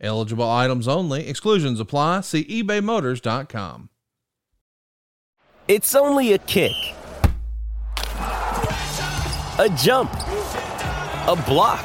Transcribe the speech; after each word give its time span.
Eligible 0.00 0.48
items 0.48 0.86
only, 0.86 1.26
exclusions 1.26 1.80
apply. 1.80 2.20
See 2.20 2.44
ebaymotors.com. 2.44 3.88
It's 5.68 5.94
only 5.94 6.32
a 6.32 6.38
kick, 6.38 6.76
a 9.58 9.68
jump, 9.76 10.12
a 10.12 11.42
block. 11.46 11.84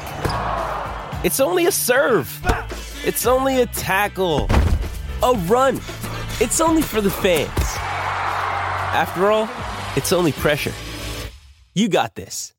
It's 1.24 1.40
only 1.40 1.66
a 1.66 1.72
serve. 1.72 2.40
It's 3.04 3.26
only 3.26 3.62
a 3.62 3.66
tackle, 3.66 4.46
a 5.22 5.32
run. 5.46 5.76
It's 6.40 6.60
only 6.60 6.82
for 6.82 7.00
the 7.00 7.10
fans. 7.10 7.50
After 8.94 9.32
all, 9.32 9.48
it's 9.96 10.12
only 10.12 10.32
pressure. 10.32 10.72
You 11.74 11.88
got 11.88 12.14
this. 12.14 12.52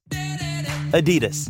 Adidas. 0.91 1.49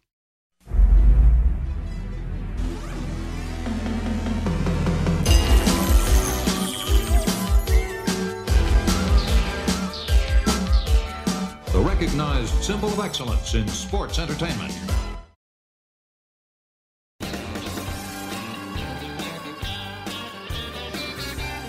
Recognized 12.01 12.63
symbol 12.63 12.89
of 12.89 12.99
excellence 12.99 13.53
in 13.53 13.67
sports 13.67 14.17
entertainment. 14.17 14.73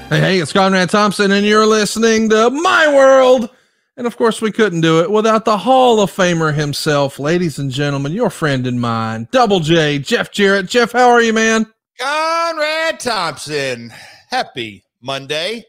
Hey, 0.09 0.21
hey, 0.21 0.39
it's 0.39 0.55
Conrad 0.55 0.89
Thompson, 0.89 1.33
and 1.33 1.45
you're 1.45 1.67
listening 1.67 2.31
to 2.31 2.49
My 2.49 2.91
World. 2.95 3.51
And 3.99 4.07
of 4.07 4.17
course, 4.17 4.41
we 4.41 4.51
couldn't 4.51 4.81
do 4.81 5.01
it 5.03 5.11
without 5.11 5.45
the 5.45 5.59
Hall 5.59 6.01
of 6.01 6.11
Famer 6.11 6.55
himself, 6.55 7.19
ladies 7.19 7.59
and 7.59 7.71
gentlemen, 7.71 8.13
your 8.13 8.31
friend 8.31 8.67
and 8.67 8.81
mine, 8.81 9.29
Double 9.33 9.61
J, 9.61 9.99
Jeff 9.99 10.33
Jarrett. 10.33 10.67
Jeff, 10.67 10.93
how 10.93 11.11
are 11.11 11.21
you, 11.21 11.35
man? 11.35 11.67
Conrad 12.01 12.99
Thompson. 12.99 13.93
Happy 14.31 14.83
Monday 15.03 15.67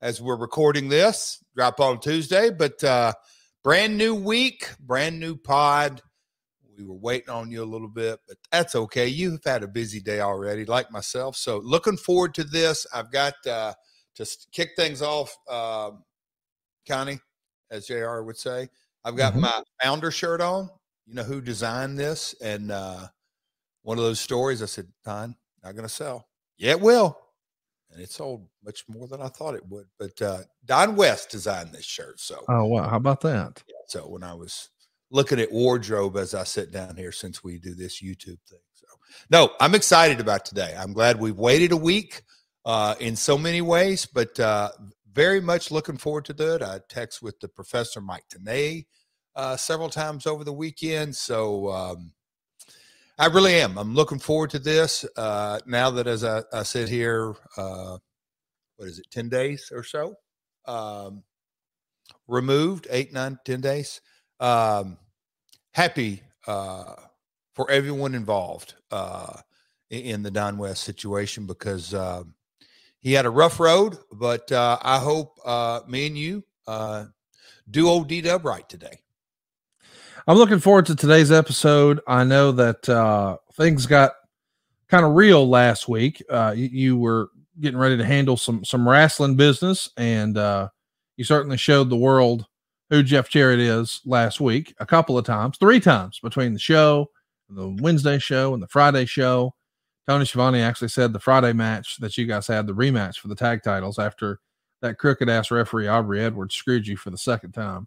as 0.00 0.20
we're 0.20 0.34
recording 0.34 0.88
this. 0.88 1.38
Drop 1.54 1.78
on 1.78 2.00
Tuesday, 2.00 2.50
but 2.50 2.82
uh 2.82 3.12
brand 3.62 3.96
new 3.96 4.14
week, 4.14 4.70
brand 4.80 5.18
new 5.20 5.36
pod. 5.36 6.00
We 6.76 6.84
were 6.84 6.94
waiting 6.96 7.30
on 7.30 7.50
you 7.50 7.62
a 7.62 7.66
little 7.66 7.88
bit, 7.88 8.18
but 8.26 8.36
that's 8.50 8.74
okay. 8.74 9.06
You've 9.06 9.44
had 9.44 9.62
a 9.62 9.68
busy 9.68 10.00
day 10.00 10.20
already, 10.20 10.64
like 10.64 10.90
myself. 10.90 11.36
So 11.36 11.58
looking 11.58 11.96
forward 11.96 12.34
to 12.34 12.44
this. 12.44 12.86
I've 12.94 13.12
got 13.12 13.34
uh 13.46 13.74
to 14.16 14.26
kick 14.52 14.70
things 14.76 15.00
off, 15.00 15.34
uh, 15.48 15.90
Connie, 16.86 17.18
as 17.70 17.86
JR 17.86 18.22
would 18.22 18.36
say. 18.36 18.68
I've 19.04 19.16
got 19.16 19.34
Mhm. 19.34 19.40
my 19.40 19.62
founder 19.82 20.10
shirt 20.10 20.40
on. 20.40 20.68
You 21.06 21.14
know 21.14 21.22
who 21.24 21.40
designed 21.40 21.98
this? 21.98 22.34
And 22.40 22.70
uh 22.70 23.08
one 23.82 23.98
of 23.98 24.04
those 24.04 24.20
stories 24.20 24.62
I 24.62 24.66
said, 24.66 24.92
Don, 25.04 25.36
not 25.62 25.76
gonna 25.76 25.88
sell. 25.88 26.28
Yeah, 26.56 26.72
it 26.72 26.80
will. 26.80 27.18
And 27.92 28.00
it 28.00 28.10
sold 28.10 28.46
much 28.64 28.84
more 28.88 29.06
than 29.06 29.20
I 29.20 29.28
thought 29.28 29.54
it 29.54 29.66
would. 29.68 29.86
But 29.98 30.20
uh 30.22 30.38
Don 30.64 30.96
West 30.96 31.30
designed 31.30 31.72
this 31.72 31.84
shirt. 31.84 32.20
So 32.20 32.44
Oh, 32.48 32.64
wow. 32.64 32.88
How 32.88 32.96
about 32.96 33.20
that? 33.22 33.62
yeah, 33.68 33.74
so 33.86 34.08
when 34.08 34.22
I 34.22 34.34
was 34.34 34.70
looking 35.10 35.38
at 35.38 35.52
wardrobe 35.52 36.16
as 36.16 36.34
I 36.34 36.44
sit 36.44 36.72
down 36.72 36.96
here 36.96 37.12
since 37.12 37.44
we 37.44 37.58
do 37.58 37.74
this 37.74 38.02
YouTube 38.02 38.40
thing. 38.48 38.60
So 38.74 38.86
no, 39.30 39.50
I'm 39.60 39.74
excited 39.74 40.20
about 40.20 40.44
today. 40.46 40.74
I'm 40.78 40.94
glad 40.94 41.20
we've 41.20 41.36
waited 41.38 41.72
a 41.72 41.76
week 41.76 42.22
uh 42.64 42.94
in 43.00 43.14
so 43.16 43.36
many 43.36 43.60
ways, 43.60 44.06
but 44.06 44.38
uh 44.40 44.70
very 45.12 45.42
much 45.42 45.70
looking 45.70 45.98
forward 45.98 46.24
to 46.24 46.32
that. 46.32 46.62
I 46.62 46.80
text 46.88 47.20
with 47.22 47.38
the 47.40 47.48
professor 47.48 48.00
Mike 48.00 48.24
Tenay 48.32 48.86
uh 49.36 49.56
several 49.56 49.90
times 49.90 50.26
over 50.26 50.44
the 50.44 50.52
weekend. 50.52 51.14
So 51.16 51.70
um 51.70 52.12
I 53.22 53.26
really 53.26 53.54
am. 53.54 53.78
I'm 53.78 53.94
looking 53.94 54.18
forward 54.18 54.50
to 54.50 54.58
this. 54.58 55.04
Uh 55.16 55.60
now 55.66 55.90
that 55.90 56.06
as 56.06 56.24
I, 56.24 56.42
I 56.52 56.62
sit 56.64 56.88
here 56.88 57.34
uh 57.56 57.98
what 58.76 58.88
is 58.88 58.98
it, 58.98 59.06
10 59.10 59.28
days 59.28 59.70
or 59.72 59.84
so? 59.84 60.14
Um 60.66 61.22
removed, 62.28 62.86
eight, 62.90 63.12
nine, 63.12 63.38
ten 63.44 63.60
days. 63.60 64.00
Um, 64.40 64.98
happy 65.72 66.22
uh, 66.46 66.94
for 67.54 67.70
everyone 67.70 68.14
involved 68.14 68.74
uh, 68.90 69.34
in 69.90 70.22
the 70.22 70.30
Don 70.30 70.58
West 70.58 70.84
situation 70.84 71.46
because 71.46 71.94
um, 71.94 72.34
he 73.00 73.12
had 73.12 73.26
a 73.26 73.30
rough 73.30 73.60
road, 73.60 73.98
but 74.12 74.50
uh, 74.50 74.78
I 74.82 74.98
hope 74.98 75.38
uh, 75.44 75.80
me 75.86 76.06
and 76.06 76.18
you 76.18 76.44
uh, 76.66 77.06
do 77.70 77.88
old 77.88 78.08
D 78.08 78.20
Dub 78.20 78.44
right 78.44 78.68
today. 78.68 79.01
I'm 80.26 80.36
looking 80.36 80.60
forward 80.60 80.86
to 80.86 80.94
today's 80.94 81.32
episode. 81.32 82.00
I 82.06 82.22
know 82.22 82.52
that 82.52 82.88
uh, 82.88 83.38
things 83.54 83.86
got 83.86 84.12
kind 84.88 85.04
of 85.04 85.14
real 85.14 85.48
last 85.48 85.88
week. 85.88 86.22
Uh, 86.30 86.54
you, 86.56 86.68
you 86.72 86.96
were 86.96 87.30
getting 87.60 87.78
ready 87.78 87.96
to 87.96 88.04
handle 88.04 88.36
some 88.36 88.64
some 88.64 88.88
wrestling 88.88 89.34
business, 89.36 89.90
and 89.96 90.38
uh, 90.38 90.68
you 91.16 91.24
certainly 91.24 91.56
showed 91.56 91.90
the 91.90 91.96
world 91.96 92.46
who 92.90 93.02
Jeff 93.02 93.28
Jarrett 93.28 93.58
is 93.58 94.00
last 94.04 94.40
week 94.40 94.74
a 94.78 94.86
couple 94.86 95.18
of 95.18 95.24
times, 95.24 95.58
three 95.58 95.80
times 95.80 96.20
between 96.22 96.52
the 96.52 96.58
show, 96.58 97.10
the 97.48 97.76
Wednesday 97.80 98.18
show, 98.18 98.54
and 98.54 98.62
the 98.62 98.68
Friday 98.68 99.06
show. 99.06 99.54
Tony 100.08 100.24
Schiavone 100.24 100.60
actually 100.60 100.88
said 100.88 101.12
the 101.12 101.20
Friday 101.20 101.52
match 101.52 101.96
that 101.98 102.16
you 102.16 102.26
guys 102.26 102.46
had 102.46 102.66
the 102.66 102.74
rematch 102.74 103.16
for 103.16 103.28
the 103.28 103.36
tag 103.36 103.62
titles 103.64 103.98
after 103.98 104.40
that 104.82 104.98
crooked 104.98 105.28
ass 105.28 105.50
referee 105.50 105.88
Aubrey 105.88 106.20
Edwards 106.20 106.54
screwed 106.54 106.86
you 106.86 106.96
for 106.96 107.10
the 107.10 107.18
second 107.18 107.52
time 107.52 107.86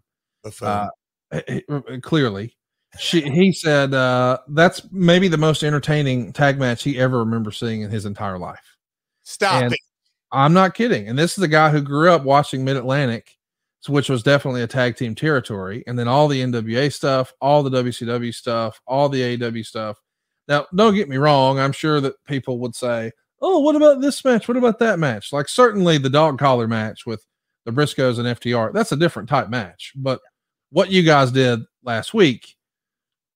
uh, 0.62 0.88
clearly. 2.02 2.56
She 2.98 3.20
he 3.22 3.52
said 3.52 3.92
uh 3.92 4.38
that's 4.48 4.90
maybe 4.90 5.28
the 5.28 5.36
most 5.36 5.62
entertaining 5.62 6.32
tag 6.32 6.58
match 6.58 6.82
he 6.82 6.98
ever 6.98 7.18
remembers 7.18 7.58
seeing 7.58 7.82
in 7.82 7.90
his 7.90 8.06
entire 8.06 8.38
life. 8.38 8.76
Stop 9.22 9.64
and- 9.64 9.72
it. 9.72 9.80
i'm 10.32 10.52
not 10.52 10.74
kidding. 10.74 11.08
And 11.08 11.18
this 11.18 11.36
is 11.36 11.44
a 11.44 11.48
guy 11.48 11.70
who 11.70 11.82
grew 11.82 12.10
up 12.10 12.24
watching 12.24 12.64
mid-atlantic 12.64 13.32
which 13.88 14.08
was 14.08 14.24
definitely 14.24 14.62
a 14.62 14.66
tag 14.66 14.96
team 14.96 15.14
territory. 15.14 15.84
And 15.86 15.96
then 15.96 16.08
all 16.08 16.26
the 16.26 16.40
nwa 16.42 16.92
stuff 16.92 17.32
all 17.40 17.62
the 17.62 17.70
wcw 17.70 18.34
stuff 18.34 18.80
all 18.86 19.08
the 19.08 19.22
aw 19.42 19.62
stuff. 19.62 20.00
Now 20.48 20.66
don't 20.74 20.94
get 20.94 21.08
me 21.08 21.18
wrong. 21.18 21.58
I'm 21.58 21.72
sure 21.72 22.00
that 22.00 22.14
people 22.24 22.58
would 22.60 22.74
say 22.74 23.12
oh 23.42 23.60
what 23.60 23.76
about 23.76 24.00
this 24.00 24.24
match? 24.24 24.48
What 24.48 24.56
about 24.56 24.78
that 24.78 24.98
match? 24.98 25.32
Like 25.32 25.48
certainly 25.48 25.98
the 25.98 26.10
dog 26.10 26.38
collar 26.38 26.66
match 26.66 27.04
with 27.04 27.26
the 27.66 27.72
briscoes 27.72 28.18
and 28.18 28.26
ftr 28.40 28.72
that's 28.72 28.92
a 28.92 28.96
different 28.96 29.28
type 29.28 29.50
match. 29.50 29.92
But 29.96 30.20
what 30.76 30.90
you 30.90 31.02
guys 31.02 31.32
did 31.32 31.60
last 31.84 32.12
week, 32.12 32.54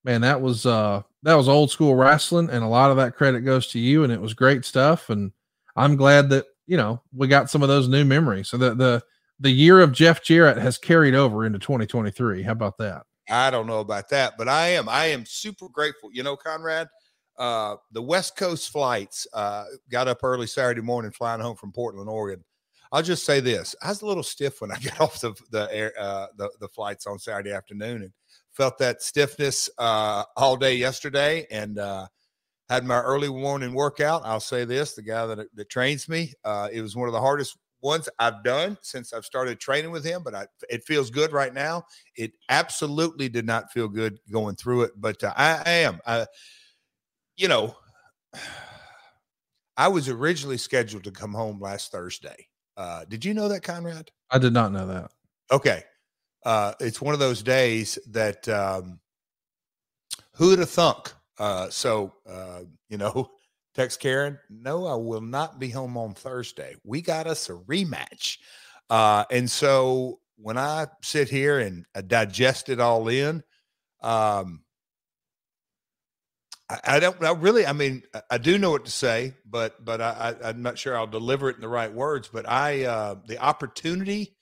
man, 0.04 0.20
that 0.20 0.42
was 0.42 0.66
uh 0.66 1.00
that 1.22 1.32
was 1.32 1.48
old 1.48 1.70
school 1.70 1.94
wrestling, 1.94 2.50
and 2.50 2.62
a 2.62 2.68
lot 2.68 2.90
of 2.90 2.98
that 2.98 3.16
credit 3.16 3.46
goes 3.46 3.68
to 3.68 3.78
you, 3.78 4.04
and 4.04 4.12
it 4.12 4.20
was 4.20 4.34
great 4.34 4.62
stuff. 4.62 5.08
And 5.08 5.32
I'm 5.74 5.96
glad 5.96 6.28
that 6.28 6.44
you 6.66 6.76
know 6.76 7.00
we 7.14 7.28
got 7.28 7.48
some 7.48 7.62
of 7.62 7.70
those 7.70 7.88
new 7.88 8.04
memories. 8.04 8.50
So 8.50 8.58
the 8.58 8.74
the 8.74 9.02
the 9.38 9.50
year 9.50 9.80
of 9.80 9.92
Jeff 9.92 10.22
Jarrett 10.22 10.58
has 10.58 10.76
carried 10.76 11.14
over 11.14 11.46
into 11.46 11.58
2023. 11.58 12.42
How 12.42 12.52
about 12.52 12.76
that? 12.76 13.04
I 13.30 13.50
don't 13.50 13.66
know 13.66 13.80
about 13.80 14.10
that, 14.10 14.34
but 14.36 14.46
I 14.46 14.68
am. 14.72 14.86
I 14.86 15.06
am 15.06 15.24
super 15.24 15.70
grateful. 15.70 16.10
You 16.12 16.22
know, 16.22 16.36
Conrad, 16.36 16.88
uh, 17.38 17.76
the 17.92 18.02
West 18.02 18.36
Coast 18.36 18.70
flights 18.70 19.26
uh, 19.32 19.64
got 19.90 20.08
up 20.08 20.18
early 20.22 20.46
Saturday 20.46 20.82
morning, 20.82 21.10
flying 21.10 21.40
home 21.40 21.56
from 21.56 21.72
Portland, 21.72 22.10
Oregon. 22.10 22.44
I'll 22.92 23.02
just 23.02 23.24
say 23.24 23.40
this: 23.40 23.74
I 23.82 23.88
was 23.88 24.02
a 24.02 24.06
little 24.06 24.22
stiff 24.22 24.60
when 24.60 24.72
I 24.72 24.78
got 24.84 25.00
off 25.00 25.20
the 25.20 25.34
the 25.50 25.68
air 25.72 25.92
uh, 25.98 26.26
the 26.36 26.50
the 26.60 26.68
flights 26.68 27.06
on 27.06 27.18
Saturday 27.18 27.52
afternoon, 27.52 28.02
and 28.02 28.12
felt 28.52 28.78
that 28.78 29.02
stiffness 29.02 29.70
uh, 29.78 30.24
all 30.36 30.56
day 30.56 30.74
yesterday, 30.74 31.46
and 31.50 31.78
uh, 31.78 32.06
had 32.68 32.84
my 32.84 33.00
early 33.00 33.28
morning 33.28 33.74
workout. 33.74 34.22
I'll 34.24 34.40
say 34.40 34.64
this: 34.64 34.94
the 34.94 35.02
guy 35.02 35.26
that 35.26 35.54
that 35.54 35.68
trains 35.68 36.08
me, 36.08 36.32
uh, 36.44 36.68
it 36.72 36.82
was 36.82 36.96
one 36.96 37.08
of 37.08 37.12
the 37.12 37.20
hardest 37.20 37.56
ones 37.82 38.08
I've 38.18 38.44
done 38.44 38.76
since 38.82 39.12
I've 39.12 39.24
started 39.24 39.58
training 39.58 39.90
with 39.90 40.04
him. 40.04 40.22
But 40.22 40.34
I, 40.34 40.46
it 40.68 40.84
feels 40.84 41.10
good 41.10 41.32
right 41.32 41.54
now. 41.54 41.84
It 42.16 42.32
absolutely 42.48 43.28
did 43.28 43.46
not 43.46 43.72
feel 43.72 43.88
good 43.88 44.18
going 44.30 44.56
through 44.56 44.82
it, 44.82 44.92
but 44.96 45.22
uh, 45.22 45.32
I, 45.36 45.62
I 45.64 45.70
am. 45.70 46.00
I, 46.06 46.26
you 47.36 47.48
know, 47.48 47.76
I 49.76 49.88
was 49.88 50.10
originally 50.10 50.58
scheduled 50.58 51.04
to 51.04 51.10
come 51.10 51.32
home 51.32 51.58
last 51.58 51.90
Thursday. 51.90 52.49
Uh, 52.76 53.04
did 53.08 53.24
you 53.24 53.34
know 53.34 53.48
that, 53.48 53.62
Conrad? 53.62 54.10
I 54.30 54.38
did 54.38 54.52
not 54.52 54.72
know 54.72 54.86
that. 54.86 55.10
Okay. 55.50 55.82
Uh, 56.44 56.72
it's 56.80 57.00
one 57.00 57.14
of 57.14 57.20
those 57.20 57.42
days 57.42 57.98
that 58.08 58.48
um, 58.48 59.00
who'd 60.34 60.58
have 60.58 60.70
thunk? 60.70 61.12
Uh, 61.38 61.68
so, 61.70 62.12
uh, 62.28 62.60
you 62.88 62.98
know, 62.98 63.30
text 63.74 64.00
Karen, 64.00 64.38
no, 64.48 64.86
I 64.86 64.94
will 64.94 65.20
not 65.20 65.58
be 65.58 65.68
home 65.68 65.96
on 65.96 66.14
Thursday. 66.14 66.74
We 66.84 67.02
got 67.02 67.26
us 67.26 67.48
a 67.48 67.54
rematch. 67.54 68.38
Uh, 68.88 69.24
and 69.30 69.50
so 69.50 70.20
when 70.36 70.58
I 70.58 70.86
sit 71.02 71.28
here 71.28 71.58
and 71.60 71.84
I 71.94 72.00
digest 72.00 72.68
it 72.68 72.80
all 72.80 73.08
in, 73.08 73.42
um, 74.02 74.62
I, 76.84 77.00
don't 77.00 77.22
I 77.24 77.32
really, 77.32 77.66
I 77.66 77.72
mean, 77.72 78.02
I, 78.30 78.38
do 78.38 78.58
know 78.58 78.70
what 78.70 78.84
to 78.84 78.90
say, 78.90 79.34
but, 79.44 79.84
but 79.84 80.00
I, 80.00 80.36
I, 80.42 80.48
I'm 80.48 80.62
not 80.62 80.78
sure 80.78 80.96
I'll 80.96 81.06
deliver 81.06 81.50
it 81.50 81.56
in 81.56 81.62
the 81.62 81.68
right 81.68 81.92
words, 81.92 82.28
but 82.32 82.48
I, 82.48 82.84
uh, 82.84 83.16
the 83.26 83.38
opportunity, 83.38 84.36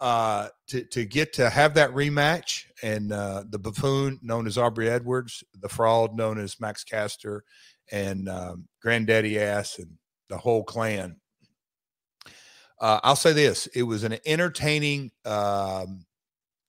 uh, 0.00 0.48
to 0.68 0.84
to 0.84 1.04
get 1.04 1.32
to 1.34 1.48
have 1.48 1.74
that 1.74 1.90
rematch 1.90 2.64
and 2.82 3.12
uh, 3.12 3.44
the 3.48 3.58
buffoon 3.58 4.18
known 4.22 4.46
as 4.46 4.58
Aubrey 4.58 4.88
Edwards, 4.88 5.42
the 5.60 5.68
fraud 5.68 6.14
known 6.14 6.38
as 6.38 6.60
Max 6.60 6.84
Caster, 6.84 7.44
and 7.90 8.28
um, 8.28 8.68
Granddaddy 8.82 9.38
Ass 9.38 9.78
and 9.78 9.92
the 10.28 10.38
whole 10.38 10.64
clan. 10.64 11.16
Uh, 12.80 13.00
I'll 13.02 13.16
say 13.16 13.32
this: 13.32 13.66
it 13.68 13.84
was 13.84 14.04
an 14.04 14.18
entertaining 14.26 15.12
um, 15.24 16.04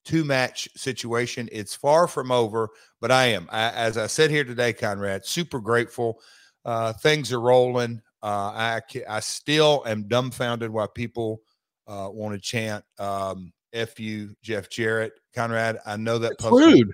two 0.08 0.24
match 0.24 0.70
situation. 0.76 1.50
It's 1.52 1.76
far 1.76 2.08
from 2.08 2.32
over, 2.32 2.70
but 3.02 3.12
I 3.12 3.26
am, 3.26 3.48
I, 3.52 3.70
as 3.72 3.98
I 3.98 4.08
said 4.08 4.32
here 4.32 4.46
today, 4.46 4.74
Conrad, 4.74 5.26
super 5.26 5.60
grateful. 5.60 6.20
Uh, 6.66 6.94
things 6.94 7.32
are 7.32 7.42
rolling. 7.42 8.02
Uh, 8.24 8.26
I 8.26 8.82
I 9.08 9.20
still 9.20 9.84
am 9.86 10.08
dumbfounded 10.08 10.72
why 10.72 10.88
people 10.96 11.42
uh, 11.88 12.10
want 12.12 12.34
to 12.34 12.42
chant 12.42 12.84
um, 12.98 13.54
"F 13.74 14.00
you, 14.00 14.36
Jeff 14.42 14.70
Jarrett." 14.70 15.14
Conrad, 15.36 15.78
I 15.86 15.98
know 15.98 16.18
that 16.18 16.32
It's 16.34 16.42
puzzles, 16.42 16.62
rude. 16.62 16.92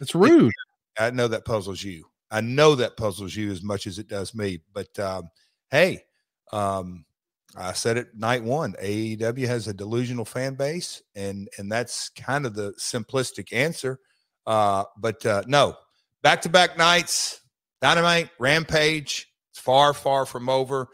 It's 0.00 0.14
rude. 0.14 0.52
I 0.98 1.10
know 1.10 1.28
that 1.28 1.44
puzzles 1.44 1.82
you. 1.82 2.04
I 2.30 2.40
know 2.40 2.74
that 2.74 2.96
puzzles 2.96 3.34
you 3.34 3.50
as 3.50 3.62
much 3.62 3.86
as 3.86 3.98
it 3.98 4.08
does 4.08 4.34
me. 4.34 4.60
But 4.74 4.96
um, 4.98 5.30
hey, 5.70 6.02
um, 6.52 7.05
I 7.54 7.72
said 7.72 7.96
it 7.96 8.08
night 8.14 8.42
one. 8.42 8.74
AEW 8.82 9.46
has 9.46 9.68
a 9.68 9.74
delusional 9.74 10.24
fan 10.24 10.54
base, 10.54 11.02
and 11.14 11.48
and 11.58 11.70
that's 11.70 12.08
kind 12.10 12.46
of 12.46 12.54
the 12.54 12.72
simplistic 12.72 13.52
answer. 13.52 14.00
Uh, 14.46 14.84
but 14.98 15.24
uh, 15.24 15.42
no, 15.46 15.76
back 16.22 16.42
to 16.42 16.48
back 16.48 16.76
nights, 16.76 17.40
Dynamite, 17.80 18.30
Rampage. 18.38 19.28
It's 19.50 19.60
far, 19.60 19.94
far 19.94 20.26
from 20.26 20.48
over. 20.48 20.88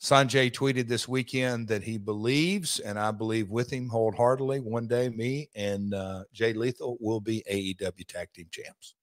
Sonjay 0.00 0.52
tweeted 0.52 0.88
this 0.88 1.08
weekend 1.08 1.68
that 1.68 1.82
he 1.82 1.96
believes, 1.98 2.80
and 2.80 2.98
I 2.98 3.10
believe 3.10 3.48
with 3.48 3.70
him 3.70 3.88
wholeheartedly, 3.88 4.60
one 4.60 4.86
day 4.86 5.08
me 5.08 5.48
and 5.54 5.94
uh, 5.94 6.24
Jay 6.32 6.52
Lethal 6.52 6.98
will 7.00 7.20
be 7.20 7.42
AEW 7.50 8.06
tag 8.06 8.28
team 8.34 8.46
champs. 8.50 8.94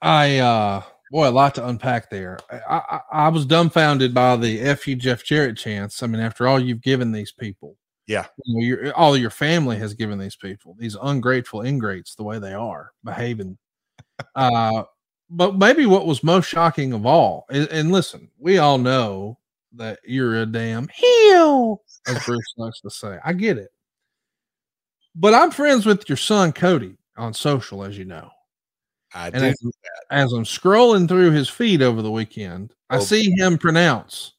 I 0.00 0.38
uh 0.38 0.82
boy, 1.12 1.28
a 1.28 1.30
lot 1.30 1.54
to 1.54 1.68
unpack 1.68 2.08
there. 2.10 2.38
I, 2.50 2.80
I, 2.90 3.00
I 3.12 3.28
was 3.28 3.44
dumbfounded 3.44 4.14
by 4.14 4.34
the 4.36 4.60
F 4.62 4.88
you 4.88 4.96
Jeff 4.96 5.22
Jarrett 5.22 5.58
chance. 5.58 6.02
I 6.02 6.06
mean, 6.06 6.22
after 6.22 6.48
all 6.48 6.58
you've 6.58 6.80
given 6.80 7.12
these 7.12 7.30
people, 7.30 7.76
Yeah. 8.06 8.26
you 8.46 8.54
know, 8.54 8.64
your 8.66 8.94
all 8.94 9.16
your 9.16 9.30
family 9.30 9.76
has 9.76 9.92
given 9.94 10.18
these 10.18 10.36
people, 10.36 10.74
these 10.78 10.96
ungrateful 11.00 11.60
ingrates, 11.60 12.14
the 12.14 12.22
way 12.24 12.38
they 12.38 12.54
are 12.54 12.92
behaving. 13.04 13.58
uh, 14.34 14.84
but 15.28 15.56
maybe 15.56 15.84
what 15.86 16.06
was 16.06 16.24
most 16.24 16.48
shocking 16.48 16.92
of 16.94 17.04
all, 17.06 17.44
and, 17.50 17.68
and 17.68 17.92
listen, 17.92 18.30
we 18.38 18.56
all 18.58 18.78
know 18.78 19.38
that 19.74 19.98
you're 20.04 20.40
a 20.42 20.46
damn 20.46 20.88
heel, 20.88 21.82
as 22.06 22.22
Bruce 22.26 22.54
likes 22.56 22.80
to 22.80 22.90
say. 22.90 23.18
I 23.24 23.34
get 23.34 23.58
it, 23.58 23.70
but 25.14 25.34
I'm 25.34 25.50
friends 25.50 25.84
with 25.86 26.08
your 26.08 26.16
son 26.16 26.52
Cody 26.52 26.96
on 27.18 27.34
social, 27.34 27.84
as 27.84 27.96
you 27.98 28.04
know. 28.06 28.30
I 29.14 29.26
And 29.28 29.34
do. 29.40 29.46
as, 29.46 29.62
as 30.10 30.32
I'm 30.32 30.44
scrolling 30.44 31.08
through 31.08 31.30
his 31.32 31.48
feed 31.48 31.82
over 31.82 32.02
the 32.02 32.10
weekend, 32.10 32.72
I 32.90 32.96
Oh. 32.96 33.00
see 33.00 33.30
him 33.36 33.58
pronounce 33.58 34.32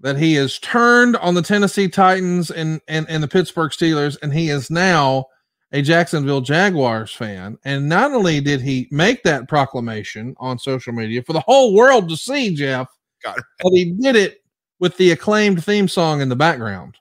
that 0.00 0.16
he 0.16 0.34
has 0.34 0.58
turned 0.58 1.16
on 1.16 1.34
the 1.34 1.42
Tennessee 1.42 1.88
Titans 1.88 2.50
and, 2.50 2.80
and, 2.88 3.06
and 3.08 3.22
the 3.22 3.28
Pittsburgh 3.28 3.72
Steelers, 3.72 4.16
and 4.22 4.32
he 4.32 4.48
is 4.50 4.70
now 4.70 5.26
a 5.72 5.82
Jacksonville 5.82 6.40
Jaguars 6.40 7.12
fan. 7.12 7.58
And 7.64 7.88
not 7.88 8.12
only 8.12 8.40
did 8.40 8.60
he 8.60 8.86
make 8.90 9.22
that 9.24 9.48
proclamation 9.48 10.34
on 10.38 10.58
social 10.58 10.92
media 10.92 11.22
for 11.22 11.32
the 11.32 11.40
whole 11.40 11.74
world 11.74 12.08
to 12.10 12.16
see, 12.16 12.54
Jeff, 12.54 12.86
but 13.24 13.72
he 13.72 13.86
did 13.92 14.14
it 14.16 14.42
with 14.78 14.96
the 14.96 15.10
acclaimed 15.10 15.64
theme 15.64 15.88
song 15.88 16.20
in 16.20 16.28
the 16.28 16.36
background. 16.36 16.96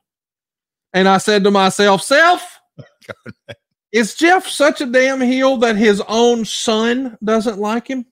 And 0.93 1.07
I 1.07 1.19
said 1.19 1.43
to 1.43 1.51
myself, 1.51 2.01
Self, 2.01 2.59
is 3.91 4.15
Jeff 4.15 4.47
such 4.47 4.81
a 4.81 4.85
damn 4.85 5.21
heel 5.21 5.57
that 5.57 5.75
his 5.75 6.01
own 6.07 6.45
son 6.45 7.17
doesn't 7.23 7.59
like 7.59 7.87
him? 7.87 8.05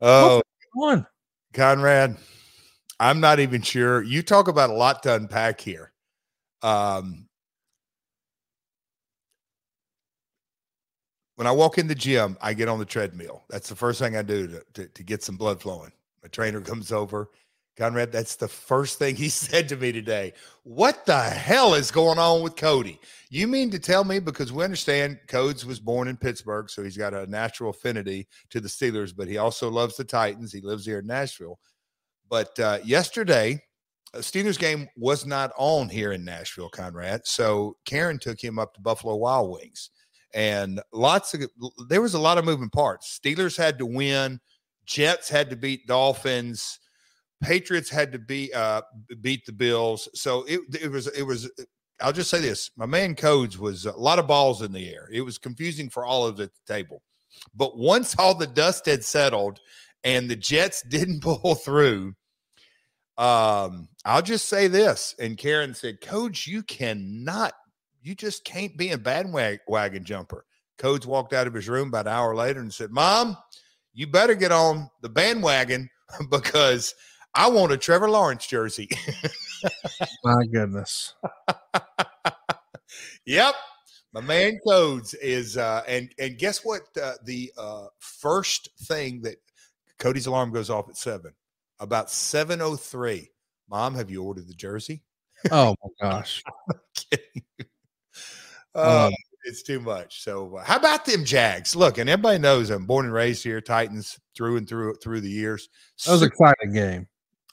Oh, 0.00 0.42
One. 0.72 1.06
Conrad, 1.52 2.16
I'm 2.98 3.20
not 3.20 3.40
even 3.40 3.62
sure. 3.62 4.02
You 4.02 4.22
talk 4.22 4.48
about 4.48 4.70
a 4.70 4.74
lot 4.74 5.02
to 5.02 5.14
unpack 5.14 5.60
here. 5.60 5.92
Um, 6.62 7.26
when 11.36 11.46
I 11.46 11.52
walk 11.52 11.78
in 11.78 11.88
the 11.88 11.94
gym, 11.94 12.36
I 12.40 12.54
get 12.54 12.68
on 12.68 12.78
the 12.78 12.84
treadmill. 12.84 13.42
That's 13.48 13.68
the 13.68 13.76
first 13.76 13.98
thing 13.98 14.16
I 14.16 14.22
do 14.22 14.46
to, 14.46 14.62
to, 14.74 14.86
to 14.88 15.02
get 15.02 15.22
some 15.22 15.36
blood 15.36 15.60
flowing. 15.60 15.92
My 16.22 16.28
trainer 16.28 16.60
comes 16.60 16.92
over. 16.92 17.30
Conrad, 17.80 18.12
that's 18.12 18.36
the 18.36 18.46
first 18.46 18.98
thing 18.98 19.16
he 19.16 19.28
said 19.30 19.66
to 19.70 19.76
me 19.76 19.90
today. 19.90 20.34
What 20.64 21.06
the 21.06 21.18
hell 21.18 21.72
is 21.72 21.90
going 21.90 22.18
on 22.18 22.42
with 22.42 22.54
Cody? 22.54 23.00
You 23.30 23.48
mean 23.48 23.70
to 23.70 23.78
tell 23.78 24.04
me 24.04 24.18
because 24.18 24.52
we 24.52 24.62
understand 24.62 25.18
Codes 25.28 25.64
was 25.64 25.80
born 25.80 26.06
in 26.06 26.18
Pittsburgh, 26.18 26.68
so 26.68 26.84
he's 26.84 26.98
got 26.98 27.14
a 27.14 27.26
natural 27.26 27.70
affinity 27.70 28.28
to 28.50 28.60
the 28.60 28.68
Steelers, 28.68 29.16
but 29.16 29.28
he 29.28 29.38
also 29.38 29.70
loves 29.70 29.96
the 29.96 30.04
Titans. 30.04 30.52
He 30.52 30.60
lives 30.60 30.84
here 30.84 30.98
in 30.98 31.06
Nashville. 31.06 31.58
But 32.28 32.60
uh, 32.60 32.80
yesterday, 32.84 33.62
Steelers 34.16 34.58
game 34.58 34.86
was 34.94 35.24
not 35.24 35.50
on 35.56 35.88
here 35.88 36.12
in 36.12 36.22
Nashville, 36.22 36.68
Conrad. 36.68 37.22
So 37.24 37.78
Karen 37.86 38.18
took 38.18 38.38
him 38.38 38.58
up 38.58 38.74
to 38.74 38.80
Buffalo 38.82 39.16
Wild 39.16 39.52
Wings, 39.52 39.88
and 40.34 40.82
lots 40.92 41.32
of 41.32 41.44
there 41.88 42.02
was 42.02 42.12
a 42.12 42.20
lot 42.20 42.36
of 42.36 42.44
moving 42.44 42.68
parts. 42.68 43.18
Steelers 43.24 43.56
had 43.56 43.78
to 43.78 43.86
win, 43.86 44.38
Jets 44.84 45.30
had 45.30 45.48
to 45.48 45.56
beat 45.56 45.86
Dolphins. 45.86 46.78
Patriots 47.40 47.88
had 47.88 48.12
to 48.12 48.18
be 48.18 48.52
uh, 48.52 48.82
beat 49.20 49.46
the 49.46 49.52
Bills, 49.52 50.08
so 50.14 50.44
it, 50.44 50.60
it 50.80 50.90
was 50.90 51.06
it 51.08 51.22
was. 51.22 51.50
I'll 52.00 52.12
just 52.12 52.30
say 52.30 52.40
this: 52.40 52.70
my 52.76 52.86
man 52.86 53.14
Codes 53.14 53.58
was 53.58 53.86
a 53.86 53.96
lot 53.96 54.18
of 54.18 54.26
balls 54.26 54.60
in 54.62 54.72
the 54.72 54.92
air. 54.92 55.08
It 55.10 55.22
was 55.22 55.38
confusing 55.38 55.88
for 55.88 56.04
all 56.04 56.26
of 56.26 56.36
the 56.36 56.50
table, 56.66 57.02
but 57.54 57.78
once 57.78 58.14
all 58.18 58.34
the 58.34 58.46
dust 58.46 58.84
had 58.86 59.04
settled 59.04 59.58
and 60.04 60.28
the 60.28 60.36
Jets 60.36 60.82
didn't 60.88 61.22
pull 61.22 61.54
through, 61.54 62.14
um, 63.16 63.88
I'll 64.04 64.22
just 64.22 64.48
say 64.48 64.68
this. 64.68 65.14
And 65.18 65.38
Karen 65.38 65.72
said, 65.72 66.02
"Codes, 66.02 66.46
you 66.46 66.62
cannot, 66.62 67.54
you 68.02 68.14
just 68.14 68.44
can't 68.44 68.76
be 68.76 68.90
a 68.90 68.98
bandwagon 68.98 70.04
jumper." 70.04 70.44
Codes 70.76 71.06
walked 71.06 71.32
out 71.32 71.46
of 71.46 71.54
his 71.54 71.70
room 71.70 71.88
about 71.88 72.06
an 72.06 72.12
hour 72.12 72.36
later 72.36 72.60
and 72.60 72.72
said, 72.72 72.90
"Mom, 72.90 73.34
you 73.94 74.06
better 74.06 74.34
get 74.34 74.52
on 74.52 74.90
the 75.00 75.08
bandwagon 75.08 75.88
because." 76.30 76.94
I 77.34 77.48
want 77.48 77.72
a 77.72 77.76
Trevor 77.76 78.10
Lawrence 78.10 78.46
jersey. 78.46 78.88
My 80.24 80.44
goodness. 80.52 81.14
yep. 83.24 83.54
My 84.12 84.20
man 84.20 84.58
codes 84.66 85.14
is 85.14 85.56
uh 85.56 85.82
and 85.86 86.12
and 86.18 86.36
guess 86.36 86.64
what 86.64 86.82
uh, 87.00 87.12
the 87.24 87.52
uh 87.56 87.86
first 88.00 88.68
thing 88.86 89.22
that 89.22 89.36
Cody's 90.00 90.26
alarm 90.26 90.52
goes 90.52 90.68
off 90.68 90.88
at 90.88 90.96
7 90.96 91.32
about 91.78 92.10
703 92.10 93.30
mom 93.68 93.94
have 93.94 94.10
you 94.10 94.24
ordered 94.24 94.48
the 94.48 94.54
jersey 94.54 95.04
Oh 95.50 95.74
my 96.00 96.10
gosh. 96.10 96.42
Uh, 98.74 99.06
Um, 99.06 99.12
it's 99.44 99.62
too 99.62 99.80
much. 99.80 100.22
So, 100.22 100.56
uh, 100.56 100.64
how 100.64 100.76
about 100.76 101.04
them 101.04 101.24
Jags? 101.24 101.74
Look, 101.74 101.98
and 101.98 102.08
everybody 102.08 102.38
knows 102.38 102.70
I'm 102.70 102.86
born 102.86 103.06
and 103.06 103.14
raised 103.14 103.42
here, 103.42 103.60
Titans 103.60 104.18
through 104.36 104.58
and 104.58 104.68
through 104.68 104.94
through 105.02 105.22
the 105.22 105.30
years. 105.30 105.68
That 106.04 106.12
was 106.12 106.22
an 106.22 106.28
exciting 106.28 106.72
game. 106.72 107.08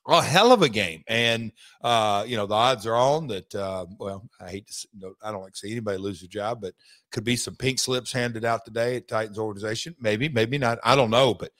A 0.08 0.22
hell 0.22 0.52
of 0.52 0.62
a 0.62 0.70
game. 0.70 1.04
And, 1.08 1.52
uh, 1.82 2.24
you 2.28 2.38
know, 2.38 2.46
the 2.46 2.56
odds 2.56 2.88
are 2.88 2.96
on 2.96 3.28
that, 3.28 3.54
uh, 3.54 3.86
well, 4.00 4.30
I 4.40 4.50
hate 4.50 4.68
to, 4.68 4.74
see, 4.74 4.88
no, 4.98 5.14
I 5.22 5.32
don't 5.32 5.42
like 5.42 5.54
to 5.54 5.60
see 5.60 5.72
anybody 5.72 5.98
lose 5.98 6.24
a 6.24 6.28
job, 6.28 6.62
but 6.62 6.74
could 7.12 7.24
be 7.24 7.36
some 7.36 7.56
pink 7.56 7.80
slips 7.80 8.12
handed 8.12 8.46
out 8.46 8.64
today 8.66 8.96
at 8.96 9.08
Titans 9.08 9.38
organization. 9.38 9.96
Maybe, 10.00 10.30
maybe 10.30 10.58
not. 10.58 10.80
I 10.84 10.96
don't 10.96 11.10
know. 11.10 11.34
But 11.34 11.52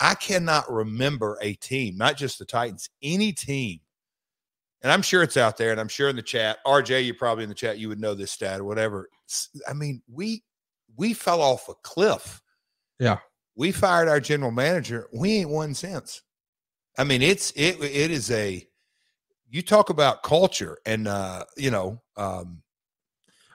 I 0.00 0.14
cannot 0.14 0.70
remember 0.70 1.38
a 1.40 1.54
team, 1.54 1.96
not 1.96 2.16
just 2.16 2.38
the 2.38 2.44
Titans, 2.44 2.90
any 3.02 3.32
team. 3.32 3.80
And 4.82 4.92
I'm 4.92 5.02
sure 5.02 5.22
it's 5.22 5.38
out 5.38 5.56
there, 5.56 5.70
and 5.70 5.80
I'm 5.80 5.88
sure 5.88 6.10
in 6.10 6.16
the 6.16 6.22
chat, 6.22 6.58
RJ, 6.66 7.06
you're 7.06 7.14
probably 7.14 7.44
in 7.44 7.48
the 7.48 7.54
chat, 7.54 7.78
you 7.78 7.88
would 7.88 8.00
know 8.00 8.14
this 8.14 8.32
stat 8.32 8.60
or 8.60 8.64
whatever. 8.64 9.08
I 9.66 9.72
mean, 9.72 10.02
we 10.12 10.42
we 10.96 11.14
fell 11.14 11.40
off 11.40 11.70
a 11.70 11.74
cliff. 11.82 12.42
Yeah. 12.98 13.18
We 13.56 13.72
fired 13.72 14.08
our 14.08 14.20
general 14.20 14.50
manager. 14.50 15.08
We 15.12 15.38
ain't 15.38 15.48
won 15.48 15.72
since. 15.72 16.22
I 16.96 17.04
mean, 17.04 17.22
it's 17.22 17.52
it 17.56 17.82
it 17.82 18.10
is 18.10 18.30
a 18.30 18.66
you 19.50 19.62
talk 19.62 19.90
about 19.90 20.22
culture 20.22 20.78
and 20.86 21.08
uh, 21.08 21.44
you 21.56 21.70
know, 21.70 22.00
um 22.16 22.62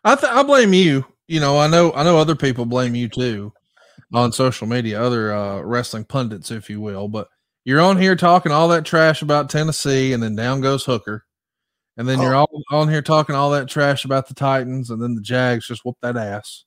I 0.03 0.15
th- 0.15 0.31
I 0.31 0.43
blame 0.43 0.73
you. 0.73 1.05
You 1.27 1.39
know, 1.39 1.57
I 1.57 1.67
know 1.67 1.93
I 1.93 2.03
know 2.03 2.17
other 2.17 2.35
people 2.35 2.65
blame 2.65 2.95
you 2.95 3.07
too 3.07 3.53
on 4.13 4.31
social 4.31 4.67
media, 4.67 5.01
other 5.01 5.33
uh 5.33 5.61
wrestling 5.61 6.05
pundits, 6.05 6.51
if 6.51 6.69
you 6.69 6.81
will, 6.81 7.07
but 7.07 7.27
you're 7.65 7.81
on 7.81 7.97
here 7.97 8.15
talking 8.15 8.51
all 8.51 8.67
that 8.69 8.85
trash 8.85 9.21
about 9.21 9.49
Tennessee 9.49 10.13
and 10.13 10.23
then 10.23 10.35
down 10.35 10.61
goes 10.61 10.85
Hooker. 10.85 11.25
And 11.97 12.07
then 12.07 12.19
oh. 12.19 12.23
you're 12.23 12.35
all 12.35 12.63
on 12.71 12.87
here 12.87 13.01
talking 13.01 13.35
all 13.35 13.51
that 13.51 13.67
trash 13.67 14.05
about 14.05 14.27
the 14.27 14.33
Titans, 14.33 14.89
and 14.89 15.01
then 15.01 15.15
the 15.15 15.21
Jags 15.21 15.67
just 15.67 15.83
whoop 15.83 15.97
that 16.01 16.15
ass. 16.15 16.63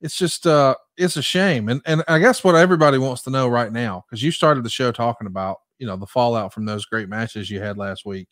It's 0.00 0.16
just 0.16 0.46
uh 0.46 0.74
it's 0.96 1.16
a 1.16 1.22
shame. 1.22 1.68
And 1.68 1.82
and 1.84 2.02
I 2.08 2.18
guess 2.18 2.42
what 2.42 2.54
everybody 2.54 2.98
wants 2.98 3.22
to 3.22 3.30
know 3.30 3.48
right 3.48 3.70
now, 3.70 4.04
because 4.08 4.22
you 4.22 4.30
started 4.30 4.64
the 4.64 4.70
show 4.70 4.90
talking 4.90 5.26
about 5.26 5.58
you 5.82 5.88
know 5.88 5.96
the 5.96 6.06
fallout 6.06 6.54
from 6.54 6.64
those 6.64 6.84
great 6.84 7.08
matches 7.08 7.50
you 7.50 7.60
had 7.60 7.76
last 7.76 8.06
week. 8.06 8.28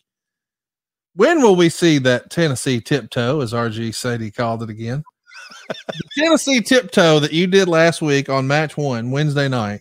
When 1.16 1.42
will 1.42 1.56
we 1.56 1.68
see 1.68 1.98
that 1.98 2.30
Tennessee 2.30 2.80
tiptoe, 2.80 3.40
as 3.40 3.52
RJ 3.52 3.92
City 3.96 4.30
called 4.30 4.62
it 4.62 4.70
again? 4.70 5.02
the 5.68 6.08
Tennessee 6.16 6.60
tiptoe 6.60 7.18
that 7.18 7.32
you 7.32 7.48
did 7.48 7.66
last 7.66 8.00
week 8.00 8.28
on 8.28 8.46
match 8.46 8.76
one, 8.76 9.10
Wednesday 9.10 9.48
night, 9.48 9.80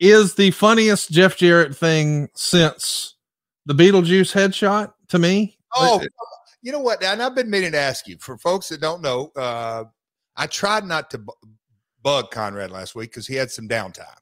is 0.00 0.34
the 0.34 0.50
funniest 0.50 1.12
Jeff 1.12 1.36
Jarrett 1.36 1.76
thing 1.76 2.28
since 2.34 3.14
the 3.66 3.74
Beetlejuice 3.74 4.34
headshot 4.34 4.92
to 5.10 5.20
me. 5.20 5.56
Oh, 5.76 6.02
you 6.60 6.72
know 6.72 6.80
what? 6.80 7.04
And 7.04 7.22
I've 7.22 7.36
been 7.36 7.48
meaning 7.48 7.70
to 7.70 7.78
ask 7.78 8.08
you 8.08 8.16
for 8.18 8.36
folks 8.36 8.68
that 8.70 8.80
don't 8.80 9.00
know. 9.00 9.30
Uh, 9.36 9.84
I 10.34 10.48
tried 10.48 10.84
not 10.86 11.08
to 11.10 11.24
bug 12.02 12.32
Conrad 12.32 12.72
last 12.72 12.96
week 12.96 13.10
because 13.10 13.28
he 13.28 13.36
had 13.36 13.52
some 13.52 13.68
downtime, 13.68 14.18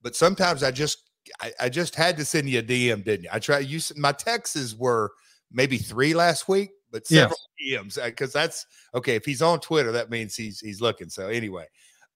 but 0.00 0.16
sometimes 0.16 0.62
I 0.62 0.70
just 0.70 1.07
I, 1.40 1.52
I, 1.60 1.68
just 1.68 1.94
had 1.94 2.16
to 2.16 2.24
send 2.24 2.48
you 2.48 2.60
a 2.60 2.62
DM, 2.62 3.04
didn't 3.04 3.24
you? 3.24 3.30
I 3.32 3.38
tried. 3.38 3.66
You 3.66 3.80
my 3.96 4.12
texts 4.12 4.74
were 4.74 5.12
maybe 5.52 5.78
three 5.78 6.14
last 6.14 6.48
week, 6.48 6.70
but 6.90 7.06
several 7.06 7.36
yes. 7.58 7.98
DMs 7.98 8.04
because 8.04 8.34
uh, 8.34 8.40
that's 8.40 8.66
okay. 8.94 9.16
If 9.16 9.24
he's 9.24 9.42
on 9.42 9.60
Twitter, 9.60 9.92
that 9.92 10.10
means 10.10 10.34
he's 10.34 10.60
he's 10.60 10.80
looking. 10.80 11.08
So 11.08 11.28
anyway, 11.28 11.66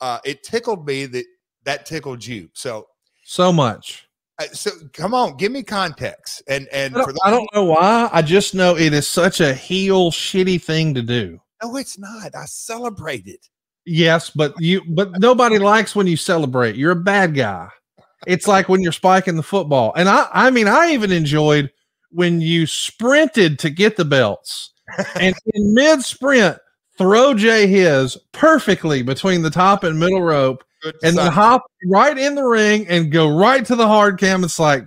uh, 0.00 0.18
it 0.24 0.42
tickled 0.42 0.86
me 0.86 1.06
that 1.06 1.24
that 1.64 1.86
tickled 1.86 2.24
you. 2.24 2.48
So 2.52 2.86
so 3.24 3.52
much. 3.52 4.08
Uh, 4.38 4.46
so 4.52 4.70
come 4.92 5.14
on, 5.14 5.36
give 5.36 5.52
me 5.52 5.62
context. 5.62 6.42
And 6.48 6.68
and 6.68 6.96
I 6.96 6.98
don't, 7.00 7.18
I 7.24 7.30
don't 7.30 7.54
know 7.54 7.64
why. 7.64 8.08
I 8.12 8.22
just 8.22 8.54
know 8.54 8.76
it 8.76 8.92
is 8.92 9.06
such 9.06 9.40
a 9.40 9.54
heel 9.54 10.10
shitty 10.10 10.62
thing 10.62 10.94
to 10.94 11.02
do. 11.02 11.40
No, 11.62 11.76
it's 11.76 11.98
not. 11.98 12.34
I 12.34 12.44
celebrate 12.46 13.26
it. 13.26 13.48
Yes, 13.84 14.30
but 14.30 14.54
you 14.60 14.82
but 14.88 15.18
nobody 15.18 15.58
likes 15.58 15.94
when 15.96 16.06
you 16.06 16.16
celebrate. 16.16 16.76
You're 16.76 16.92
a 16.92 16.96
bad 16.96 17.34
guy. 17.34 17.68
It's 18.26 18.46
like 18.46 18.68
when 18.68 18.82
you're 18.82 18.92
spiking 18.92 19.36
the 19.36 19.42
football. 19.42 19.92
And 19.96 20.08
I, 20.08 20.28
I 20.32 20.50
mean, 20.50 20.68
I 20.68 20.92
even 20.92 21.12
enjoyed 21.12 21.70
when 22.10 22.40
you 22.40 22.66
sprinted 22.66 23.58
to 23.60 23.70
get 23.70 23.96
the 23.96 24.04
belts 24.04 24.72
and 25.14 25.34
in 25.46 25.74
mid 25.74 26.02
sprint, 26.02 26.58
throw 26.98 27.34
Jay 27.34 27.66
his 27.66 28.16
perfectly 28.32 29.02
between 29.02 29.42
the 29.42 29.50
top 29.50 29.84
and 29.84 29.98
middle 29.98 30.22
rope 30.22 30.62
Good 30.82 30.96
and 31.02 31.16
then 31.16 31.30
hop 31.32 31.64
right 31.86 32.16
in 32.16 32.34
the 32.34 32.44
ring 32.44 32.86
and 32.88 33.12
go 33.12 33.36
right 33.36 33.64
to 33.64 33.76
the 33.76 33.86
hard 33.86 34.18
cam. 34.18 34.44
It's 34.44 34.58
like 34.58 34.86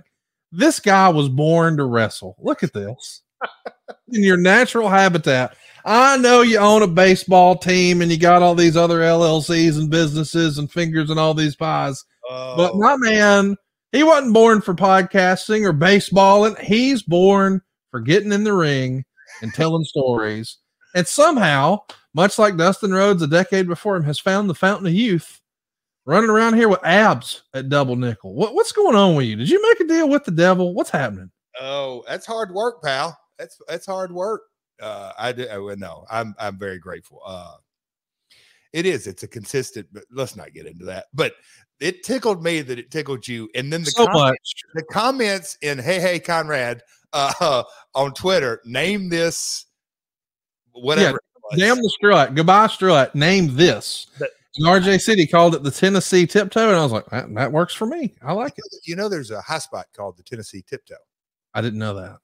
this 0.52 0.78
guy 0.78 1.08
was 1.08 1.28
born 1.28 1.78
to 1.78 1.84
wrestle. 1.84 2.36
Look 2.38 2.62
at 2.62 2.72
this 2.72 3.22
in 4.12 4.22
your 4.22 4.36
natural 4.36 4.88
habitat. 4.88 5.56
I 5.84 6.16
know 6.18 6.42
you 6.42 6.58
own 6.58 6.82
a 6.82 6.88
baseball 6.88 7.56
team 7.56 8.02
and 8.02 8.10
you 8.10 8.18
got 8.18 8.42
all 8.42 8.54
these 8.54 8.76
other 8.76 9.00
LLCs 9.00 9.78
and 9.78 9.88
businesses 9.88 10.58
and 10.58 10.70
fingers 10.70 11.10
and 11.10 11.18
all 11.18 11.32
these 11.32 11.56
pies. 11.56 12.04
But 12.28 12.72
oh. 12.74 12.78
my 12.78 12.96
man, 12.96 13.56
he 13.92 14.02
wasn't 14.02 14.34
born 14.34 14.60
for 14.60 14.74
podcasting 14.74 15.64
or 15.64 15.72
baseballing. 15.72 16.58
He's 16.60 17.02
born 17.02 17.62
for 17.90 18.00
getting 18.00 18.32
in 18.32 18.44
the 18.44 18.52
ring 18.52 19.04
and 19.42 19.52
telling 19.54 19.84
stories. 19.86 20.58
And 20.94 21.06
somehow, 21.06 21.80
much 22.14 22.38
like 22.38 22.56
Dustin 22.56 22.92
Rhodes 22.92 23.22
a 23.22 23.26
decade 23.26 23.66
before 23.66 23.96
him, 23.96 24.04
has 24.04 24.18
found 24.18 24.48
the 24.48 24.54
fountain 24.54 24.86
of 24.86 24.94
youth 24.94 25.40
running 26.06 26.30
around 26.30 26.54
here 26.54 26.68
with 26.68 26.84
abs 26.84 27.42
at 27.52 27.68
double 27.68 27.96
nickel. 27.96 28.34
What, 28.34 28.54
what's 28.54 28.72
going 28.72 28.96
on 28.96 29.14
with 29.14 29.26
you? 29.26 29.36
Did 29.36 29.50
you 29.50 29.60
make 29.62 29.80
a 29.80 29.84
deal 29.84 30.08
with 30.08 30.24
the 30.24 30.30
devil? 30.30 30.74
What's 30.74 30.90
happening? 30.90 31.30
Oh, 31.60 32.04
that's 32.08 32.26
hard 32.26 32.52
work, 32.52 32.82
pal. 32.82 33.18
That's 33.38 33.58
that's 33.68 33.86
hard 33.86 34.12
work. 34.12 34.42
Uh, 34.80 35.12
I 35.18 35.32
did. 35.32 35.50
I, 35.50 35.56
no, 35.76 36.06
I'm 36.10 36.34
I'm 36.38 36.58
very 36.58 36.78
grateful. 36.78 37.20
Uh, 37.26 37.56
it 38.72 38.86
is. 38.86 39.06
It's 39.06 39.22
a 39.22 39.28
consistent. 39.28 39.86
But 39.92 40.04
let's 40.10 40.36
not 40.36 40.52
get 40.52 40.66
into 40.66 40.84
that. 40.86 41.06
But 41.14 41.34
it 41.80 42.02
tickled 42.02 42.42
me 42.42 42.62
that 42.62 42.78
it 42.78 42.90
tickled 42.90 43.26
you. 43.26 43.48
And 43.54 43.72
then 43.72 43.82
the 43.82 43.90
so 43.90 44.06
comments, 44.06 44.54
the 44.74 44.84
comments 44.84 45.58
in 45.62 45.78
Hey 45.78 46.00
Hey 46.00 46.18
Conrad 46.18 46.82
uh, 47.12 47.62
on 47.94 48.14
Twitter, 48.14 48.60
name 48.64 49.08
this 49.08 49.66
whatever. 50.72 51.20
Yeah, 51.52 51.58
damn 51.58 51.76
the 51.76 51.90
strut. 51.90 52.34
Goodbye 52.34 52.68
strut. 52.68 53.14
Name 53.14 53.54
this. 53.56 54.06
But, 54.18 54.30
RJ 54.62 55.00
City 55.02 55.26
called 55.26 55.54
it 55.54 55.62
the 55.62 55.70
Tennessee 55.70 56.26
tiptoe, 56.26 56.68
and 56.68 56.76
I 56.78 56.82
was 56.82 56.92
like, 56.92 57.06
that, 57.10 57.32
that 57.34 57.52
works 57.52 57.74
for 57.74 57.84
me. 57.84 58.14
I 58.22 58.32
like 58.32 58.54
it. 58.56 58.64
You 58.86 58.96
know, 58.96 59.08
there's 59.08 59.30
a 59.30 59.42
high 59.42 59.58
spot 59.58 59.86
called 59.94 60.16
the 60.16 60.22
Tennessee 60.22 60.64
tiptoe. 60.66 60.94
I 61.52 61.60
didn't 61.60 61.78
know 61.78 61.94
that. 61.94 62.18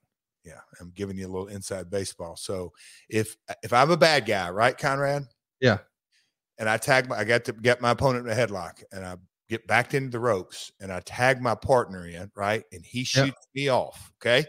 Yeah, 0.45 0.61
I'm 0.81 0.93
giving 0.95 1.17
you 1.19 1.27
a 1.27 1.31
little 1.31 1.49
inside 1.49 1.91
baseball. 1.91 2.37
So 2.37 2.73
if 3.09 3.37
if 3.63 3.73
I'm 3.73 3.91
a 3.91 3.97
bad 3.97 4.27
guy, 4.27 4.51
right, 4.51 4.77
Conrad? 4.77 5.27
Yeah. 5.61 5.79
And 6.59 6.69
I 6.69 6.79
tag 6.79 7.09
my, 7.09 7.19
I 7.19 7.25
got 7.25 7.45
to 7.45 7.53
get 7.53 7.81
my 7.81 7.91
opponent 7.91 8.27
in 8.27 8.33
a 8.33 8.37
headlock, 8.37 8.83
and 8.93 9.05
I 9.05 9.17
get 9.53 9.67
backed 9.67 9.95
into 9.95 10.11
the 10.11 10.19
ropes 10.19 10.73
and 10.81 10.91
I 10.91 11.01
tag 11.01 11.41
my 11.41 11.55
partner 11.55 12.07
in, 12.07 12.31
right? 12.35 12.65
And 12.73 12.85
he 12.85 13.05
shoots 13.05 13.27
yep. 13.27 13.55
me 13.55 13.69
off. 13.69 14.11
Okay. 14.21 14.45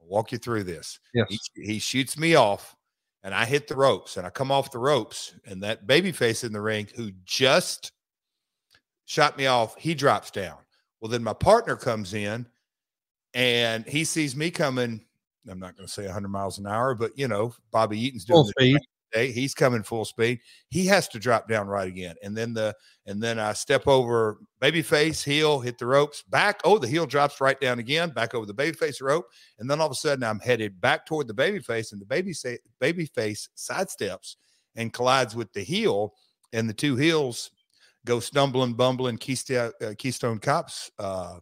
I'll 0.00 0.08
walk 0.08 0.30
you 0.30 0.38
through 0.38 0.64
this. 0.64 1.00
Yes. 1.14 1.26
He, 1.54 1.64
he, 1.64 1.78
shoots 1.78 2.18
me 2.18 2.34
off 2.34 2.76
and 3.24 3.34
I 3.34 3.46
hit 3.46 3.66
the 3.66 3.76
ropes 3.76 4.18
and 4.18 4.26
I 4.26 4.30
come 4.30 4.52
off 4.52 4.70
the 4.70 4.78
ropes. 4.78 5.34
And 5.46 5.62
that 5.62 5.86
baby 5.86 6.12
face 6.12 6.44
in 6.44 6.52
the 6.52 6.60
ring 6.60 6.86
who 6.94 7.10
just 7.24 7.92
shot 9.06 9.38
me 9.38 9.46
off, 9.46 9.74
he 9.78 9.94
drops 9.94 10.30
down. 10.30 10.58
Well, 11.00 11.10
then 11.10 11.24
my 11.24 11.32
partner 11.32 11.74
comes 11.74 12.12
in 12.12 12.46
and 13.32 13.86
he 13.86 14.04
sees 14.04 14.36
me 14.36 14.50
coming. 14.50 15.02
I'm 15.48 15.58
not 15.58 15.76
going 15.76 15.86
to 15.86 15.92
say 15.92 16.04
100 16.04 16.28
miles 16.28 16.58
an 16.58 16.66
hour, 16.66 16.94
but 16.94 17.18
you 17.18 17.28
know, 17.28 17.54
Bobby 17.70 17.98
Eaton's 17.98 18.24
doing 18.24 18.78
He's 19.16 19.54
coming 19.54 19.82
full 19.82 20.04
speed. 20.04 20.40
He 20.68 20.86
has 20.86 21.08
to 21.08 21.18
drop 21.18 21.48
down 21.48 21.66
right 21.68 21.88
again. 21.88 22.16
And 22.22 22.36
then 22.36 22.54
the 22.54 22.74
and 23.06 23.22
then 23.22 23.38
I 23.38 23.52
step 23.52 23.86
over 23.86 24.38
baby 24.60 24.82
face, 24.82 25.22
heel, 25.22 25.60
hit 25.60 25.78
the 25.78 25.86
ropes, 25.86 26.22
back. 26.22 26.60
Oh, 26.64 26.78
the 26.78 26.88
heel 26.88 27.06
drops 27.06 27.40
right 27.40 27.60
down 27.60 27.78
again, 27.78 28.10
back 28.10 28.34
over 28.34 28.46
the 28.46 28.54
baby 28.54 28.76
face 28.76 29.00
rope. 29.00 29.26
And 29.58 29.70
then 29.70 29.80
all 29.80 29.86
of 29.86 29.92
a 29.92 29.96
sudden 29.96 30.24
I'm 30.24 30.40
headed 30.40 30.80
back 30.80 31.06
toward 31.06 31.28
the 31.28 31.34
baby 31.34 31.60
face, 31.60 31.92
and 31.92 32.00
the 32.00 32.06
baby 32.06 32.32
say 32.32 32.58
baby 32.80 33.06
face 33.06 33.48
sidesteps 33.56 34.36
and 34.74 34.92
collides 34.92 35.34
with 35.34 35.52
the 35.52 35.62
heel, 35.62 36.14
and 36.52 36.68
the 36.68 36.74
two 36.74 36.96
heels 36.96 37.50
go 38.04 38.20
stumbling, 38.20 38.74
bumbling 38.74 39.18
Keystone, 39.18 39.72
uh, 39.82 39.92
Keystone 39.98 40.38
Cops. 40.38 40.90
Uh, 40.98 41.38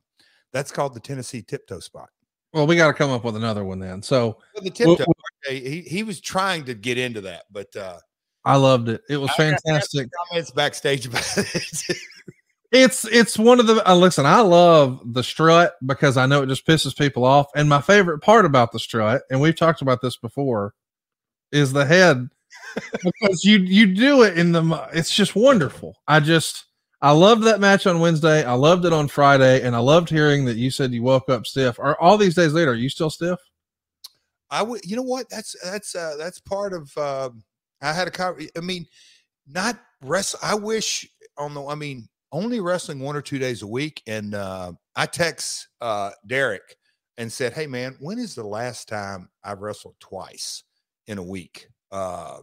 that's 0.52 0.70
called 0.70 0.94
the 0.94 1.00
Tennessee 1.00 1.42
tiptoe 1.42 1.80
spot. 1.80 2.10
Well, 2.54 2.68
we 2.68 2.76
got 2.76 2.86
to 2.86 2.94
come 2.94 3.10
up 3.10 3.24
with 3.24 3.34
another 3.34 3.64
one 3.64 3.80
then. 3.80 4.00
So 4.00 4.38
the 4.62 4.70
tiptoe, 4.70 5.04
he 5.48 5.80
he 5.80 6.04
was 6.04 6.20
trying 6.20 6.64
to 6.66 6.74
get 6.74 6.98
into 6.98 7.20
that, 7.22 7.46
but 7.50 7.74
uh, 7.74 7.98
I 8.44 8.56
loved 8.56 8.88
it. 8.88 9.02
It 9.10 9.16
was 9.16 9.32
fantastic. 9.32 10.08
Comments 10.28 10.50
backstage 10.52 11.04
about 11.06 11.26
it. 11.36 11.82
it's 12.72 13.04
it's 13.06 13.36
one 13.36 13.58
of 13.58 13.66
the 13.66 13.82
uh, 13.90 13.96
listen. 13.96 14.24
I 14.24 14.38
love 14.40 15.00
the 15.04 15.24
strut 15.24 15.74
because 15.84 16.16
I 16.16 16.26
know 16.26 16.42
it 16.42 16.46
just 16.46 16.64
pisses 16.64 16.96
people 16.96 17.24
off. 17.24 17.48
And 17.56 17.68
my 17.68 17.80
favorite 17.80 18.20
part 18.20 18.44
about 18.44 18.70
the 18.70 18.78
strut, 18.78 19.22
and 19.30 19.40
we've 19.40 19.56
talked 19.56 19.82
about 19.82 20.00
this 20.00 20.16
before, 20.16 20.74
is 21.50 21.72
the 21.72 21.84
head 21.84 22.28
because 23.02 23.44
you 23.44 23.58
you 23.58 23.92
do 23.94 24.22
it 24.22 24.38
in 24.38 24.52
the. 24.52 24.88
It's 24.92 25.12
just 25.12 25.34
wonderful. 25.34 25.96
I 26.06 26.20
just 26.20 26.66
I 27.04 27.10
loved 27.10 27.42
that 27.42 27.60
match 27.60 27.86
on 27.86 28.00
Wednesday. 28.00 28.44
I 28.44 28.54
loved 28.54 28.86
it 28.86 28.94
on 28.94 29.08
Friday, 29.08 29.60
and 29.60 29.76
I 29.76 29.78
loved 29.78 30.08
hearing 30.08 30.46
that 30.46 30.56
you 30.56 30.70
said 30.70 30.94
you 30.94 31.02
woke 31.02 31.28
up 31.28 31.44
stiff. 31.44 31.78
Are 31.78 32.00
all 32.00 32.16
these 32.16 32.34
days 32.34 32.54
later? 32.54 32.70
Are 32.70 32.76
you 32.76 32.88
still 32.88 33.10
stiff? 33.10 33.38
I 34.48 34.62
would. 34.62 34.80
You 34.86 34.96
know 34.96 35.02
what? 35.02 35.28
That's 35.28 35.54
that's 35.62 35.94
uh, 35.94 36.14
that's 36.18 36.40
part 36.40 36.72
of. 36.72 36.90
Uh, 36.96 37.28
I 37.82 37.92
had 37.92 38.08
a. 38.08 38.48
I 38.56 38.60
mean, 38.60 38.86
not 39.46 39.78
rest. 40.02 40.36
I 40.42 40.54
wish 40.54 41.06
on 41.36 41.52
the. 41.52 41.66
I 41.66 41.74
mean, 41.74 42.08
only 42.32 42.60
wrestling 42.60 43.00
one 43.00 43.16
or 43.16 43.22
two 43.22 43.38
days 43.38 43.60
a 43.60 43.66
week, 43.66 44.02
and 44.06 44.34
uh, 44.34 44.72
I 44.96 45.04
text 45.04 45.68
uh, 45.82 46.12
Derek 46.26 46.74
and 47.18 47.30
said, 47.30 47.52
"Hey, 47.52 47.66
man, 47.66 47.96
when 48.00 48.18
is 48.18 48.34
the 48.34 48.46
last 48.46 48.88
time 48.88 49.28
I've 49.44 49.60
wrestled 49.60 49.96
twice 50.00 50.62
in 51.06 51.18
a 51.18 51.22
week?" 51.22 51.68
Uh, 51.92 52.38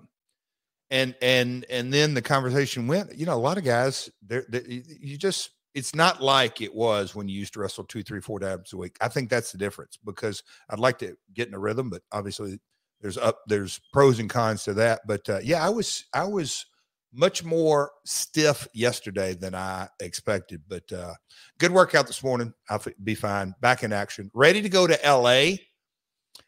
and 0.92 1.16
and 1.22 1.66
and 1.70 1.92
then 1.92 2.14
the 2.14 2.22
conversation 2.22 2.86
went. 2.86 3.18
You 3.18 3.26
know, 3.26 3.34
a 3.34 3.40
lot 3.40 3.58
of 3.58 3.64
guys, 3.64 4.12
they're, 4.22 4.46
you 4.52 5.18
just 5.18 5.52
it's 5.74 5.96
not 5.96 6.22
like 6.22 6.62
it 6.62 6.76
was 6.76 7.16
when 7.16 7.30
you 7.30 7.40
used 7.40 7.54
to 7.54 7.62
wrestle 7.62 7.86
two, 7.86 8.04
three, 8.04 8.20
four 8.20 8.40
times 8.40 8.74
a 8.74 8.78
week. 8.78 8.98
I 9.00 9.08
think 9.08 9.30
that's 9.30 9.52
the 9.54 9.58
difference 9.58 9.98
because 10.04 10.44
I'd 10.70 10.80
like 10.80 11.00
to 11.00 11.16
get 11.34 11.48
in 11.48 11.54
a 11.54 11.60
rhythm, 11.60 11.90
but 11.90 12.02
obviously 12.12 12.60
there's 13.00 13.18
up 13.18 13.40
there's 13.48 13.80
pros 13.94 14.20
and 14.20 14.30
cons 14.30 14.64
to 14.66 14.74
that. 14.76 15.02
But 15.08 15.28
uh, 15.30 15.40
yeah, 15.42 15.66
I 15.66 15.70
was 15.70 16.06
I 16.14 16.26
was 16.26 16.66
much 17.14 17.44
more 17.44 17.92
stiff 18.06 18.68
yesterday 18.74 19.34
than 19.34 19.56
I 19.56 19.88
expected, 20.02 20.62
but 20.68 20.92
uh, 20.92 21.14
good 21.58 21.72
workout 21.72 22.08
this 22.08 22.24
morning. 22.24 22.54
I'll 22.70 22.84
be 23.04 23.16
fine. 23.16 23.56
Back 23.62 23.84
in 23.84 23.94
action, 23.94 24.30
ready 24.34 24.62
to 24.62 24.70
go 24.70 24.88
to 24.88 25.06
L.A. 25.06 25.60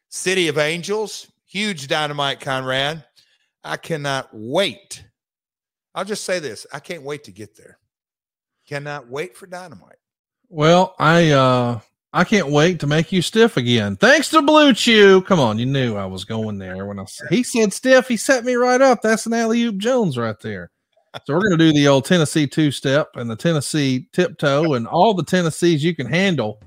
City 0.09 0.47
of 0.47 0.57
Angels. 0.57 1.31
Huge 1.45 1.87
dynamite, 1.87 2.39
Conrad. 2.39 3.03
I 3.63 3.77
cannot 3.77 4.29
wait. 4.33 5.05
I'll 5.95 6.05
just 6.05 6.25
say 6.25 6.39
this: 6.39 6.65
I 6.73 6.79
can't 6.79 7.03
wait 7.03 7.23
to 7.25 7.31
get 7.31 7.55
there. 7.55 7.77
Cannot 8.67 9.07
wait 9.07 9.35
for 9.35 9.45
dynamite. 9.45 9.97
Well, 10.49 10.95
I 10.99 11.31
uh 11.31 11.79
I 12.13 12.23
can't 12.23 12.49
wait 12.49 12.79
to 12.81 12.87
make 12.87 13.11
you 13.11 13.21
stiff 13.21 13.57
again. 13.57 13.95
Thanks 13.95 14.29
to 14.29 14.41
Blue 14.41 14.73
Chew. 14.73 15.21
Come 15.23 15.39
on, 15.39 15.57
you 15.57 15.65
knew 15.65 15.95
I 15.95 16.05
was 16.05 16.25
going 16.25 16.57
there 16.57 16.85
when 16.85 16.99
I 16.99 17.05
he 17.29 17.43
said 17.43 17.73
stiff. 17.73 18.07
He 18.07 18.17
set 18.17 18.45
me 18.45 18.55
right 18.55 18.81
up. 18.81 19.01
That's 19.01 19.25
an 19.25 19.33
alley 19.33 19.63
oop 19.63 19.77
Jones 19.77 20.17
right 20.17 20.39
there. 20.39 20.69
So 21.25 21.33
we're 21.33 21.41
gonna 21.41 21.57
do 21.57 21.73
the 21.73 21.87
old 21.87 22.05
Tennessee 22.05 22.47
two 22.47 22.71
step 22.71 23.09
and 23.15 23.29
the 23.29 23.35
Tennessee 23.35 24.07
tiptoe 24.13 24.73
and 24.73 24.87
all 24.87 25.13
the 25.13 25.23
Tennessees 25.23 25.83
you 25.83 25.95
can 25.95 26.07
handle, 26.07 26.59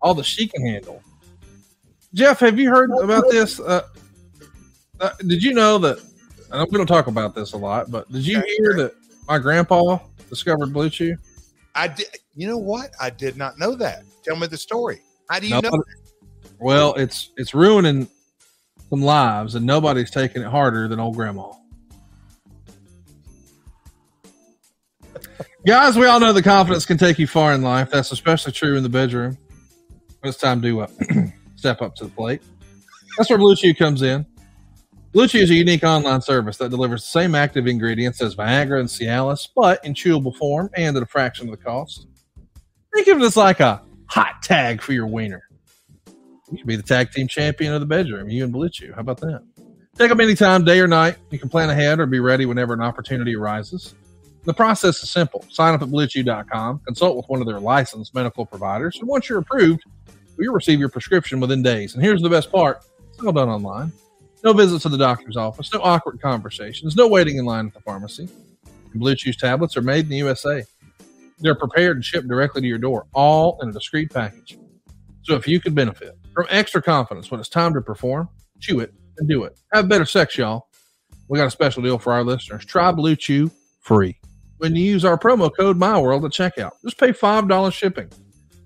all 0.00 0.14
the 0.14 0.24
she 0.24 0.46
can 0.48 0.64
handle. 0.66 1.02
Jeff, 2.14 2.40
have 2.40 2.58
you 2.58 2.70
heard 2.70 2.90
about 2.90 3.24
this? 3.30 3.60
Uh, 3.60 3.86
uh, 5.00 5.10
did 5.26 5.42
you 5.42 5.54
know 5.54 5.78
that? 5.78 6.09
And 6.52 6.66
we 6.70 6.78
don't 6.78 6.86
talk 6.86 7.06
about 7.06 7.34
this 7.34 7.52
a 7.52 7.56
lot, 7.56 7.90
but 7.90 8.10
did 8.10 8.26
you 8.26 8.42
hear 8.58 8.74
that 8.76 8.94
my 9.28 9.38
grandpa 9.38 9.98
discovered 10.28 10.72
Blue 10.72 10.90
Chew? 10.90 11.16
I 11.74 11.88
did. 11.88 12.06
You 12.34 12.48
know 12.48 12.58
what? 12.58 12.90
I 13.00 13.10
did 13.10 13.36
not 13.36 13.58
know 13.58 13.74
that. 13.76 14.02
Tell 14.24 14.36
me 14.36 14.46
the 14.48 14.56
story. 14.56 15.00
How 15.28 15.38
do 15.38 15.46
you 15.46 15.54
know? 15.54 15.60
That? 15.60 15.84
Well, 16.58 16.94
it's 16.94 17.30
it's 17.36 17.54
ruining 17.54 18.08
some 18.88 19.02
lives, 19.02 19.54
and 19.54 19.64
nobody's 19.64 20.10
taking 20.10 20.42
it 20.42 20.48
harder 20.48 20.88
than 20.88 20.98
old 20.98 21.14
grandma. 21.14 21.52
Guys, 25.66 25.96
we 25.96 26.06
all 26.06 26.18
know 26.18 26.32
that 26.32 26.42
confidence 26.42 26.84
can 26.84 26.98
take 26.98 27.18
you 27.18 27.28
far 27.28 27.52
in 27.52 27.62
life. 27.62 27.90
That's 27.90 28.10
especially 28.10 28.52
true 28.52 28.76
in 28.76 28.82
the 28.82 28.88
bedroom. 28.88 29.38
But 30.20 30.30
it's 30.30 30.38
time 30.38 30.60
to 30.62 30.82
uh, 30.82 30.88
step 31.56 31.80
up 31.80 31.94
to 31.96 32.04
the 32.04 32.10
plate. 32.10 32.42
That's 33.16 33.30
where 33.30 33.38
Blue 33.38 33.54
Chew 33.54 33.74
comes 33.74 34.02
in. 34.02 34.26
Blue 35.12 35.26
Chew 35.26 35.40
is 35.40 35.50
a 35.50 35.54
unique 35.54 35.82
online 35.82 36.22
service 36.22 36.56
that 36.58 36.68
delivers 36.68 37.02
the 37.02 37.08
same 37.08 37.34
active 37.34 37.66
ingredients 37.66 38.22
as 38.22 38.36
Viagra 38.36 38.78
and 38.78 38.88
Cialis, 38.88 39.48
but 39.56 39.84
in 39.84 39.92
chewable 39.92 40.34
form 40.36 40.70
and 40.76 40.96
at 40.96 41.02
a 41.02 41.06
fraction 41.06 41.48
of 41.48 41.50
the 41.50 41.64
cost. 41.64 42.06
Think 42.94 43.08
of 43.08 43.20
as 43.20 43.36
like 43.36 43.58
a 43.58 43.82
hot 44.06 44.40
tag 44.40 44.80
for 44.80 44.92
your 44.92 45.08
wiener. 45.08 45.42
You 46.52 46.58
can 46.58 46.66
be 46.66 46.76
the 46.76 46.82
tag 46.84 47.10
team 47.10 47.26
champion 47.26 47.74
of 47.74 47.80
the 47.80 47.86
bedroom, 47.86 48.28
you 48.28 48.44
and 48.44 48.52
Blue 48.52 48.68
Chew. 48.68 48.92
How 48.92 49.00
about 49.00 49.18
that? 49.20 49.42
Take 49.96 50.10
them 50.10 50.20
anytime, 50.20 50.64
day 50.64 50.78
or 50.78 50.86
night. 50.86 51.16
You 51.30 51.40
can 51.40 51.48
plan 51.48 51.70
ahead 51.70 51.98
or 51.98 52.06
be 52.06 52.20
ready 52.20 52.46
whenever 52.46 52.72
an 52.72 52.80
opportunity 52.80 53.34
arises. 53.34 53.96
The 54.44 54.54
process 54.54 55.02
is 55.02 55.10
simple. 55.10 55.44
Sign 55.50 55.74
up 55.74 55.82
at 55.82 55.88
bluechew.com, 55.88 56.82
consult 56.86 57.16
with 57.16 57.26
one 57.28 57.40
of 57.40 57.48
their 57.48 57.58
licensed 57.58 58.14
medical 58.14 58.46
providers, 58.46 58.98
and 59.00 59.08
once 59.08 59.28
you're 59.28 59.40
approved, 59.40 59.82
you'll 60.38 60.54
receive 60.54 60.78
your 60.78 60.88
prescription 60.88 61.40
within 61.40 61.64
days. 61.64 61.94
And 61.94 62.02
here's 62.02 62.22
the 62.22 62.30
best 62.30 62.52
part 62.52 62.84
it's 63.10 63.20
all 63.24 63.32
done 63.32 63.48
online. 63.48 63.92
No 64.42 64.52
visits 64.52 64.82
to 64.82 64.88
the 64.88 64.98
doctor's 64.98 65.36
office, 65.36 65.72
no 65.72 65.80
awkward 65.82 66.20
conversations, 66.20 66.96
no 66.96 67.06
waiting 67.06 67.36
in 67.36 67.44
line 67.44 67.66
at 67.66 67.74
the 67.74 67.80
pharmacy. 67.80 68.28
Blue 68.94 69.14
Chew 69.14 69.32
tablets 69.32 69.76
are 69.76 69.82
made 69.82 70.04
in 70.04 70.10
the 70.10 70.16
USA. 70.16 70.64
They're 71.38 71.54
prepared 71.54 71.96
and 71.96 72.04
shipped 72.04 72.28
directly 72.28 72.62
to 72.62 72.66
your 72.66 72.78
door, 72.78 73.06
all 73.14 73.58
in 73.62 73.68
a 73.68 73.72
discreet 73.72 74.12
package. 74.12 74.58
So 75.22 75.34
if 75.34 75.46
you 75.46 75.60
could 75.60 75.74
benefit 75.74 76.16
from 76.34 76.46
extra 76.48 76.82
confidence 76.82 77.30
when 77.30 77.40
it's 77.40 77.48
time 77.48 77.74
to 77.74 77.80
perform, 77.80 78.28
chew 78.58 78.80
it 78.80 78.92
and 79.18 79.28
do 79.28 79.44
it. 79.44 79.58
Have 79.72 79.88
better 79.88 80.04
sex, 80.04 80.36
y'all. 80.36 80.68
We 81.28 81.38
got 81.38 81.46
a 81.46 81.50
special 81.50 81.82
deal 81.82 81.98
for 81.98 82.12
our 82.12 82.24
listeners. 82.24 82.64
Try 82.64 82.90
Blue 82.92 83.16
Chew 83.16 83.50
free 83.80 84.18
when 84.58 84.74
you 84.74 84.84
use 84.84 85.04
our 85.04 85.18
promo 85.18 85.50
code 85.54 85.78
MyWorld 85.78 86.24
at 86.24 86.32
checkout. 86.32 86.72
Just 86.84 86.98
pay 86.98 87.12
$5 87.12 87.72
shipping. 87.72 88.10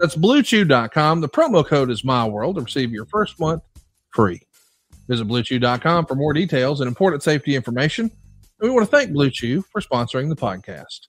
That's 0.01 0.17
bluechew.com. 0.17 1.21
The 1.21 1.29
promo 1.29 1.65
code 1.65 1.91
is 1.91 2.03
MyWorld 2.03 2.57
to 2.57 2.63
receive 2.63 2.91
your 2.91 3.07
first 3.07 3.39
month 3.39 3.63
free. 4.11 4.41
Visit 5.09 5.29
BlueChew.com 5.29 6.07
for 6.07 6.15
more 6.15 6.33
details 6.33 6.81
and 6.81 6.89
important 6.89 7.23
safety 7.23 7.55
information. 7.57 8.11
And 8.61 8.71
we 8.71 8.71
want 8.71 8.89
to 8.89 8.97
thank 8.97 9.13
Blue 9.13 9.31
Chew 9.31 9.63
for 9.63 9.81
sponsoring 9.81 10.29
the 10.29 10.37
podcast. 10.37 11.09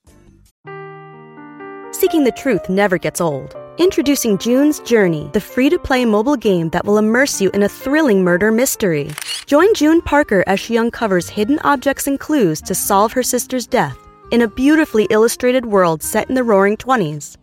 Seeking 1.94 2.26
the 2.26 2.32
truth 2.32 2.70
never 2.70 2.98
gets 2.98 3.22
old. 3.22 3.56
Introducing 3.78 4.38
June's 4.38 4.80
Journey, 4.82 5.30
the 5.34 5.40
free 5.40 5.70
to 5.70 5.80
play 5.80 6.06
mobile 6.06 6.36
game 6.36 6.70
that 6.70 6.86
will 6.86 6.98
immerse 6.98 7.42
you 7.42 7.50
in 7.52 7.64
a 7.64 7.70
thrilling 7.70 8.24
murder 8.24 8.52
mystery. 8.52 9.12
Join 9.46 9.74
June 9.74 10.02
Parker 10.02 10.44
as 10.48 10.60
she 10.60 10.78
uncovers 10.78 11.30
hidden 11.30 11.60
objects 11.60 12.08
and 12.08 12.20
clues 12.20 12.62
to 12.62 12.76
solve 12.76 13.14
her 13.14 13.24
sister's 13.24 13.68
death 13.68 13.98
in 14.32 14.42
a 14.42 14.48
beautifully 14.48 15.08
illustrated 15.10 15.66
world 15.66 16.02
set 16.02 16.28
in 16.30 16.36
the 16.36 16.44
roaring 16.44 16.78
20s. 16.78 17.38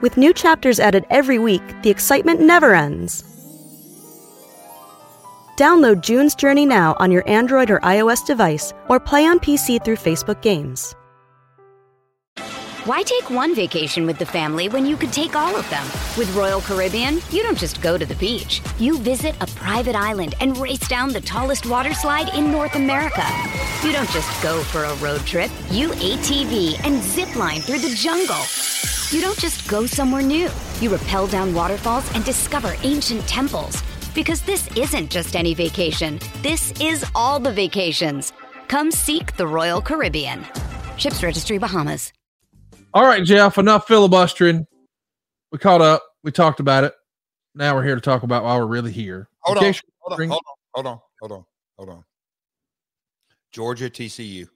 With 0.00 0.16
new 0.16 0.32
chapters 0.32 0.78
added 0.78 1.06
every 1.10 1.38
week, 1.38 1.62
the 1.82 1.90
excitement 1.90 2.40
never 2.40 2.74
ends. 2.74 3.35
Download 5.56 6.02
June's 6.02 6.34
Journey 6.34 6.66
now 6.66 6.94
on 6.98 7.10
your 7.10 7.26
Android 7.26 7.70
or 7.70 7.80
iOS 7.80 8.26
device 8.26 8.74
or 8.90 9.00
play 9.00 9.24
on 9.24 9.40
PC 9.40 9.82
through 9.82 9.96
Facebook 9.96 10.42
Games. 10.42 10.94
Why 12.84 13.02
take 13.02 13.30
one 13.30 13.54
vacation 13.54 14.04
with 14.04 14.18
the 14.18 14.26
family 14.26 14.68
when 14.68 14.84
you 14.84 14.98
could 14.98 15.14
take 15.14 15.34
all 15.34 15.56
of 15.56 15.68
them? 15.70 15.82
With 16.18 16.32
Royal 16.36 16.60
Caribbean, 16.60 17.20
you 17.30 17.42
don't 17.42 17.56
just 17.56 17.80
go 17.80 17.96
to 17.96 18.04
the 18.04 18.14
beach. 18.16 18.60
You 18.78 18.98
visit 18.98 19.34
a 19.40 19.46
private 19.46 19.96
island 19.96 20.34
and 20.40 20.58
race 20.58 20.86
down 20.86 21.12
the 21.12 21.22
tallest 21.22 21.64
water 21.64 21.94
slide 21.94 22.34
in 22.34 22.52
North 22.52 22.76
America. 22.76 23.24
You 23.82 23.92
don't 23.92 24.10
just 24.10 24.42
go 24.42 24.62
for 24.64 24.84
a 24.84 24.94
road 24.96 25.22
trip. 25.22 25.50
You 25.70 25.88
ATV 25.88 26.84
and 26.84 27.02
zip 27.02 27.34
line 27.34 27.62
through 27.62 27.78
the 27.78 27.94
jungle. 27.94 28.44
You 29.10 29.22
don't 29.22 29.38
just 29.38 29.66
go 29.68 29.86
somewhere 29.86 30.22
new. 30.22 30.50
You 30.80 30.94
rappel 30.94 31.26
down 31.28 31.54
waterfalls 31.54 32.14
and 32.14 32.24
discover 32.26 32.74
ancient 32.82 33.26
temples. 33.26 33.82
Because 34.16 34.40
this 34.40 34.74
isn't 34.74 35.10
just 35.10 35.36
any 35.36 35.52
vacation, 35.52 36.18
this 36.40 36.72
is 36.80 37.04
all 37.14 37.38
the 37.38 37.52
vacations. 37.52 38.32
Come 38.66 38.90
seek 38.90 39.36
the 39.36 39.46
Royal 39.46 39.82
Caribbean. 39.82 40.44
Ships 40.96 41.22
Registry 41.22 41.58
Bahamas. 41.58 42.14
All 42.94 43.04
right, 43.04 43.22
Jeff, 43.22 43.58
enough 43.58 43.86
filibustering. 43.86 44.66
We 45.52 45.58
caught 45.58 45.82
up. 45.82 46.02
We 46.24 46.32
talked 46.32 46.60
about 46.60 46.84
it. 46.84 46.94
Now 47.54 47.74
we're 47.74 47.84
here 47.84 47.94
to 47.94 48.00
talk 48.00 48.22
about 48.22 48.42
why 48.42 48.56
we're 48.56 48.64
really 48.64 48.90
here. 48.90 49.28
Hold 49.40 49.58
on, 49.58 49.74
hold 50.00 50.18
on, 50.18 50.28
hold 50.28 50.40
on, 50.40 50.40
hold 50.72 50.86
on, 50.86 51.00
hold 51.20 51.32
on, 51.32 51.44
hold 51.76 51.90
on. 51.90 52.04
Georgia 53.52 53.90
TCU. 53.90 54.48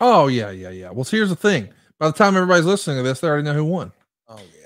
Oh, 0.00 0.26
yeah, 0.26 0.50
yeah, 0.50 0.70
yeah. 0.70 0.90
Well, 0.90 1.04
here's 1.04 1.28
the 1.28 1.36
thing. 1.36 1.68
By 2.00 2.08
the 2.08 2.12
time 2.12 2.34
everybody's 2.34 2.64
listening 2.64 2.96
to 2.96 3.02
this, 3.04 3.20
they 3.20 3.28
already 3.28 3.44
know 3.44 3.54
who 3.54 3.64
won. 3.64 3.92
Oh, 4.26 4.36
yeah. 4.36 4.63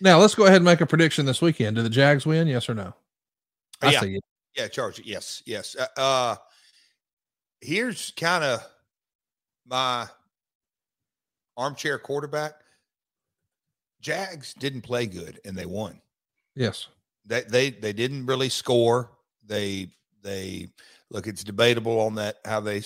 Now 0.00 0.18
let's 0.18 0.34
go 0.34 0.44
ahead 0.44 0.56
and 0.56 0.64
make 0.64 0.80
a 0.80 0.86
prediction 0.86 1.26
this 1.26 1.42
weekend. 1.42 1.76
Do 1.76 1.82
the 1.82 1.90
Jags 1.90 2.24
win? 2.24 2.46
Yes 2.46 2.68
or 2.68 2.74
no? 2.74 2.94
I 3.82 3.92
yeah. 3.92 4.04
It. 4.04 4.24
Yeah, 4.56 4.68
charge. 4.68 5.00
Yes, 5.04 5.42
yes. 5.46 5.76
Uh, 5.76 6.00
uh 6.00 6.36
here's 7.60 8.12
kind 8.16 8.44
of 8.44 8.66
my 9.66 10.06
armchair 11.56 11.98
quarterback. 11.98 12.54
Jags 14.00 14.54
didn't 14.54 14.82
play 14.82 15.06
good 15.06 15.40
and 15.44 15.56
they 15.56 15.66
won. 15.66 16.00
Yes. 16.54 16.88
They 17.26 17.42
they 17.42 17.70
they 17.70 17.92
didn't 17.92 18.26
really 18.26 18.48
score. 18.48 19.10
They 19.44 19.88
they 20.22 20.68
look 21.10 21.26
it's 21.26 21.44
debatable 21.44 22.00
on 22.00 22.14
that 22.16 22.36
how 22.44 22.60
they 22.60 22.82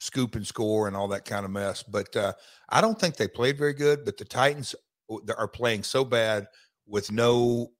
scoop 0.00 0.34
and 0.34 0.46
score 0.46 0.88
and 0.88 0.96
all 0.96 1.08
that 1.08 1.24
kind 1.24 1.44
of 1.44 1.50
mess, 1.50 1.82
but 1.82 2.14
uh 2.16 2.32
I 2.68 2.80
don't 2.80 2.98
think 2.98 3.16
they 3.16 3.28
played 3.28 3.58
very 3.58 3.74
good, 3.74 4.04
but 4.04 4.16
the 4.16 4.24
Titans 4.24 4.74
are 5.36 5.48
playing 5.48 5.82
so 5.82 6.04
bad 6.04 6.46
with 6.86 7.10
no, 7.10 7.72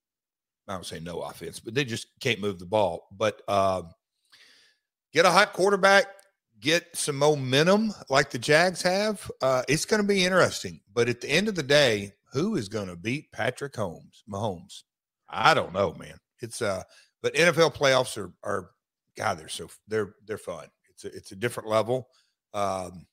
I 0.69 0.75
don't 0.75 0.87
say 0.87 1.01
no 1.01 1.21
offense, 1.21 1.61
but 1.61 1.75
they 1.75 1.85
just 1.85 2.09
can't 2.21 2.40
move 2.40 2.59
the 2.59 2.66
ball. 2.66 3.09
But 3.12 3.43
um, 3.49 3.90
get 5.12 5.27
a 5.27 5.31
hot 5.31 5.53
quarterback, 5.53 6.07
get 6.61 6.87
some 6.95 7.16
momentum 7.16 7.93
like 8.09 8.31
the 8.31 8.38
Jags 8.38 8.83
have. 8.83 9.31
Uh, 9.43 9.62
it's 9.69 9.85
going 9.85 10.03
to 10.03 10.07
be 10.07 10.25
interesting. 10.25 10.81
But 10.93 11.09
at 11.09 11.21
the 11.21 11.31
end 11.31 11.49
of 11.49 11.55
the 11.55 11.62
day, 11.62 12.12
who 12.33 12.57
is 12.57 12.69
going 12.69 12.88
to 12.88 12.97
beat 12.97 13.33
Patrick 13.33 13.75
Holmes, 13.75 14.23
Mahomes? 14.31 14.83
I 15.29 15.55
don't 15.55 15.73
know, 15.73 15.95
man. 15.95 16.16
It's 16.40 16.62
uh, 16.62 16.83
but 17.23 17.35
NFL 17.35 17.75
playoffs 17.75 18.16
are 18.16 18.33
are 18.43 18.71
God, 19.16 19.38
they're 19.38 19.49
so 19.49 19.69
they're 19.88 20.14
they're 20.27 20.38
fun. 20.38 20.66
It's 20.90 21.05
a 21.05 21.09
it's 21.09 21.33
a 21.33 21.37
different 21.37 21.69
level. 21.69 22.09
Um, 22.55 23.07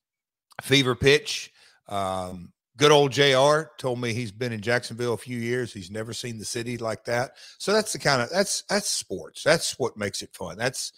fever 0.62 0.96
pitch. 0.96 1.52
Um, 1.88 2.52
Good 2.78 2.92
old 2.92 3.12
JR 3.12 3.72
told 3.80 4.00
me 4.00 4.14
he's 4.14 4.32
been 4.32 4.54
in 4.54 4.62
Jacksonville 4.62 5.14
a 5.14 5.18
few 5.18 5.40
years. 5.40 5.74
He's 5.74 5.90
never 5.90 6.14
seen 6.14 6.38
the 6.38 6.46
city 6.46 6.78
like 6.78 7.06
that. 7.06 7.32
So 7.58 7.74
that's 7.74 7.92
the 7.92 8.00
kind 8.00 8.22
of 8.22 8.30
that's 8.30 8.62
that's 8.70 8.90
sports. 8.90 9.44
That's 9.44 9.80
what 9.80 9.98
makes 9.98 10.22
it 10.22 10.36
fun. 10.36 10.58
That's 10.58 10.92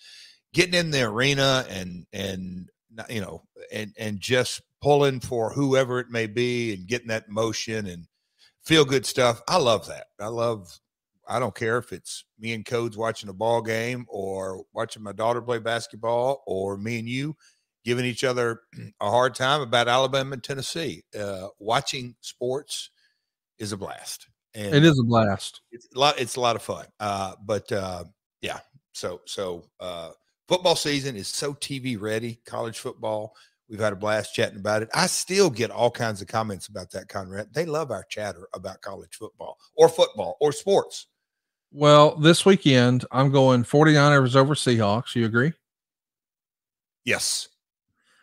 getting 0.53 0.73
in 0.73 0.91
the 0.91 1.03
arena 1.03 1.65
and 1.69 2.05
and 2.11 2.69
you 3.09 3.21
know 3.21 3.43
and 3.71 3.93
and 3.97 4.19
just 4.19 4.61
pulling 4.81 5.21
for 5.21 5.51
whoever 5.51 5.99
it 5.99 6.09
may 6.09 6.27
be 6.27 6.73
and 6.73 6.87
getting 6.87 7.07
that 7.07 7.29
motion 7.29 7.87
and 7.87 8.07
feel 8.63 8.83
good 8.83 9.05
stuff. 9.05 9.41
I 9.47 9.57
love 9.57 9.87
that. 9.87 10.07
I 10.19 10.27
love 10.27 10.79
I 11.27 11.39
don't 11.39 11.55
care 11.55 11.77
if 11.77 11.93
it's 11.93 12.25
me 12.39 12.53
and 12.53 12.65
Codes 12.65 12.97
watching 12.97 13.29
a 13.29 13.33
ball 13.33 13.61
game 13.61 14.05
or 14.09 14.63
watching 14.73 15.03
my 15.03 15.11
daughter 15.11 15.41
play 15.41 15.59
basketball 15.59 16.43
or 16.45 16.75
me 16.77 16.99
and 16.99 17.07
you 17.07 17.37
giving 17.83 18.05
each 18.05 18.23
other 18.23 18.61
a 19.01 19.09
hard 19.09 19.35
time 19.35 19.61
about 19.61 19.87
Alabama 19.87 20.33
and 20.33 20.43
Tennessee. 20.43 21.03
Uh, 21.17 21.47
watching 21.59 22.15
sports 22.21 22.89
is 23.57 23.71
a 23.71 23.77
blast. 23.77 24.27
And 24.55 24.73
it 24.73 24.83
is 24.83 24.99
a 24.99 25.03
blast. 25.03 25.61
It's 25.71 25.87
a 25.95 25.99
lot. 25.99 26.19
It's 26.19 26.35
a 26.35 26.41
lot 26.41 26.55
of 26.55 26.63
fun. 26.63 26.85
Uh, 26.99 27.35
but 27.45 27.71
uh, 27.71 28.05
yeah, 28.41 28.59
so 28.93 29.21
so 29.25 29.65
uh, 29.79 30.11
football 30.47 30.75
season 30.75 31.15
is 31.15 31.27
so 31.27 31.53
TV 31.53 31.99
ready. 31.99 32.39
College 32.45 32.79
football. 32.79 33.35
We've 33.69 33.79
had 33.79 33.93
a 33.93 33.97
blast 33.97 34.33
chatting 34.33 34.57
about 34.57 34.81
it. 34.81 34.89
I 34.95 35.05
still 35.05 35.51
get 35.51 35.69
all 35.69 35.91
kinds 35.91 36.23
of 36.23 36.27
comments 36.27 36.67
about 36.67 36.89
that, 36.91 37.07
Conrad. 37.07 37.53
They 37.53 37.67
love 37.67 37.91
our 37.91 38.03
chatter 38.09 38.47
about 38.55 38.81
college 38.81 39.15
football 39.15 39.59
or 39.75 39.87
football 39.87 40.37
or 40.41 40.51
sports. 40.51 41.05
Well, 41.71 42.15
this 42.15 42.45
weekend, 42.45 43.05
I'm 43.11 43.31
going 43.31 43.63
49ers 43.63 44.35
over 44.35 44.55
Seahawks. 44.55 45.13
You 45.13 45.25
agree? 45.25 45.53
Yes. 47.05 47.47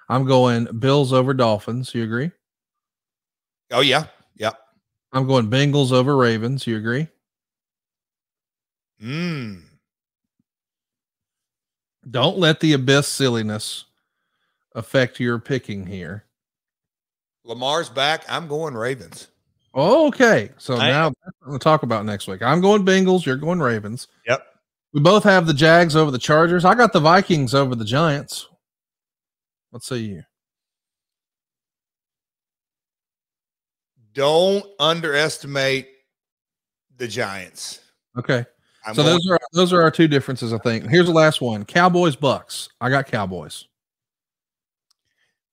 I'm 0.08 0.24
going 0.24 0.64
Bills 0.78 1.12
over 1.12 1.34
Dolphins. 1.34 1.94
You 1.94 2.04
agree? 2.04 2.30
Oh 3.70 3.80
yeah, 3.80 4.06
yeah. 4.36 4.52
I'm 5.12 5.26
going 5.26 5.50
Bengals 5.50 5.92
over 5.92 6.16
Ravens. 6.16 6.66
You 6.66 6.76
agree? 6.76 7.08
Hmm. 9.00 9.56
Don't 12.08 12.38
let 12.38 12.60
the 12.60 12.72
abyss 12.72 13.08
silliness 13.08 13.84
affect 14.74 15.18
your 15.18 15.38
picking 15.38 15.86
here. 15.86 16.24
Lamar's 17.44 17.88
back. 17.88 18.24
I'm 18.28 18.46
going 18.46 18.74
Ravens. 18.74 19.28
Okay, 19.74 20.50
so 20.56 20.76
I, 20.76 20.90
now 20.90 21.12
we'll 21.44 21.58
talk 21.58 21.82
about 21.82 22.06
next 22.06 22.28
week. 22.28 22.42
I'm 22.42 22.60
going 22.60 22.84
Bengals. 22.84 23.26
You're 23.26 23.36
going 23.36 23.60
Ravens. 23.60 24.08
Yep. 24.26 24.42
We 24.92 25.00
both 25.00 25.24
have 25.24 25.46
the 25.46 25.52
Jags 25.52 25.94
over 25.96 26.10
the 26.10 26.18
Chargers. 26.18 26.64
I 26.64 26.74
got 26.74 26.92
the 26.92 27.00
Vikings 27.00 27.54
over 27.54 27.74
the 27.74 27.84
Giants. 27.84 28.48
Let's 29.72 29.86
say 29.86 29.96
you. 29.96 30.22
Don't 34.12 34.64
underestimate 34.78 35.88
the 36.96 37.06
Giants. 37.06 37.80
Okay. 38.18 38.44
I'm 38.86 38.94
so 38.94 39.02
those 39.02 39.28
are 39.28 39.38
those 39.52 39.72
are 39.72 39.82
our 39.82 39.90
two 39.90 40.08
differences, 40.08 40.52
I 40.52 40.58
think. 40.58 40.88
Here's 40.88 41.06
the 41.06 41.12
last 41.12 41.40
one: 41.40 41.64
Cowboys, 41.64 42.14
Bucks. 42.14 42.68
I 42.80 42.88
got 42.88 43.06
Cowboys. 43.06 43.66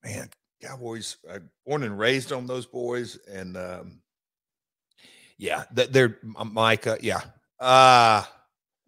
Man, 0.03 0.29
Cowboys. 0.61 1.17
I 1.29 1.39
born 1.65 1.83
and 1.83 1.97
raised 1.97 2.31
on 2.31 2.45
those 2.45 2.67
boys, 2.67 3.17
and 3.27 3.57
um, 3.57 3.99
yeah, 5.37 5.63
they're 5.71 6.19
Micah. 6.23 6.99
Yeah, 7.01 7.21
uh 7.59 8.23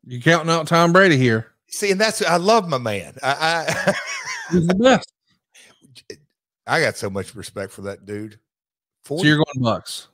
you 0.06 0.22
counting 0.22 0.52
out 0.52 0.68
Tom 0.68 0.94
Brady 0.94 1.18
here? 1.18 1.48
See, 1.68 1.92
and 1.92 2.00
that's 2.00 2.24
I 2.24 2.38
love 2.38 2.70
my 2.70 2.78
man. 2.78 3.16
I, 3.24 3.66
I 3.68 3.94
he's 4.52 4.68
the 4.68 4.76
best. 4.76 5.12
I 6.68 6.82
got 6.82 6.98
so 6.98 7.10
much 7.10 7.36
respect 7.36 7.72
for 7.72 7.82
that 7.84 8.06
dude. 8.06 8.40
40. 9.06 9.22
So 9.22 9.28
you're 9.28 9.38
going 9.38 9.64
Bucks. 9.64 10.08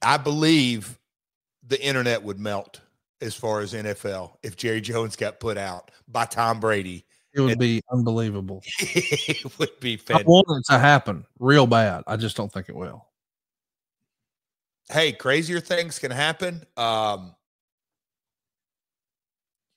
I 0.00 0.16
believe 0.16 0.98
the 1.66 1.82
internet 1.84 2.22
would 2.22 2.38
melt 2.38 2.80
as 3.20 3.34
far 3.34 3.60
as 3.60 3.72
NFL 3.72 4.36
if 4.42 4.56
Jerry 4.56 4.80
Jones 4.80 5.16
got 5.16 5.40
put 5.40 5.56
out 5.56 5.90
by 6.08 6.26
Tom 6.26 6.60
Brady. 6.60 7.06
It 7.34 7.40
would 7.40 7.52
and, 7.52 7.60
be 7.60 7.82
unbelievable. 7.90 8.62
it 8.78 9.58
would 9.58 9.80
be 9.80 9.96
fantastic. 9.96 10.26
I 10.26 10.30
want 10.30 10.46
it 10.50 10.72
to 10.72 10.78
happen 10.78 11.24
real 11.38 11.66
bad. 11.66 12.04
I 12.06 12.16
just 12.16 12.36
don't 12.36 12.52
think 12.52 12.68
it 12.68 12.76
will. 12.76 13.06
Hey, 14.90 15.12
crazier 15.12 15.60
things 15.60 15.98
can 15.98 16.10
happen. 16.10 16.66
Um, 16.76 17.34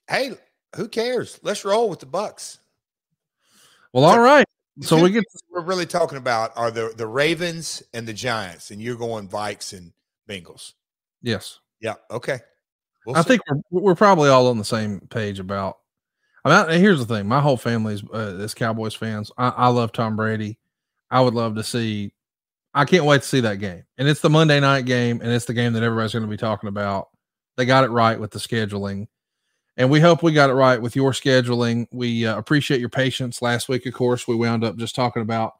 hey, 0.10 0.34
who 0.75 0.89
cares? 0.89 1.39
Let's 1.41 1.63
roll 1.63 1.89
with 1.89 1.99
the 1.99 2.05
Bucks. 2.05 2.60
Well, 3.95 4.03
all 4.03 4.19
right. 4.19 4.45
So 4.81 5.01
we 5.01 5.10
get 5.10 5.23
we're 5.49 5.62
really 5.62 5.86
talking 5.86 6.17
about 6.17 6.51
are 6.58 6.69
the 6.69 6.93
the 6.97 7.08
Ravens 7.08 7.81
and 7.93 8.05
the 8.05 8.12
Giants, 8.12 8.69
and 8.69 8.81
you're 8.81 8.97
going 8.97 9.29
Vikes 9.29 9.71
and 9.71 9.93
Bengals. 10.29 10.73
Yes. 11.21 11.60
Yeah. 11.79 11.93
Okay. 12.12 12.39
We'll 13.05 13.15
I 13.15 13.21
see. 13.21 13.29
think 13.29 13.41
we're, 13.71 13.81
we're 13.81 13.95
probably 13.95 14.27
all 14.27 14.47
on 14.47 14.58
the 14.58 14.65
same 14.65 14.99
page 15.10 15.39
about. 15.39 15.77
I 16.43 16.67
mean, 16.67 16.81
here's 16.81 16.99
the 16.99 17.05
thing: 17.05 17.25
my 17.25 17.39
whole 17.39 17.55
family's 17.55 18.03
uh, 18.13 18.36
is 18.38 18.53
Cowboys 18.53 18.93
fans. 18.93 19.31
I, 19.38 19.47
I 19.47 19.67
love 19.69 19.93
Tom 19.93 20.17
Brady. 20.17 20.60
I 21.10 21.21
would 21.21 21.34
love 21.34 21.55
to 21.55 21.63
see. 21.63 22.12
I 22.73 22.84
can't 22.84 23.05
wait 23.05 23.21
to 23.21 23.27
see 23.27 23.39
that 23.39 23.60
game, 23.60 23.86
and 23.97 24.10
it's 24.10 24.19
the 24.19 24.29
Monday 24.29 24.60
night 24.60 24.84
game, 24.84 25.21
and 25.21 25.31
it's 25.31 25.45
the 25.45 25.53
game 25.53 25.71
that 25.71 25.84
everybody's 25.84 26.12
going 26.12 26.25
to 26.25 26.29
be 26.29 26.36
talking 26.36 26.67
about. 26.67 27.12
They 27.55 27.65
got 27.65 27.86
it 27.86 27.91
right 27.91 28.19
with 28.19 28.31
the 28.31 28.39
scheduling 28.39 29.08
and 29.77 29.89
we 29.89 29.99
hope 29.99 30.23
we 30.23 30.31
got 30.31 30.49
it 30.49 30.53
right 30.53 30.81
with 30.81 30.95
your 30.95 31.11
scheduling. 31.11 31.88
We 31.91 32.25
uh, 32.25 32.38
appreciate 32.38 32.79
your 32.79 32.89
patience. 32.89 33.41
Last 33.41 33.67
week, 33.67 33.85
of 33.85 33.93
course, 33.93 34.27
we 34.27 34.35
wound 34.35 34.63
up 34.63 34.77
just 34.77 34.95
talking 34.95 35.21
about 35.21 35.53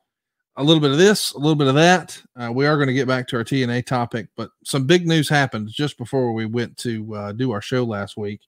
a 0.58 0.64
little 0.64 0.80
bit 0.80 0.92
of 0.92 0.98
this, 0.98 1.34
a 1.34 1.38
little 1.38 1.56
bit 1.56 1.68
of 1.68 1.76
that. 1.76 2.22
Uh, 2.36 2.52
we 2.52 2.66
are 2.66 2.78
going 2.78 2.88
to 2.88 2.94
get 2.94 3.08
back 3.08 3.28
to 3.28 3.38
our 3.38 3.44
TNA 3.44 3.86
topic, 3.86 4.28
but 4.38 4.52
some 4.64 4.86
big 4.86 5.06
news 5.06 5.28
happened 5.28 5.68
just 5.70 5.98
before 5.98 6.32
we 6.32 6.46
went 6.46 6.78
to 6.78 7.14
uh, 7.16 7.32
do 7.34 7.52
our 7.52 7.62
show 7.62 7.84
last 7.84 8.16
week. 8.16 8.42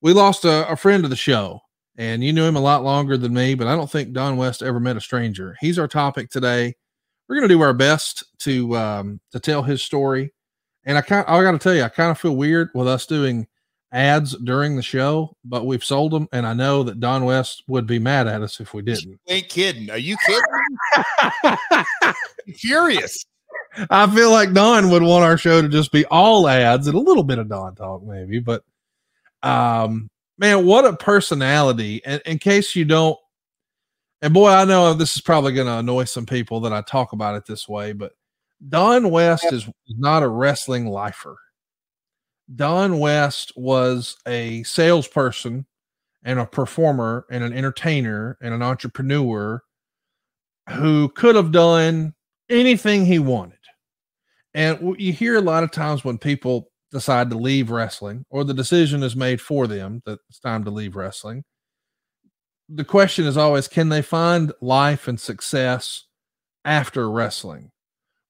We 0.00 0.12
lost 0.12 0.44
a, 0.44 0.68
a, 0.68 0.76
friend 0.76 1.04
of 1.04 1.10
the 1.10 1.16
show, 1.16 1.60
and 1.96 2.22
you 2.22 2.32
knew 2.32 2.44
him 2.44 2.56
a 2.56 2.60
lot 2.60 2.84
longer 2.84 3.16
than 3.16 3.34
me, 3.34 3.54
but 3.54 3.66
I 3.66 3.74
don't 3.74 3.90
think 3.90 4.12
Don 4.12 4.36
West 4.36 4.62
ever 4.62 4.80
met 4.80 4.96
a 4.96 5.00
stranger. 5.00 5.56
He's 5.60 5.78
our 5.78 5.88
topic 5.88 6.30
today. 6.30 6.74
We're 7.28 7.36
going 7.36 7.48
to 7.48 7.54
do 7.54 7.60
our 7.60 7.74
best 7.74 8.24
to 8.40 8.76
um, 8.76 9.20
to 9.32 9.40
tell 9.40 9.62
his 9.62 9.82
story, 9.82 10.32
and 10.84 10.96
I 10.96 11.00
kind 11.02 11.24
I 11.28 11.42
got 11.42 11.52
to 11.52 11.58
tell 11.58 11.74
you, 11.74 11.82
I 11.82 11.88
kind 11.88 12.10
of 12.10 12.18
feel 12.18 12.34
weird 12.34 12.70
with 12.74 12.88
us 12.88 13.06
doing 13.06 13.46
ads 13.92 14.36
during 14.36 14.76
the 14.76 14.82
show, 14.82 15.36
but 15.44 15.66
we've 15.66 15.84
sold 15.84 16.12
them, 16.12 16.28
and 16.32 16.46
I 16.46 16.54
know 16.54 16.82
that 16.84 17.00
Don 17.00 17.24
West 17.24 17.64
would 17.66 17.86
be 17.86 17.98
mad 17.98 18.26
at 18.26 18.42
us 18.42 18.60
if 18.60 18.72
we 18.72 18.82
didn't. 18.82 19.10
You 19.10 19.18
ain't 19.28 19.48
kidding? 19.48 19.90
Are 19.90 19.98
you 19.98 20.16
kidding? 20.26 22.14
Furious. 22.56 23.24
I 23.90 24.12
feel 24.12 24.30
like 24.30 24.52
Don 24.52 24.90
would 24.90 25.02
want 25.02 25.24
our 25.24 25.36
show 25.36 25.62
to 25.62 25.68
just 25.68 25.92
be 25.92 26.04
all 26.06 26.48
ads 26.48 26.86
and 26.86 26.96
a 26.96 27.00
little 27.00 27.22
bit 27.22 27.38
of 27.38 27.48
Don 27.48 27.74
talk, 27.74 28.02
maybe. 28.02 28.40
But 28.40 28.64
um, 29.42 30.08
man, 30.38 30.66
what 30.66 30.84
a 30.84 30.96
personality! 30.96 32.02
And 32.04 32.20
in 32.26 32.38
case 32.38 32.74
you 32.74 32.84
don't, 32.84 33.18
and 34.22 34.34
boy, 34.34 34.50
I 34.50 34.64
know 34.64 34.92
this 34.94 35.14
is 35.14 35.22
probably 35.22 35.52
going 35.52 35.66
to 35.66 35.78
annoy 35.78 36.04
some 36.04 36.26
people 36.26 36.60
that 36.60 36.72
I 36.72 36.82
talk 36.82 37.12
about 37.12 37.36
it 37.36 37.46
this 37.46 37.68
way, 37.68 37.92
but 37.92 38.12
Don 38.68 39.10
West 39.10 39.46
is 39.52 39.68
not 39.88 40.22
a 40.22 40.28
wrestling 40.28 40.86
lifer. 40.86 41.36
Don 42.54 42.98
West 42.98 43.52
was 43.56 44.16
a 44.26 44.62
salesperson 44.64 45.66
and 46.24 46.38
a 46.38 46.46
performer 46.46 47.26
and 47.30 47.44
an 47.44 47.52
entertainer 47.52 48.36
and 48.42 48.52
an 48.52 48.62
entrepreneur 48.62 49.62
who 50.70 51.08
could 51.10 51.36
have 51.36 51.52
done 51.52 52.14
anything 52.48 53.06
he 53.06 53.18
wanted. 53.18 53.58
And 54.52 54.96
you 54.98 55.12
hear 55.12 55.36
a 55.36 55.42
lot 55.42 55.62
of 55.62 55.70
times 55.70 56.04
when 56.04 56.18
people 56.18 56.70
decide 56.90 57.30
to 57.30 57.36
leave 57.36 57.70
wrestling 57.70 58.24
or 58.30 58.42
the 58.42 58.54
decision 58.54 59.02
is 59.02 59.14
made 59.14 59.40
for 59.40 59.68
them 59.68 60.02
that 60.06 60.18
it's 60.28 60.40
time 60.40 60.64
to 60.64 60.70
leave 60.70 60.96
wrestling. 60.96 61.44
The 62.68 62.84
question 62.84 63.26
is 63.26 63.36
always 63.36 63.68
can 63.68 63.88
they 63.88 64.02
find 64.02 64.52
life 64.60 65.06
and 65.06 65.20
success 65.20 66.06
after 66.64 67.08
wrestling? 67.10 67.70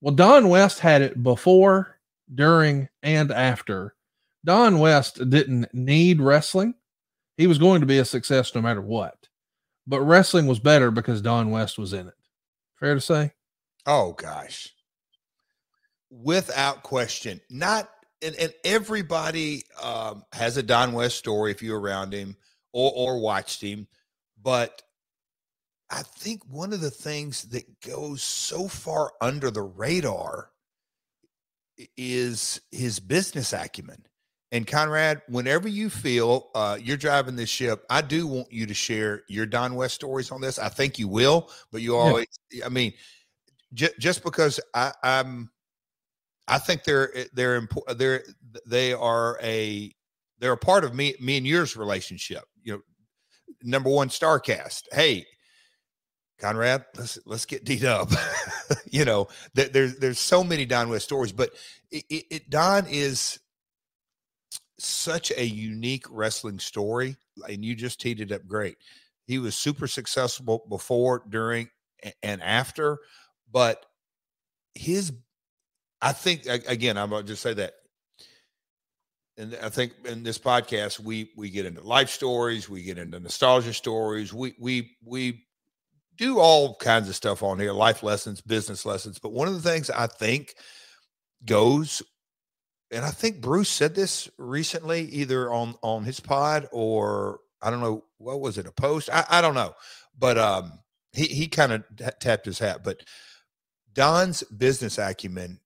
Well, 0.02 0.14
Don 0.14 0.48
West 0.48 0.80
had 0.80 1.02
it 1.02 1.22
before, 1.22 1.98
during, 2.34 2.88
and 3.02 3.30
after 3.30 3.94
Don 4.44 4.78
West 4.78 5.28
didn't 5.28 5.72
need 5.74 6.20
wrestling. 6.20 6.74
He 7.36 7.46
was 7.46 7.58
going 7.58 7.80
to 7.80 7.86
be 7.86 7.98
a 7.98 8.04
success 8.04 8.54
no 8.54 8.60
matter 8.60 8.80
what. 8.82 9.28
But 9.86 10.02
wrestling 10.02 10.46
was 10.46 10.58
better 10.58 10.90
because 10.90 11.22
Don 11.22 11.50
West 11.50 11.78
was 11.78 11.92
in 11.92 12.08
it. 12.08 12.14
Fair 12.76 12.94
to 12.94 13.00
say? 13.00 13.32
Oh 13.86 14.12
gosh. 14.12 14.68
Without 16.10 16.82
question. 16.82 17.40
Not 17.50 17.88
and, 18.22 18.34
and 18.36 18.52
everybody 18.64 19.62
um, 19.82 20.24
has 20.32 20.56
a 20.56 20.62
Don 20.62 20.92
West 20.92 21.16
story 21.16 21.50
if 21.50 21.62
you're 21.62 21.80
around 21.80 22.12
him 22.12 22.36
or 22.72 22.92
or 22.94 23.20
watched 23.20 23.62
him. 23.62 23.86
But 24.42 24.82
I 25.90 26.02
think 26.02 26.42
one 26.48 26.72
of 26.72 26.80
the 26.80 26.90
things 26.90 27.42
that 27.44 27.80
goes 27.80 28.22
so 28.22 28.68
far 28.68 29.12
under 29.20 29.50
the 29.50 29.62
radar 29.62 30.50
is 31.96 32.60
his 32.70 33.00
business 33.00 33.52
acumen. 33.52 34.04
And 34.52 34.66
Conrad, 34.66 35.22
whenever 35.28 35.68
you 35.68 35.88
feel 35.88 36.50
uh, 36.54 36.76
you're 36.80 36.96
driving 36.96 37.36
this 37.36 37.48
ship, 37.48 37.84
I 37.88 38.00
do 38.02 38.26
want 38.26 38.52
you 38.52 38.66
to 38.66 38.74
share 38.74 39.22
your 39.28 39.46
Don 39.46 39.76
West 39.76 39.94
stories 39.94 40.32
on 40.32 40.40
this. 40.40 40.58
I 40.58 40.68
think 40.68 40.98
you 40.98 41.06
will, 41.06 41.50
but 41.70 41.82
you 41.82 41.96
always, 41.96 42.26
yeah. 42.50 42.66
I 42.66 42.68
mean, 42.68 42.92
j- 43.72 43.92
just 44.00 44.24
because 44.24 44.58
I, 44.74 44.92
I'm, 45.04 45.50
I 46.48 46.58
think 46.58 46.82
they're 46.82 47.16
eh, 47.16 47.24
they're 47.32 47.54
important. 47.54 47.98
They're 47.98 48.24
they 48.66 48.92
are 48.92 49.38
a 49.40 49.94
they're 50.40 50.52
a 50.52 50.58
part 50.58 50.82
of 50.82 50.94
me 50.94 51.14
me 51.20 51.36
and 51.36 51.46
yours 51.46 51.76
relationship. 51.76 52.42
You 52.64 52.72
know, 52.72 52.80
number 53.62 53.88
one 53.88 54.08
Starcast. 54.08 54.82
Hey, 54.92 55.26
Conrad, 56.40 56.86
let's 56.96 57.20
let's 57.24 57.46
get 57.46 57.64
D 57.64 57.86
up. 57.86 58.10
you 58.90 59.04
know, 59.04 59.28
th- 59.54 59.70
there's 59.70 59.96
there's 59.98 60.18
so 60.18 60.42
many 60.42 60.64
Don 60.64 60.88
West 60.88 61.04
stories, 61.04 61.30
but 61.30 61.50
it, 61.92 62.04
it, 62.10 62.24
it, 62.30 62.50
Don 62.50 62.86
is 62.88 63.38
such 64.84 65.32
a 65.36 65.44
unique 65.44 66.06
wrestling 66.10 66.58
story, 66.58 67.16
and 67.48 67.64
you 67.64 67.74
just 67.74 68.00
teed 68.00 68.20
it 68.20 68.32
up 68.32 68.46
great. 68.46 68.76
He 69.26 69.38
was 69.38 69.54
super 69.54 69.86
successful 69.86 70.64
before, 70.68 71.22
during, 71.28 71.68
and 72.22 72.42
after, 72.42 72.98
but 73.50 73.86
his, 74.74 75.12
I 76.00 76.12
think 76.12 76.46
again, 76.46 76.96
I'm 76.96 77.10
gonna 77.10 77.24
just 77.24 77.42
say 77.42 77.54
that 77.54 77.74
and 79.40 79.56
I 79.62 79.70
think 79.70 79.92
in 80.04 80.22
this 80.22 80.38
podcast 80.38 81.00
we 81.00 81.30
we 81.36 81.48
get 81.50 81.66
into 81.66 81.82
life 81.82 82.10
stories, 82.10 82.68
we 82.68 82.82
get 82.82 82.98
into 82.98 83.18
nostalgia 83.18 83.72
stories, 83.72 84.32
we 84.32 84.54
we 84.58 84.96
we 85.04 85.44
do 86.16 86.38
all 86.38 86.76
kinds 86.76 87.08
of 87.08 87.16
stuff 87.16 87.42
on 87.42 87.58
here, 87.58 87.72
life 87.72 88.02
lessons, 88.02 88.42
business 88.42 88.84
lessons. 88.84 89.18
But 89.18 89.32
one 89.32 89.48
of 89.48 89.54
the 89.54 89.68
things 89.68 89.88
I 89.88 90.06
think 90.06 90.54
goes, 91.46 92.02
and 92.90 93.04
I 93.04 93.10
think 93.10 93.40
Bruce 93.40 93.68
said 93.68 93.94
this 93.94 94.28
recently, 94.38 95.02
either 95.02 95.52
on 95.52 95.74
on 95.82 96.04
his 96.04 96.20
pod 96.20 96.68
or 96.72 97.40
I 97.62 97.70
don't 97.70 97.80
know 97.80 98.04
what 98.18 98.40
was 98.40 98.58
it 98.58 98.66
a 98.66 98.72
post, 98.72 99.08
I, 99.12 99.24
I 99.28 99.40
don't 99.40 99.54
know, 99.54 99.74
but 100.18 100.38
um, 100.38 100.72
he 101.12 101.26
he 101.26 101.46
kind 101.48 101.72
of 101.72 101.84
tapped 102.20 102.46
his 102.46 102.58
hat. 102.58 102.82
But 102.84 103.02
Don's 103.92 104.42
business 104.44 104.98
acumen, 104.98 105.60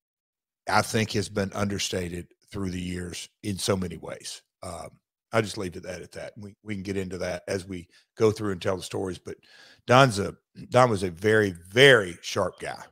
I 0.68 0.82
think, 0.82 1.12
has 1.12 1.28
been 1.28 1.52
understated 1.52 2.28
through 2.50 2.70
the 2.70 2.80
years 2.80 3.28
in 3.42 3.58
so 3.58 3.76
many 3.76 3.96
ways. 3.96 4.42
Um, 4.62 4.90
I 5.32 5.40
just 5.40 5.58
leave 5.58 5.76
it 5.76 5.82
that 5.82 6.02
at 6.02 6.12
that. 6.12 6.32
We 6.36 6.54
we 6.62 6.74
can 6.74 6.82
get 6.82 6.96
into 6.96 7.18
that 7.18 7.42
as 7.48 7.66
we 7.66 7.88
go 8.16 8.30
through 8.30 8.52
and 8.52 8.62
tell 8.62 8.76
the 8.76 8.82
stories. 8.82 9.18
But 9.18 9.36
Don's 9.86 10.18
a 10.18 10.36
Don 10.68 10.90
was 10.90 11.02
a 11.02 11.10
very 11.10 11.54
very 11.70 12.18
sharp 12.22 12.60
guy. 12.60 12.82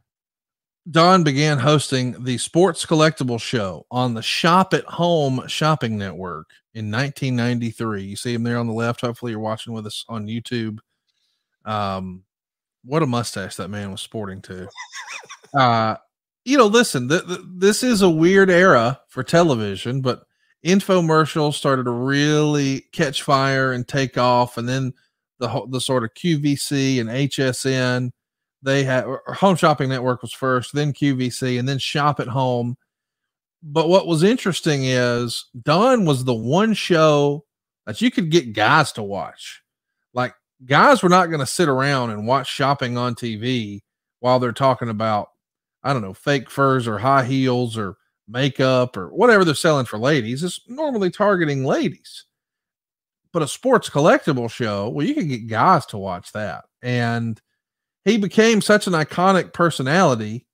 Don 0.90 1.22
began 1.22 1.58
hosting 1.58 2.24
the 2.24 2.38
Sports 2.38 2.84
Collectible 2.84 3.40
Show 3.40 3.86
on 3.90 4.14
the 4.14 4.22
Shop 4.22 4.74
at 4.74 4.84
Home 4.84 5.46
Shopping 5.46 5.96
Network 5.96 6.50
in 6.74 6.90
1993. 6.90 8.02
You 8.02 8.16
see 8.16 8.34
him 8.34 8.42
there 8.42 8.58
on 8.58 8.66
the 8.66 8.72
left. 8.72 9.00
Hopefully, 9.00 9.30
you're 9.30 9.40
watching 9.40 9.72
with 9.72 9.86
us 9.86 10.04
on 10.08 10.26
YouTube. 10.26 10.78
Um, 11.64 12.24
what 12.84 13.02
a 13.02 13.06
mustache 13.06 13.56
that 13.56 13.68
man 13.68 13.92
was 13.92 14.00
sporting 14.00 14.40
too. 14.42 14.66
Uh, 15.54 15.96
you 16.46 16.56
know, 16.56 16.64
listen, 16.64 17.10
th- 17.10 17.26
th- 17.26 17.40
this 17.44 17.82
is 17.82 18.00
a 18.00 18.08
weird 18.08 18.48
era 18.48 18.98
for 19.08 19.22
television, 19.22 20.00
but 20.00 20.22
infomercials 20.64 21.52
started 21.52 21.84
to 21.84 21.90
really 21.90 22.86
catch 22.92 23.22
fire 23.22 23.72
and 23.72 23.86
take 23.86 24.16
off, 24.16 24.56
and 24.56 24.66
then 24.66 24.94
the 25.40 25.66
the 25.68 25.78
sort 25.78 26.04
of 26.04 26.14
QVC 26.14 27.00
and 27.00 27.10
HSN, 27.10 28.12
they 28.62 28.84
had 28.84 29.04
Home 29.26 29.56
Shopping 29.56 29.88
Network 29.88 30.22
was 30.22 30.32
first, 30.32 30.72
then 30.72 30.92
QVC, 30.92 31.58
and 31.58 31.68
then 31.68 31.78
Shop 31.78 32.20
at 32.20 32.28
Home. 32.28 32.76
But 33.62 33.88
what 33.88 34.06
was 34.06 34.22
interesting 34.22 34.84
is 34.84 35.46
Don 35.62 36.04
was 36.04 36.24
the 36.24 36.34
one 36.34 36.74
show 36.74 37.44
that 37.86 38.00
you 38.00 38.10
could 38.10 38.30
get 38.30 38.52
guys 38.52 38.92
to 38.92 39.02
watch. 39.02 39.62
Like 40.14 40.34
guys 40.64 41.02
were 41.02 41.08
not 41.08 41.26
going 41.26 41.40
to 41.40 41.46
sit 41.46 41.68
around 41.68 42.10
and 42.10 42.26
watch 42.26 42.48
shopping 42.48 42.96
on 42.96 43.14
TV 43.14 43.80
while 44.20 44.38
they're 44.38 44.52
talking 44.52 44.88
about 44.88 45.28
I 45.84 45.92
don't 45.92 46.02
know, 46.02 46.14
fake 46.14 46.48
furs 46.48 46.86
or 46.86 46.98
high 46.98 47.24
heels 47.24 47.76
or 47.76 47.96
makeup 48.28 48.96
or 48.96 49.08
whatever 49.08 49.44
they're 49.44 49.54
selling 49.54 49.86
for 49.86 49.98
ladies. 49.98 50.44
It's 50.44 50.60
normally 50.68 51.10
targeting 51.10 51.64
ladies. 51.64 52.24
But 53.32 53.42
a 53.42 53.48
sports 53.48 53.88
collectible 53.88 54.50
show, 54.50 54.88
well, 54.90 55.06
you 55.06 55.14
can 55.14 55.26
get 55.26 55.48
guys 55.48 55.86
to 55.86 55.98
watch 55.98 56.32
that. 56.32 56.64
And 56.82 57.40
he 58.04 58.16
became 58.18 58.60
such 58.60 58.86
an 58.86 58.92
iconic 58.92 59.52
personality 59.52 60.46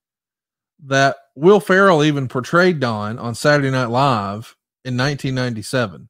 that 0.85 1.17
Will 1.35 1.61
Ferrell 1.61 2.05
even 2.05 2.29
portrayed 2.29 2.81
Don 2.81 3.19
on 3.19 3.35
Saturday 3.35 3.71
Night 3.71 3.87
Live 3.91 4.57
in 4.85 4.97
1997. 4.97 6.09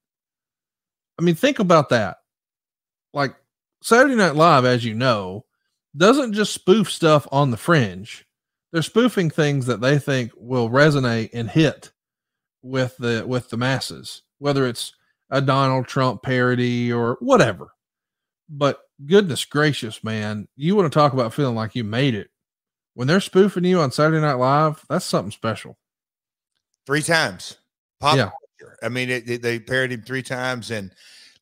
I 1.18 1.22
mean, 1.22 1.34
think 1.34 1.58
about 1.58 1.88
that. 1.90 2.18
Like 3.12 3.34
Saturday 3.82 4.14
Night 4.14 4.36
Live, 4.36 4.64
as 4.64 4.84
you 4.84 4.94
know, 4.94 5.44
doesn't 5.96 6.34
just 6.34 6.52
spoof 6.52 6.90
stuff 6.90 7.26
on 7.32 7.50
the 7.50 7.56
fringe 7.56 8.26
they're 8.72 8.82
spoofing 8.82 9.30
things 9.30 9.66
that 9.66 9.80
they 9.80 9.98
think 9.98 10.32
will 10.36 10.68
resonate 10.68 11.30
and 11.32 11.50
hit 11.50 11.92
with 12.62 12.96
the 12.98 13.24
with 13.26 13.50
the 13.50 13.56
masses, 13.56 14.22
whether 14.38 14.66
it's 14.66 14.92
a 15.30 15.40
Donald 15.40 15.86
Trump 15.86 16.22
parody 16.22 16.92
or 16.92 17.16
whatever. 17.20 17.68
But 18.48 18.80
goodness 19.04 19.44
gracious, 19.44 20.02
man, 20.02 20.48
you 20.56 20.76
want 20.76 20.90
to 20.90 20.96
talk 20.96 21.12
about 21.12 21.34
feeling 21.34 21.54
like 21.54 21.74
you 21.74 21.84
made 21.84 22.14
it. 22.14 22.30
When 22.94 23.06
they're 23.06 23.20
spoofing 23.20 23.64
you 23.64 23.80
on 23.80 23.92
Saturday 23.92 24.20
Night 24.20 24.34
Live, 24.34 24.84
that's 24.88 25.04
something 25.04 25.30
special. 25.30 25.78
Three 26.86 27.02
times. 27.02 27.58
Pop 28.00 28.16
yeah. 28.16 28.30
I 28.82 28.88
mean, 28.88 29.10
it, 29.10 29.28
it, 29.28 29.42
they 29.42 29.58
parodied 29.58 30.00
him 30.00 30.04
three 30.04 30.22
times, 30.22 30.70
and 30.70 30.92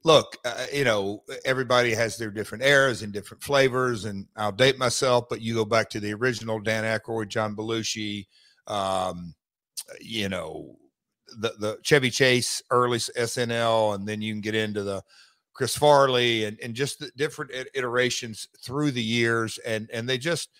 look, 0.04 0.36
uh, 0.44 0.66
you 0.72 0.84
know, 0.84 1.22
everybody 1.44 1.94
has 1.94 2.16
their 2.16 2.30
different 2.30 2.64
eras 2.64 3.02
and 3.02 3.12
different 3.12 3.42
flavors, 3.42 4.04
and 4.04 4.26
I'll 4.36 4.52
date 4.52 4.78
myself, 4.78 5.26
but 5.28 5.40
you 5.40 5.54
go 5.54 5.64
back 5.64 5.88
to 5.90 6.00
the 6.00 6.14
original 6.14 6.60
Dan 6.60 6.84
Aykroyd, 6.84 7.28
John 7.28 7.56
Belushi, 7.56 8.26
um, 8.66 9.34
you 10.00 10.28
know, 10.28 10.76
the 11.38 11.54
the 11.58 11.78
Chevy 11.82 12.10
Chase 12.10 12.62
early 12.70 12.98
SNL, 12.98 13.94
and 13.94 14.06
then 14.06 14.20
you 14.22 14.32
can 14.32 14.40
get 14.40 14.54
into 14.54 14.82
the 14.82 15.02
Chris 15.56 15.76
Farley 15.76 16.44
and 16.44 16.58
and 16.62 16.74
just 16.74 16.98
the 16.98 17.10
different 17.16 17.50
iterations 17.74 18.46
through 18.62 18.90
the 18.90 19.02
years, 19.02 19.58
and 19.66 19.88
and 19.90 20.06
they 20.06 20.18
just 20.18 20.50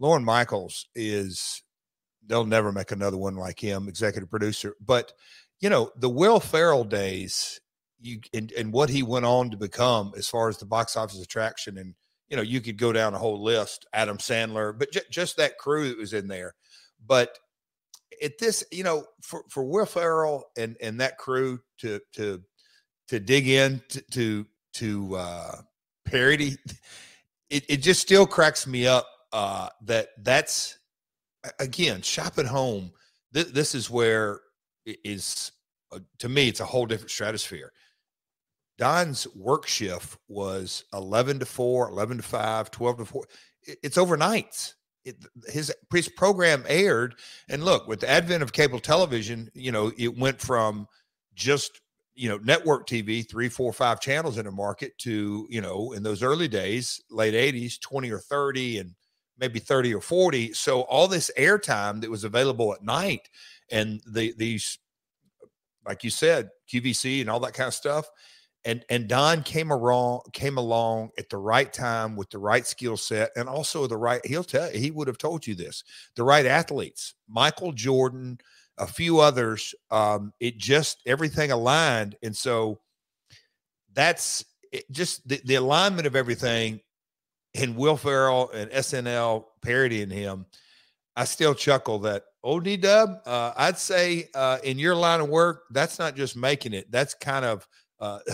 Lorne 0.00 0.24
Michaels 0.24 0.88
is 0.96 1.62
they'll 2.26 2.44
never 2.44 2.72
make 2.72 2.90
another 2.90 3.16
one 3.16 3.36
like 3.36 3.60
him, 3.60 3.88
executive 3.88 4.28
producer, 4.28 4.74
but 4.84 5.12
you 5.60 5.70
know 5.70 5.92
the 5.96 6.08
Will 6.08 6.40
Ferrell 6.40 6.84
days 6.84 7.60
you 8.00 8.18
and, 8.34 8.50
and 8.52 8.72
what 8.72 8.88
he 8.88 9.02
went 9.02 9.24
on 9.24 9.50
to 9.50 9.56
become 9.56 10.12
as 10.16 10.28
far 10.28 10.48
as 10.48 10.56
the 10.56 10.66
box 10.66 10.96
office 10.96 11.22
attraction 11.22 11.78
and 11.78 11.94
you 12.28 12.36
know 12.36 12.42
you 12.42 12.60
could 12.60 12.78
go 12.78 12.92
down 12.92 13.14
a 13.14 13.18
whole 13.18 13.42
list 13.42 13.86
adam 13.92 14.16
sandler 14.16 14.76
but 14.76 14.90
j- 14.90 15.00
just 15.10 15.36
that 15.36 15.58
crew 15.58 15.88
that 15.88 15.98
was 15.98 16.12
in 16.12 16.26
there. 16.26 16.54
But 17.06 17.38
at 18.22 18.38
this 18.38 18.64
you 18.72 18.84
know 18.84 19.04
for 19.22 19.44
for 19.48 19.64
will 19.64 19.86
ferrell 19.86 20.44
and 20.56 20.76
and 20.80 21.00
that 21.00 21.18
crew 21.18 21.60
to 21.78 22.00
to 22.14 22.42
to 23.10 23.20
dig 23.20 23.46
in 23.48 23.82
to 23.88 24.00
to, 24.12 24.46
to 24.72 25.16
uh 25.16 25.56
parody 26.06 26.56
it, 27.50 27.64
it 27.68 27.76
just 27.78 28.00
still 28.00 28.26
cracks 28.26 28.66
me 28.66 28.86
up 28.86 29.06
uh 29.32 29.68
that 29.82 30.08
that's 30.22 30.78
again 31.58 32.00
shop 32.02 32.38
at 32.38 32.46
home 32.46 32.90
th- 33.34 33.48
this 33.48 33.74
is 33.74 33.90
where 33.90 34.40
it 34.86 34.98
is 35.04 35.52
uh, 35.92 35.98
to 36.18 36.28
me 36.28 36.48
it's 36.48 36.60
a 36.60 36.64
whole 36.64 36.86
different 36.86 37.10
stratosphere 37.10 37.72
Don's 38.80 39.26
work 39.36 39.66
shift 39.66 40.16
was 40.26 40.84
11 40.94 41.40
to 41.40 41.44
4, 41.44 41.90
11 41.90 42.16
to 42.16 42.22
5, 42.22 42.70
12 42.70 42.96
to 42.96 43.04
4. 43.04 43.24
It's 43.82 43.98
overnights. 43.98 44.72
It, 45.04 45.16
his, 45.48 45.70
his 45.92 46.08
program 46.08 46.64
aired. 46.66 47.16
And 47.50 47.62
look, 47.62 47.86
with 47.86 48.00
the 48.00 48.08
advent 48.08 48.42
of 48.42 48.54
cable 48.54 48.78
television, 48.78 49.50
you 49.52 49.70
know, 49.70 49.92
it 49.98 50.16
went 50.16 50.40
from 50.40 50.88
just, 51.34 51.82
you 52.20 52.28
know, 52.28 52.36
network 52.42 52.86
TV, 52.86 53.26
three, 53.26 53.48
four, 53.48 53.72
five 53.72 53.98
channels 53.98 54.36
in 54.36 54.46
a 54.46 54.50
market 54.52 54.96
to, 54.98 55.46
you 55.48 55.62
know, 55.62 55.92
in 55.92 56.02
those 56.02 56.22
early 56.22 56.48
days, 56.48 57.02
late 57.10 57.32
80s, 57.32 57.80
20 57.80 58.10
or 58.10 58.18
30 58.18 58.76
and 58.80 58.94
maybe 59.38 59.58
30 59.58 59.94
or 59.94 60.02
40. 60.02 60.52
So 60.52 60.82
all 60.82 61.08
this 61.08 61.30
airtime 61.38 62.02
that 62.02 62.10
was 62.10 62.24
available 62.24 62.74
at 62.74 62.82
night 62.82 63.30
and 63.70 64.02
the 64.06 64.34
these, 64.36 64.78
like 65.86 66.04
you 66.04 66.10
said, 66.10 66.50
QVC 66.70 67.22
and 67.22 67.30
all 67.30 67.40
that 67.40 67.54
kind 67.54 67.68
of 67.68 67.74
stuff 67.74 68.06
and 68.64 68.84
and 68.90 69.08
Don 69.08 69.42
came 69.42 69.70
along 69.70 70.20
came 70.32 70.58
along 70.58 71.10
at 71.18 71.28
the 71.30 71.38
right 71.38 71.72
time 71.72 72.16
with 72.16 72.28
the 72.30 72.38
right 72.38 72.66
skill 72.66 72.96
set 72.96 73.30
and 73.36 73.48
also 73.48 73.86
the 73.86 73.96
right 73.96 74.20
he'll 74.26 74.44
tell 74.44 74.70
he 74.70 74.90
would 74.90 75.08
have 75.08 75.18
told 75.18 75.46
you 75.46 75.54
this 75.54 75.82
the 76.14 76.22
right 76.22 76.44
athletes 76.44 77.14
Michael 77.28 77.72
Jordan 77.72 78.38
a 78.80 78.86
few 78.86 79.20
others 79.20 79.74
um 79.90 80.32
it 80.40 80.58
just 80.58 81.02
everything 81.06 81.52
aligned 81.52 82.16
and 82.22 82.36
so 82.36 82.80
that's 83.92 84.44
just 84.90 85.26
the, 85.28 85.40
the 85.44 85.56
alignment 85.56 86.06
of 86.06 86.16
everything 86.16 86.80
and 87.56 87.76
Will 87.76 87.96
Ferrell 87.96 88.50
and 88.50 88.70
SNL 88.70 89.44
parodying 89.60 90.10
him 90.10 90.46
I 91.16 91.24
still 91.24 91.54
chuckle 91.54 91.98
that 92.00 92.24
OD 92.42 92.80
Dub 92.80 93.20
uh, 93.26 93.52
I'd 93.56 93.78
say 93.78 94.28
uh, 94.34 94.58
in 94.64 94.78
your 94.78 94.94
line 94.94 95.20
of 95.20 95.28
work 95.28 95.64
that's 95.70 95.98
not 95.98 96.16
just 96.16 96.36
making 96.36 96.72
it 96.72 96.90
that's 96.90 97.14
kind 97.14 97.44
of 97.44 97.68
uh, 97.98 98.20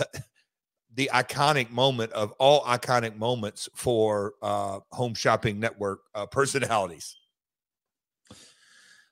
the 0.97 1.09
iconic 1.13 1.69
moment 1.69 2.11
of 2.13 2.31
all 2.33 2.63
iconic 2.63 3.15
moments 3.17 3.69
for 3.75 4.33
uh, 4.41 4.79
home 4.91 5.13
shopping 5.13 5.59
network 5.59 6.01
uh, 6.15 6.25
personalities. 6.25 7.16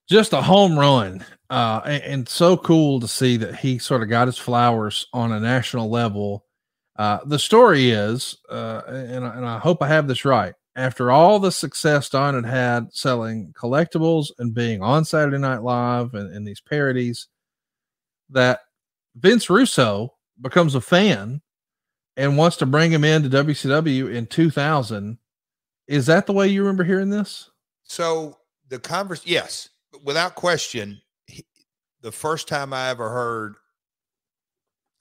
Just 0.07 0.33
a 0.33 0.41
home 0.41 0.77
run. 0.77 1.25
Uh, 1.49 1.81
and, 1.85 2.03
and, 2.03 2.29
so 2.29 2.57
cool 2.57 2.99
to 2.99 3.07
see 3.07 3.37
that 3.37 3.55
he 3.55 3.77
sort 3.77 4.01
of 4.01 4.09
got 4.09 4.27
his 4.27 4.37
flowers 4.37 5.05
on 5.13 5.31
a 5.31 5.39
national 5.39 5.91
level. 5.91 6.43
Uh, 6.95 7.19
the 7.25 7.37
story 7.37 7.91
is, 7.91 8.37
uh, 8.49 8.81
and, 8.87 9.23
and 9.23 9.45
I 9.45 9.59
hope 9.59 9.83
I 9.83 9.87
have 9.87 10.07
this 10.07 10.25
right. 10.25 10.55
After 10.75 11.11
all 11.11 11.39
the 11.39 11.51
success 11.51 12.09
Don 12.09 12.33
had 12.33 12.45
had 12.45 12.93
selling 12.93 13.53
collectibles 13.53 14.31
and 14.39 14.55
being 14.55 14.81
on 14.81 15.05
Saturday 15.05 15.37
Night 15.37 15.61
Live 15.61 16.15
and, 16.15 16.35
and 16.35 16.47
these 16.47 16.61
parodies, 16.61 17.27
that 18.31 18.61
Vince 19.15 19.49
Russo 19.49 20.15
becomes 20.41 20.73
a 20.73 20.81
fan 20.81 21.41
and 22.17 22.37
wants 22.37 22.57
to 22.57 22.65
bring 22.65 22.91
him 22.91 23.03
into 23.03 23.29
WCW 23.29 24.13
in 24.13 24.25
2000. 24.25 25.17
Is 25.87 26.07
that 26.07 26.25
the 26.25 26.33
way 26.33 26.47
you 26.47 26.61
remember 26.61 26.83
hearing 26.83 27.09
this? 27.09 27.51
So 27.83 28.37
the 28.69 28.79
converse, 28.79 29.21
yes, 29.25 29.69
without 30.03 30.35
question, 30.35 31.01
he, 31.27 31.45
the 32.01 32.11
first 32.11 32.47
time 32.47 32.73
I 32.73 32.89
ever 32.89 33.09
heard, 33.09 33.55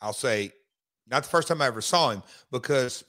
I'll 0.01 0.13
say, 0.13 0.53
not 1.09 1.23
the 1.23 1.29
first 1.29 1.49
time 1.49 1.61
I 1.61 1.67
ever 1.67 1.81
saw 1.81 2.11
him, 2.11 2.23
because 2.51 3.05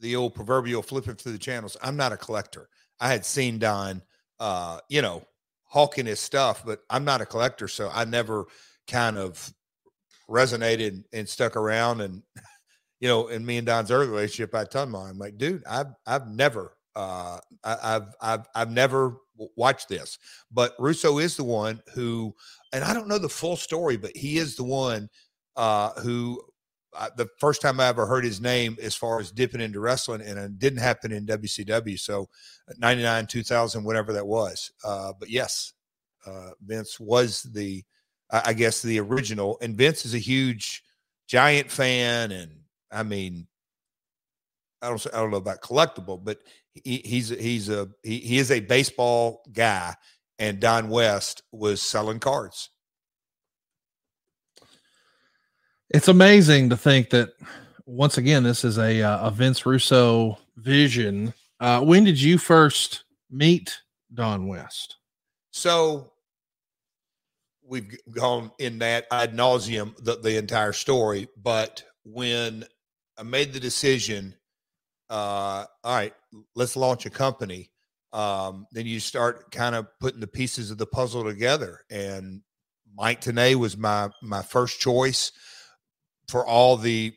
the 0.00 0.16
old 0.16 0.34
proverbial 0.34 0.82
flipping 0.82 1.14
through 1.14 1.32
the 1.32 1.38
channels. 1.38 1.76
I'm 1.82 1.96
not 1.96 2.12
a 2.12 2.16
collector. 2.16 2.68
I 3.00 3.08
had 3.08 3.26
seen 3.26 3.58
Don, 3.58 4.02
uh, 4.38 4.78
you 4.88 5.02
know, 5.02 5.24
hawking 5.64 6.06
his 6.06 6.20
stuff, 6.20 6.64
but 6.64 6.80
I'm 6.90 7.04
not 7.04 7.20
a 7.20 7.26
collector, 7.26 7.66
so 7.68 7.90
I 7.92 8.04
never 8.04 8.44
kind 8.86 9.18
of 9.18 9.52
resonated 10.28 11.04
and 11.12 11.28
stuck 11.28 11.56
around. 11.56 12.00
And 12.00 12.22
you 13.00 13.08
know, 13.08 13.28
in 13.28 13.44
me 13.44 13.58
and 13.58 13.66
Don's 13.66 13.90
early 13.90 14.08
relationship, 14.08 14.54
I 14.54 14.64
told 14.64 14.88
him, 14.88 14.96
I'm 14.96 15.18
like, 15.18 15.36
dude, 15.38 15.64
I've 15.68 15.94
I've 16.06 16.28
never 16.28 16.76
uh 16.94 17.38
I, 17.64 17.92
have 17.92 18.14
I've 18.20 18.46
I've 18.54 18.70
never 18.70 19.16
watched 19.56 19.88
this. 19.88 20.18
But 20.50 20.74
Russo 20.78 21.18
is 21.18 21.36
the 21.36 21.44
one 21.44 21.82
who, 21.94 22.34
and 22.72 22.84
I 22.84 22.92
don't 22.92 23.08
know 23.08 23.18
the 23.18 23.28
full 23.28 23.56
story, 23.56 23.96
but 23.96 24.16
he 24.16 24.38
is 24.38 24.56
the 24.56 24.64
one 24.64 25.08
uh 25.56 25.90
who 26.00 26.40
uh, 26.94 27.08
the 27.16 27.28
first 27.38 27.62
time 27.62 27.80
I 27.80 27.86
ever 27.86 28.06
heard 28.06 28.24
his 28.24 28.40
name 28.40 28.76
as 28.82 28.94
far 28.94 29.18
as 29.18 29.30
dipping 29.30 29.60
into 29.62 29.80
wrestling, 29.80 30.20
and 30.20 30.38
it 30.38 30.58
didn't 30.58 30.80
happen 30.80 31.10
in 31.10 31.26
WCW. 31.26 31.98
So, 31.98 32.28
99, 32.76 33.26
2000, 33.26 33.82
whatever 33.82 34.12
that 34.12 34.26
was. 34.26 34.72
Uh, 34.84 35.12
but 35.18 35.30
yes, 35.30 35.72
uh, 36.26 36.50
Vince 36.62 37.00
was 37.00 37.44
the 37.44 37.82
I 38.32 38.54
guess 38.54 38.80
the 38.80 38.98
original. 38.98 39.58
And 39.60 39.76
Vince 39.76 40.06
is 40.06 40.14
a 40.14 40.18
huge 40.18 40.82
Giant 41.28 41.70
fan, 41.70 42.32
and 42.32 42.52
I 42.90 43.02
mean, 43.04 43.46
I 44.82 44.88
don't 44.88 45.06
I 45.14 45.18
don't 45.18 45.30
know 45.30 45.38
about 45.38 45.62
collectible, 45.62 46.22
but 46.22 46.40
he, 46.74 47.02
he's 47.04 47.28
he's 47.28 47.68
a 47.68 47.88
he, 48.02 48.18
he 48.18 48.38
is 48.38 48.50
a 48.50 48.60
baseball 48.60 49.42
guy, 49.52 49.94
and 50.38 50.60
Don 50.60 50.88
West 50.88 51.42
was 51.52 51.82
selling 51.82 52.18
cards. 52.18 52.70
It's 55.90 56.08
amazing 56.08 56.70
to 56.70 56.76
think 56.76 57.10
that 57.10 57.30
once 57.84 58.16
again 58.16 58.42
this 58.42 58.64
is 58.64 58.78
a 58.78 59.02
uh, 59.02 59.28
a 59.28 59.30
Vince 59.30 59.66
Russo 59.66 60.38
vision. 60.56 61.34
Uh, 61.60 61.80
when 61.80 62.04
did 62.04 62.20
you 62.20 62.38
first 62.38 63.04
meet 63.30 63.80
Don 64.12 64.48
West? 64.48 64.96
So 65.50 66.12
we've 67.64 67.96
gone 68.10 68.50
in 68.58 68.78
that 68.80 69.06
ad 69.10 69.34
nauseum 69.34 69.96
the, 70.02 70.16
the 70.16 70.36
entire 70.36 70.72
story. 70.72 71.28
But 71.36 71.84
when 72.04 72.64
I 73.16 73.22
made 73.22 73.52
the 73.52 73.60
decision, 73.60 74.34
uh, 75.08 75.64
all 75.84 75.94
right, 75.94 76.14
let's 76.54 76.76
launch 76.76 77.06
a 77.06 77.10
company. 77.10 77.70
Um, 78.12 78.66
then 78.72 78.86
you 78.86 79.00
start 79.00 79.50
kind 79.50 79.74
of 79.74 79.86
putting 79.98 80.20
the 80.20 80.26
pieces 80.26 80.70
of 80.70 80.78
the 80.78 80.86
puzzle 80.86 81.24
together. 81.24 81.80
And 81.90 82.42
Mike 82.94 83.20
Tenay 83.22 83.54
was 83.54 83.76
my 83.76 84.10
my 84.22 84.42
first 84.42 84.80
choice 84.80 85.32
for 86.28 86.46
all 86.46 86.76
the 86.76 87.14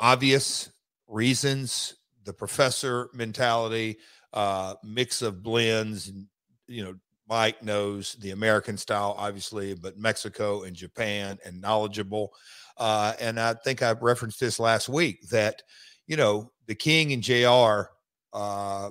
obvious 0.00 0.70
reasons, 1.06 1.96
the 2.24 2.32
professor 2.32 3.08
mentality, 3.12 3.98
uh, 4.32 4.74
mix 4.82 5.22
of 5.22 5.42
blends, 5.42 6.08
and 6.08 6.26
you 6.66 6.82
know, 6.82 6.94
Mike 7.28 7.62
knows 7.62 8.14
the 8.20 8.30
American 8.30 8.76
style, 8.76 9.14
obviously, 9.18 9.74
but 9.74 9.98
Mexico 9.98 10.62
and 10.62 10.76
Japan 10.76 11.38
and 11.44 11.60
knowledgeable. 11.60 12.32
Uh, 12.76 13.14
and 13.20 13.38
I 13.38 13.54
think 13.54 13.82
I 13.82 13.92
referenced 13.92 14.40
this 14.40 14.58
last 14.58 14.88
week 14.88 15.28
that, 15.30 15.62
you 16.06 16.16
know, 16.16 16.50
the 16.66 16.74
King 16.74 17.12
and 17.12 17.22
JR 17.22 17.93
uh, 18.34 18.90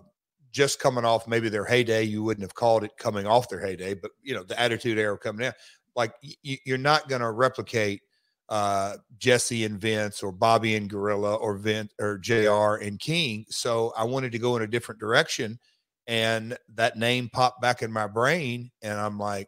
just 0.51 0.79
coming 0.79 1.06
off 1.06 1.27
maybe 1.27 1.49
their 1.49 1.65
heyday, 1.65 2.03
you 2.03 2.23
wouldn't 2.23 2.43
have 2.43 2.56
called 2.56 2.84
it 2.84 2.91
coming 2.97 3.27
off 3.27 3.49
their 3.49 3.60
heyday, 3.60 3.93
but, 3.93 4.12
you 4.21 4.34
know, 4.34 4.43
the 4.43 4.60
attitude 4.60 4.97
era 4.97 5.17
coming 5.17 5.45
in. 5.45 5.53
Like, 5.95 6.13
y- 6.23 6.60
you're 6.65 6.77
not 6.77 7.08
going 7.08 7.21
to 7.21 7.32
replicate 7.32 8.01
uh, 8.49 8.97
Jesse 9.17 9.65
and 9.65 9.79
Vince 9.79 10.23
or 10.23 10.32
Bobby 10.32 10.75
and 10.75 10.89
Gorilla 10.89 11.36
or 11.36 11.58
Vince 11.58 11.93
or 11.99 12.17
JR 12.17 12.75
and 12.84 12.99
King. 12.99 13.45
So 13.49 13.93
I 13.95 14.03
wanted 14.03 14.32
to 14.32 14.39
go 14.39 14.56
in 14.56 14.63
a 14.63 14.67
different 14.67 14.99
direction 14.99 15.60
and 16.08 16.58
that 16.75 16.97
name 16.97 17.29
popped 17.32 17.62
back 17.62 17.82
in 17.82 17.91
my 17.91 18.08
brain 18.08 18.69
and 18.82 18.99
i'm 18.99 19.17
like 19.17 19.47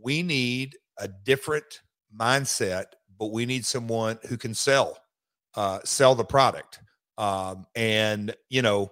we 0.00 0.22
need 0.22 0.76
a 0.98 1.08
different 1.08 1.80
mindset 2.18 2.84
but 3.18 3.30
we 3.32 3.44
need 3.46 3.64
someone 3.64 4.18
who 4.28 4.36
can 4.36 4.54
sell 4.54 4.98
uh, 5.56 5.78
sell 5.84 6.14
the 6.14 6.24
product 6.24 6.80
um, 7.18 7.66
and 7.74 8.34
you 8.48 8.62
know 8.62 8.90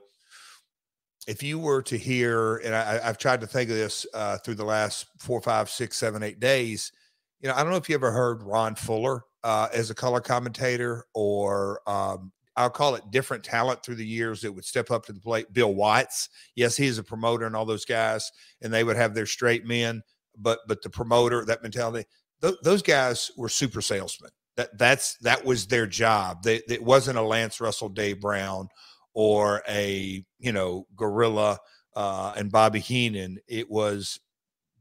if 1.26 1.42
you 1.42 1.58
were 1.58 1.82
to 1.82 1.96
hear 1.96 2.56
and 2.58 2.74
I, 2.74 3.00
have 3.00 3.18
tried 3.18 3.40
to 3.42 3.46
think 3.46 3.70
of 3.70 3.76
this 3.76 4.06
uh, 4.14 4.38
through 4.38 4.56
the 4.56 4.64
last 4.64 5.06
four 5.18 5.40
five 5.40 5.70
six 5.70 5.96
seven 5.96 6.22
eight 6.22 6.40
days 6.40 6.92
you 7.40 7.48
know 7.48 7.54
i 7.54 7.62
don't 7.62 7.70
know 7.70 7.76
if 7.76 7.88
you 7.88 7.94
ever 7.94 8.10
heard 8.10 8.42
ron 8.42 8.74
fuller 8.74 9.24
uh, 9.44 9.68
as 9.72 9.90
a 9.90 9.94
color 9.94 10.20
commentator 10.20 11.04
or 11.14 11.80
um, 11.88 12.32
I'll 12.56 12.70
call 12.70 12.94
it 12.94 13.10
different 13.10 13.44
talent 13.44 13.82
through 13.82 13.94
the 13.94 14.06
years 14.06 14.42
that 14.42 14.52
would 14.52 14.64
step 14.64 14.90
up 14.90 15.06
to 15.06 15.12
the 15.12 15.20
plate. 15.20 15.52
Bill 15.52 15.74
Watts, 15.74 16.28
yes, 16.54 16.76
he's 16.76 16.98
a 16.98 17.02
promoter 17.02 17.46
and 17.46 17.56
all 17.56 17.64
those 17.64 17.84
guys, 17.84 18.30
and 18.60 18.72
they 18.72 18.84
would 18.84 18.96
have 18.96 19.14
their 19.14 19.26
straight 19.26 19.64
men, 19.64 20.02
but 20.36 20.60
but 20.68 20.82
the 20.82 20.90
promoter, 20.90 21.44
that 21.44 21.62
mentality, 21.62 22.06
th- 22.42 22.56
those 22.62 22.82
guys 22.82 23.30
were 23.36 23.48
super 23.48 23.80
salesmen. 23.80 24.30
That 24.56 24.76
that's 24.78 25.16
that 25.18 25.44
was 25.44 25.66
their 25.66 25.86
job. 25.86 26.42
They, 26.42 26.60
it 26.68 26.82
wasn't 26.82 27.18
a 27.18 27.22
Lance 27.22 27.60
Russell, 27.60 27.88
Dave 27.88 28.20
Brown, 28.20 28.68
or 29.14 29.62
a 29.68 30.24
you 30.38 30.52
know 30.52 30.86
Gorilla 30.94 31.58
uh, 31.96 32.34
and 32.36 32.52
Bobby 32.52 32.80
Heenan. 32.80 33.38
It 33.48 33.70
was 33.70 34.20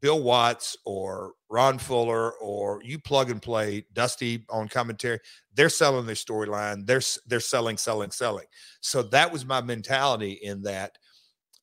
Bill 0.01 0.21
Watts 0.21 0.75
or 0.85 1.33
Ron 1.49 1.77
Fuller 1.77 2.33
or 2.33 2.81
you 2.83 2.99
plug 2.99 3.29
and 3.29 3.41
play 3.41 3.85
Dusty 3.93 4.45
on 4.49 4.67
commentary, 4.67 5.19
they're 5.53 5.69
selling 5.69 6.05
their 6.05 6.15
storyline. 6.15 6.85
They're 6.85 7.01
they're 7.27 7.39
selling, 7.39 7.77
selling, 7.77 8.11
selling. 8.11 8.47
So 8.81 9.03
that 9.03 9.31
was 9.31 9.45
my 9.45 9.61
mentality 9.61 10.39
in 10.41 10.63
that 10.63 10.97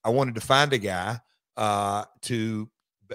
I 0.05 0.11
wanted 0.11 0.37
to 0.37 0.41
find 0.41 0.73
a 0.73 0.79
guy 0.79 1.19
uh, 1.57 2.05
to 2.23 2.71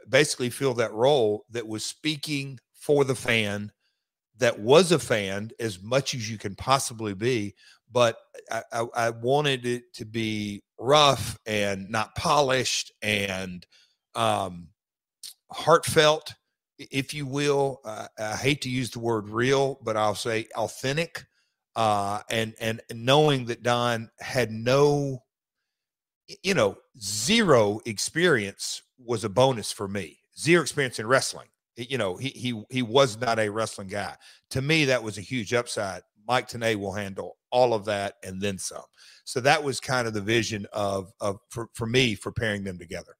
basically 0.09 0.49
fill 0.49 0.73
that 0.75 0.93
role 0.93 1.45
that 1.51 1.67
was 1.67 1.85
speaking 1.85 2.59
for 2.73 3.05
the 3.05 3.15
fan, 3.15 3.71
that 4.43 4.59
was 4.59 4.91
a 4.91 4.99
fan 4.99 5.51
as 5.57 5.81
much 5.81 6.13
as 6.13 6.29
you 6.29 6.37
can 6.37 6.53
possibly 6.53 7.13
be, 7.13 7.55
but 7.89 8.17
I, 8.51 8.63
I, 8.73 8.85
I 8.93 9.09
wanted 9.11 9.65
it 9.65 9.93
to 9.93 10.05
be 10.05 10.63
rough 10.77 11.39
and 11.45 11.89
not 11.89 12.13
polished 12.15 12.91
and 13.01 13.65
um, 14.15 14.67
heartfelt, 15.49 16.33
if 16.77 17.13
you 17.13 17.25
will. 17.25 17.79
Uh, 17.85 18.07
I 18.19 18.35
hate 18.35 18.61
to 18.63 18.69
use 18.69 18.89
the 18.89 18.99
word 18.99 19.29
real, 19.29 19.79
but 19.81 19.95
I'll 19.95 20.13
say 20.13 20.47
authentic. 20.57 21.25
Uh, 21.73 22.19
and 22.29 22.53
and 22.59 22.81
knowing 22.93 23.45
that 23.45 23.63
Don 23.63 24.11
had 24.19 24.51
no, 24.51 25.23
you 26.43 26.53
know, 26.53 26.77
zero 26.99 27.79
experience 27.85 28.81
was 28.99 29.23
a 29.23 29.29
bonus 29.29 29.71
for 29.71 29.87
me. 29.87 30.19
Zero 30.37 30.61
experience 30.61 30.99
in 30.99 31.07
wrestling. 31.07 31.47
You 31.75 31.97
know, 31.97 32.15
he 32.17 32.29
he 32.29 32.63
he 32.69 32.81
was 32.81 33.19
not 33.19 33.39
a 33.39 33.49
wrestling 33.49 33.87
guy. 33.87 34.15
To 34.51 34.61
me, 34.61 34.85
that 34.85 35.03
was 35.03 35.17
a 35.17 35.21
huge 35.21 35.53
upside. 35.53 36.01
Mike 36.27 36.47
Tenay 36.47 36.75
will 36.75 36.93
handle 36.93 37.37
all 37.51 37.73
of 37.73 37.85
that 37.85 38.15
and 38.23 38.41
then 38.41 38.57
some. 38.57 38.83
So 39.25 39.41
that 39.41 39.63
was 39.63 39.79
kind 39.79 40.07
of 40.07 40.13
the 40.13 40.21
vision 40.21 40.67
of 40.71 41.11
of 41.19 41.39
for, 41.49 41.69
for 41.73 41.85
me 41.85 42.15
for 42.15 42.31
pairing 42.31 42.63
them 42.63 42.77
together. 42.77 43.15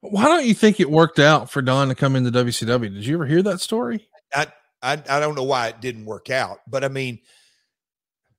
Why 0.00 0.24
don't 0.24 0.46
you 0.46 0.54
think 0.54 0.80
it 0.80 0.90
worked 0.90 1.18
out 1.18 1.50
for 1.50 1.60
Don 1.60 1.88
to 1.88 1.94
come 1.94 2.16
into 2.16 2.30
WCW? 2.30 2.94
Did 2.94 3.06
you 3.06 3.14
ever 3.14 3.26
hear 3.26 3.42
that 3.42 3.60
story? 3.60 4.08
I, 4.34 4.46
I 4.82 4.92
I 4.92 5.20
don't 5.20 5.34
know 5.34 5.44
why 5.44 5.68
it 5.68 5.80
didn't 5.80 6.06
work 6.06 6.30
out, 6.30 6.60
but 6.66 6.84
I 6.84 6.88
mean, 6.88 7.20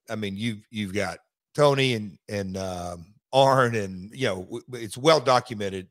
I 0.10 0.16
mean 0.16 0.36
you've 0.36 0.66
you've 0.72 0.94
got 0.94 1.20
Tony 1.54 1.94
and 1.94 2.18
and 2.28 2.58
um, 2.58 3.14
Arn 3.32 3.76
and 3.76 4.12
you 4.14 4.28
know 4.28 4.62
it's 4.74 4.98
well 4.98 5.20
documented 5.20 5.88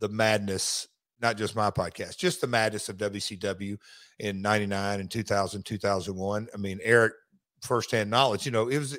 the 0.00 0.08
madness, 0.08 0.88
not 1.22 1.38
just 1.38 1.56
my 1.56 1.70
podcast, 1.70 2.18
just 2.18 2.40
the 2.40 2.46
madness 2.46 2.88
of 2.88 2.98
WCW 2.98 3.78
in 4.18 4.42
'99 4.42 5.00
and 5.00 5.10
2000, 5.10 5.64
2001. 5.64 6.48
I 6.52 6.56
mean, 6.58 6.80
Eric 6.82 7.14
firsthand 7.62 8.10
knowledge. 8.10 8.44
You 8.44 8.52
know, 8.52 8.68
it 8.68 8.78
was 8.78 8.98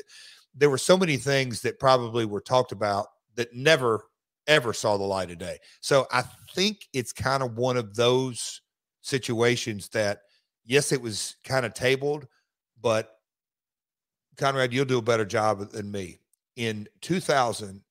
there 0.56 0.70
were 0.70 0.78
so 0.78 0.98
many 0.98 1.18
things 1.18 1.62
that 1.62 1.80
probably 1.80 2.26
were 2.26 2.42
talked 2.42 2.72
about 2.72 3.08
that 3.36 3.54
never 3.54 4.06
ever 4.48 4.74
saw 4.74 4.98
the 4.98 5.04
light 5.04 5.32
of 5.32 5.38
day. 5.38 5.58
So 5.82 6.08
I 6.12 6.24
think 6.54 6.88
it's 6.94 7.14
kind 7.14 7.44
of 7.44 7.58
one 7.58 7.78
of 7.78 7.96
those 7.96 8.62
situations 9.02 9.90
that, 9.90 10.22
yes, 10.66 10.92
it 10.92 11.02
was 11.02 11.38
kind 11.46 11.66
of 11.66 11.74
tabled, 11.74 12.28
but 12.82 13.12
Conrad, 14.38 14.74
you'll 14.74 14.86
do 14.86 14.98
a 14.98 15.02
better 15.02 15.26
job 15.26 15.72
than 15.72 15.92
me. 15.92 16.20
In 16.56 16.88
2000, 17.02 17.82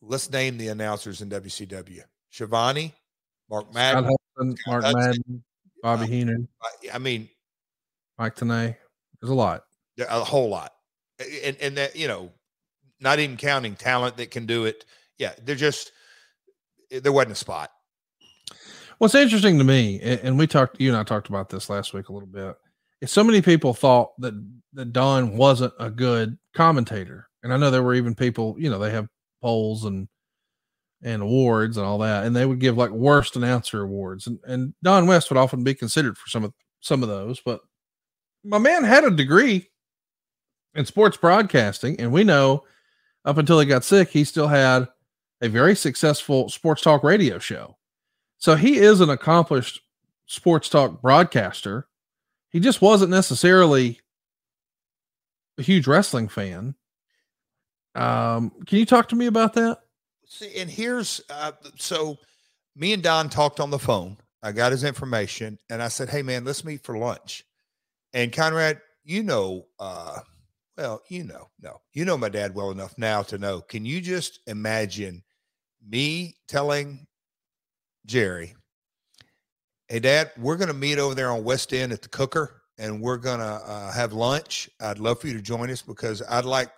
let's 0.00 0.30
name 0.30 0.58
the 0.58 0.68
announcers 0.68 1.22
in 1.22 1.28
WCW: 1.28 2.02
Schiavone, 2.30 2.94
Mark 3.50 3.74
Madden, 3.74 4.04
Hudson, 4.04 4.56
Mark 4.66 4.84
Hudson, 4.84 5.00
Madden, 5.00 5.44
Bobby 5.82 6.04
uh, 6.04 6.06
Heenan, 6.06 6.48
I 6.92 6.98
mean, 6.98 7.28
Mike 8.18 8.36
Tenay. 8.36 8.76
There's 9.20 9.30
a 9.30 9.34
lot. 9.34 9.64
a 9.98 10.24
whole 10.24 10.48
lot, 10.48 10.72
and 11.44 11.56
and 11.60 11.76
that 11.76 11.96
you 11.96 12.08
know, 12.08 12.30
not 13.00 13.18
even 13.18 13.36
counting 13.36 13.74
talent 13.74 14.16
that 14.18 14.30
can 14.30 14.46
do 14.46 14.64
it. 14.64 14.84
Yeah, 15.18 15.32
they're 15.42 15.56
just 15.56 15.92
there 16.90 17.12
wasn't 17.12 17.32
a 17.32 17.36
spot. 17.36 17.70
What's 18.98 19.14
interesting 19.14 19.58
to 19.58 19.64
me, 19.64 20.00
and 20.00 20.38
we 20.38 20.46
talked, 20.46 20.78
you 20.78 20.90
and 20.90 20.96
I 20.96 21.04
talked 21.04 21.28
about 21.28 21.48
this 21.48 21.70
last 21.70 21.94
week 21.94 22.10
a 22.10 22.12
little 22.12 22.28
bit, 22.28 22.54
is 23.00 23.10
so 23.10 23.24
many 23.24 23.40
people 23.40 23.72
thought 23.72 24.10
that 24.20 24.34
that 24.74 24.92
Don 24.92 25.36
wasn't 25.36 25.72
a 25.80 25.90
good 25.90 26.38
commentator, 26.54 27.28
and 27.42 27.52
I 27.52 27.56
know 27.56 27.70
there 27.70 27.82
were 27.82 27.94
even 27.94 28.14
people, 28.14 28.54
you 28.58 28.70
know, 28.70 28.78
they 28.78 28.90
have 28.90 29.08
polls 29.40 29.86
and 29.86 30.06
and 31.02 31.22
awards 31.22 31.76
and 31.76 31.86
all 31.86 31.98
that, 31.98 32.24
and 32.24 32.34
they 32.34 32.46
would 32.46 32.60
give 32.60 32.76
like 32.76 32.90
worst 32.90 33.36
announcer 33.36 33.82
awards, 33.82 34.26
and 34.26 34.38
and 34.44 34.74
Don 34.82 35.06
West 35.06 35.30
would 35.30 35.38
often 35.38 35.64
be 35.64 35.74
considered 35.74 36.18
for 36.18 36.28
some 36.28 36.44
of 36.44 36.52
some 36.80 37.02
of 37.02 37.08
those, 37.08 37.40
but 37.40 37.60
my 38.44 38.58
man 38.58 38.84
had 38.84 39.04
a 39.04 39.10
degree 39.10 39.68
in 40.74 40.86
sports 40.86 41.16
broadcasting, 41.16 41.98
and 42.00 42.12
we 42.12 42.24
know 42.24 42.64
up 43.24 43.38
until 43.38 43.60
he 43.60 43.66
got 43.66 43.84
sick, 43.84 44.08
he 44.10 44.24
still 44.24 44.48
had 44.48 44.88
a 45.42 45.48
very 45.48 45.74
successful 45.74 46.48
sports 46.48 46.82
talk 46.82 47.02
radio 47.02 47.38
show. 47.38 47.76
So 48.38 48.54
he 48.54 48.78
is 48.78 49.00
an 49.00 49.10
accomplished 49.10 49.80
sports 50.26 50.68
talk 50.68 51.02
broadcaster. 51.02 51.86
He 52.50 52.60
just 52.60 52.80
wasn't 52.80 53.10
necessarily 53.10 54.00
a 55.58 55.62
huge 55.62 55.86
wrestling 55.86 56.28
fan. 56.28 56.74
Um, 57.94 58.52
can 58.66 58.78
you 58.78 58.86
talk 58.86 59.08
to 59.10 59.16
me 59.16 59.26
about 59.26 59.54
that? 59.54 59.80
See, 60.30 60.54
and 60.56 60.70
here's 60.70 61.20
uh, 61.28 61.52
so 61.76 62.16
me 62.76 62.92
and 62.92 63.02
Don 63.02 63.28
talked 63.28 63.58
on 63.58 63.70
the 63.70 63.80
phone. 63.80 64.16
I 64.44 64.52
got 64.52 64.70
his 64.70 64.84
information 64.84 65.58
and 65.68 65.82
I 65.82 65.88
said, 65.88 66.08
Hey 66.08 66.22
man, 66.22 66.44
let's 66.44 66.64
meet 66.64 66.84
for 66.84 66.96
lunch. 66.96 67.44
And 68.14 68.32
Conrad, 68.32 68.80
you 69.02 69.24
know, 69.24 69.66
uh, 69.80 70.20
well, 70.78 71.02
you 71.08 71.24
know, 71.24 71.48
no, 71.60 71.80
you 71.92 72.04
know 72.04 72.16
my 72.16 72.28
dad 72.28 72.54
well 72.54 72.70
enough 72.70 72.96
now 72.96 73.22
to 73.22 73.38
know. 73.38 73.60
Can 73.60 73.84
you 73.84 74.00
just 74.00 74.38
imagine 74.46 75.24
me 75.86 76.36
telling 76.46 77.08
Jerry, 78.06 78.54
Hey 79.88 79.98
dad, 79.98 80.30
we're 80.38 80.56
gonna 80.56 80.72
meet 80.72 81.00
over 81.00 81.16
there 81.16 81.32
on 81.32 81.42
West 81.42 81.74
End 81.74 81.92
at 81.92 82.02
the 82.02 82.08
cooker 82.08 82.62
and 82.78 83.02
we're 83.02 83.16
gonna 83.16 83.60
uh, 83.66 83.90
have 83.90 84.12
lunch. 84.12 84.70
I'd 84.80 85.00
love 85.00 85.20
for 85.20 85.26
you 85.26 85.34
to 85.34 85.42
join 85.42 85.70
us 85.70 85.82
because 85.82 86.22
I'd 86.30 86.44
like 86.44 86.70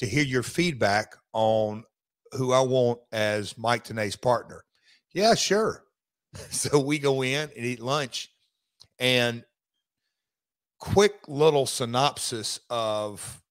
to 0.00 0.06
hear 0.06 0.24
your 0.24 0.42
feedback 0.42 1.14
on 1.32 1.84
who 2.32 2.52
I 2.52 2.60
want 2.60 3.00
as 3.12 3.56
Mike 3.58 3.84
Tenay's 3.84 4.16
partner. 4.16 4.64
Yeah, 5.12 5.34
sure. 5.34 5.82
So 6.50 6.78
we 6.78 6.98
go 6.98 7.22
in 7.22 7.48
and 7.56 7.64
eat 7.64 7.80
lunch 7.80 8.28
and 8.98 9.42
quick 10.78 11.14
little 11.28 11.64
synopsis 11.64 12.60
of 12.68 13.42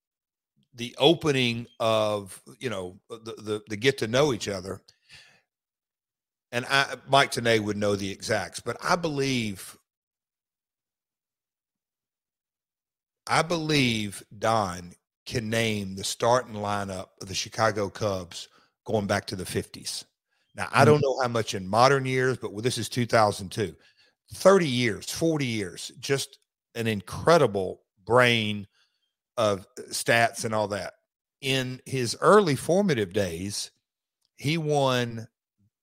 the 0.75 0.95
opening 0.99 1.65
of, 1.79 2.39
you 2.59 2.69
know, 2.69 2.99
the 3.09 3.33
the, 3.37 3.61
the 3.69 3.75
get 3.75 3.97
to 3.99 4.07
know 4.07 4.33
each 4.33 4.47
other. 4.47 4.81
And 6.51 6.65
I 6.69 6.95
Mike 7.09 7.31
Tanay 7.31 7.59
would 7.59 7.77
know 7.77 7.95
the 7.95 8.11
exacts, 8.11 8.59
but 8.59 8.77
I 8.83 8.95
believe 8.95 9.75
I 13.27 13.41
believe 13.41 14.23
Don 14.37 14.93
can 15.25 15.49
name 15.49 15.95
the 15.95 16.03
starting 16.03 16.53
lineup 16.53 17.07
of 17.19 17.27
the 17.27 17.33
Chicago 17.33 17.89
Cubs 17.89 18.47
going 18.85 19.07
back 19.07 19.25
to 19.27 19.35
the 19.35 19.43
50s. 19.43 20.05
Now, 20.55 20.69
I 20.71 20.85
don't 20.85 21.01
know 21.01 21.19
how 21.21 21.27
much 21.27 21.53
in 21.53 21.67
modern 21.67 22.05
years, 22.05 22.37
but 22.37 22.55
this 22.63 22.77
is 22.77 22.87
2002. 22.87 23.75
30 24.33 24.67
years, 24.67 25.11
40 25.11 25.45
years, 25.45 25.91
just 25.99 26.39
an 26.75 26.87
incredible 26.87 27.81
brain 28.05 28.65
of 29.37 29.67
uh, 29.77 29.81
stats 29.89 30.45
and 30.45 30.55
all 30.55 30.69
that. 30.69 30.93
In 31.41 31.81
his 31.85 32.17
early 32.21 32.55
formative 32.55 33.11
days, 33.11 33.71
he 34.37 34.57
won 34.57 35.27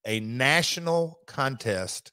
a 0.06 0.20
national 0.20 1.20
contest 1.26 2.12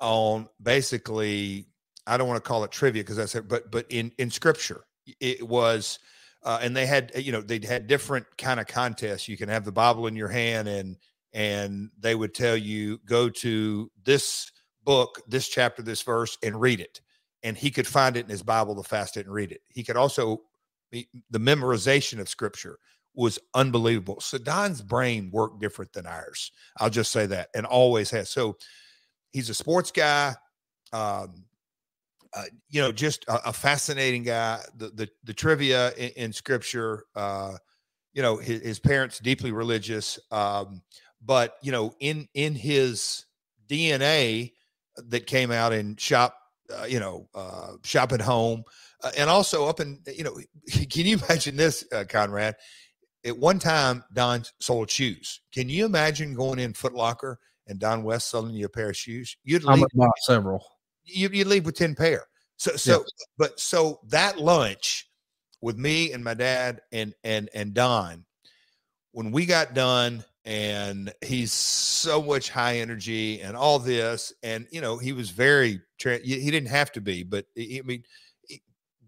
on 0.00 0.48
basically 0.62 1.66
I 2.06 2.16
don't 2.16 2.26
want 2.26 2.42
to 2.42 2.48
call 2.48 2.64
it 2.64 2.72
trivia 2.72 3.02
because 3.02 3.18
I 3.18 3.26
said 3.26 3.48
but 3.48 3.70
but 3.70 3.86
in 3.90 4.10
in 4.18 4.30
scripture 4.30 4.84
it 5.20 5.46
was 5.46 5.98
uh, 6.42 6.58
and 6.62 6.76
they 6.76 6.86
had 6.86 7.12
you 7.16 7.32
know 7.32 7.40
they 7.40 7.60
had 7.64 7.86
different 7.86 8.26
kind 8.38 8.60
of 8.60 8.66
contests. 8.66 9.28
You 9.28 9.36
can 9.36 9.48
have 9.48 9.64
the 9.64 9.72
bible 9.72 10.06
in 10.06 10.16
your 10.16 10.28
hand 10.28 10.68
and 10.68 10.96
and 11.32 11.90
they 11.98 12.14
would 12.14 12.34
tell 12.34 12.56
you 12.56 12.98
go 13.04 13.28
to 13.28 13.90
this 14.04 14.50
book 14.84 15.20
this 15.28 15.48
chapter 15.48 15.82
this 15.82 16.02
verse 16.02 16.38
and 16.42 16.60
read 16.60 16.80
it. 16.80 17.00
And 17.42 17.56
he 17.56 17.70
could 17.70 17.86
find 17.86 18.16
it 18.16 18.24
in 18.24 18.30
his 18.30 18.42
bible 18.42 18.74
the 18.74 18.82
fast 18.82 19.16
it 19.16 19.26
and 19.26 19.34
read 19.34 19.52
it. 19.52 19.60
He 19.68 19.84
could 19.84 19.96
also 19.96 20.42
the 20.92 21.38
memorization 21.38 22.18
of 22.18 22.28
scripture 22.28 22.78
was 23.14 23.38
unbelievable. 23.54 24.20
So 24.20 24.38
don's 24.38 24.82
brain 24.82 25.30
worked 25.32 25.60
different 25.60 25.92
than 25.92 26.06
ours. 26.06 26.52
I'll 26.78 26.90
just 26.90 27.12
say 27.12 27.26
that 27.26 27.48
and 27.54 27.66
always 27.66 28.10
has. 28.10 28.30
So 28.30 28.56
he's 29.32 29.50
a 29.50 29.54
sports 29.54 29.90
guy 29.90 30.34
um 30.92 31.44
uh, 32.34 32.44
you 32.68 32.80
know, 32.80 32.92
just 32.92 33.24
a, 33.28 33.48
a, 33.48 33.52
fascinating 33.52 34.22
guy. 34.22 34.60
The 34.76 34.88
the, 34.90 35.08
the 35.24 35.34
trivia 35.34 35.92
in, 35.92 36.10
in 36.10 36.32
scripture. 36.32 37.04
Uh, 37.14 37.54
you 38.12 38.22
know, 38.22 38.36
his, 38.36 38.62
his 38.62 38.78
parents 38.78 39.18
deeply 39.18 39.52
religious, 39.52 40.18
um, 40.30 40.82
but 41.24 41.56
you 41.62 41.72
know, 41.72 41.94
in 42.00 42.28
in 42.34 42.54
his 42.54 43.24
DNA 43.68 44.52
that 44.96 45.26
came 45.26 45.50
out 45.50 45.72
in 45.72 45.96
shop, 45.96 46.36
uh, 46.76 46.84
you 46.84 47.00
know, 47.00 47.28
uh, 47.34 47.72
shop 47.84 48.12
at 48.12 48.20
home, 48.20 48.64
uh, 49.02 49.10
and 49.16 49.30
also 49.30 49.66
up 49.66 49.80
in 49.80 50.00
you 50.14 50.24
know, 50.24 50.38
can 50.90 51.06
you 51.06 51.18
imagine 51.18 51.56
this, 51.56 51.84
uh, 51.92 52.04
Conrad? 52.08 52.56
At 53.24 53.38
one 53.38 53.58
time, 53.58 54.02
Don 54.14 54.44
sold 54.60 54.90
shoes. 54.90 55.42
Can 55.52 55.68
you 55.68 55.84
imagine 55.84 56.34
going 56.34 56.58
in 56.58 56.72
Foot 56.72 56.94
Locker 56.94 57.38
and 57.66 57.78
Don 57.78 58.02
West 58.02 58.30
selling 58.30 58.54
you 58.54 58.64
a 58.64 58.68
pair 58.68 58.88
of 58.88 58.96
shoes? 58.96 59.36
You'd 59.44 59.64
leave 59.64 59.84
several. 60.24 60.64
You, 61.12 61.28
you 61.32 61.44
leave 61.44 61.66
with 61.66 61.76
10 61.76 61.94
pair. 61.94 62.24
So, 62.56 62.76
so, 62.76 63.04
but 63.38 63.58
so 63.58 64.00
that 64.08 64.38
lunch 64.38 65.08
with 65.62 65.78
me 65.78 66.12
and 66.12 66.22
my 66.22 66.34
dad 66.34 66.82
and, 66.92 67.14
and, 67.24 67.48
and 67.54 67.72
Don, 67.72 68.24
when 69.12 69.30
we 69.30 69.46
got 69.46 69.74
done 69.74 70.24
and 70.44 71.12
he's 71.22 71.52
so 71.52 72.22
much 72.22 72.50
high 72.50 72.78
energy 72.78 73.40
and 73.40 73.56
all 73.56 73.78
this, 73.78 74.32
and, 74.42 74.66
you 74.70 74.80
know, 74.80 74.98
he 74.98 75.12
was 75.12 75.30
very, 75.30 75.80
he 75.98 76.50
didn't 76.50 76.68
have 76.68 76.92
to 76.92 77.00
be, 77.00 77.22
but 77.22 77.46
I 77.58 77.80
mean, 77.84 78.04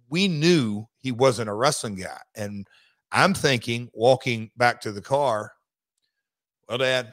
we 0.09 0.28
knew 0.28 0.86
he 0.98 1.12
wasn't 1.12 1.48
a 1.48 1.55
wrestling 1.55 1.96
guy. 1.96 2.20
And 2.34 2.66
I'm 3.12 3.34
thinking 3.34 3.90
walking 3.92 4.50
back 4.57 4.80
to 4.82 4.92
the 4.92 5.03
car, 5.03 5.53
well, 6.68 6.78
dad, 6.78 7.12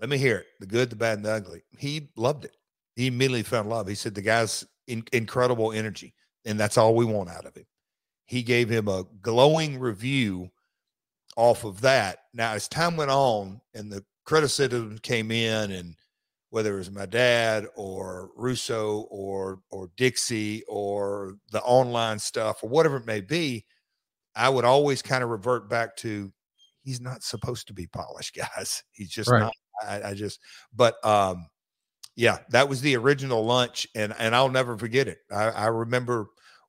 let 0.00 0.08
me 0.08 0.16
hear 0.16 0.38
it. 0.38 0.46
The 0.60 0.66
good, 0.66 0.88
the 0.88 0.96
bad, 0.96 1.18
and 1.18 1.24
the 1.24 1.32
ugly. 1.32 1.62
He 1.78 2.08
loved 2.16 2.46
it 2.46 2.56
he 2.96 3.06
immediately 3.06 3.42
fell 3.42 3.62
in 3.62 3.68
love. 3.68 3.88
He 3.88 3.94
said 3.94 4.14
the 4.14 4.22
guy's 4.22 4.64
in, 4.86 5.04
incredible 5.12 5.72
energy, 5.72 6.14
and 6.44 6.58
that's 6.58 6.78
all 6.78 6.94
we 6.94 7.04
want 7.04 7.30
out 7.30 7.46
of 7.46 7.56
him. 7.56 7.66
He 8.26 8.42
gave 8.42 8.68
him 8.68 8.88
a 8.88 9.04
glowing 9.20 9.78
review 9.78 10.50
off 11.36 11.64
of 11.64 11.80
that. 11.80 12.18
Now, 12.32 12.52
as 12.52 12.68
time 12.68 12.96
went 12.96 13.10
on 13.10 13.60
and 13.74 13.90
the 13.90 14.04
criticism 14.24 14.98
came 15.02 15.30
in, 15.30 15.70
and 15.72 15.96
whether 16.50 16.74
it 16.74 16.78
was 16.78 16.90
my 16.90 17.06
dad 17.06 17.66
or 17.76 18.30
Russo 18.36 19.06
or 19.10 19.60
or 19.70 19.90
Dixie 19.96 20.62
or 20.68 21.36
the 21.52 21.62
online 21.62 22.18
stuff 22.18 22.62
or 22.62 22.68
whatever 22.68 22.96
it 22.98 23.06
may 23.06 23.20
be, 23.20 23.64
I 24.34 24.48
would 24.48 24.64
always 24.64 25.02
kind 25.02 25.22
of 25.22 25.30
revert 25.30 25.68
back 25.68 25.96
to 25.98 26.32
he's 26.82 27.00
not 27.00 27.22
supposed 27.22 27.66
to 27.68 27.74
be 27.74 27.86
polished, 27.86 28.36
guys. 28.56 28.82
He's 28.92 29.10
just 29.10 29.30
Right. 29.30 29.40
not. 29.40 29.52
I, 29.86 30.10
I 30.10 30.14
just, 30.14 30.40
but 30.74 31.02
um, 31.04 31.46
yeah, 32.20 32.40
that 32.50 32.68
was 32.68 32.82
the 32.82 32.96
original 32.96 33.46
lunch, 33.46 33.86
and 33.94 34.14
and 34.18 34.36
I'll 34.36 34.50
never 34.50 34.76
forget 34.76 35.08
it. 35.08 35.20
I, 35.32 35.44
I 35.44 35.66
remember 35.68 36.26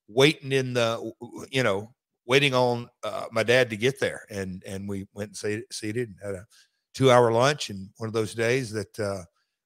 waiting 0.08 0.54
in 0.54 0.74
the, 0.74 1.12
you 1.52 1.62
know, 1.62 1.94
waiting 2.26 2.54
on 2.54 2.88
uh, 3.04 3.26
my 3.34 3.44
dad 3.44 3.70
to 3.72 3.76
get 3.76 4.00
there, 4.00 4.22
and 4.30 4.64
and 4.66 4.88
we 4.88 5.08
went 5.14 5.44
and 5.44 5.64
seated, 5.70 6.08
and 6.08 6.18
had 6.24 6.36
a 6.36 6.46
two 6.94 7.12
hour 7.12 7.34
lunch, 7.34 7.70
and 7.70 7.90
one 7.98 8.08
of 8.08 8.14
those 8.14 8.34
days 8.34 8.72
that 8.72 8.98
uh, 8.98 9.24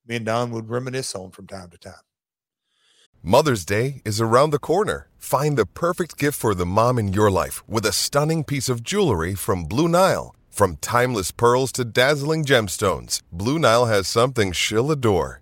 me 0.08 0.16
and 0.16 0.26
Don 0.26 0.50
would 0.54 0.72
reminisce 0.72 1.14
on 1.14 1.30
from 1.30 1.46
time 1.46 1.70
to 1.70 1.78
time. 1.78 1.94
Mother's 3.22 3.64
Day 3.64 4.02
is 4.04 4.20
around 4.20 4.50
the 4.50 4.58
corner. 4.58 5.08
Find 5.20 5.56
the 5.56 5.68
perfect 5.68 6.18
gift 6.18 6.40
for 6.40 6.56
the 6.56 6.66
mom 6.66 6.98
in 6.98 7.14
your 7.14 7.30
life 7.30 7.62
with 7.70 7.86
a 7.86 7.92
stunning 7.92 8.44
piece 8.44 8.70
of 8.70 8.82
jewelry 8.82 9.36
from 9.36 9.66
Blue 9.66 9.88
Nile. 9.88 10.36
From 10.50 10.78
timeless 10.78 11.30
pearls 11.30 11.72
to 11.74 11.86
dazzling 11.86 12.44
gemstones, 12.44 13.22
Blue 13.32 13.60
Nile 13.60 13.86
has 13.86 14.08
something 14.08 14.52
she'll 14.52 14.90
adore. 14.90 15.42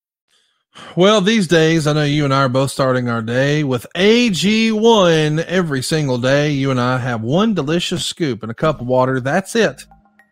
Well, 0.95 1.21
these 1.21 1.47
days, 1.47 1.85
I 1.85 1.93
know 1.93 2.03
you 2.03 2.23
and 2.23 2.33
I 2.33 2.43
are 2.43 2.49
both 2.49 2.71
starting 2.71 3.09
our 3.09 3.21
day 3.21 3.63
with 3.63 3.85
AG1 3.95 5.43
every 5.45 5.81
single 5.81 6.17
day. 6.17 6.51
You 6.51 6.71
and 6.71 6.79
I 6.79 6.97
have 6.97 7.21
one 7.21 7.53
delicious 7.53 8.05
scoop 8.05 8.41
and 8.41 8.51
a 8.51 8.55
cup 8.55 8.79
of 8.79 8.87
water. 8.87 9.19
That's 9.19 9.55
it. 9.55 9.85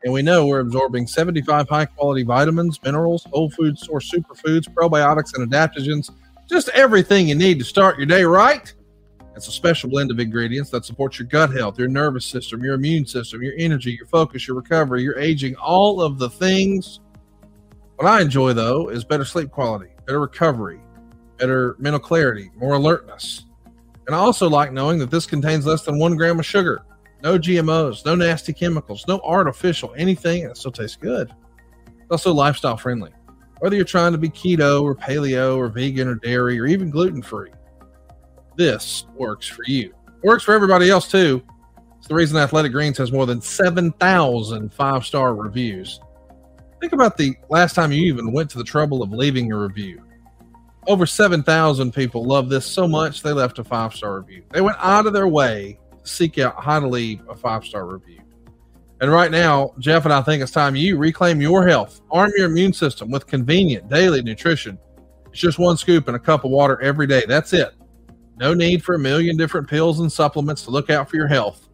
And 0.04 0.14
we 0.14 0.22
know 0.22 0.48
we're 0.48 0.62
absorbing 0.62 1.08
75 1.08 1.68
high 1.68 1.86
quality 1.86 2.24
vitamins, 2.24 2.80
minerals, 2.84 3.26
whole 3.32 3.50
food 3.50 3.78
source 3.78 4.12
superfoods, 4.12 4.74
probiotics, 4.74 5.34
and 5.34 5.50
adaptogens. 5.50 6.10
Just 6.50 6.70
everything 6.70 7.28
you 7.28 7.36
need 7.36 7.60
to 7.60 7.66
start 7.66 7.98
your 7.98 8.06
day 8.06 8.24
right. 8.24 8.74
It's 9.36 9.48
a 9.50 9.52
special 9.52 9.90
blend 9.90 10.10
of 10.10 10.20
ingredients 10.20 10.70
that 10.72 10.86
supports 10.86 11.20
your 11.20 11.28
gut 11.28 11.54
health, 11.54 11.78
your 11.78 11.90
nervous 11.90 12.26
system, 12.26 12.64
your 12.64 12.76
immune 12.76 13.06
system, 13.06 13.42
your 13.42 13.54
energy, 13.58 13.92
your 13.92 14.08
focus, 14.08 14.48
your 14.48 14.58
recovery, 14.58 15.04
your 15.04 15.20
aging, 15.20 15.56
all 15.56 16.02
of 16.02 16.18
the 16.18 16.30
things. 16.30 17.02
What 17.96 18.08
I 18.08 18.22
enjoy, 18.22 18.54
though, 18.54 18.90
is 18.90 19.04
better 19.04 19.26
sleep 19.26 19.52
quality 19.52 19.90
better 20.10 20.20
recovery, 20.22 20.82
better 21.38 21.76
mental 21.78 22.00
clarity, 22.00 22.50
more 22.58 22.74
alertness. 22.74 23.46
And 24.08 24.16
I 24.16 24.18
also 24.18 24.50
like 24.50 24.74
knowing 24.74 24.98
that 24.98 25.12
this 25.12 25.28
contains 25.28 25.68
less 25.68 25.84
than 25.84 26.00
one 26.00 26.16
gram 26.16 26.40
of 26.40 26.48
sugar, 26.48 26.82
no 27.22 27.38
GMOs, 27.38 28.04
no 28.08 28.16
nasty 28.16 28.52
chemicals, 28.52 29.06
no 29.08 29.20
artificial 29.20 29.94
anything, 29.96 30.42
and 30.42 30.50
it 30.50 30.58
still 30.58 30.72
tastes 30.72 30.98
good. 30.98 31.32
It's 31.86 32.10
also 32.10 32.34
lifestyle 32.34 32.76
friendly. 32.76 33.12
Whether 33.60 33.76
you're 33.76 33.86
trying 33.86 34.14
to 34.14 34.18
be 34.18 34.30
keto 34.30 34.82
or 34.82 34.96
paleo 34.96 35.58
or 35.58 35.68
vegan 35.68 36.08
or 36.08 36.16
dairy 36.16 36.60
or 36.60 36.66
even 36.66 36.90
gluten 36.90 37.22
free, 37.22 37.52
this 38.58 39.06
works 39.14 39.46
for 39.46 39.62
you. 39.68 39.94
It 40.08 40.28
works 40.28 40.44
for 40.44 40.56
everybody 40.56 40.90
else 40.90 41.08
too. 41.08 41.44
It's 42.00 42.08
the 42.08 42.16
reason 42.16 42.36
Athletic 42.36 42.72
Greens 42.72 42.98
has 42.98 43.12
more 43.12 43.28
than 43.28 43.42
7,000 43.42 44.74
five 44.74 45.06
star 45.06 45.36
reviews. 45.36 46.00
Think 46.80 46.94
about 46.94 47.18
the 47.18 47.36
last 47.50 47.74
time 47.74 47.92
you 47.92 48.02
even 48.06 48.32
went 48.32 48.50
to 48.52 48.58
the 48.58 48.64
trouble 48.64 49.04
of 49.04 49.12
leaving 49.12 49.52
a 49.52 49.58
review. 49.58 50.02
Over 50.88 51.06
7,000 51.06 51.94
people 51.94 52.24
love 52.24 52.50
this 52.50 52.66
so 52.66 52.88
much 52.88 53.22
they 53.22 53.34
left 53.34 53.60
a 53.60 53.64
five 53.64 53.94
star 53.94 54.20
review. 54.20 54.44
They 54.52 54.62
went 54.62 54.78
out 54.80 55.06
of 55.06 55.14
their 55.14 55.28
way 55.28 55.78
to 56.02 56.10
seek 56.10 56.38
out 56.38 56.64
how 56.64 56.80
to 56.80 56.88
leave 56.88 57.22
a 57.28 57.36
five 57.36 57.66
star 57.66 57.86
review. 57.86 58.22
And 59.02 59.12
right 59.12 59.32
now, 59.32 59.74
Jeff 59.80 60.06
and 60.06 60.14
I 60.14 60.22
think 60.22 60.42
it's 60.42 60.52
time 60.52 60.76
you 60.76 60.98
reclaim 60.98 61.42
your 61.42 61.68
health, 61.68 62.02
arm 62.12 62.32
your 62.36 62.48
immune 62.48 62.74
system 62.74 63.12
with 63.12 63.28
convenient 63.28 63.90
daily 63.90 64.22
nutrition. 64.22 64.78
It's 65.32 65.40
just 65.40 65.60
one 65.60 65.78
scoop 65.78 66.08
and 66.08 66.16
a 66.16 66.20
cup 66.20 66.44
of 66.44 66.52
water 66.52 66.82
every 66.82 67.08
day. 67.08 67.24
That's 67.28 67.54
it. 67.54 67.74
No 68.38 68.54
need 68.54 68.84
for 68.84 68.96
a 68.96 69.00
million 69.00 69.36
different 69.38 69.68
pills 69.68 70.00
and 70.00 70.12
supplements 70.12 70.64
to 70.64 70.72
look 70.72 70.90
out 70.90 71.10
for 71.10 71.18
your 71.18 71.28
health. 71.28 71.68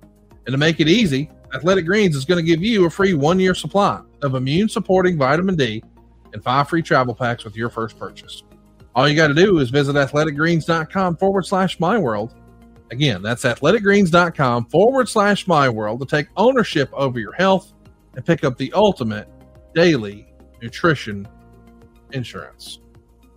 And 0.45 0.51
to 0.51 0.57
make 0.57 0.79
it 0.79 0.87
easy, 0.87 1.31
Athletic 1.53 1.85
Greens 1.85 2.15
is 2.15 2.25
going 2.25 2.43
to 2.43 2.47
give 2.47 2.61
you 2.61 2.85
a 2.85 2.89
free 2.89 3.13
one 3.13 3.39
year 3.39 3.55
supply 3.55 4.01
of 4.25 4.35
immune 4.35 4.69
supporting 4.69 5.17
vitamin 5.17 5.55
D 5.55 5.83
and 6.33 6.43
five 6.43 6.67
free 6.67 6.81
travel 6.81 7.15
packs 7.15 7.43
with 7.43 7.55
your 7.55 7.69
first 7.69 7.97
purchase. 7.97 8.43
All 8.95 9.07
you 9.07 9.15
got 9.15 9.27
to 9.27 9.33
do 9.33 9.59
is 9.59 9.69
visit 9.69 9.95
athleticgreens.com 9.95 11.17
forward 11.17 11.45
slash 11.45 11.79
my 11.79 11.97
world. 11.97 12.33
Again, 12.91 13.21
that's 13.21 13.43
athleticgreens.com 13.43 14.67
forward 14.67 15.09
slash 15.09 15.47
my 15.47 15.67
world 15.67 15.99
to 15.99 16.05
take 16.05 16.27
ownership 16.37 16.89
over 16.93 17.19
your 17.19 17.33
health 17.33 17.73
and 18.15 18.25
pick 18.25 18.43
up 18.43 18.57
the 18.57 18.71
ultimate 18.73 19.27
daily 19.73 20.27
nutrition 20.61 21.27
insurance. 22.11 22.79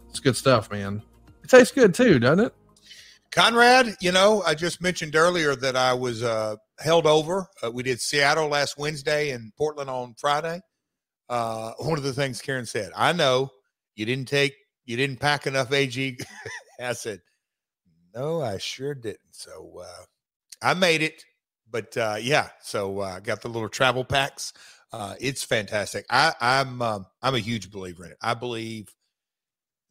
It's 0.09 0.21
good 0.21 0.37
stuff, 0.37 0.71
man. 0.71 1.03
It 1.43 1.51
tastes 1.51 1.73
good 1.73 1.95
too, 1.95 2.19
doesn't 2.19 2.47
it? 2.47 2.55
Conrad, 3.31 3.97
you 4.01 4.13
know, 4.13 4.43
I 4.47 4.55
just 4.55 4.81
mentioned 4.81 5.15
earlier 5.15 5.55
that 5.57 5.77
I 5.77 5.93
was 5.93 6.23
uh, 6.23 6.57
held 6.79 7.07
over. 7.07 7.47
Uh, 7.63 7.71
we 7.71 7.83
did 7.83 8.01
Seattle 8.01 8.49
last 8.49 8.79
Wednesday 8.79 9.31
and 9.31 9.53
Portland 9.57 9.91
on 9.91 10.15
Friday. 10.19 10.61
Uh, 11.29 11.73
one 11.79 11.99
of 11.99 12.05
the 12.05 12.13
things 12.13 12.41
Karen 12.41 12.67
said, 12.67 12.91
I 12.97 13.13
know 13.13 13.51
you 13.95 14.07
didn't 14.07 14.29
take, 14.29 14.55
you 14.85 14.97
didn't 14.97 15.21
pack 15.21 15.47
enough 15.47 15.73
AG. 15.73 16.19
I 16.81 16.93
said, 16.93 17.21
no, 18.15 18.43
I 18.43 18.59
sure 18.59 18.95
didn't. 18.95 19.21
So 19.33 19.83
uh, 19.83 20.05
I 20.63 20.75
made 20.75 21.03
it. 21.03 21.25
But 21.71 21.97
uh, 21.97 22.17
yeah, 22.21 22.49
so 22.63 23.01
I 23.01 23.17
uh, 23.17 23.21
got 23.21 23.43
the 23.43 23.49
little 23.49 23.69
travel 23.69 24.05
packs. 24.05 24.53
Uh, 24.93 25.15
it's 25.21 25.45
fantastic. 25.45 26.07
I, 26.09 26.33
I'm 26.41 26.81
um, 26.81 27.07
I'm 27.23 27.35
a 27.35 27.41
huge 27.41 27.71
believer 27.71 28.07
in 28.07 28.13
it. 28.13 28.17
I 28.23 28.33
believe 28.35 28.89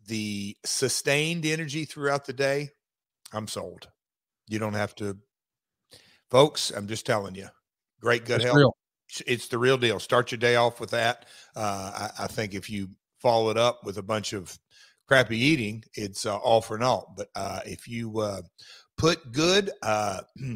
the 0.07 0.57
sustained 0.65 1.45
energy 1.45 1.85
throughout 1.85 2.25
the 2.25 2.33
day 2.33 2.69
I'm 3.31 3.47
sold. 3.47 3.89
You 4.47 4.57
don't 4.57 4.73
have 4.73 4.95
to, 4.95 5.17
folks. 6.31 6.71
I'm 6.71 6.87
just 6.87 7.05
telling 7.05 7.35
you, 7.35 7.47
great 8.01 8.25
good 8.25 8.41
health. 8.41 8.55
Real. 8.55 8.77
It's 9.25 9.47
the 9.47 9.57
real 9.57 9.77
deal. 9.77 9.99
Start 9.99 10.31
your 10.31 10.37
day 10.37 10.55
off 10.55 10.79
with 10.79 10.91
that. 10.91 11.25
Uh, 11.55 12.09
I, 12.19 12.23
I, 12.25 12.27
think 12.27 12.53
if 12.53 12.69
you 12.69 12.89
follow 13.21 13.49
it 13.49 13.57
up 13.57 13.83
with 13.83 13.97
a 13.97 14.03
bunch 14.03 14.33
of 14.33 14.57
crappy 15.07 15.37
eating, 15.37 15.83
it's 15.93 16.25
uh, 16.25 16.37
all 16.37 16.61
for 16.61 16.77
naught. 16.77 17.15
But 17.15 17.29
uh, 17.35 17.61
if 17.65 17.87
you 17.87 18.19
uh, 18.19 18.41
put 18.97 19.31
good, 19.31 19.71
uh, 19.81 20.21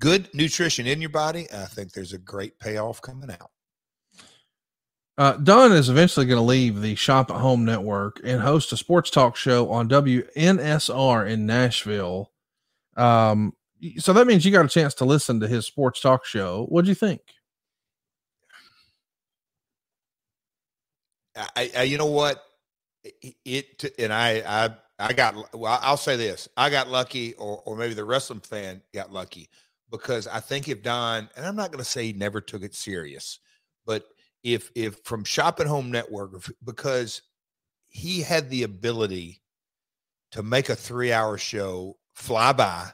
good 0.00 0.28
nutrition 0.34 0.86
in 0.86 1.00
your 1.00 1.10
body, 1.10 1.46
I 1.52 1.66
think 1.66 1.92
there's 1.92 2.12
a 2.12 2.18
great 2.18 2.58
payoff 2.58 3.00
coming 3.00 3.30
out. 3.30 3.50
Uh, 5.16 5.32
Don 5.32 5.72
is 5.72 5.88
eventually 5.88 6.26
going 6.26 6.38
to 6.38 6.44
leave 6.44 6.80
the 6.80 6.94
Shop 6.94 7.30
at 7.30 7.38
Home 7.38 7.64
network 7.64 8.20
and 8.22 8.40
host 8.40 8.72
a 8.72 8.76
sports 8.76 9.10
talk 9.10 9.34
show 9.34 9.68
on 9.70 9.88
WNSR 9.88 11.28
in 11.28 11.44
Nashville. 11.44 12.30
Um, 12.96 13.52
so 13.98 14.12
that 14.12 14.26
means 14.26 14.44
you 14.44 14.52
got 14.52 14.64
a 14.64 14.68
chance 14.68 14.94
to 14.94 15.04
listen 15.04 15.40
to 15.40 15.48
his 15.48 15.66
sports 15.66 16.00
talk 16.00 16.24
show. 16.24 16.66
What'd 16.68 16.88
you 16.88 16.94
think? 16.94 17.20
I, 21.36 21.70
I 21.76 21.82
you 21.84 21.98
know 21.98 22.06
what 22.06 22.42
it 23.44 23.94
and 23.98 24.12
I 24.12 24.42
I 24.44 24.70
I 24.98 25.12
got 25.12 25.54
well 25.56 25.78
I'll 25.82 25.96
say 25.96 26.16
this 26.16 26.48
I 26.56 26.68
got 26.68 26.88
lucky 26.88 27.34
or 27.34 27.62
or 27.64 27.76
maybe 27.76 27.94
the 27.94 28.04
wrestling 28.04 28.40
fan 28.40 28.82
got 28.92 29.12
lucky 29.12 29.48
because 29.90 30.26
I 30.26 30.40
think 30.40 30.68
if 30.68 30.82
Don 30.82 31.28
and 31.36 31.46
I'm 31.46 31.54
not 31.54 31.70
going 31.70 31.82
to 31.82 31.88
say 31.88 32.06
he 32.06 32.12
never 32.12 32.40
took 32.40 32.62
it 32.62 32.74
serious 32.74 33.38
but 33.86 34.08
if 34.42 34.72
if 34.74 34.98
from 35.04 35.22
Shop 35.22 35.60
at 35.60 35.66
Home 35.68 35.92
Network 35.92 36.32
because 36.64 37.22
he 37.88 38.20
had 38.20 38.50
the 38.50 38.64
ability 38.64 39.40
to 40.32 40.42
make 40.42 40.68
a 40.68 40.76
three 40.76 41.12
hour 41.12 41.38
show 41.38 41.96
fly 42.14 42.52
by. 42.52 42.90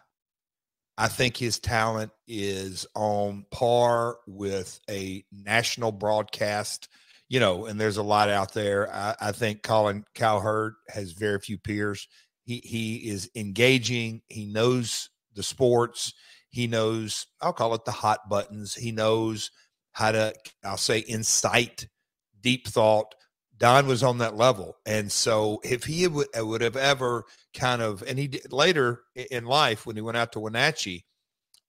I 0.96 1.08
think 1.08 1.36
his 1.36 1.58
talent 1.58 2.12
is 2.28 2.86
on 2.94 3.46
par 3.50 4.18
with 4.26 4.78
a 4.88 5.24
national 5.32 5.92
broadcast, 5.92 6.88
you 7.28 7.40
know, 7.40 7.66
and 7.66 7.80
there's 7.80 7.96
a 7.96 8.02
lot 8.02 8.30
out 8.30 8.52
there. 8.54 8.92
I, 8.92 9.14
I 9.20 9.32
think 9.32 9.62
Colin 9.62 10.04
Cowherd 10.14 10.74
has 10.88 11.12
very 11.12 11.40
few 11.40 11.58
peers. 11.58 12.06
He 12.44 12.60
he 12.64 13.08
is 13.08 13.28
engaging. 13.34 14.22
He 14.28 14.46
knows 14.46 15.08
the 15.34 15.42
sports. 15.42 16.12
He 16.50 16.68
knows, 16.68 17.26
I'll 17.40 17.52
call 17.52 17.74
it 17.74 17.84
the 17.84 17.90
hot 17.90 18.28
buttons. 18.28 18.74
He 18.74 18.92
knows 18.92 19.50
how 19.90 20.12
to, 20.12 20.34
I'll 20.64 20.76
say, 20.76 21.02
incite 21.08 21.88
deep 22.40 22.68
thought. 22.68 23.14
Don 23.58 23.86
was 23.86 24.02
on 24.02 24.18
that 24.18 24.36
level. 24.36 24.76
And 24.86 25.10
so 25.10 25.60
if 25.62 25.84
he 25.84 26.06
would, 26.08 26.26
uh, 26.38 26.44
would 26.44 26.60
have 26.60 26.76
ever 26.76 27.24
kind 27.56 27.82
of, 27.82 28.02
and 28.06 28.18
he 28.18 28.26
did 28.28 28.52
later 28.52 29.02
in 29.14 29.44
life 29.44 29.86
when 29.86 29.96
he 29.96 30.02
went 30.02 30.16
out 30.16 30.32
to 30.32 30.40
Wenatchee, 30.40 31.04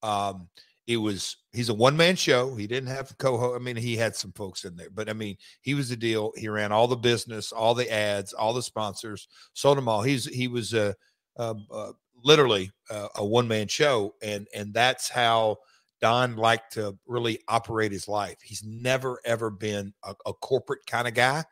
um, 0.01 0.49
it 0.87 0.97
was, 0.97 1.37
he's 1.51 1.69
a 1.69 1.73
one 1.73 1.97
man 1.97 2.15
show. 2.15 2.55
He 2.55 2.67
didn't 2.67 2.89
have 2.89 3.17
co 3.17 3.37
host. 3.37 3.59
I 3.59 3.63
mean, 3.63 3.75
he 3.75 3.95
had 3.95 4.15
some 4.15 4.31
folks 4.33 4.65
in 4.65 4.75
there, 4.75 4.89
but 4.89 5.09
I 5.09 5.13
mean, 5.13 5.37
he 5.61 5.73
was 5.73 5.89
the 5.89 5.95
deal. 5.95 6.31
He 6.35 6.47
ran 6.47 6.71
all 6.71 6.87
the 6.87 6.95
business, 6.95 7.51
all 7.51 7.73
the 7.73 7.91
ads, 7.91 8.33
all 8.33 8.53
the 8.53 8.61
sponsors, 8.61 9.27
sold 9.53 9.77
them 9.77 9.87
all. 9.87 10.01
He's, 10.01 10.25
he 10.25 10.47
was 10.47 10.73
a, 10.73 10.95
a, 11.37 11.55
a 11.71 11.91
literally 12.23 12.71
a, 12.89 13.07
a 13.15 13.25
one 13.25 13.47
man 13.47 13.67
show. 13.67 14.15
And, 14.21 14.47
and 14.55 14.73
that's 14.73 15.09
how, 15.09 15.57
Don 16.01 16.35
liked 16.35 16.73
to 16.73 16.97
really 17.07 17.39
operate 17.47 17.91
his 17.91 18.07
life. 18.07 18.37
He's 18.43 18.63
never 18.63 19.19
ever 19.25 19.49
been 19.49 19.93
a, 20.03 20.13
a 20.25 20.33
corporate 20.33 20.85
kind 20.85 21.07
of 21.07 21.13
guy. 21.13 21.43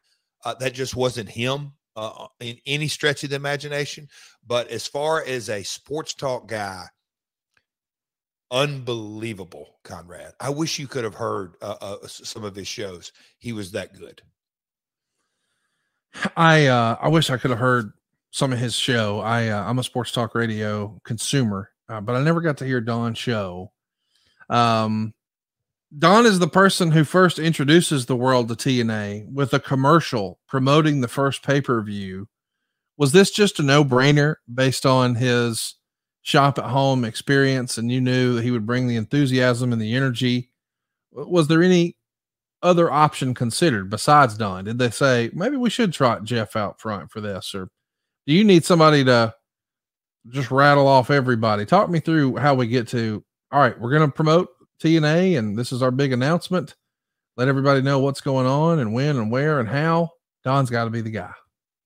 Uh, 0.43 0.53
that 0.55 0.73
just 0.73 0.95
wasn't 0.95 1.29
him 1.29 1.73
uh, 1.95 2.27
in 2.39 2.57
any 2.65 2.87
stretch 2.87 3.23
of 3.23 3.29
the 3.29 3.35
imagination. 3.35 4.07
But 4.45 4.69
as 4.69 4.87
far 4.87 5.23
as 5.23 5.49
a 5.49 5.63
sports 5.63 6.13
talk 6.13 6.47
guy, 6.47 6.85
unbelievable, 8.51 9.79
Conrad. 9.83 10.33
I 10.39 10.49
wish 10.49 10.79
you 10.79 10.87
could 10.87 11.03
have 11.03 11.15
heard 11.15 11.55
uh, 11.61 11.75
uh, 11.81 12.07
some 12.07 12.43
of 12.43 12.55
his 12.55 12.67
shows. 12.67 13.11
He 13.39 13.53
was 13.53 13.71
that 13.71 13.97
good. 13.97 14.21
I 16.37 16.67
uh, 16.67 16.97
I 17.01 17.07
wish 17.07 17.29
I 17.29 17.37
could 17.37 17.49
have 17.49 17.59
heard 17.59 17.93
some 18.31 18.53
of 18.53 18.59
his 18.59 18.75
show. 18.75 19.19
I 19.19 19.47
uh, 19.47 19.63
I'm 19.63 19.79
a 19.79 19.83
sports 19.83 20.11
talk 20.11 20.35
radio 20.35 20.99
consumer, 21.03 21.71
but 21.87 22.11
I 22.11 22.21
never 22.21 22.41
got 22.41 22.57
to 22.57 22.65
hear 22.65 22.81
Don's 22.81 23.17
show. 23.17 23.71
Um, 24.49 25.15
Don 25.97 26.25
is 26.25 26.39
the 26.39 26.47
person 26.47 26.91
who 26.91 27.03
first 27.03 27.37
introduces 27.37 28.05
the 28.05 28.15
world 28.15 28.47
to 28.47 28.55
TNA 28.55 29.31
with 29.31 29.53
a 29.53 29.59
commercial 29.59 30.39
promoting 30.47 31.01
the 31.01 31.07
first 31.07 31.43
pay 31.43 31.61
per 31.61 31.81
view. 31.83 32.27
Was 32.97 33.11
this 33.11 33.29
just 33.31 33.59
a 33.59 33.63
no 33.63 33.83
brainer 33.83 34.35
based 34.51 34.85
on 34.85 35.15
his 35.15 35.75
shop 36.21 36.57
at 36.57 36.65
home 36.65 37.03
experience 37.03 37.77
and 37.77 37.91
you 37.91 38.01
knew 38.01 38.37
he 38.37 38.49
would 38.49 38.65
bring 38.65 38.87
the 38.87 38.95
enthusiasm 38.95 39.71
and 39.71 39.81
the 39.81 39.93
energy? 39.93 40.51
Was 41.11 41.47
there 41.47 41.61
any 41.61 41.95
other 42.63 42.91
option 42.91 43.33
considered 43.33 43.89
besides 43.89 44.35
Don? 44.35 44.65
Did 44.65 44.79
they 44.79 44.89
say 44.89 45.29
maybe 45.33 45.57
we 45.57 45.69
should 45.69 45.93
trot 45.93 46.23
Jeff 46.23 46.55
out 46.55 46.79
front 46.79 47.11
for 47.11 47.21
this? 47.21 47.53
Or 47.53 47.69
do 48.25 48.33
you 48.33 48.43
need 48.43 48.65
somebody 48.65 49.03
to 49.03 49.35
just 50.29 50.49
rattle 50.49 50.87
off 50.87 51.11
everybody? 51.11 51.65
Talk 51.65 51.89
me 51.89 51.99
through 51.99 52.37
how 52.37 52.55
we 52.55 52.67
get 52.67 52.87
to 52.89 53.23
all 53.51 53.59
right, 53.59 53.79
we're 53.79 53.91
going 53.91 54.09
to 54.09 54.11
promote 54.11 54.49
TNA, 54.81 55.37
and 55.37 55.57
this 55.57 55.71
is 55.71 55.81
our 55.81 55.91
big 55.91 56.11
announcement. 56.11 56.75
Let 57.35 57.47
everybody 57.47 57.81
know 57.81 57.99
what's 57.99 58.21
going 58.21 58.45
on 58.45 58.79
and 58.79 58.93
when 58.93 59.17
and 59.17 59.31
where 59.31 59.59
and 59.59 59.67
how. 59.67 60.11
Don's 60.43 60.69
got 60.69 60.85
to 60.85 60.89
be 60.89 61.01
the 61.01 61.09
guy. 61.09 61.31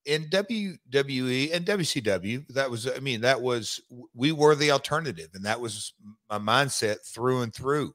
In 0.05 0.25
WWE 0.25 1.53
and 1.53 1.65
WCW, 1.65 2.47
that 2.49 2.71
was, 2.71 2.87
I 2.87 2.99
mean, 2.99 3.21
that 3.21 3.41
was, 3.41 3.81
we 4.13 4.31
were 4.31 4.55
the 4.55 4.71
alternative, 4.71 5.29
and 5.33 5.45
that 5.45 5.59
was 5.59 5.93
my 6.29 6.39
mindset 6.39 7.05
through 7.05 7.41
and 7.41 7.53
through. 7.53 7.93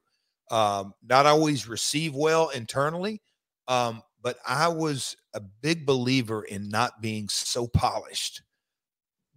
Um, 0.50 0.92
not 1.02 1.26
always 1.26 1.66
receive 1.66 2.14
well 2.14 2.50
internally, 2.50 3.22
um, 3.68 4.02
but 4.22 4.36
I 4.46 4.68
was 4.68 5.16
a 5.34 5.40
big 5.40 5.86
believer 5.86 6.44
in 6.44 6.68
not 6.68 7.00
being 7.00 7.28
so 7.28 7.66
polished 7.66 8.42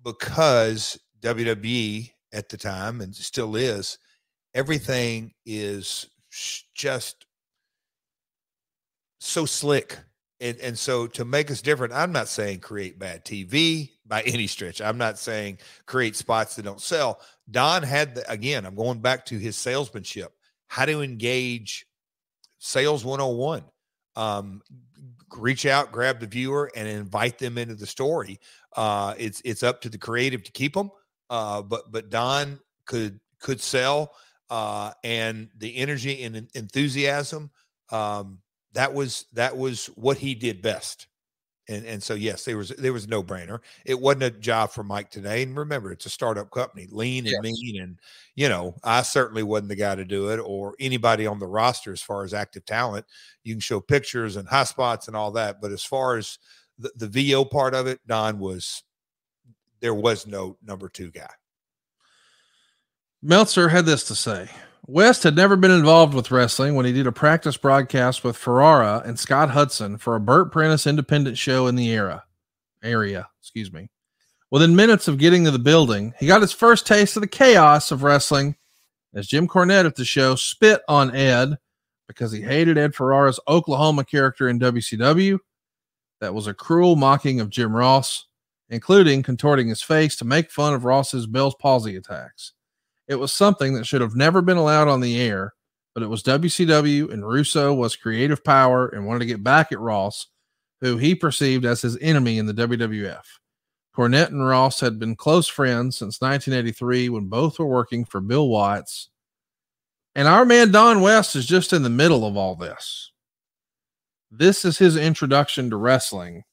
because 0.04 1.00
WWE 1.22 2.12
at 2.34 2.50
the 2.50 2.58
time 2.58 3.02
and 3.02 3.16
still 3.16 3.56
is 3.56 3.98
everything 4.56 5.34
is 5.46 6.08
just 6.74 7.26
so 9.20 9.46
slick. 9.46 10.00
And, 10.40 10.58
and 10.60 10.80
so 10.80 11.08
to 11.08 11.26
make 11.26 11.52
us 11.52 11.62
different, 11.62 11.94
I'm 11.94 12.12
not 12.12 12.28
saying 12.28 12.60
create 12.60 12.98
bad 12.98 13.26
TV 13.26 13.92
by 14.08 14.22
any 14.26 14.48
stretch. 14.48 14.82
I'm 14.82 14.98
not 14.98 15.20
saying 15.20 15.60
create 15.86 16.16
spots 16.16 16.56
that 16.56 16.64
don't 16.64 16.82
sell. 16.82 17.20
Don 17.52 17.84
had 17.84 18.16
the, 18.16 18.32
again, 18.32 18.66
I'm 18.66 18.76
going 18.76 19.00
back 19.00 19.26
to 19.28 19.38
his 19.38 19.56
salesmanship, 19.58 20.32
how 20.68 20.86
to 20.86 21.02
engage 21.02 21.86
sales 22.58 23.06
101. 23.06 23.64
Um, 24.16 24.62
reach 25.38 25.66
out, 25.66 25.92
grab 25.92 26.22
the 26.22 26.28
viewer, 26.28 26.72
and 26.76 26.88
invite 26.88 27.38
them 27.38 27.58
into 27.58 27.76
the 27.76 27.86
story. 27.86 28.40
Uh, 28.76 29.14
it's 29.18 29.42
it's 29.44 29.64
up 29.64 29.82
to 29.82 29.90
the 29.90 29.98
creative 29.98 30.44
to 30.44 30.52
keep 30.54 30.74
them. 30.74 30.90
Uh, 31.30 31.62
but 31.62 31.92
but 31.92 32.10
Don 32.10 32.60
could 32.86 33.20
could 33.40 33.60
sell 33.60 34.14
uh, 34.50 34.92
and 35.04 35.50
the 35.58 35.76
energy 35.78 36.24
and 36.24 36.48
enthusiasm. 36.54 37.52
Um, 37.92 38.40
that 38.74 38.94
was 38.94 39.26
that 39.34 39.56
was 39.58 39.88
what 39.96 40.18
he 40.18 40.36
did 40.36 40.62
best. 40.62 41.08
And 41.68 41.86
and 41.86 42.04
so 42.04 42.14
yes, 42.14 42.46
there 42.46 42.58
was 42.58 42.70
there 42.70 42.94
was 42.94 43.08
no 43.08 43.24
brainer. 43.24 43.60
It 43.86 44.00
wasn't 44.00 44.24
a 44.24 44.30
job 44.30 44.70
for 44.70 44.84
Mike 44.84 45.12
Tenay. 45.12 45.44
And 45.44 45.58
remember, 45.58 45.92
it's 45.92 46.06
a 46.06 46.12
startup 46.12 46.52
company, 46.52 46.88
lean 46.92 47.26
and 47.26 47.38
yes. 47.42 47.42
mean, 47.42 47.82
and 47.82 48.00
you 48.36 48.50
know, 48.50 48.76
I 48.84 49.02
certainly 49.02 49.42
wasn't 49.42 49.70
the 49.70 49.76
guy 49.76 49.96
to 49.96 50.06
do 50.06 50.30
it, 50.30 50.38
or 50.38 50.76
anybody 50.80 51.26
on 51.26 51.40
the 51.40 51.48
roster 51.48 51.92
as 51.92 52.02
far 52.02 52.24
as 52.24 52.36
active 52.36 52.66
talent. 52.66 53.06
You 53.44 53.56
can 53.56 53.62
show 53.62 53.80
pictures 53.80 54.36
and 54.36 54.48
high 54.48 54.66
spots 54.66 55.08
and 55.08 55.18
all 55.18 55.32
that, 55.32 55.60
but 55.60 55.72
as 55.72 55.84
far 55.84 56.18
as 56.18 56.38
the, 56.78 56.92
the 56.98 57.08
VO 57.08 57.46
part 57.46 57.74
of 57.74 57.88
it, 57.88 58.00
Don 58.06 58.38
was 58.38 58.84
there 59.80 59.96
was 59.96 60.28
no 60.28 60.58
number 60.64 60.88
two 60.88 61.10
guy. 61.10 61.30
Meltzer 63.28 63.70
had 63.70 63.88
this 63.88 64.04
to 64.04 64.14
say. 64.14 64.52
West 64.86 65.24
had 65.24 65.36
never 65.36 65.56
been 65.56 65.72
involved 65.72 66.14
with 66.14 66.30
wrestling 66.30 66.76
when 66.76 66.86
he 66.86 66.94
did 66.94 67.08
a 67.08 67.12
practice 67.12 67.58
broadcast 67.58 68.24
with 68.24 68.38
Ferrara 68.38 69.02
and 69.04 69.18
Scott 69.18 69.50
Hudson 69.50 69.98
for 69.98 70.16
a 70.16 70.20
Bert 70.20 70.52
Prentice 70.52 70.86
independent 70.86 71.36
show 71.36 71.66
in 71.66 71.76
the 71.76 71.90
era 71.90 72.24
area, 72.84 73.28
excuse 73.42 73.74
me. 73.74 73.90
Within 74.52 74.76
minutes 74.76 75.08
of 75.08 75.18
getting 75.18 75.44
to 75.44 75.50
the 75.50 75.58
building, 75.58 76.14
he 76.20 76.28
got 76.28 76.42
his 76.42 76.54
first 76.54 76.86
taste 76.86 77.18
of 77.18 77.22
the 77.22 77.28
chaos 77.28 77.90
of 77.90 78.04
wrestling 78.04 78.58
as 79.16 79.26
Jim 79.26 79.48
Cornette 79.48 79.88
at 79.88 79.96
the 79.96 80.06
show 80.06 80.36
spit 80.36 80.84
on 80.88 81.16
Ed 81.16 81.58
because 82.08 82.32
he 82.32 82.42
hated 82.42 82.78
Ed 82.78 82.94
Ferrara's 82.94 83.40
Oklahoma 83.48 84.06
character 84.06 84.48
in 84.48 84.60
WCW. 84.60 85.40
That 86.22 86.36
was 86.36 86.46
a 86.46 86.54
cruel 86.54 86.96
mocking 86.96 87.40
of 87.40 87.50
Jim 87.50 87.76
Ross, 87.76 88.28
including 88.70 89.24
contorting 89.24 89.70
his 89.70 89.82
face 89.82 90.16
to 90.18 90.26
make 90.26 90.52
fun 90.52 90.76
of 90.76 90.86
Ross's 90.86 91.26
Bell's 91.26 91.56
palsy 91.56 91.96
attacks. 91.96 92.52
It 93.08 93.16
was 93.16 93.34
something 93.34 93.74
that 93.76 93.86
should 93.86 94.02
have 94.02 94.16
never 94.16 94.42
been 94.42 94.58
allowed 94.58 94.88
on 94.88 95.02
the 95.02 95.20
air, 95.20 95.54
but 95.94 96.04
it 96.04 96.08
was 96.08 96.24
WCW 96.24 97.12
and 97.12 97.28
Russo 97.28 97.74
was 97.74 97.96
creative 97.96 98.44
power 98.44 98.88
and 98.88 99.06
wanted 99.06 99.20
to 99.20 99.26
get 99.26 99.44
back 99.44 99.72
at 99.72 99.80
Ross, 99.80 100.28
who 100.82 100.98
he 100.98 101.16
perceived 101.16 101.66
as 101.66 101.82
his 101.82 101.98
enemy 102.02 102.38
in 102.38 102.46
the 102.46 102.54
WWF. 102.54 103.24
Cornette 103.96 104.30
and 104.30 104.46
Ross 104.46 104.82
had 104.82 105.00
been 105.00 105.16
close 105.16 105.48
friends 105.48 105.98
since 105.98 106.20
1983 106.20 107.10
when 107.10 107.28
both 107.28 107.60
were 107.60 107.66
working 107.66 108.04
for 108.04 108.20
Bill 108.20 108.50
Watts. 108.50 109.10
And 110.16 110.28
our 110.28 110.46
man 110.46 110.72
Don 110.72 111.02
West 111.02 111.36
is 111.36 111.46
just 111.46 111.74
in 111.74 111.84
the 111.84 111.90
middle 111.90 112.26
of 112.26 112.36
all 112.36 112.56
this. 112.56 113.12
This 114.32 114.66
is 114.66 114.78
his 114.78 114.98
introduction 114.98 115.70
to 115.70 115.78
wrestling. 115.78 116.44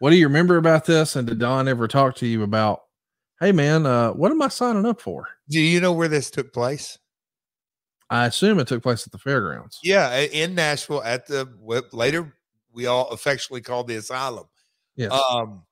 What 0.00 0.10
do 0.10 0.16
you 0.16 0.26
remember 0.26 0.56
about 0.56 0.86
this? 0.86 1.14
And 1.14 1.28
did 1.28 1.38
Don 1.38 1.68
ever 1.68 1.86
talk 1.86 2.16
to 2.16 2.26
you 2.26 2.42
about 2.42 2.80
hey 3.40 3.52
man, 3.52 3.86
uh, 3.86 4.10
what 4.10 4.30
am 4.30 4.42
I 4.42 4.48
signing 4.48 4.86
up 4.86 5.00
for? 5.00 5.28
Do 5.48 5.60
you 5.60 5.80
know 5.80 5.92
where 5.92 6.08
this 6.08 6.30
took 6.30 6.52
place? 6.52 6.98
I 8.10 8.26
assume 8.26 8.58
it 8.58 8.66
took 8.68 8.82
place 8.82 9.06
at 9.06 9.12
the 9.12 9.18
fairgrounds. 9.18 9.78
Yeah, 9.82 10.16
in 10.16 10.54
Nashville 10.54 11.02
at 11.02 11.26
the 11.26 11.48
later 11.92 12.34
we 12.72 12.86
all 12.86 13.08
affectionately 13.10 13.60
called 13.60 13.88
the 13.88 13.96
asylum. 13.96 14.46
Yeah. 14.96 15.08
Um 15.08 15.64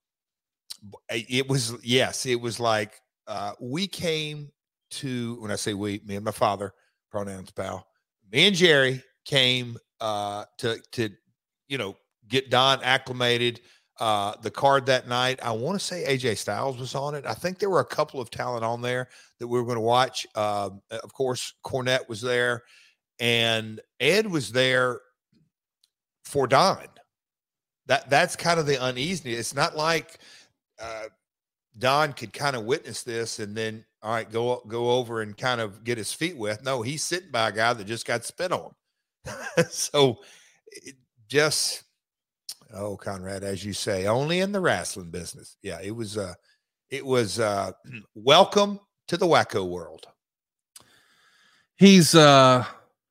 it 1.08 1.48
was 1.48 1.74
yes, 1.82 2.26
it 2.26 2.40
was 2.40 2.60
like 2.60 3.00
uh 3.26 3.52
we 3.60 3.86
came 3.86 4.50
to 4.88 5.40
when 5.40 5.50
I 5.50 5.56
say 5.56 5.74
we, 5.74 6.00
me 6.04 6.16
and 6.16 6.24
my 6.24 6.30
father, 6.30 6.74
pronouns 7.10 7.50
pal, 7.50 7.86
me 8.30 8.46
and 8.46 8.56
Jerry 8.56 9.02
came 9.24 9.78
uh 10.00 10.44
to 10.58 10.78
to 10.92 11.10
you 11.68 11.78
know 11.78 11.96
get 12.28 12.50
Don 12.50 12.82
acclimated 12.82 13.60
uh, 13.98 14.34
the 14.42 14.50
card 14.50 14.86
that 14.86 15.08
night. 15.08 15.40
I 15.42 15.52
want 15.52 15.78
to 15.78 15.84
say 15.84 16.04
AJ 16.06 16.38
Styles 16.38 16.78
was 16.78 16.94
on 16.94 17.14
it. 17.14 17.24
I 17.26 17.34
think 17.34 17.58
there 17.58 17.70
were 17.70 17.80
a 17.80 17.84
couple 17.84 18.20
of 18.20 18.30
talent 18.30 18.64
on 18.64 18.82
there 18.82 19.08
that 19.38 19.48
we 19.48 19.58
were 19.58 19.64
going 19.64 19.76
to 19.76 19.80
watch. 19.80 20.26
Um, 20.34 20.82
of 20.90 21.12
course, 21.12 21.54
Cornette 21.64 22.08
was 22.08 22.20
there, 22.20 22.62
and 23.18 23.80
Ed 24.00 24.30
was 24.30 24.52
there 24.52 25.00
for 26.24 26.46
Don. 26.46 26.86
That 27.86 28.10
that's 28.10 28.36
kind 28.36 28.58
of 28.58 28.66
the 28.66 28.80
uneasiness. 28.80 29.38
It's 29.38 29.54
not 29.54 29.76
like 29.76 30.18
uh, 30.80 31.04
Don 31.78 32.12
could 32.12 32.32
kind 32.32 32.56
of 32.56 32.64
witness 32.64 33.02
this 33.02 33.38
and 33.38 33.56
then 33.56 33.84
all 34.02 34.12
right 34.12 34.30
go 34.30 34.62
go 34.66 34.90
over 34.90 35.22
and 35.22 35.36
kind 35.36 35.60
of 35.60 35.84
get 35.84 35.98
his 35.98 36.12
feet 36.12 36.36
wet. 36.36 36.64
No, 36.64 36.82
he's 36.82 37.04
sitting 37.04 37.30
by 37.30 37.48
a 37.48 37.52
guy 37.52 37.72
that 37.72 37.86
just 37.86 38.06
got 38.06 38.24
spit 38.24 38.52
on. 38.52 38.72
so 39.70 40.18
It, 40.72 40.96
just 41.28 41.84
Oh, 42.76 42.96
Conrad, 42.96 43.42
as 43.42 43.64
you 43.64 43.72
say, 43.72 44.06
only 44.06 44.40
in 44.40 44.52
the 44.52 44.60
wrestling 44.60 45.10
business. 45.10 45.56
Yeah, 45.62 45.80
it 45.82 45.94
was 45.94 46.18
uh 46.18 46.34
it 46.90 47.04
was 47.04 47.40
uh 47.40 47.72
welcome 48.14 48.80
to 49.08 49.16
the 49.16 49.26
wacko 49.26 49.66
world. 49.66 50.06
He's 51.76 52.14
uh 52.14 52.64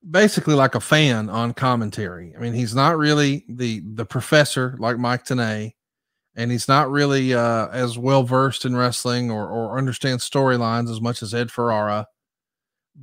basically 0.09 0.53
like 0.53 0.75
a 0.75 0.79
fan 0.79 1.29
on 1.29 1.53
commentary. 1.53 2.35
I 2.35 2.39
mean, 2.39 2.53
he's 2.53 2.75
not 2.75 2.97
really 2.97 3.43
the 3.49 3.81
the 3.93 4.05
professor 4.05 4.75
like 4.79 4.97
Mike 4.97 5.25
Tenay, 5.25 5.73
and 6.35 6.51
he's 6.51 6.67
not 6.67 6.91
really 6.91 7.33
uh 7.33 7.67
as 7.69 7.97
well 7.97 8.23
versed 8.23 8.65
in 8.65 8.75
wrestling 8.75 9.31
or 9.31 9.47
or 9.47 9.77
understands 9.77 10.29
storylines 10.29 10.91
as 10.91 11.01
much 11.01 11.23
as 11.23 11.33
Ed 11.33 11.51
Ferrara, 11.51 12.07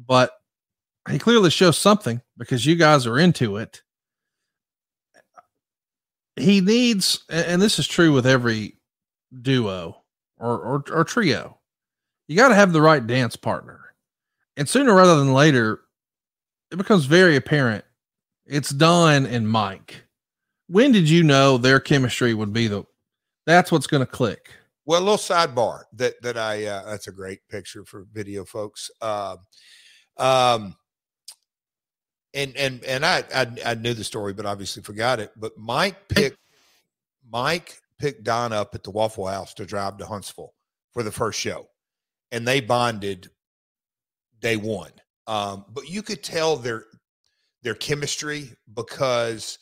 but 0.06 0.32
he 1.10 1.18
clearly 1.18 1.50
shows 1.50 1.76
something 1.76 2.22
because 2.38 2.64
you 2.64 2.76
guys 2.76 3.06
are 3.06 3.18
into 3.18 3.56
it 3.56 3.82
he 6.36 6.60
needs, 6.60 7.24
and 7.28 7.60
this 7.60 7.78
is 7.78 7.86
true 7.86 8.12
with 8.12 8.26
every 8.26 8.76
duo 9.40 10.02
or, 10.38 10.58
or, 10.58 10.84
or 10.90 11.04
trio, 11.04 11.58
you 12.28 12.36
got 12.36 12.48
to 12.48 12.54
have 12.54 12.72
the 12.72 12.82
right 12.82 13.06
dance 13.06 13.36
partner. 13.36 13.80
And 14.56 14.68
sooner 14.68 14.94
rather 14.94 15.16
than 15.16 15.32
later, 15.32 15.80
it 16.70 16.76
becomes 16.76 17.04
very 17.04 17.36
apparent. 17.36 17.84
It's 18.46 18.70
Don 18.70 19.26
and 19.26 19.48
Mike. 19.48 20.04
When 20.68 20.92
did 20.92 21.08
you 21.08 21.22
know 21.22 21.58
their 21.58 21.80
chemistry 21.80 22.34
would 22.34 22.52
be 22.52 22.66
the 22.66 22.84
that's 23.46 23.72
what's 23.72 23.86
going 23.86 24.04
to 24.04 24.10
click? 24.10 24.50
Well, 24.84 25.00
a 25.00 25.04
little 25.04 25.16
sidebar 25.16 25.84
that 25.94 26.20
that 26.22 26.36
I 26.36 26.64
uh, 26.66 26.84
that's 26.86 27.08
a 27.08 27.12
great 27.12 27.40
picture 27.48 27.84
for 27.84 28.06
video 28.12 28.44
folks. 28.44 28.90
Uh, 29.00 29.36
um, 30.16 30.76
and 32.34 32.56
and 32.56 32.84
and 32.84 33.04
I, 33.04 33.24
I 33.34 33.46
I 33.66 33.74
knew 33.74 33.94
the 33.94 34.04
story, 34.04 34.32
but 34.32 34.46
obviously 34.46 34.82
forgot 34.82 35.20
it. 35.20 35.32
But 35.36 35.56
Mike 35.58 36.08
picked 36.08 36.38
Mike 37.30 37.80
picked 37.98 38.24
Don 38.24 38.52
up 38.52 38.74
at 38.74 38.82
the 38.82 38.90
Waffle 38.90 39.26
House 39.26 39.54
to 39.54 39.64
drive 39.64 39.98
to 39.98 40.06
Huntsville 40.06 40.54
for 40.92 41.02
the 41.02 41.12
first 41.12 41.38
show, 41.38 41.68
and 42.30 42.46
they 42.46 42.60
bonded 42.60 43.30
day 44.40 44.56
one. 44.56 44.92
Um, 45.26 45.64
but 45.72 45.88
you 45.88 46.02
could 46.02 46.22
tell 46.22 46.56
their 46.56 46.86
their 47.62 47.74
chemistry 47.74 48.50
because 48.74 49.58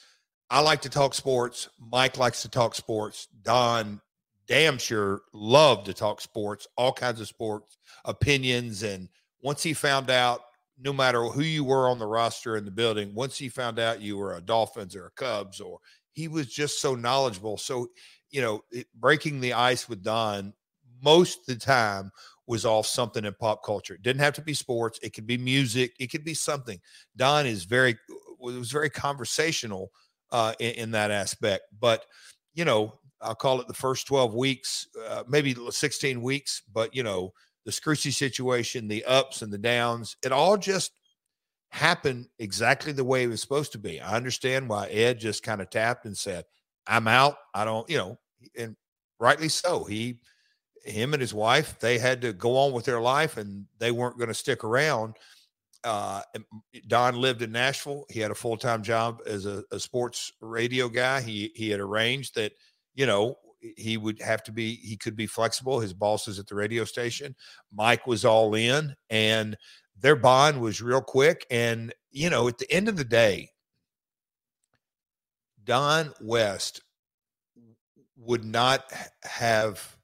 I 0.49 0.61
like 0.61 0.83
to 0.83 0.89
talk 0.89 1.15
sports. 1.15 1.69
Mike 1.79 2.19
likes 2.19 2.43
to 2.43 2.49
talk 2.49 2.75
sports. 2.75 3.29
Don 3.43 4.01
damn 4.49 4.79
sure 4.79 5.23
loved 5.33 5.87
to 5.87 5.95
talk 5.95 6.21
sports, 6.21 6.67
all 6.77 6.93
kinds 6.93 7.21
of 7.21 7.29
sports 7.29 7.79
opinions. 8.05 8.83
And 8.83 9.09
once 9.43 9.63
he 9.63 9.75
found 9.75 10.11
out, 10.11 10.41
no 10.83 10.93
matter 10.93 11.25
who 11.25 11.43
you 11.43 11.65
were 11.65 11.89
on 11.89 11.99
the 11.99 12.07
roster 12.07 12.57
in 12.57 12.65
the 12.65 12.71
building, 12.71 13.15
once 13.15 13.37
he 13.37 13.49
found 13.49 13.79
out 13.79 14.01
you 14.01 14.17
were 14.17 14.35
a 14.35 14.41
Dolphins 14.41 14.97
or 14.97 15.07
a 15.07 15.11
Cubs, 15.11 15.61
or 15.61 15.79
he 16.13 16.29
was 16.29 16.47
just 16.47 16.81
so 16.81 16.95
knowledgeable. 16.95 17.57
So, 17.57 17.89
you 18.31 18.41
know, 18.41 18.63
it, 18.71 18.87
breaking 18.95 19.41
the 19.41 19.53
ice 19.53 19.89
with 19.89 20.03
Don 20.03 20.53
most 21.03 21.41
of 21.41 21.47
the 21.47 21.65
time 21.65 22.11
was 22.47 22.67
off 22.67 22.87
something 22.87 23.25
in 23.25 23.35
pop 23.35 23.65
culture. 23.65 23.95
It 23.95 24.03
didn't 24.03 24.23
have 24.23 24.35
to 24.35 24.43
be 24.43 24.55
sports. 24.55 24.99
It 25.03 25.13
could 25.13 25.27
be 25.27 25.39
music. 25.39 25.95
It 25.99 26.11
could 26.11 26.25
be 26.25 26.35
something. 26.35 26.81
Don 27.17 27.47
is 27.47 27.65
very 27.65 27.97
was 28.39 28.71
very 28.71 28.91
conversational 28.91 29.91
uh, 30.33 30.55
in, 30.59 30.73
in, 30.73 30.91
that 30.93 31.11
aspect. 31.11 31.65
But 31.79 32.05
you 32.55 32.65
know, 32.65 32.95
I'll 33.21 33.35
call 33.35 33.61
it 33.61 33.69
the 33.69 33.75
first 33.75 34.07
twelve 34.07 34.35
weeks, 34.35 34.89
uh, 35.09 35.25
maybe 35.29 35.55
sixteen 35.71 36.23
weeks. 36.23 36.63
But 36.73 36.95
you 36.95 37.03
know, 37.03 37.33
the 37.65 37.73
Scrooge 37.73 38.15
situation, 38.15 38.89
the 38.89 39.05
ups 39.05 39.43
and 39.43 39.53
the 39.53 39.59
downs, 39.59 40.17
it 40.23 40.33
all 40.33 40.57
just 40.57 40.93
happened 41.71 42.27
exactly 42.39 42.93
the 42.93 43.05
way 43.05 43.23
it 43.23 43.29
was 43.29 43.41
supposed 43.41 43.73
to 43.73 43.79
be. 43.79 44.01
I 44.01 44.17
understand 44.17 44.69
why 44.69 44.87
Ed 44.89 45.21
just 45.21 45.43
kind 45.43 45.61
of 45.61 45.71
tapped 45.71 46.05
and 46.07 46.17
said, 46.17 46.45
"I'm 46.87 47.07
out. 47.07 47.37
I 47.55 47.65
don't," 47.65 47.89
you 47.89 47.99
know, 47.99 48.19
and 48.57 48.77
rightly 49.19 49.49
so. 49.49 49.85
He 49.85 50.21
him 50.85 51.13
and 51.13 51.21
his 51.21 51.35
wife 51.35 51.79
they 51.79 51.99
had 51.99 52.23
to 52.23 52.33
go 52.33 52.57
on 52.57 52.73
with 52.73 52.85
their 52.85 53.01
life 53.01 53.37
and 53.37 53.67
they 53.79 53.91
weren't 53.91 54.17
going 54.17 54.29
to 54.29 54.35
stick 54.35 54.65
around 54.65 55.17
uh, 55.85 56.21
don 56.87 57.17
lived 57.17 57.43
in 57.43 57.53
nashville 57.53 58.07
he 58.09 58.21
had 58.21 58.31
a 58.31 58.35
full-time 58.35 58.83
job 58.83 59.21
as 59.27 59.47
a, 59.47 59.63
a, 59.73 59.79
sports 59.79 60.33
radio 60.41 60.89
guy 60.89 61.21
he 61.21 61.53
he 61.55 61.71
had 61.71 61.81
arranged 61.81 62.35
that 62.35 62.53
you 62.95 63.07
know 63.07 63.37
he 63.61 63.97
would 63.97 64.21
have 64.21 64.43
to 64.43 64.53
be 64.53 64.77
he 64.77 64.97
could 64.97 65.17
be 65.17 65.27
flexible 65.27 65.81
his 65.81 65.93
boss 65.93 66.27
is 66.29 66.39
at 66.39 66.47
the 66.47 66.55
radio 66.55 66.85
station 66.85 67.35
mike 67.73 68.07
was 68.07 68.25
all 68.25 68.55
in 68.55 68.95
and 69.11 69.57
their 69.99 70.17
bond 70.17 70.61
was 70.61 70.81
real 70.81 71.03
quick 71.03 71.47
and 71.51 71.93
you 72.11 72.31
know 72.31 72.49
at 72.49 72.59
the 72.59 72.71
end 72.73 72.89
of 72.89 72.97
the 72.97 73.05
day 73.05 73.51
don 75.65 76.13
west 76.21 76.81
would 78.17 78.45
not 78.45 78.93
have 79.23 79.97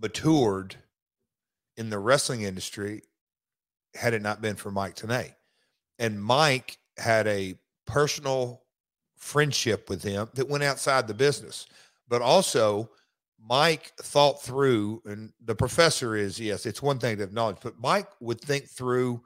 matured 0.00 0.76
in 1.76 1.90
the 1.90 1.98
wrestling 1.98 2.42
industry 2.42 3.02
had 3.94 4.14
it 4.14 4.22
not 4.22 4.40
been 4.40 4.56
for 4.56 4.70
Mike 4.70 4.96
Tenay. 4.96 5.34
And 5.98 6.22
Mike 6.22 6.78
had 6.96 7.26
a 7.26 7.54
personal 7.86 8.62
friendship 9.16 9.88
with 9.88 10.02
him 10.02 10.28
that 10.34 10.48
went 10.48 10.64
outside 10.64 11.06
the 11.06 11.14
business. 11.14 11.66
But 12.08 12.22
also, 12.22 12.90
Mike 13.40 13.92
thought 14.00 14.42
through, 14.42 15.02
and 15.04 15.32
the 15.44 15.54
professor 15.54 16.16
is, 16.16 16.40
yes, 16.40 16.66
it's 16.66 16.82
one 16.82 16.98
thing 16.98 17.16
to 17.16 17.22
have 17.22 17.32
knowledge, 17.32 17.58
but 17.62 17.78
Mike 17.78 18.08
would 18.20 18.40
think 18.40 18.68
through 18.68 19.22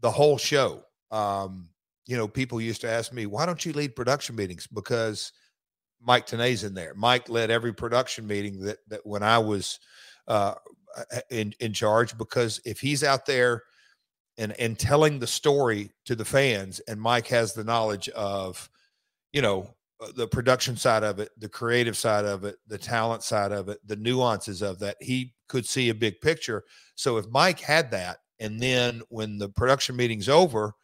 the 0.00 0.10
whole 0.10 0.38
show. 0.38 0.82
Um, 1.10 1.68
you 2.06 2.16
know, 2.16 2.28
people 2.28 2.60
used 2.60 2.80
to 2.82 2.90
ask 2.90 3.12
me, 3.12 3.26
why 3.26 3.46
don't 3.46 3.64
you 3.64 3.72
lead 3.72 3.96
production 3.96 4.36
meetings? 4.36 4.66
Because 4.66 5.32
Mike 6.00 6.26
Tenay's 6.26 6.64
in 6.64 6.74
there. 6.74 6.94
Mike 6.94 7.28
led 7.28 7.50
every 7.50 7.72
production 7.72 8.26
meeting 8.26 8.60
that 8.60 8.78
that 8.88 9.04
when 9.04 9.22
I 9.22 9.38
was 9.38 9.78
uh, 10.26 10.54
in 11.30 11.52
in 11.60 11.72
charge 11.72 12.16
because 12.16 12.60
if 12.64 12.80
he's 12.80 13.02
out 13.04 13.26
there 13.26 13.64
and 14.36 14.52
and 14.58 14.78
telling 14.78 15.18
the 15.18 15.26
story 15.26 15.90
to 16.04 16.14
the 16.14 16.24
fans, 16.24 16.80
and 16.80 17.00
Mike 17.00 17.26
has 17.28 17.52
the 17.52 17.64
knowledge 17.64 18.08
of, 18.10 18.70
you 19.32 19.42
know, 19.42 19.74
Uh, 20.00 20.08
the 20.14 20.26
production 20.28 20.76
side 20.76 21.02
of 21.02 21.18
it, 21.18 21.30
the 21.38 21.48
creative 21.48 21.96
side 21.96 22.24
of 22.24 22.44
it, 22.44 22.56
the 22.66 22.78
talent 22.78 23.22
side 23.22 23.52
of 23.52 23.68
it, 23.68 23.78
the 23.86 23.96
nuances 23.96 24.62
of 24.62 24.78
that, 24.78 24.96
he 25.00 25.34
could 25.48 25.66
see 25.66 25.88
a 25.88 25.94
big 25.94 26.20
picture. 26.20 26.64
So 26.94 27.16
if 27.16 27.26
Mike 27.28 27.60
had 27.60 27.90
that, 27.90 28.18
and 28.38 28.60
then 28.60 29.02
when 29.08 29.38
the 29.38 29.48
production 29.48 29.96
meeting's 29.96 30.28
over, 30.28 30.74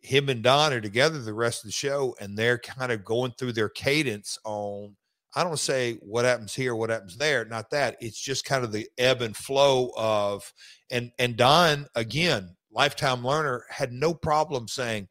him 0.00 0.28
and 0.28 0.42
Don 0.42 0.72
are 0.72 0.80
together 0.80 1.20
the 1.20 1.34
rest 1.34 1.64
of 1.64 1.68
the 1.68 1.72
show, 1.72 2.14
and 2.20 2.36
they're 2.36 2.58
kind 2.58 2.92
of 2.92 3.04
going 3.04 3.32
through 3.32 3.52
their 3.52 3.68
cadence 3.68 4.38
on 4.44 4.96
I 5.34 5.44
don't 5.44 5.58
say 5.58 5.94
what 6.00 6.24
happens 6.24 6.54
here, 6.54 6.74
what 6.74 6.90
happens 6.90 7.16
there, 7.16 7.44
not 7.44 7.70
that. 7.70 7.96
It's 8.00 8.20
just 8.20 8.44
kind 8.44 8.64
of 8.64 8.72
the 8.72 8.88
ebb 8.96 9.20
and 9.22 9.36
flow 9.36 9.92
of 9.96 10.52
and 10.90 11.12
and 11.18 11.36
Don 11.36 11.86
again, 11.94 12.56
lifetime 12.72 13.26
learner, 13.26 13.64
had 13.68 13.92
no 13.92 14.14
problem 14.14 14.68
saying, 14.68 15.08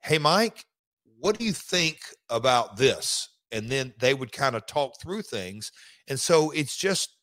Hey 0.00 0.18
Mike, 0.18 0.64
what 1.26 1.40
do 1.40 1.44
you 1.44 1.52
think 1.52 1.98
about 2.30 2.76
this? 2.76 3.30
And 3.50 3.68
then 3.68 3.92
they 3.98 4.14
would 4.14 4.30
kind 4.30 4.54
of 4.54 4.64
talk 4.66 5.00
through 5.00 5.22
things. 5.22 5.72
And 6.06 6.20
so 6.20 6.52
it's 6.52 6.76
just, 6.76 7.16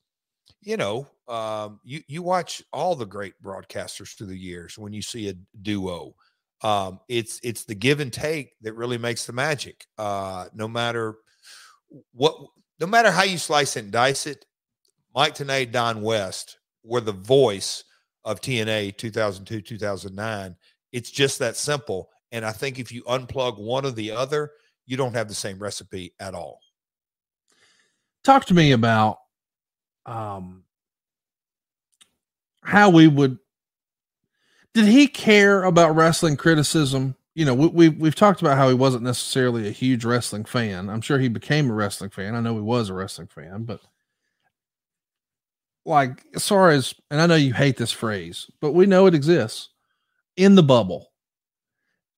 you 0.62 0.76
know, 0.76 1.08
um, 1.30 1.80
you 1.86 2.02
you 2.10 2.22
watch 2.22 2.62
all 2.74 2.96
the 2.96 3.06
great 3.06 3.34
broadcasters 3.42 4.14
through 4.14 4.28
the 4.28 4.38
years 4.38 4.78
when 4.78 4.92
you 4.92 5.02
see 5.02 5.30
a 5.30 5.36
duo. 5.62 6.16
Um, 6.64 7.00
it's 7.08 7.40
it's 7.44 7.64
the 7.64 7.76
give 7.76 8.02
and 8.02 8.12
take 8.12 8.52
that 8.62 8.74
really 8.74 8.98
makes 8.98 9.26
the 9.26 9.32
magic. 9.32 9.86
Uh, 9.98 10.48
no 10.54 10.68
matter 10.68 11.16
what 12.12 12.36
no 12.82 12.88
matter 12.88 13.10
how 13.10 13.24
you 13.24 13.38
slice 13.38 13.78
and 13.78 13.90
dice 13.90 14.28
it, 14.28 14.46
Mike 15.16 15.36
Tenay, 15.36 15.72
Don 15.72 16.02
West 16.02 16.58
were 16.84 17.02
the 17.02 17.14
voice 17.14 17.86
of 18.26 18.42
TNA 18.42 18.98
2002, 18.98 19.62
2009. 19.62 20.58
It's 20.92 21.10
just 21.10 21.40
that 21.40 21.56
simple. 21.56 22.10
And 22.34 22.44
I 22.44 22.52
think 22.52 22.80
if 22.80 22.92
you 22.92 23.04
unplug 23.04 23.58
one 23.58 23.86
or 23.86 23.92
the 23.92 24.12
other, 24.12 24.52
you 24.86 24.98
don't 24.98 25.14
have 25.14 25.30
the 25.30 25.34
same 25.34 25.58
recipe 25.60 26.14
at 26.20 26.36
all. 26.36 26.60
Talk 28.26 28.44
to 28.46 28.54
me 28.54 28.74
about 28.74 29.20
um, 30.06 30.66
how 32.62 32.90
we 32.90 33.08
would. 33.08 33.38
Did 34.74 34.86
he 34.86 35.08
care 35.08 35.64
about 35.64 35.96
wrestling 35.96 36.36
criticism 36.36 37.16
you 37.36 37.46
know, 37.46 37.54
we, 37.54 37.68
we've 37.68 37.98
we've 37.98 38.16
talked 38.16 38.42
about 38.42 38.58
how 38.58 38.70
he 38.70 38.76
wasn't 38.76 39.04
necessarily 39.04 39.68
a 39.68 39.72
huge 39.72 40.06
wrestling 40.06 40.46
fan. 40.46 40.90
I'm 40.90 41.02
sure 41.02 41.18
he 41.18 41.30
became 41.30 41.70
a 41.70 41.74
wrestling 41.74 42.12
fan. 42.12 42.36
I 42.36 42.42
know 42.42 42.56
he 42.56 42.62
was 42.62 42.90
a 42.90 42.94
wrestling 42.94 43.28
fan, 43.28 43.64
but 43.64 43.82
like 45.86 46.24
as 46.36 46.48
far 46.48 46.70
as 46.70 46.94
and 47.10 47.20
I 47.20 47.26
know 47.26 47.36
you 47.36 47.54
hate 47.54 47.78
this 47.78 47.92
phrase, 47.92 48.50
but 48.62 48.74
we 48.74 48.86
know 48.86 49.08
it 49.08 49.16
exists 49.16 49.70
in 50.38 50.56
the 50.56 50.64
bubble. 50.64 51.10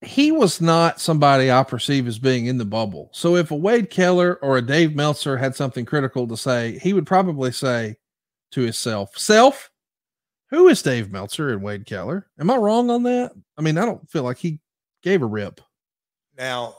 He 0.06 0.32
was 0.32 0.62
not 0.62 1.02
somebody 1.02 1.52
I 1.52 1.64
perceive 1.64 2.08
as 2.08 2.20
being 2.20 2.46
in 2.46 2.58
the 2.58 2.66
bubble. 2.66 3.10
So 3.12 3.36
if 3.36 3.52
a 3.52 3.56
Wade 3.56 3.90
Keller 3.90 4.36
or 4.42 4.58
a 4.58 4.62
Dave 4.62 4.96
Meltzer 4.96 5.36
had 5.36 5.56
something 5.56 5.86
critical 5.86 6.28
to 6.28 6.38
say, 6.38 6.78
he 6.80 6.94
would 6.94 7.08
probably 7.08 7.52
say 7.52 7.98
to 8.52 8.62
himself, 8.62 9.18
"Self, 9.18 9.72
who 10.50 10.68
is 10.68 10.82
Dave 10.82 11.12
Meltzer 11.12 11.50
and 11.50 11.64
Wade 11.64 11.86
Keller? 11.86 12.28
Am 12.40 12.52
I 12.52 12.56
wrong 12.56 12.90
on 12.90 13.04
that? 13.04 13.32
I 13.58 13.62
mean, 13.62 13.78
I 13.78 13.86
don't 13.86 14.10
feel 14.10 14.24
like 14.24 14.38
he 14.38 14.60
gave 15.02 15.22
a 15.22 15.26
rip. 15.26 15.60
Now, 16.38 16.76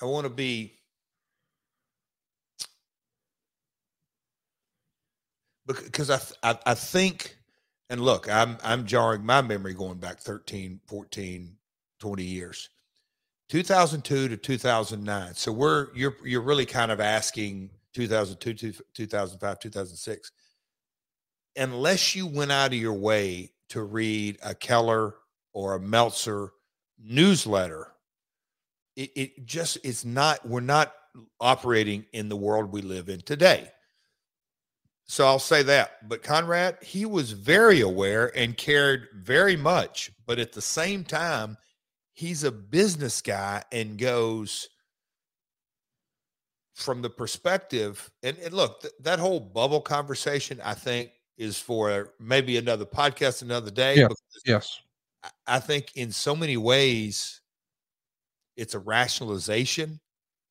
I 0.00 0.04
want 0.04 0.24
to 0.24 0.30
be 0.30 0.78
because 5.66 6.10
I, 6.10 6.20
I, 6.42 6.58
I 6.66 6.74
think 6.74 7.37
and 7.90 8.00
look 8.00 8.30
i'm 8.30 8.56
i'm 8.62 8.84
jarring 8.84 9.24
my 9.24 9.42
memory 9.42 9.74
going 9.74 9.98
back 9.98 10.18
13 10.18 10.80
14 10.86 11.56
20 12.00 12.22
years 12.22 12.70
2002 13.48 14.28
to 14.28 14.36
2009 14.36 15.34
so 15.34 15.52
we're 15.52 15.88
you're 15.94 16.16
you're 16.24 16.42
really 16.42 16.66
kind 16.66 16.92
of 16.92 17.00
asking 17.00 17.70
2002 17.94 18.72
2005 18.94 19.58
2006 19.58 20.32
unless 21.58 22.14
you 22.14 22.26
went 22.26 22.52
out 22.52 22.72
of 22.72 22.78
your 22.78 22.94
way 22.94 23.50
to 23.68 23.82
read 23.82 24.38
a 24.42 24.54
Keller 24.54 25.14
or 25.52 25.74
a 25.74 25.80
Meltzer 25.80 26.52
newsletter. 27.02 27.88
It, 28.96 29.10
it 29.14 29.46
just 29.46 29.78
it's 29.84 30.04
not 30.04 30.46
we're 30.48 30.60
not 30.60 30.92
operating 31.40 32.06
in 32.12 32.28
the 32.28 32.36
world 32.36 32.72
we 32.72 32.82
live 32.82 33.08
in 33.08 33.20
today. 33.20 33.70
So 35.08 35.26
I'll 35.26 35.38
say 35.38 35.62
that. 35.64 36.06
But 36.08 36.22
Conrad, 36.22 36.78
he 36.82 37.06
was 37.06 37.32
very 37.32 37.80
aware 37.80 38.30
and 38.36 38.56
cared 38.56 39.08
very 39.14 39.56
much. 39.56 40.10
But 40.26 40.38
at 40.38 40.52
the 40.52 40.60
same 40.60 41.02
time, 41.02 41.56
he's 42.12 42.44
a 42.44 42.52
business 42.52 43.22
guy 43.22 43.64
and 43.72 43.98
goes 43.98 44.68
from 46.74 47.00
the 47.00 47.08
perspective. 47.08 48.10
And, 48.22 48.36
and 48.38 48.52
look, 48.52 48.82
th- 48.82 48.92
that 49.00 49.18
whole 49.18 49.40
bubble 49.40 49.80
conversation, 49.80 50.60
I 50.62 50.74
think, 50.74 51.10
is 51.38 51.58
for 51.58 52.12
maybe 52.20 52.58
another 52.58 52.84
podcast 52.84 53.42
another 53.42 53.70
day. 53.70 53.96
Yeah. 53.96 54.08
Yes. 54.44 54.80
I 55.46 55.58
think 55.58 55.92
in 55.94 56.12
so 56.12 56.36
many 56.36 56.56
ways, 56.56 57.40
it's 58.56 58.74
a 58.74 58.78
rationalization 58.78 60.00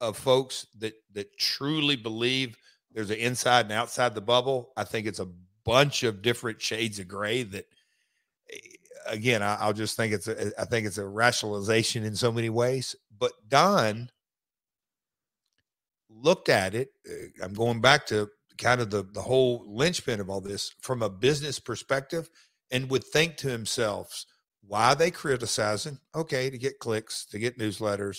of 0.01 0.17
folks 0.17 0.65
that 0.79 0.93
that 1.13 1.37
truly 1.37 1.95
believe 1.95 2.57
there's 2.97 3.11
an 3.11 3.17
inside 3.17 3.65
and 3.65 3.73
outside 3.73 4.15
the 4.15 4.21
bubble. 4.21 4.71
I 4.75 4.83
think 4.83 5.05
it's 5.05 5.19
a 5.19 5.29
bunch 5.63 6.01
of 6.01 6.23
different 6.23 6.59
shades 6.59 6.97
of 6.97 7.07
gray 7.07 7.43
that 7.43 7.65
eh, 8.51 8.57
again, 9.05 9.43
I, 9.43 9.67
will 9.67 9.73
just 9.73 9.95
think 9.95 10.13
it's 10.13 10.27
a, 10.27 10.59
I 10.59 10.65
think 10.65 10.87
it's 10.87 10.97
a 10.97 11.05
rationalization 11.05 12.03
in 12.03 12.15
so 12.15 12.31
many 12.31 12.49
ways. 12.49 12.95
But 13.15 13.33
Don 13.47 14.09
looked 16.09 16.49
at 16.49 16.73
it. 16.73 16.89
Eh, 17.07 17.43
I'm 17.43 17.53
going 17.53 17.81
back 17.81 18.07
to 18.07 18.31
kind 18.57 18.81
of 18.81 18.89
the 18.89 19.03
the 19.03 19.21
whole 19.21 19.63
linchpin 19.67 20.19
of 20.19 20.31
all 20.31 20.41
this 20.41 20.73
from 20.81 21.03
a 21.03 21.09
business 21.09 21.59
perspective, 21.59 22.31
and 22.71 22.89
would 22.89 23.03
think 23.03 23.37
to 23.37 23.49
himself, 23.49 24.25
why 24.65 24.87
are 24.87 24.95
they 24.95 25.11
criticizing? 25.11 25.99
Okay, 26.15 26.49
to 26.49 26.57
get 26.57 26.79
clicks, 26.79 27.25
to 27.27 27.37
get 27.37 27.59
newsletters, 27.59 28.17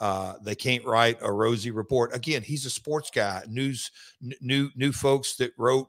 uh, 0.00 0.34
they 0.42 0.54
can't 0.54 0.84
write 0.84 1.18
a 1.20 1.30
rosy 1.30 1.70
report. 1.70 2.14
Again, 2.14 2.42
he's 2.42 2.64
a 2.64 2.70
sports 2.70 3.10
guy. 3.14 3.42
News, 3.46 3.90
n- 4.22 4.32
new 4.40 4.70
new 4.74 4.92
folks 4.92 5.36
that 5.36 5.52
wrote 5.58 5.88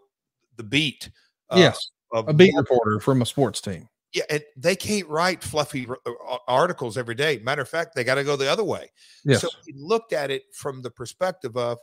the 0.58 0.64
beat. 0.64 1.10
Uh, 1.50 1.58
yes, 1.58 1.92
a 2.14 2.34
beat 2.34 2.54
reporter 2.56 3.00
from 3.00 3.22
a 3.22 3.26
sports 3.26 3.62
team. 3.62 3.88
Yeah, 4.14 4.24
and 4.30 4.44
they 4.58 4.76
can't 4.76 5.08
write 5.08 5.42
fluffy 5.42 5.88
uh, 6.06 6.38
articles 6.46 6.98
every 6.98 7.16
day. 7.16 7.40
Matter 7.42 7.62
of 7.62 7.70
fact, 7.70 7.96
they 7.96 8.04
got 8.04 8.16
to 8.16 8.26
go 8.26 8.36
the 8.36 8.52
other 8.52 8.66
way. 8.66 8.92
Yes. 9.24 9.42
So 9.42 9.48
he 9.66 9.74
looked 9.78 10.12
at 10.12 10.30
it 10.30 10.44
from 10.54 10.82
the 10.82 10.92
perspective 10.92 11.56
of 11.56 11.80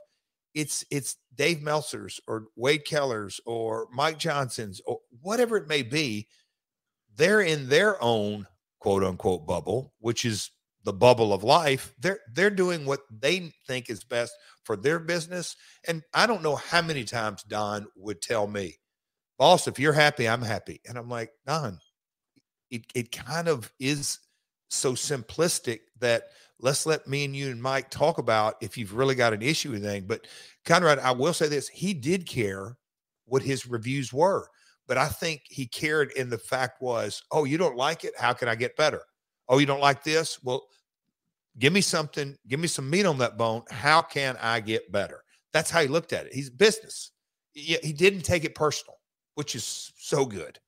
it's 0.55 0.85
it's 0.91 1.17
Dave 1.35 1.63
Meltzer's 1.63 2.21
or 2.29 2.49
Wade 2.57 2.85
Keller's 2.85 3.41
or 3.47 3.89
Mike 3.91 4.19
Johnson's 4.19 4.83
or 4.85 4.99
whatever 5.23 5.57
it 5.57 5.69
may 5.69 5.83
be. 5.83 6.29
They're 7.17 7.41
in 7.41 7.71
their 7.71 8.03
own 8.03 8.47
quote 8.81 9.03
unquote 9.03 9.47
bubble, 9.47 9.95
which 10.01 10.27
is 10.27 10.51
the 10.85 10.93
bubble 10.93 11.33
of 11.33 11.45
life 11.45 11.93
they're 11.99 12.21
they're 12.35 12.51
doing 12.51 12.87
what 12.87 13.01
they 13.11 13.53
think 13.67 13.91
is 13.91 14.05
best 14.05 14.33
for 14.65 14.77
their 14.77 14.99
business 14.99 15.57
and 15.87 16.03
i 16.15 16.27
don't 16.27 16.43
know 16.43 16.57
how 16.57 16.81
many 16.81 17.05
times 17.05 17.43
don 17.45 17.87
would 17.97 18.23
tell 18.23 18.47
me 18.47 18.75
boss 19.39 19.67
if 19.67 19.79
you're 19.79 19.93
happy 19.93 20.29
i'm 20.29 20.43
happy 20.43 20.81
and 20.89 20.97
i'm 20.97 21.09
like 21.09 21.31
don 21.47 21.79
it, 22.71 22.83
it 22.95 23.11
kind 23.13 23.49
of 23.49 23.73
is 23.81 24.19
so 24.69 24.93
simplistic 24.93 25.81
that 25.99 26.25
let's 26.61 26.87
let 26.87 27.07
me 27.07 27.25
and 27.25 27.35
you 27.35 27.51
and 27.51 27.63
mike 27.63 27.91
talk 27.91 28.19
about 28.19 28.57
if 28.61 28.77
you've 28.77 28.95
really 28.95 29.15
got 29.15 29.33
an 29.33 29.43
issue 29.43 29.71
with 29.71 29.85
anything 29.85 30.07
but 30.07 30.27
conrad 30.65 30.99
i 31.01 31.11
will 31.11 31.33
say 31.33 31.49
this 31.49 31.69
he 31.69 31.95
did 31.95 32.27
care 32.27 32.77
what 33.25 33.43
his 33.43 33.67
reviews 33.67 34.13
were 34.13 34.49
but 34.87 34.99
i 34.99 35.09
think 35.09 35.43
he 35.49 35.67
cared 35.67 36.13
in 36.13 36.31
the 36.31 36.39
fact 36.39 36.81
was 36.81 37.23
oh 37.33 37.45
you 37.45 37.59
don't 37.59 37.77
like 37.77 38.05
it? 38.05 38.13
How 38.19 38.33
can 38.33 38.49
i 38.49 38.55
get 38.55 38.77
better 38.77 39.03
Oh, 39.49 39.59
you 39.59 39.67
don't 39.67 39.81
like 39.81 40.03
this? 40.05 40.43
Well, 40.43 40.69
give 41.59 41.73
me 41.73 41.81
something, 41.81 42.37
give 42.47 42.61
me 42.61 42.69
some 42.69 42.89
meat 42.89 43.07
on 43.07 43.19
that 43.19 43.39
bone. 43.39 43.63
How 43.71 44.03
can 44.03 44.37
I 44.41 44.61
get 44.61 44.93
better? 44.93 45.23
That's 45.53 45.71
how 45.71 45.81
he 45.81 45.89
looked 45.89 46.13
at 46.13 46.27
it. 46.27 46.35
He's 46.35 46.51
business. 46.51 47.11
He, 47.55 47.93
didn't 47.93 48.23
take 48.23 48.45
it 48.45 48.55
personal, 48.55 48.97
which 49.35 49.57
is 49.57 49.93
so 49.99 50.25
good. 50.25 50.61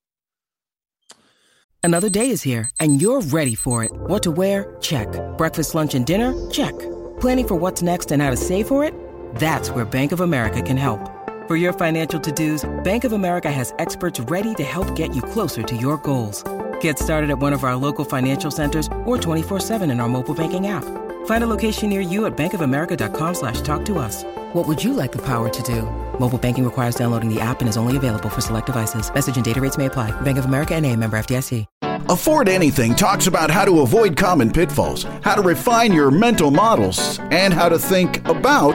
Another 1.82 2.10
day 2.10 2.30
is 2.30 2.42
here 2.42 2.68
and 2.80 3.00
you're 3.00 3.20
ready 3.20 3.54
for 3.54 3.84
it. 3.84 3.92
What 3.92 4.22
to 4.24 4.30
wear? 4.30 4.76
Check. 4.80 5.08
Breakfast, 5.38 5.74
lunch, 5.74 5.94
and 5.94 6.04
dinner? 6.04 6.50
Check. 6.50 6.76
Planning 7.20 7.46
for 7.46 7.54
what's 7.54 7.82
next 7.82 8.10
and 8.10 8.20
how 8.20 8.30
to 8.30 8.36
save 8.36 8.66
for 8.66 8.82
it? 8.82 8.94
That's 9.36 9.70
where 9.70 9.84
Bank 9.84 10.12
of 10.12 10.20
America 10.20 10.62
can 10.62 10.76
help. 10.76 11.00
For 11.46 11.56
your 11.56 11.72
financial 11.72 12.18
to-dos, 12.20 12.68
Bank 12.82 13.04
of 13.04 13.12
America 13.12 13.50
has 13.50 13.74
experts 13.78 14.18
ready 14.20 14.54
to 14.54 14.64
help 14.64 14.94
get 14.96 15.14
you 15.14 15.22
closer 15.22 15.62
to 15.62 15.76
your 15.76 15.96
goals. 15.98 16.42
Get 16.80 16.98
started 16.98 17.30
at 17.30 17.38
one 17.38 17.54
of 17.54 17.64
our 17.64 17.76
local 17.76 18.04
financial 18.04 18.50
centers 18.50 18.86
or 19.06 19.16
24-7 19.16 19.90
in 19.90 20.00
our 20.00 20.08
mobile 20.08 20.34
banking 20.34 20.66
app. 20.66 20.84
Find 21.24 21.42
a 21.44 21.46
location 21.46 21.88
near 21.88 22.00
you 22.02 22.26
at 22.26 22.36
bankofamerica.com 22.36 23.34
slash 23.34 23.62
talk 23.62 23.84
to 23.86 23.98
us. 23.98 24.24
What 24.52 24.68
would 24.68 24.82
you 24.82 24.92
like 24.92 25.12
the 25.12 25.22
power 25.24 25.48
to 25.48 25.62
do? 25.62 25.82
Mobile 26.18 26.38
banking 26.38 26.64
requires 26.64 26.96
downloading 26.96 27.32
the 27.32 27.40
app 27.40 27.60
and 27.60 27.68
is 27.68 27.78
only 27.78 27.96
available 27.96 28.28
for 28.28 28.42
select 28.42 28.66
devices. 28.66 29.12
Message 29.14 29.36
and 29.36 29.44
data 29.44 29.60
rates 29.60 29.78
may 29.78 29.86
apply. 29.86 30.18
Bank 30.20 30.38
of 30.38 30.44
America 30.44 30.74
and 30.74 30.84
a 30.84 30.94
member 30.96 31.18
FDIC. 31.18 31.66
Afford 32.10 32.48
Anything 32.48 32.96
talks 32.96 33.28
about 33.28 33.50
how 33.52 33.64
to 33.64 33.80
avoid 33.82 34.16
common 34.16 34.50
pitfalls, 34.50 35.04
how 35.22 35.36
to 35.36 35.42
refine 35.42 35.92
your 35.92 36.10
mental 36.10 36.50
models, 36.50 37.20
and 37.30 37.54
how 37.54 37.68
to 37.68 37.78
think 37.78 38.26
about 38.28 38.74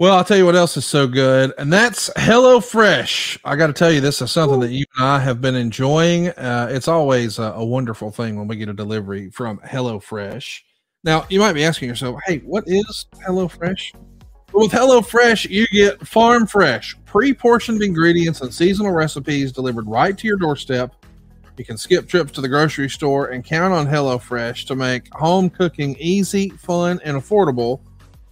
Well, 0.00 0.16
I'll 0.16 0.24
tell 0.24 0.38
you 0.38 0.46
what 0.46 0.56
else 0.56 0.78
is 0.78 0.86
so 0.86 1.06
good, 1.06 1.52
and 1.58 1.70
that's 1.70 2.08
HelloFresh. 2.16 3.40
I 3.44 3.54
got 3.54 3.66
to 3.66 3.74
tell 3.74 3.92
you, 3.92 4.00
this 4.00 4.22
is 4.22 4.32
something 4.32 4.60
that 4.60 4.70
you 4.70 4.86
and 4.96 5.04
I 5.04 5.18
have 5.18 5.42
been 5.42 5.54
enjoying. 5.54 6.28
Uh, 6.28 6.68
it's 6.70 6.88
always 6.88 7.38
a, 7.38 7.52
a, 7.52 7.62
wonderful 7.62 8.10
thing 8.10 8.36
when 8.36 8.48
we 8.48 8.56
get 8.56 8.70
a 8.70 8.72
delivery 8.72 9.28
from 9.28 9.58
HelloFresh. 9.58 10.60
Now, 11.04 11.26
you 11.28 11.38
might 11.38 11.52
be 11.52 11.64
asking 11.64 11.90
yourself, 11.90 12.18
hey, 12.26 12.38
what 12.38 12.64
is 12.66 13.08
HelloFresh? 13.28 13.94
Well, 14.54 14.64
with 14.64 14.72
HelloFresh, 14.72 15.50
you 15.50 15.66
get 15.66 16.06
farm 16.08 16.46
fresh, 16.46 16.96
pre 17.04 17.34
portioned 17.34 17.82
ingredients 17.82 18.40
and 18.40 18.54
seasonal 18.54 18.92
recipes 18.92 19.52
delivered 19.52 19.86
right 19.86 20.16
to 20.16 20.26
your 20.26 20.38
doorstep. 20.38 20.94
You 21.58 21.64
can 21.66 21.76
skip 21.76 22.08
trips 22.08 22.32
to 22.32 22.40
the 22.40 22.48
grocery 22.48 22.88
store 22.88 23.26
and 23.26 23.44
count 23.44 23.74
on 23.74 23.86
HelloFresh 23.86 24.66
to 24.68 24.74
make 24.74 25.12
home 25.12 25.50
cooking 25.50 25.94
easy, 25.98 26.48
fun, 26.48 27.02
and 27.04 27.18
affordable 27.18 27.82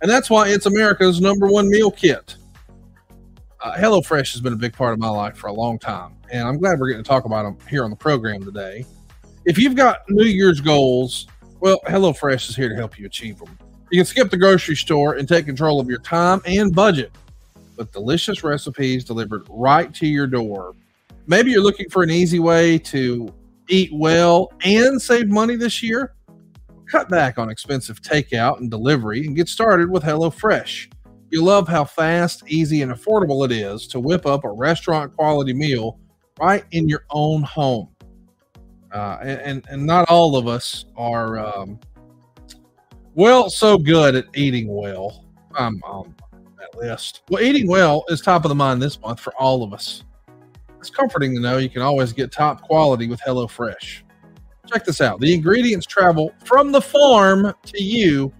and 0.00 0.10
that's 0.10 0.30
why 0.30 0.48
it's 0.48 0.66
America's 0.66 1.20
number 1.20 1.46
one 1.46 1.68
meal 1.68 1.90
kit. 1.90 2.36
Uh, 3.60 3.74
HelloFresh 3.74 4.32
has 4.32 4.40
been 4.40 4.52
a 4.52 4.56
big 4.56 4.72
part 4.72 4.92
of 4.92 4.98
my 4.98 5.08
life 5.08 5.36
for 5.36 5.48
a 5.48 5.52
long 5.52 5.78
time, 5.78 6.14
and 6.30 6.46
I'm 6.46 6.58
glad 6.58 6.78
we're 6.78 6.88
getting 6.88 7.02
to 7.02 7.08
talk 7.08 7.24
about 7.24 7.42
them 7.42 7.68
here 7.68 7.84
on 7.84 7.90
the 7.90 7.96
program 7.96 8.44
today. 8.44 8.84
If 9.44 9.58
you've 9.58 9.74
got 9.74 10.08
New 10.08 10.26
Year's 10.26 10.60
goals, 10.60 11.26
well, 11.60 11.80
HelloFresh 11.86 12.50
is 12.50 12.56
here 12.56 12.68
to 12.68 12.76
help 12.76 12.98
you 12.98 13.06
achieve 13.06 13.38
them. 13.38 13.58
You 13.90 13.98
can 13.98 14.06
skip 14.06 14.30
the 14.30 14.36
grocery 14.36 14.76
store 14.76 15.14
and 15.14 15.26
take 15.26 15.46
control 15.46 15.80
of 15.80 15.88
your 15.88 15.98
time 15.98 16.40
and 16.44 16.74
budget 16.74 17.10
with 17.76 17.90
delicious 17.92 18.44
recipes 18.44 19.04
delivered 19.04 19.46
right 19.48 19.94
to 19.94 20.06
your 20.06 20.26
door. 20.26 20.74
Maybe 21.26 21.50
you're 21.50 21.62
looking 21.62 21.88
for 21.88 22.02
an 22.02 22.10
easy 22.10 22.38
way 22.38 22.78
to 22.78 23.32
eat 23.68 23.90
well 23.92 24.52
and 24.62 25.00
save 25.00 25.28
money 25.28 25.56
this 25.56 25.82
year. 25.82 26.14
Cut 26.88 27.08
back 27.08 27.38
on 27.38 27.50
expensive 27.50 28.00
takeout 28.00 28.58
and 28.58 28.70
delivery 28.70 29.26
and 29.26 29.36
get 29.36 29.48
started 29.48 29.90
with 29.90 30.02
HelloFresh. 30.02 30.90
You'll 31.30 31.44
love 31.44 31.68
how 31.68 31.84
fast, 31.84 32.42
easy, 32.46 32.80
and 32.80 32.90
affordable 32.90 33.44
it 33.44 33.52
is 33.52 33.86
to 33.88 34.00
whip 34.00 34.24
up 34.24 34.44
a 34.44 34.50
restaurant 34.50 35.14
quality 35.14 35.52
meal 35.52 35.98
right 36.40 36.64
in 36.70 36.88
your 36.88 37.04
own 37.10 37.42
home. 37.42 37.88
Uh, 38.92 39.18
and, 39.20 39.66
and 39.68 39.84
not 39.84 40.08
all 40.08 40.36
of 40.36 40.46
us 40.46 40.86
are, 40.96 41.38
um, 41.38 41.78
well, 43.14 43.50
so 43.50 43.76
good 43.76 44.14
at 44.14 44.24
eating 44.34 44.74
well. 44.74 45.26
I'm 45.54 45.82
on 45.84 46.14
that 46.58 46.74
list. 46.78 47.22
Well, 47.28 47.42
eating 47.42 47.68
well 47.68 48.04
is 48.08 48.22
top 48.22 48.46
of 48.46 48.48
the 48.48 48.54
mind 48.54 48.80
this 48.80 48.98
month 49.00 49.20
for 49.20 49.34
all 49.34 49.62
of 49.62 49.74
us. 49.74 50.04
It's 50.78 50.88
comforting 50.88 51.34
to 51.34 51.40
know 51.40 51.58
you 51.58 51.68
can 51.68 51.82
always 51.82 52.14
get 52.14 52.32
top 52.32 52.62
quality 52.62 53.08
with 53.08 53.20
HelloFresh. 53.20 54.02
Check 54.72 54.84
this 54.84 55.00
out. 55.00 55.20
The 55.20 55.32
ingredients 55.32 55.86
travel 55.86 56.34
from 56.44 56.72
the 56.72 56.80
farm 56.80 57.54
to 57.64 57.82
you 57.82 58.32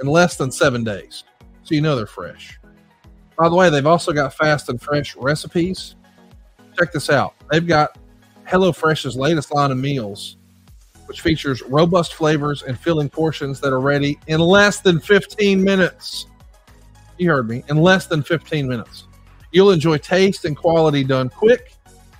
in 0.00 0.06
less 0.06 0.36
than 0.36 0.52
seven 0.52 0.84
days. 0.84 1.24
So 1.62 1.74
you 1.74 1.80
know 1.80 1.96
they're 1.96 2.06
fresh. 2.06 2.58
By 3.38 3.48
the 3.48 3.54
way, 3.54 3.70
they've 3.70 3.86
also 3.86 4.12
got 4.12 4.34
fast 4.34 4.68
and 4.68 4.80
fresh 4.80 5.16
recipes. 5.16 5.94
Check 6.78 6.92
this 6.92 7.08
out. 7.08 7.34
They've 7.50 7.66
got 7.66 7.96
HelloFresh's 8.46 9.16
latest 9.16 9.54
line 9.54 9.70
of 9.70 9.78
meals, 9.78 10.36
which 11.06 11.20
features 11.22 11.62
robust 11.62 12.14
flavors 12.14 12.62
and 12.62 12.78
filling 12.78 13.08
portions 13.08 13.60
that 13.60 13.72
are 13.72 13.80
ready 13.80 14.18
in 14.26 14.40
less 14.40 14.80
than 14.80 15.00
15 15.00 15.62
minutes. 15.62 16.26
You 17.18 17.30
heard 17.30 17.48
me, 17.48 17.64
in 17.68 17.78
less 17.78 18.06
than 18.06 18.22
15 18.22 18.68
minutes. 18.68 19.04
You'll 19.52 19.70
enjoy 19.70 19.98
taste 19.98 20.44
and 20.44 20.56
quality 20.56 21.04
done 21.04 21.28
quick 21.28 21.74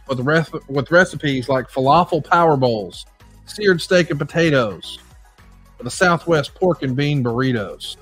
with, 0.08 0.20
with 0.68 0.90
recipes 0.90 1.48
like 1.48 1.68
falafel 1.68 2.24
power 2.24 2.56
bowls, 2.56 3.06
seared 3.54 3.80
steak 3.80 4.10
and 4.10 4.18
potatoes, 4.18 4.98
the 5.80 5.90
Southwest 5.90 6.54
pork 6.54 6.82
and 6.82 6.96
bean 6.96 7.22
burritos. 7.22 7.96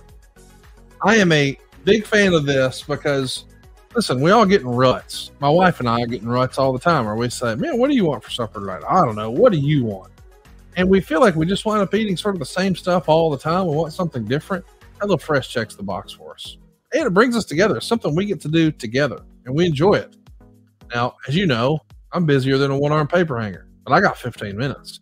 I 1.02 1.16
am 1.16 1.32
a 1.32 1.58
big 1.84 2.06
fan 2.06 2.34
of 2.34 2.44
this 2.44 2.82
because 2.82 3.46
listen, 3.94 4.20
we 4.20 4.30
all 4.30 4.46
get 4.46 4.60
in 4.60 4.68
ruts. 4.68 5.30
My 5.40 5.48
wife 5.48 5.80
and 5.80 5.88
I 5.88 6.02
are 6.02 6.06
getting 6.06 6.28
ruts 6.28 6.58
all 6.58 6.72
the 6.72 6.78
time 6.78 7.06
where 7.06 7.16
we 7.16 7.28
say, 7.30 7.54
Man, 7.54 7.78
what 7.78 7.88
do 7.88 7.96
you 7.96 8.04
want 8.04 8.22
for 8.22 8.30
supper 8.30 8.60
tonight? 8.60 8.82
I 8.88 9.04
don't 9.04 9.16
know. 9.16 9.30
What 9.30 9.52
do 9.52 9.58
you 9.58 9.84
want? 9.84 10.12
And 10.76 10.88
we 10.88 11.00
feel 11.00 11.20
like 11.20 11.34
we 11.34 11.46
just 11.46 11.64
wind 11.64 11.82
up 11.82 11.94
eating 11.94 12.16
sort 12.16 12.34
of 12.34 12.38
the 12.38 12.46
same 12.46 12.76
stuff 12.76 13.08
all 13.08 13.30
the 13.30 13.38
time. 13.38 13.66
We 13.66 13.74
want 13.74 13.92
something 13.92 14.24
different. 14.24 14.64
HelloFresh 15.00 15.48
checks 15.48 15.74
the 15.74 15.82
box 15.82 16.12
for 16.12 16.34
us. 16.34 16.58
And 16.92 17.06
it 17.06 17.10
brings 17.10 17.36
us 17.36 17.44
together. 17.44 17.78
It's 17.78 17.86
something 17.86 18.14
we 18.14 18.26
get 18.26 18.40
to 18.42 18.48
do 18.48 18.70
together 18.70 19.20
and 19.46 19.54
we 19.54 19.66
enjoy 19.66 19.94
it. 19.94 20.16
Now, 20.94 21.16
as 21.26 21.34
you 21.34 21.46
know, 21.46 21.80
I'm 22.12 22.26
busier 22.26 22.58
than 22.58 22.70
a 22.70 22.78
one 22.78 22.92
arm 22.92 23.06
paper 23.06 23.38
hanger, 23.38 23.66
but 23.84 23.92
I 23.92 24.00
got 24.00 24.18
15 24.18 24.56
minutes. 24.56 25.00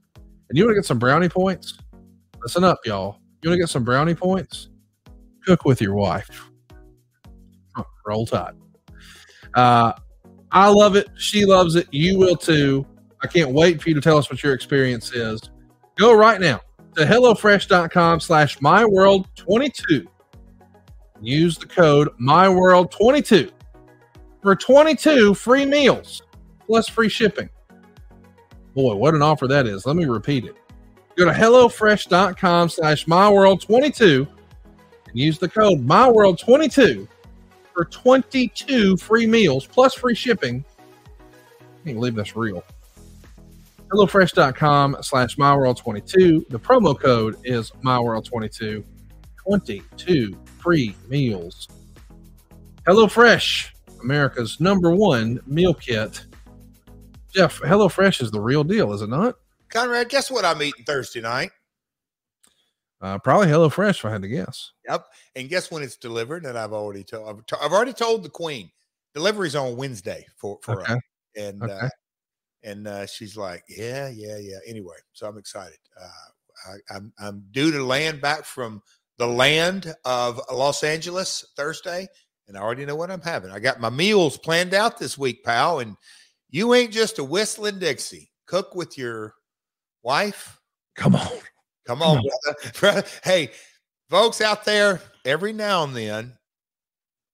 And 0.48 0.56
you 0.56 0.64
want 0.64 0.74
to 0.74 0.80
get 0.80 0.86
some 0.86 0.98
brownie 0.98 1.28
points? 1.28 1.78
Listen 2.42 2.64
up, 2.64 2.80
y'all. 2.84 3.18
You 3.42 3.50
want 3.50 3.58
to 3.58 3.62
get 3.62 3.68
some 3.68 3.84
brownie 3.84 4.14
points? 4.14 4.68
Cook 5.44 5.64
with 5.64 5.80
your 5.80 5.94
wife. 5.94 6.48
Huh, 7.74 7.84
roll 8.06 8.26
tide. 8.26 8.54
Uh, 9.54 9.92
I 10.50 10.68
love 10.68 10.96
it. 10.96 11.08
She 11.16 11.44
loves 11.44 11.74
it. 11.76 11.86
You 11.90 12.18
will 12.18 12.36
too. 12.36 12.86
I 13.22 13.26
can't 13.26 13.50
wait 13.50 13.82
for 13.82 13.88
you 13.88 13.94
to 13.94 14.00
tell 14.00 14.16
us 14.16 14.30
what 14.30 14.42
your 14.42 14.54
experience 14.54 15.12
is. 15.12 15.40
Go 15.96 16.14
right 16.14 16.40
now 16.40 16.60
to 16.96 17.04
HelloFresh.com 17.04 18.20
slash 18.20 18.58
MyWorld22. 18.58 20.06
Use 21.20 21.58
the 21.58 21.66
code 21.66 22.08
MyWorld22 22.20 23.50
for 24.42 24.54
22 24.54 25.34
free 25.34 25.64
meals 25.64 26.22
plus 26.66 26.88
free 26.88 27.08
shipping. 27.08 27.48
Boy, 28.78 28.94
what 28.94 29.12
an 29.12 29.22
offer 29.22 29.48
that 29.48 29.66
is. 29.66 29.86
Let 29.86 29.96
me 29.96 30.04
repeat 30.04 30.44
it. 30.44 30.54
Go 31.16 31.24
to 31.24 31.32
HelloFresh.com 31.32 32.68
slash 32.68 33.06
MyWorld22 33.06 34.28
and 35.08 35.18
use 35.18 35.36
the 35.36 35.48
code 35.48 35.84
MyWorld22 35.84 37.08
for 37.74 37.86
22 37.86 38.96
free 38.96 39.26
meals 39.26 39.66
plus 39.66 39.94
free 39.94 40.14
shipping. 40.14 40.64
I 41.18 41.86
can't 41.86 41.96
believe 41.96 42.14
that's 42.14 42.36
real. 42.36 42.62
HelloFresh.com 43.88 44.98
slash 45.00 45.34
MyWorld22. 45.34 46.48
The 46.48 46.60
promo 46.60 46.96
code 46.96 47.34
is 47.42 47.72
MyWorld22. 47.84 48.84
22 49.44 50.38
free 50.60 50.94
meals. 51.08 51.66
HelloFresh, 52.86 53.70
America's 54.04 54.60
number 54.60 54.94
one 54.94 55.40
meal 55.48 55.74
kit. 55.74 56.27
Jeff, 57.34 57.60
HelloFresh 57.60 58.22
is 58.22 58.30
the 58.30 58.40
real 58.40 58.64
deal, 58.64 58.92
is 58.92 59.02
it 59.02 59.08
not? 59.08 59.36
Conrad, 59.68 60.08
guess 60.08 60.30
what 60.30 60.44
I'm 60.44 60.62
eating 60.62 60.84
Thursday 60.84 61.20
night? 61.20 61.50
Uh, 63.00 63.18
probably 63.18 63.46
HelloFresh, 63.46 63.98
if 63.98 64.04
I 64.04 64.10
had 64.10 64.22
to 64.22 64.28
guess. 64.28 64.72
Yep. 64.88 65.06
And 65.36 65.48
guess 65.48 65.70
when 65.70 65.82
it's 65.82 65.96
delivered? 65.96 66.44
And 66.44 66.58
I've 66.58 66.72
already 66.72 67.04
told 67.04 67.44
I've, 67.52 67.72
already 67.72 67.92
told 67.92 68.24
the 68.24 68.28
Queen 68.28 68.70
delivery's 69.14 69.54
on 69.54 69.76
Wednesday 69.76 70.26
for 70.36 70.58
for 70.62 70.82
Okay. 70.82 70.94
us. 70.94 71.00
And 71.36 71.62
Okay. 71.62 71.72
uh, 71.72 71.88
and 72.64 72.88
uh, 72.88 73.06
she's 73.06 73.36
like, 73.36 73.62
yeah, 73.68 74.08
yeah, 74.08 74.36
yeah. 74.38 74.58
Anyway, 74.66 74.96
so 75.12 75.28
I'm 75.28 75.38
excited. 75.38 75.78
Uh, 76.00 76.70
I, 76.70 76.96
I'm 76.96 77.12
I'm 77.20 77.44
due 77.52 77.70
to 77.70 77.84
land 77.84 78.20
back 78.20 78.44
from 78.44 78.82
the 79.18 79.28
land 79.28 79.94
of 80.04 80.40
Los 80.52 80.82
Angeles 80.82 81.44
Thursday, 81.56 82.08
and 82.48 82.56
I 82.56 82.60
already 82.60 82.84
know 82.84 82.96
what 82.96 83.12
I'm 83.12 83.20
having. 83.20 83.50
I 83.52 83.60
got 83.60 83.80
my 83.80 83.90
meals 83.90 84.38
planned 84.38 84.74
out 84.74 84.98
this 84.98 85.16
week, 85.16 85.44
pal. 85.44 85.78
And 85.78 85.96
you 86.50 86.74
ain't 86.74 86.92
just 86.92 87.18
a 87.18 87.24
whistling 87.24 87.78
Dixie. 87.78 88.30
Cook 88.46 88.74
with 88.74 88.96
your 88.96 89.34
wife. 90.02 90.60
Come 90.96 91.14
on. 91.14 91.28
Come 91.86 92.02
on, 92.02 92.22
brother. 92.80 93.02
hey, 93.24 93.50
folks 94.10 94.42
out 94.42 94.66
there, 94.66 95.00
every 95.24 95.54
now 95.54 95.84
and 95.84 95.96
then, 95.96 96.34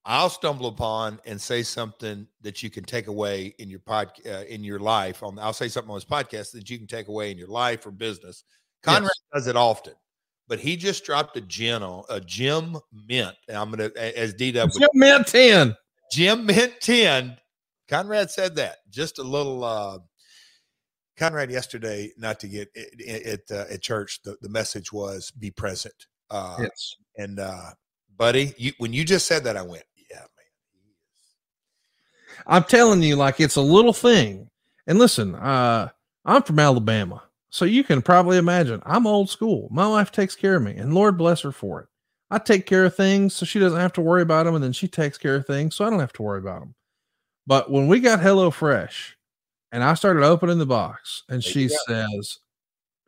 I'll 0.05 0.31
stumble 0.31 0.67
upon 0.67 1.19
and 1.25 1.41
say 1.41 1.65
something 1.65 2.29
that 2.43 2.63
you 2.63 2.71
can 2.71 2.85
take 2.85 3.09
away 3.09 3.55
in 3.59 3.69
your 3.69 3.81
pod 3.81 4.13
uh, 4.27 4.45
in 4.49 4.63
your 4.63 4.79
life. 4.79 5.25
On 5.25 5.39
I'll 5.41 5.53
say 5.53 5.67
something 5.67 5.91
on 5.91 5.97
this 5.97 6.05
podcast 6.05 6.53
that 6.53 6.71
you 6.71 6.79
can 6.79 6.87
take 6.87 7.09
away 7.09 7.33
in 7.33 7.39
your 7.39 7.49
life 7.49 7.85
or 7.85 7.91
business. 7.91 8.45
Conrad 8.85 9.11
does 9.33 9.49
it 9.49 9.57
often, 9.57 9.95
but 10.47 10.61
he 10.61 10.77
just 10.77 11.05
dropped 11.05 11.37
a 11.37 11.41
gin 11.41 11.83
on 11.83 12.05
a 12.11 12.21
Jim 12.21 12.77
Mint. 13.09 13.35
And 13.49 13.57
I'm 13.57 13.71
gonna 13.71 13.91
as 13.97 14.35
D 14.35 14.53
W 14.53 14.79
Jim 14.79 14.89
Mint 14.93 15.27
10. 15.27 15.77
Jim 16.13 16.47
Mint 16.47 16.75
10. 16.81 17.37
Conrad 17.89 18.31
said 18.31 18.57
that. 18.57 18.79
Just 18.91 19.19
a 19.19 19.23
little 19.23 19.65
uh 19.65 19.99
Conrad 21.17 21.51
yesterday, 21.51 22.11
not 22.19 22.41
to 22.41 22.49
get 22.49 22.69
it, 22.75 22.89
it, 22.99 23.43
uh, 23.51 23.73
at 23.73 23.83
church, 23.83 24.21
the, 24.25 24.37
the 24.41 24.49
message 24.49 24.93
was 24.93 25.31
be 25.31 25.51
present. 25.51 25.95
Uh 26.31 26.57
Yes. 26.61 26.97
and 27.17 27.39
uh 27.39 27.71
buddy, 28.17 28.53
you 28.57 28.73
when 28.79 28.93
you 28.93 29.05
just 29.05 29.27
said 29.27 29.45
that, 29.45 29.57
I 29.57 29.63
went, 29.63 29.85
yeah, 30.11 30.19
man. 30.19 30.29
I'm 32.47 32.65
telling 32.65 33.03
you, 33.03 33.17
like 33.17 33.41
it's 33.41 33.57
a 33.57 33.63
little 33.63 33.93
thing. 33.93 34.51
And 34.87 34.99
listen, 34.99 35.35
uh, 35.35 35.89
I'm 36.25 36.43
from 36.43 36.59
Alabama, 36.59 37.23
so 37.51 37.65
you 37.65 37.85
can 37.85 38.03
probably 38.03 38.37
imagine 38.39 38.83
I'm 38.85 39.07
old 39.07 39.31
school. 39.31 39.69
My 39.71 39.87
wife 39.89 40.11
takes 40.11 40.35
care 40.35 40.57
of 40.57 40.63
me, 40.63 40.75
and 40.77 40.95
Lord 40.95 41.17
bless 41.17 41.43
her 41.43 41.53
for 41.53 41.81
it. 41.83 41.89
I 42.31 42.39
take 42.39 42.67
care 42.67 42.85
of 42.85 42.97
things 42.97 43.35
so 43.35 43.47
she 43.47 43.59
doesn't 43.61 43.79
have 43.79 43.93
to 43.95 44.01
worry 44.01 44.23
about 44.23 44.45
them, 44.45 44.55
and 44.55 44.65
then 44.65 44.73
she 44.73 44.89
takes 44.89 45.17
care 45.17 45.37
of 45.37 45.47
things 45.47 45.77
so 45.77 45.85
I 45.85 45.91
don't 45.91 46.01
have 46.01 46.13
to 46.15 46.23
worry 46.23 46.41
about 46.41 46.61
them. 46.61 46.75
But 47.47 47.71
when 47.71 47.89
we 47.89 48.01
got 48.01 48.21
Hello 48.21 48.51
Fresh, 48.51 49.17
and 49.73 49.83
I 49.85 49.95
started 49.95 50.23
opening 50.23 50.59
the 50.59 50.67
box, 50.67 51.25
and 51.29 51.43
There 51.43 51.53
she 51.53 51.69
says, 51.69 52.39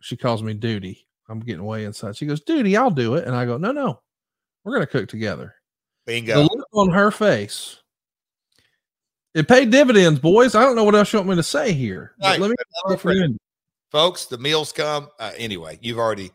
she 0.00 0.16
calls 0.16 0.42
me 0.42 0.52
Duty. 0.54 1.06
I'm 1.28 1.40
getting 1.40 1.64
way 1.64 1.84
inside. 1.84 2.16
She 2.16 2.26
goes, 2.26 2.40
Duty, 2.40 2.76
I'll 2.76 2.90
do 2.90 3.14
it. 3.14 3.26
And 3.26 3.34
I 3.34 3.44
go, 3.46 3.56
No, 3.56 3.72
no, 3.72 4.00
we're 4.64 4.72
gonna 4.72 4.86
cook 4.86 5.08
together. 5.08 5.54
Bingo. 6.06 6.34
The 6.34 6.42
look 6.42 6.68
on 6.72 6.90
her 6.90 7.10
face. 7.10 7.78
It 9.34 9.48
paid 9.48 9.70
dividends, 9.70 10.18
boys. 10.20 10.54
I 10.54 10.62
don't 10.62 10.76
know 10.76 10.84
what 10.84 10.94
else 10.94 11.12
you 11.12 11.18
want 11.18 11.28
me 11.28 11.36
to 11.36 11.42
say 11.42 11.72
here. 11.72 12.12
Right, 12.22 12.40
let 12.40 12.48
me 12.50 12.56
but 12.56 12.88
know 12.90 12.94
if 12.94 13.04
you're 13.04 13.24
in. 13.24 13.38
folks 13.90 14.26
the 14.26 14.38
meals 14.38 14.72
come 14.72 15.08
uh, 15.20 15.32
anyway 15.36 15.78
you've 15.80 15.98
already 15.98 16.30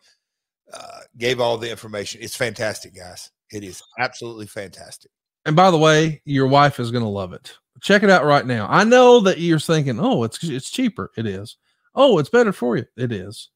uh, 0.74 1.00
gave 1.18 1.42
all 1.42 1.58
the 1.58 1.70
information 1.70 2.22
it's 2.22 2.36
fantastic 2.36 2.96
guys 2.96 3.32
it 3.52 3.64
is 3.64 3.82
absolutely 4.00 4.46
fantastic 4.48 5.12
And 5.46 5.56
by 5.56 5.72
the 5.72 5.78
way, 5.78 6.22
your 6.26 6.48
wife 6.48 6.80
is 6.80 6.92
going 6.92 7.04
to 7.04 7.10
love 7.10 7.34
it. 7.34 7.58
Check 7.82 8.04
it 8.04 8.10
out 8.10 8.26
right 8.26 8.46
now. 8.46 8.68
I 8.70 8.84
know 8.84 9.20
that 9.22 9.40
you're 9.40 9.60
thinking, 9.60 10.00
"Oh, 10.00 10.24
it's 10.24 10.44
it's 10.44 10.70
cheaper." 10.70 11.12
It 11.18 11.26
is. 11.26 11.58
Oh, 11.96 12.20
it's 12.20 12.30
better 12.30 12.54
for 12.54 12.78
you. 12.78 12.86
It 12.96 13.12
is. 13.12 13.50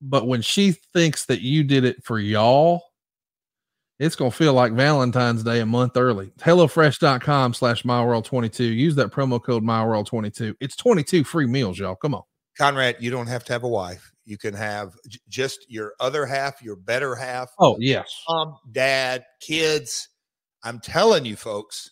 But 0.00 0.26
when 0.26 0.42
she 0.42 0.72
thinks 0.92 1.26
that 1.26 1.40
you 1.42 1.64
did 1.64 1.84
it 1.84 2.02
for 2.04 2.18
y'all, 2.20 2.82
it's 3.98 4.14
going 4.14 4.30
to 4.30 4.36
feel 4.36 4.52
like 4.54 4.72
Valentine's 4.72 5.42
Day 5.42 5.58
a 5.60 5.66
month 5.66 5.96
early. 5.96 6.30
HelloFresh.com 6.38 7.52
slash 7.52 7.82
MyWorld22. 7.82 8.60
Use 8.74 8.94
that 8.94 9.10
promo 9.10 9.42
code 9.42 9.64
MyWorld22. 9.64 10.54
It's 10.60 10.76
22 10.76 11.24
free 11.24 11.46
meals, 11.46 11.78
y'all. 11.80 11.96
Come 11.96 12.14
on. 12.14 12.22
conrad 12.56 12.96
you 13.00 13.10
don't 13.10 13.26
have 13.26 13.44
to 13.44 13.52
have 13.52 13.64
a 13.64 13.68
wife 13.68 14.10
you 14.24 14.38
can 14.38 14.54
have 14.54 14.92
j- 15.08 15.18
just 15.28 15.66
your 15.68 15.94
other 16.00 16.24
half 16.26 16.62
your 16.62 16.76
better 16.76 17.14
half 17.16 17.50
Oh, 17.58 17.76
yes. 17.80 18.22
mom 18.28 18.56
dad 18.72 19.24
kids 19.40 20.08
i'm 20.64 20.78
telling 20.80 21.24
you 21.24 21.34
folks 21.36 21.90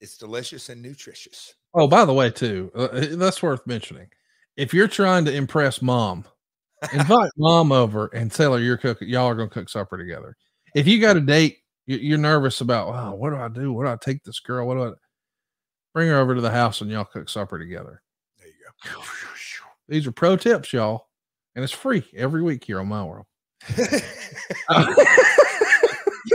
it's 0.00 0.16
delicious 0.18 0.68
and 0.68 0.80
nutritious 0.82 1.54
Oh, 1.74 1.86
by 1.86 2.04
the 2.06 2.12
way, 2.14 2.30
too, 2.30 2.72
uh, 2.74 2.84
uh, 2.84 3.06
that's 3.16 3.42
worth 3.42 3.66
mentioning. 3.66 4.08
If 4.56 4.72
you're 4.72 4.88
trying 4.88 5.24
to 5.26 5.34
impress 5.34 5.82
mom, 5.82 6.24
invite 6.92 7.30
mom 7.36 7.72
over 7.72 8.06
and 8.14 8.32
tell 8.32 8.54
her 8.54 8.58
you're 8.58 8.78
cooking. 8.78 9.08
Y'all 9.08 9.26
are 9.26 9.34
going 9.34 9.50
to 9.50 9.54
cook 9.54 9.68
supper 9.68 9.98
together. 9.98 10.34
If 10.74 10.86
you 10.86 10.98
got 11.00 11.18
a 11.18 11.20
date, 11.20 11.58
you- 11.86 11.98
you're 11.98 12.18
nervous 12.18 12.62
about, 12.62 12.88
wow, 12.88 13.14
what 13.14 13.30
do 13.30 13.36
I 13.36 13.48
do? 13.48 13.72
What 13.72 13.84
do 13.84 13.90
I 13.90 13.96
take 14.00 14.24
this 14.24 14.40
girl? 14.40 14.66
What 14.66 14.74
do 14.74 14.84
I 14.84 14.92
bring 15.92 16.08
her 16.08 16.18
over 16.18 16.34
to 16.34 16.40
the 16.40 16.50
house 16.50 16.80
and 16.80 16.90
y'all 16.90 17.04
cook 17.04 17.28
supper 17.28 17.58
together? 17.58 18.02
there 18.38 18.48
you 18.48 18.54
go 18.94 19.02
These 19.88 20.06
are 20.06 20.12
pro 20.12 20.36
tips, 20.36 20.72
y'all, 20.72 21.06
and 21.54 21.62
it's 21.62 21.72
free 21.72 22.04
every 22.16 22.42
week 22.42 22.64
here 22.64 22.80
on 22.80 22.88
my 22.88 23.04
world. 23.04 23.26
you 23.76 23.84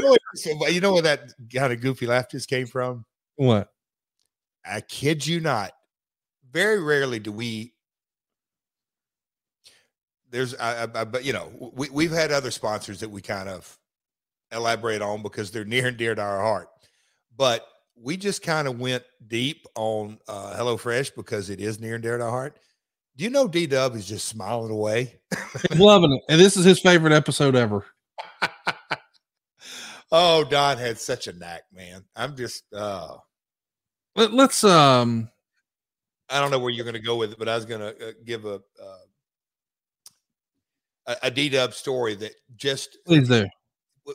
know, 0.01 0.15
what, 0.57 0.73
you 0.73 0.79
know 0.79 0.93
where 0.93 1.01
that 1.01 1.33
kind 1.53 1.73
of 1.73 1.81
goofy 1.81 2.05
laugh 2.05 2.29
just 2.29 2.49
came 2.49 2.67
from 2.67 3.05
What? 3.35 3.69
I 4.65 4.81
kid 4.81 5.25
you 5.25 5.39
not. 5.39 5.71
Very 6.51 6.81
rarely 6.81 7.19
do 7.19 7.31
we. 7.31 7.73
There's, 10.29 10.55
I, 10.55 10.83
I, 10.83 11.03
but 11.03 11.25
you 11.25 11.33
know, 11.33 11.71
we 11.75 11.89
we've 11.89 12.11
had 12.11 12.31
other 12.31 12.51
sponsors 12.51 12.99
that 13.01 13.09
we 13.09 13.21
kind 13.21 13.49
of 13.49 13.77
elaborate 14.51 15.01
on 15.01 15.21
because 15.21 15.51
they're 15.51 15.65
near 15.65 15.87
and 15.87 15.97
dear 15.97 16.15
to 16.15 16.21
our 16.21 16.41
heart. 16.41 16.69
But 17.35 17.67
we 17.95 18.17
just 18.17 18.41
kind 18.41 18.67
of 18.67 18.79
went 18.79 19.03
deep 19.27 19.65
on 19.75 20.19
uh, 20.27 20.55
HelloFresh 20.57 21.15
because 21.15 21.49
it 21.49 21.59
is 21.59 21.79
near 21.79 21.95
and 21.95 22.03
dear 22.03 22.17
to 22.17 22.23
our 22.23 22.29
heart. 22.29 22.59
Do 23.15 23.23
you 23.23 23.29
know 23.29 23.47
D 23.47 23.67
Dub 23.67 23.95
is 23.95 24.07
just 24.07 24.27
smiling 24.27 24.71
away? 24.71 25.19
He's 25.69 25.79
loving 25.79 26.13
it, 26.13 26.21
and 26.29 26.41
this 26.41 26.57
is 26.57 26.65
his 26.65 26.79
favorite 26.79 27.13
episode 27.13 27.55
ever. 27.55 27.85
Oh, 30.15 30.43
Don 30.43 30.77
had 30.77 30.99
such 30.99 31.25
a 31.25 31.33
knack, 31.33 31.63
man. 31.73 32.03
I'm 32.15 32.37
just, 32.37 32.71
uh, 32.71 33.15
Let, 34.15 34.31
let's 34.31 34.63
um 34.63 35.27
I 36.29 36.39
don't 36.39 36.51
know 36.51 36.59
where 36.59 36.69
you're 36.69 36.85
going 36.85 36.93
to 36.93 36.99
go 36.99 37.17
with 37.17 37.31
it, 37.31 37.39
but 37.39 37.49
I 37.49 37.55
was 37.55 37.65
going 37.65 37.81
to 37.81 38.09
uh, 38.09 38.11
give 38.23 38.45
a 38.45 38.61
uh, 38.81 38.97
a, 41.21 41.29
D 41.29 41.49
Dub 41.49 41.73
story 41.73 42.15
that 42.15 42.31
just 42.55 42.97
Please 43.05 43.27
do. 43.27 43.45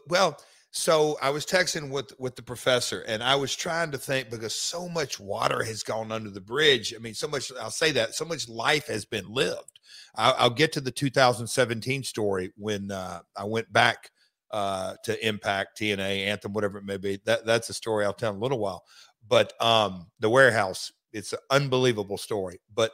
well. 0.08 0.40
So 0.70 1.18
I 1.20 1.30
was 1.30 1.44
texting 1.44 1.90
with 1.90 2.18
with 2.18 2.36
the 2.36 2.42
professor, 2.42 3.02
and 3.02 3.22
I 3.22 3.36
was 3.36 3.54
trying 3.54 3.90
to 3.92 3.98
think 3.98 4.30
because 4.30 4.54
so 4.54 4.88
much 4.88 5.18
water 5.18 5.62
has 5.64 5.82
gone 5.82 6.12
under 6.12 6.30
the 6.30 6.40
bridge. 6.40 6.94
I 6.94 6.98
mean, 6.98 7.14
so 7.14 7.28
much. 7.28 7.50
I'll 7.60 7.70
say 7.70 7.90
that 7.92 8.14
so 8.14 8.24
much 8.24 8.48
life 8.48 8.86
has 8.86 9.04
been 9.04 9.28
lived. 9.28 9.80
I'll, 10.14 10.34
I'll 10.38 10.50
get 10.50 10.72
to 10.72 10.80
the 10.80 10.90
2017 10.90 12.04
story 12.04 12.52
when 12.56 12.90
uh, 12.90 13.20
I 13.36 13.44
went 13.44 13.72
back 13.72 14.10
uh, 14.50 14.94
to 15.04 15.26
Impact, 15.26 15.78
TNA, 15.78 16.26
Anthem, 16.26 16.52
whatever 16.52 16.78
it 16.78 16.84
may 16.84 16.96
be. 16.96 17.20
That 17.24 17.44
that's 17.44 17.68
a 17.70 17.74
story 17.74 18.04
I'll 18.04 18.12
tell 18.12 18.32
in 18.32 18.38
a 18.38 18.42
little 18.42 18.58
while. 18.58 18.84
But 19.26 19.52
um, 19.62 20.06
the 20.20 20.30
warehouse, 20.30 20.92
it's 21.12 21.32
an 21.32 21.40
unbelievable 21.50 22.18
story. 22.18 22.60
But 22.74 22.92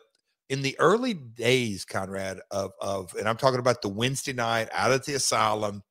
in 0.49 0.63
the 0.63 0.77
early 0.79 1.15
days, 1.15 1.85
Conrad, 1.85 2.41
of 2.51 2.73
of, 2.81 3.15
and 3.19 3.29
I'm 3.29 3.37
talking 3.37 3.61
about 3.61 3.83
the 3.83 3.89
Wednesday 3.89 4.33
night 4.33 4.69
out 4.73 4.93
at 4.93 5.05
the 5.05 5.15
asylum 5.15 5.83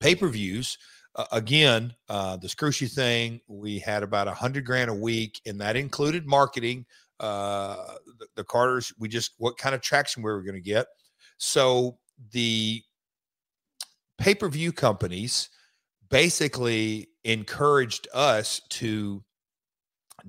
pay 0.00 0.14
per 0.14 0.28
views. 0.28 0.78
Uh, 1.16 1.26
again, 1.30 1.94
uh, 2.08 2.36
the 2.36 2.48
Scrushy 2.48 2.92
thing, 2.92 3.40
we 3.46 3.78
had 3.78 4.02
about 4.02 4.26
a 4.26 4.34
hundred 4.34 4.64
grand 4.64 4.90
a 4.90 4.94
week, 4.94 5.40
and 5.46 5.60
that 5.60 5.76
included 5.76 6.26
marketing. 6.26 6.84
Uh, 7.20 7.76
the, 8.18 8.26
the 8.34 8.44
Carters, 8.44 8.92
we 8.98 9.08
just 9.08 9.32
what 9.38 9.56
kind 9.56 9.74
of 9.74 9.80
traction 9.80 10.22
we 10.22 10.30
were 10.30 10.42
going 10.42 10.56
to 10.56 10.60
get. 10.60 10.86
So 11.36 11.98
the 12.32 12.82
pay 14.18 14.34
per 14.34 14.48
view 14.48 14.72
companies 14.72 15.50
basically 16.10 17.08
encouraged 17.24 18.08
us 18.12 18.60
to 18.68 19.22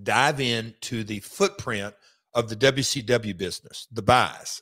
dive 0.03 0.39
into 0.39 1.03
the 1.03 1.19
footprint 1.19 1.93
of 2.33 2.49
the 2.49 2.55
WCW 2.55 3.37
business, 3.37 3.87
the 3.91 4.01
buys. 4.01 4.61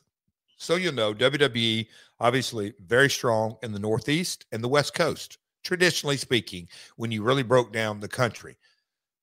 So 0.56 0.76
you'll 0.76 0.94
know, 0.94 1.12
WWE 1.12 1.86
obviously 2.20 2.74
very 2.84 3.10
strong 3.10 3.56
in 3.62 3.72
the 3.72 3.78
Northeast 3.78 4.46
and 4.52 4.62
the 4.62 4.68
West 4.68 4.94
Coast, 4.94 5.38
traditionally 5.64 6.16
speaking, 6.16 6.68
when 6.96 7.10
you 7.10 7.22
really 7.22 7.42
broke 7.42 7.72
down 7.72 8.00
the 8.00 8.08
country. 8.08 8.56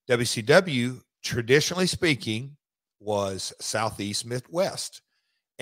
WCW, 0.08 1.02
traditionally 1.22 1.86
speaking, 1.86 2.56
was 3.00 3.52
Southeast 3.60 4.26
Midwest. 4.26 5.00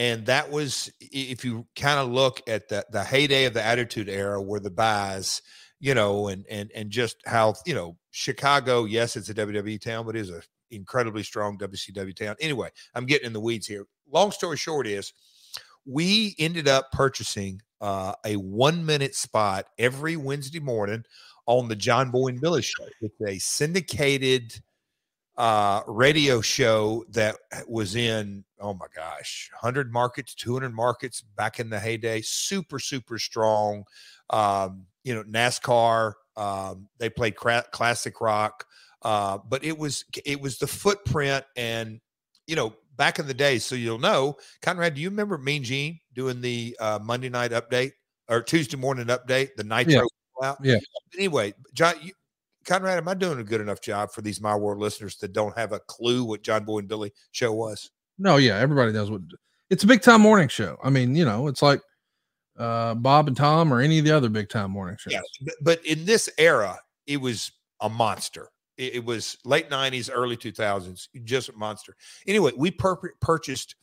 And 0.01 0.25
that 0.25 0.51
was, 0.51 0.91
if 0.99 1.45
you 1.45 1.67
kind 1.77 2.01
of 2.01 2.09
look 2.09 2.41
at 2.49 2.71
the, 2.71 2.87
the 2.91 3.05
heyday 3.05 3.45
of 3.45 3.53
the 3.53 3.63
Attitude 3.63 4.09
Era, 4.09 4.41
where 4.41 4.59
the 4.59 4.71
buys, 4.71 5.43
you 5.79 5.93
know, 5.93 6.29
and 6.29 6.47
and 6.49 6.71
and 6.75 6.89
just 6.89 7.19
how 7.27 7.53
you 7.67 7.75
know 7.75 7.99
Chicago, 8.11 8.87
yes, 8.87 9.15
it's 9.15 9.29
a 9.29 9.35
WWE 9.35 9.79
town, 9.79 10.07
but 10.07 10.17
it 10.17 10.21
is 10.21 10.31
a 10.31 10.41
incredibly 10.71 11.23
strong 11.23 11.59
WCW 11.59 12.17
town. 12.17 12.35
Anyway, 12.41 12.71
I'm 12.95 13.05
getting 13.05 13.27
in 13.27 13.35
the 13.35 13.41
weeds 13.41 13.67
here. 13.67 13.85
Long 14.11 14.31
story 14.31 14.57
short 14.57 14.87
is 14.87 15.13
we 15.85 16.35
ended 16.39 16.67
up 16.67 16.91
purchasing 16.93 17.61
uh, 17.83 18.15
a 18.25 18.37
one 18.37 18.87
minute 18.87 19.15
spot 19.15 19.67
every 19.79 20.17
Wednesday 20.17 20.61
morning 20.61 21.05
on 21.45 21.69
the 21.69 21.77
John 21.77 22.11
Boy 22.11 22.29
and 22.29 22.41
Billy 22.41 22.63
show. 22.63 22.87
It's 23.03 23.21
a 23.21 23.39
syndicated 23.39 24.63
uh, 25.41 25.83
radio 25.87 26.43
show 26.43 27.03
that 27.09 27.37
was 27.67 27.97
in, 27.97 28.45
oh 28.61 28.75
my 28.75 28.85
gosh, 28.95 29.49
100 29.59 29.91
markets, 29.91 30.35
200 30.35 30.75
markets 30.75 31.23
back 31.23 31.59
in 31.59 31.71
the 31.71 31.81
heyday. 31.81 32.21
Super, 32.21 32.79
super 32.79 33.19
strong. 33.19 33.85
Um, 34.29 34.85
you 35.03 35.15
know, 35.15 35.23
NASCAR, 35.23 36.13
um, 36.37 36.89
they 36.99 37.09
played 37.09 37.37
cra- 37.37 37.65
classic 37.73 38.21
rock. 38.21 38.67
Uh, 39.01 39.39
but 39.49 39.65
it 39.65 39.79
was 39.79 40.05
it 40.27 40.43
was 40.43 40.59
the 40.59 40.67
footprint 40.67 41.43
and 41.57 42.03
you 42.47 42.55
know 42.55 42.75
back 42.97 43.19
in 43.19 43.27
the 43.27 43.33
day, 43.33 43.59
so 43.59 43.75
you'll 43.75 43.99
know. 43.99 44.37
Conrad, 44.61 44.95
do 44.95 45.01
you 45.01 45.09
remember 45.09 45.39
Mean 45.39 45.65
Gene 45.65 46.01
doing 46.13 46.43
the 46.43 46.77
uh, 46.79 46.99
Monday 47.03 47.31
night 47.31 47.53
update 47.53 47.93
or 48.29 48.43
Tuesday 48.43 48.77
morning 48.77 49.07
update, 49.07 49.55
the 49.57 49.65
Nitro? 49.65 50.07
Yeah. 50.43 50.55
yeah. 50.63 50.79
Anyway, 51.17 51.55
John, 51.73 51.95
you, 52.03 52.13
Conrad, 52.71 52.99
am 52.99 53.09
I 53.09 53.15
doing 53.15 53.41
a 53.41 53.45
good 53.45 53.61
enough 53.61 53.81
job 53.81 54.13
for 54.13 54.23
these 54.23 54.41
My 54.41 54.55
World 54.55 54.79
listeners 54.79 55.17
that 55.17 55.33
don't 55.33 55.59
have 55.59 55.73
a 55.73 55.81
clue 55.81 56.23
what 56.23 56.45
John 56.45 56.65
Boy 56.65 56.79
and 56.79 56.87
Billy 56.89 57.13
show 57.33 57.53
was? 57.53 57.91
No, 58.17 58.37
yeah, 58.37 58.59
everybody 58.59 58.93
knows 58.93 59.11
what 59.11 59.23
it's 59.71 59.83
a 59.83 59.89
big 59.89 60.03
time 60.03 60.21
morning 60.21 60.47
show. 60.47 60.79
I 60.85 60.89
mean, 60.89 61.17
you 61.17 61.25
know, 61.25 61.49
it's 61.49 61.63
like 61.63 61.81
uh, 62.57 62.95
Bob 62.95 63.27
and 63.27 63.37
Tom 63.37 63.75
or 63.75 63.81
any 63.81 63.99
of 63.99 64.05
the 64.05 64.13
other 64.13 64.29
big 64.29 64.51
time 64.51 64.71
morning 64.71 64.97
shows. 65.01 65.15
Yeah, 65.15 65.51
but, 65.61 65.85
in 65.85 66.05
this 66.05 66.29
era, 66.39 66.79
it 67.09 67.17
was 67.17 67.51
a 67.81 67.89
monster. 67.89 68.51
It, 68.77 68.95
it 68.95 69.05
was 69.05 69.39
late 69.45 69.69
90s, 69.69 70.09
early 70.13 70.37
2000s, 70.37 71.09
just 71.25 71.49
a 71.49 71.53
monster. 71.55 71.97
Anyway, 72.29 72.53
we 72.57 72.71
pur- 72.71 73.15
purchased 73.21 73.75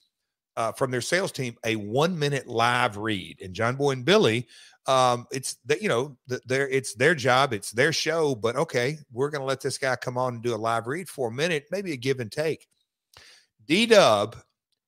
uh, 0.57 0.71
from 0.73 0.91
their 0.91 1.01
sales 1.01 1.31
team 1.31 1.55
a 1.63 1.75
one 1.77 2.17
minute 2.17 2.47
live 2.47 2.97
read. 2.97 3.39
And 3.41 3.53
John 3.53 3.75
Boy 3.75 3.91
and 3.91 4.03
Billy, 4.03 4.47
um, 4.87 5.27
it's 5.31 5.57
that 5.65 5.81
you 5.81 5.87
know 5.87 6.17
the, 6.27 6.41
their 6.45 6.67
it's 6.67 6.95
their 6.95 7.15
job, 7.15 7.53
it's 7.53 7.71
their 7.71 7.93
show. 7.93 8.35
But 8.35 8.57
okay, 8.57 8.97
we're 9.13 9.29
going 9.29 9.41
to 9.41 9.47
let 9.47 9.61
this 9.61 9.77
guy 9.77 9.95
come 9.95 10.17
on 10.17 10.35
and 10.35 10.43
do 10.43 10.55
a 10.55 10.57
live 10.57 10.87
read 10.87 11.07
for 11.07 11.29
a 11.29 11.31
minute, 11.31 11.67
maybe 11.71 11.93
a 11.93 11.97
give 11.97 12.19
and 12.19 12.31
take. 12.31 12.67
D 13.65 13.85
Dub 13.85 14.35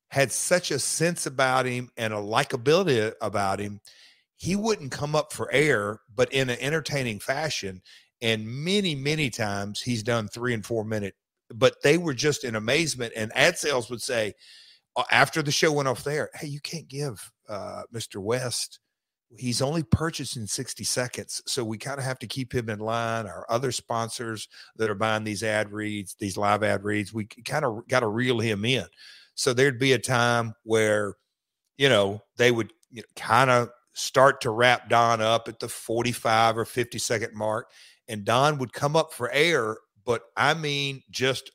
had 0.09 0.31
such 0.31 0.71
a 0.71 0.79
sense 0.79 1.27
about 1.27 1.65
him 1.67 1.91
and 1.95 2.13
a 2.13 2.17
likability 2.17 3.13
about 3.21 3.59
him. 3.59 3.79
He 4.37 4.55
wouldn't 4.55 4.91
come 4.91 5.15
up 5.15 5.31
for 5.31 5.51
air, 5.51 5.99
but 6.15 6.33
in 6.33 6.49
an 6.49 6.57
entertaining 6.59 7.19
fashion. 7.19 7.81
And 8.21 8.47
many, 8.47 8.95
many 8.95 9.29
times 9.29 9.81
he's 9.81 10.01
done 10.01 10.27
three 10.27 10.53
and 10.53 10.65
four 10.65 10.83
minute, 10.83 11.13
but 11.53 11.75
they 11.83 11.97
were 11.97 12.13
just 12.13 12.43
in 12.43 12.55
amazement. 12.55 13.13
And 13.15 13.31
ad 13.35 13.57
sales 13.57 13.89
would 13.89 14.01
say, 14.01 14.33
after 15.11 15.41
the 15.41 15.51
show 15.51 15.71
went 15.71 15.87
off 15.87 16.03
there, 16.03 16.29
hey, 16.35 16.47
you 16.47 16.59
can't 16.59 16.87
give 16.87 17.31
uh, 17.47 17.83
Mr. 17.93 18.17
West. 18.17 18.79
He's 19.37 19.61
only 19.61 19.83
purchasing 19.83 20.47
60 20.47 20.83
seconds. 20.83 21.41
So 21.45 21.63
we 21.63 21.77
kind 21.77 21.99
of 21.99 22.05
have 22.05 22.19
to 22.19 22.27
keep 22.27 22.53
him 22.53 22.69
in 22.69 22.79
line. 22.79 23.27
Our 23.27 23.45
other 23.49 23.71
sponsors 23.71 24.47
that 24.77 24.89
are 24.89 24.95
buying 24.95 25.23
these 25.23 25.43
ad 25.43 25.71
reads, 25.71 26.15
these 26.19 26.37
live 26.37 26.63
ad 26.63 26.83
reads, 26.83 27.13
we 27.13 27.25
kind 27.25 27.63
of 27.63 27.87
got 27.87 27.99
to 27.99 28.07
reel 28.07 28.39
him 28.39 28.65
in. 28.65 28.85
So 29.35 29.53
there'd 29.53 29.79
be 29.79 29.93
a 29.93 29.99
time 29.99 30.53
where, 30.63 31.15
you 31.77 31.89
know, 31.89 32.23
they 32.37 32.51
would 32.51 32.73
you 32.89 33.01
know, 33.03 33.07
kind 33.15 33.51
of 33.51 33.69
start 33.93 34.41
to 34.41 34.49
wrap 34.49 34.89
Don 34.89 35.21
up 35.21 35.47
at 35.47 35.59
the 35.59 35.69
45 35.69 36.57
or 36.57 36.65
50 36.65 36.97
second 36.97 37.35
mark 37.35 37.69
and 38.09 38.25
Don 38.25 38.57
would 38.57 38.73
come 38.73 38.95
up 38.95 39.13
for 39.13 39.31
air, 39.31 39.77
but 40.03 40.23
I 40.35 40.55
mean, 40.55 41.03
just 41.11 41.51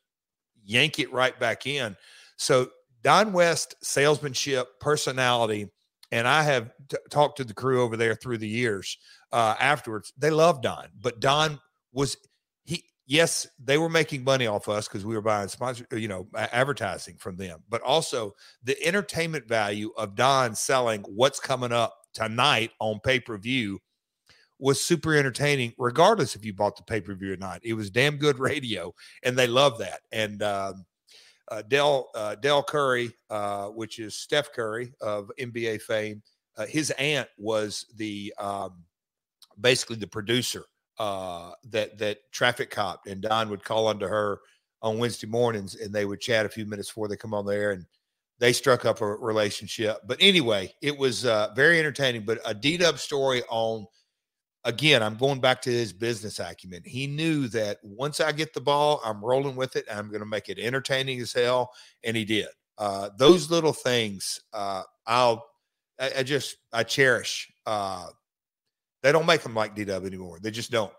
yank 0.64 0.98
it 0.98 1.12
right 1.12 1.38
back 1.38 1.66
in. 1.66 1.96
So, 2.36 2.68
Don 3.04 3.34
West, 3.34 3.76
salesmanship, 3.82 4.80
personality, 4.80 5.68
and 6.10 6.26
I 6.26 6.42
have 6.42 6.72
t- 6.88 6.96
talked 7.10 7.36
to 7.36 7.44
the 7.44 7.52
crew 7.54 7.82
over 7.82 7.96
there 7.96 8.14
through 8.14 8.38
the 8.38 8.48
years 8.48 8.96
uh, 9.30 9.54
afterwards. 9.60 10.12
They 10.16 10.30
love 10.30 10.62
Don, 10.62 10.88
but 11.00 11.20
Don 11.20 11.60
was 11.92 12.16
he. 12.64 12.82
Yes, 13.06 13.46
they 13.62 13.76
were 13.76 13.90
making 13.90 14.24
money 14.24 14.46
off 14.46 14.68
us 14.70 14.88
because 14.88 15.04
we 15.04 15.14
were 15.14 15.20
buying 15.20 15.48
sponsor, 15.48 15.86
you 15.92 16.08
know, 16.08 16.26
advertising 16.34 17.16
from 17.18 17.36
them. 17.36 17.62
But 17.68 17.82
also 17.82 18.34
the 18.62 18.82
entertainment 18.82 19.46
value 19.46 19.90
of 19.98 20.14
Don 20.14 20.54
selling 20.54 21.02
what's 21.02 21.38
coming 21.38 21.72
up 21.72 21.94
tonight 22.14 22.70
on 22.80 23.00
pay 23.04 23.20
per 23.20 23.36
view 23.36 23.80
was 24.58 24.80
super 24.80 25.14
entertaining, 25.14 25.74
regardless 25.76 26.36
if 26.36 26.44
you 26.44 26.54
bought 26.54 26.76
the 26.76 26.82
pay 26.84 27.02
per 27.02 27.14
view 27.14 27.34
or 27.34 27.36
not. 27.36 27.60
It 27.64 27.74
was 27.74 27.90
damn 27.90 28.16
good 28.16 28.38
radio, 28.38 28.94
and 29.22 29.36
they 29.36 29.46
love 29.46 29.78
that. 29.78 30.00
And 30.10 30.42
um, 30.42 30.86
uh, 31.48 31.62
Dell 31.62 32.10
uh, 32.14 32.34
Dell 32.36 32.62
Curry, 32.62 33.12
uh, 33.30 33.68
which 33.68 33.98
is 33.98 34.14
Steph 34.14 34.52
Curry 34.52 34.92
of 35.00 35.30
NBA 35.38 35.82
fame, 35.82 36.22
uh, 36.56 36.66
his 36.66 36.90
aunt 36.92 37.28
was 37.38 37.86
the 37.96 38.32
um, 38.38 38.84
basically 39.60 39.96
the 39.96 40.06
producer 40.06 40.64
uh, 40.98 41.52
that 41.70 41.98
that 41.98 42.18
traffic 42.32 42.70
cop, 42.70 43.06
and 43.06 43.20
Don 43.20 43.50
would 43.50 43.64
call 43.64 43.86
onto 43.86 44.06
her 44.06 44.40
on 44.82 44.98
Wednesday 44.98 45.26
mornings, 45.26 45.74
and 45.76 45.92
they 45.92 46.04
would 46.04 46.20
chat 46.20 46.46
a 46.46 46.48
few 46.48 46.66
minutes 46.66 46.88
before 46.88 47.08
they 47.08 47.16
come 47.16 47.34
on 47.34 47.46
there 47.46 47.72
and 47.72 47.86
they 48.38 48.52
struck 48.52 48.84
up 48.84 49.00
a 49.00 49.06
relationship. 49.06 49.98
But 50.06 50.18
anyway, 50.20 50.72
it 50.82 50.96
was 50.96 51.24
uh, 51.24 51.52
very 51.54 51.78
entertaining. 51.78 52.24
But 52.24 52.40
a 52.44 52.54
D 52.54 52.76
Dub 52.76 52.98
story 52.98 53.42
on 53.48 53.86
again, 54.64 55.02
I'm 55.02 55.16
going 55.16 55.40
back 55.40 55.60
to 55.62 55.70
his 55.70 55.92
business 55.92 56.38
acumen. 56.38 56.82
He 56.84 57.06
knew 57.06 57.48
that 57.48 57.78
once 57.82 58.20
I 58.20 58.32
get 58.32 58.54
the 58.54 58.60
ball, 58.60 59.00
I'm 59.04 59.24
rolling 59.24 59.56
with 59.56 59.76
it. 59.76 59.84
I'm 59.92 60.08
going 60.08 60.20
to 60.20 60.26
make 60.26 60.48
it 60.48 60.58
entertaining 60.58 61.20
as 61.20 61.32
hell, 61.32 61.70
and 62.02 62.16
he 62.16 62.24
did. 62.24 62.48
Uh, 62.78 63.10
those 63.18 63.50
little 63.50 63.72
things, 63.72 64.40
uh, 64.52 64.82
I'll, 65.06 65.44
I, 66.00 66.12
I, 66.18 66.22
just, 66.22 66.56
I 66.72 66.82
cherish. 66.82 67.52
Uh, 67.66 68.08
they 69.02 69.12
don't 69.12 69.26
make 69.26 69.42
them 69.42 69.54
like 69.54 69.76
DW 69.76 70.06
anymore. 70.06 70.38
They 70.42 70.50
just 70.50 70.70
don't. 70.70 70.92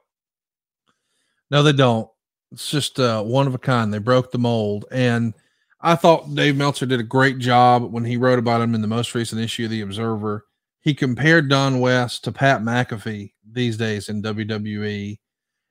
No, 1.52 1.64
they 1.64 1.74
don't. 1.74 2.10
It's 2.52 2.70
just 2.70 3.00
uh, 3.00 3.22
one 3.24 3.48
of 3.48 3.56
a 3.56 3.60
kind. 3.60 3.94
They 3.94 3.98
broke 3.98 4.32
the 4.32 4.38
mold, 4.38 4.86
and 4.92 5.34
I 5.82 5.96
thought 5.96 6.34
Dave 6.34 6.56
Meltzer 6.56 6.86
did 6.86 7.00
a 7.00 7.04
great 7.04 7.40
job 7.40 7.92
when 7.92 8.06
he 8.06 8.18
wrote 8.18 8.40
about 8.40 8.62
him 8.62 8.76
in 8.76 8.82
the 8.82 8.88
most 8.88 9.14
recent 9.14 9.42
issue 9.42 9.66
of 9.66 9.72
the 9.72 9.82
Observer 9.82 10.46
he 10.86 10.94
compared 10.94 11.50
Don 11.50 11.80
West 11.80 12.24
to 12.24 12.32
Pat 12.32 12.62
McAfee 12.62 13.34
these 13.52 13.76
days 13.76 14.08
in 14.08 14.22
WWE. 14.22 15.18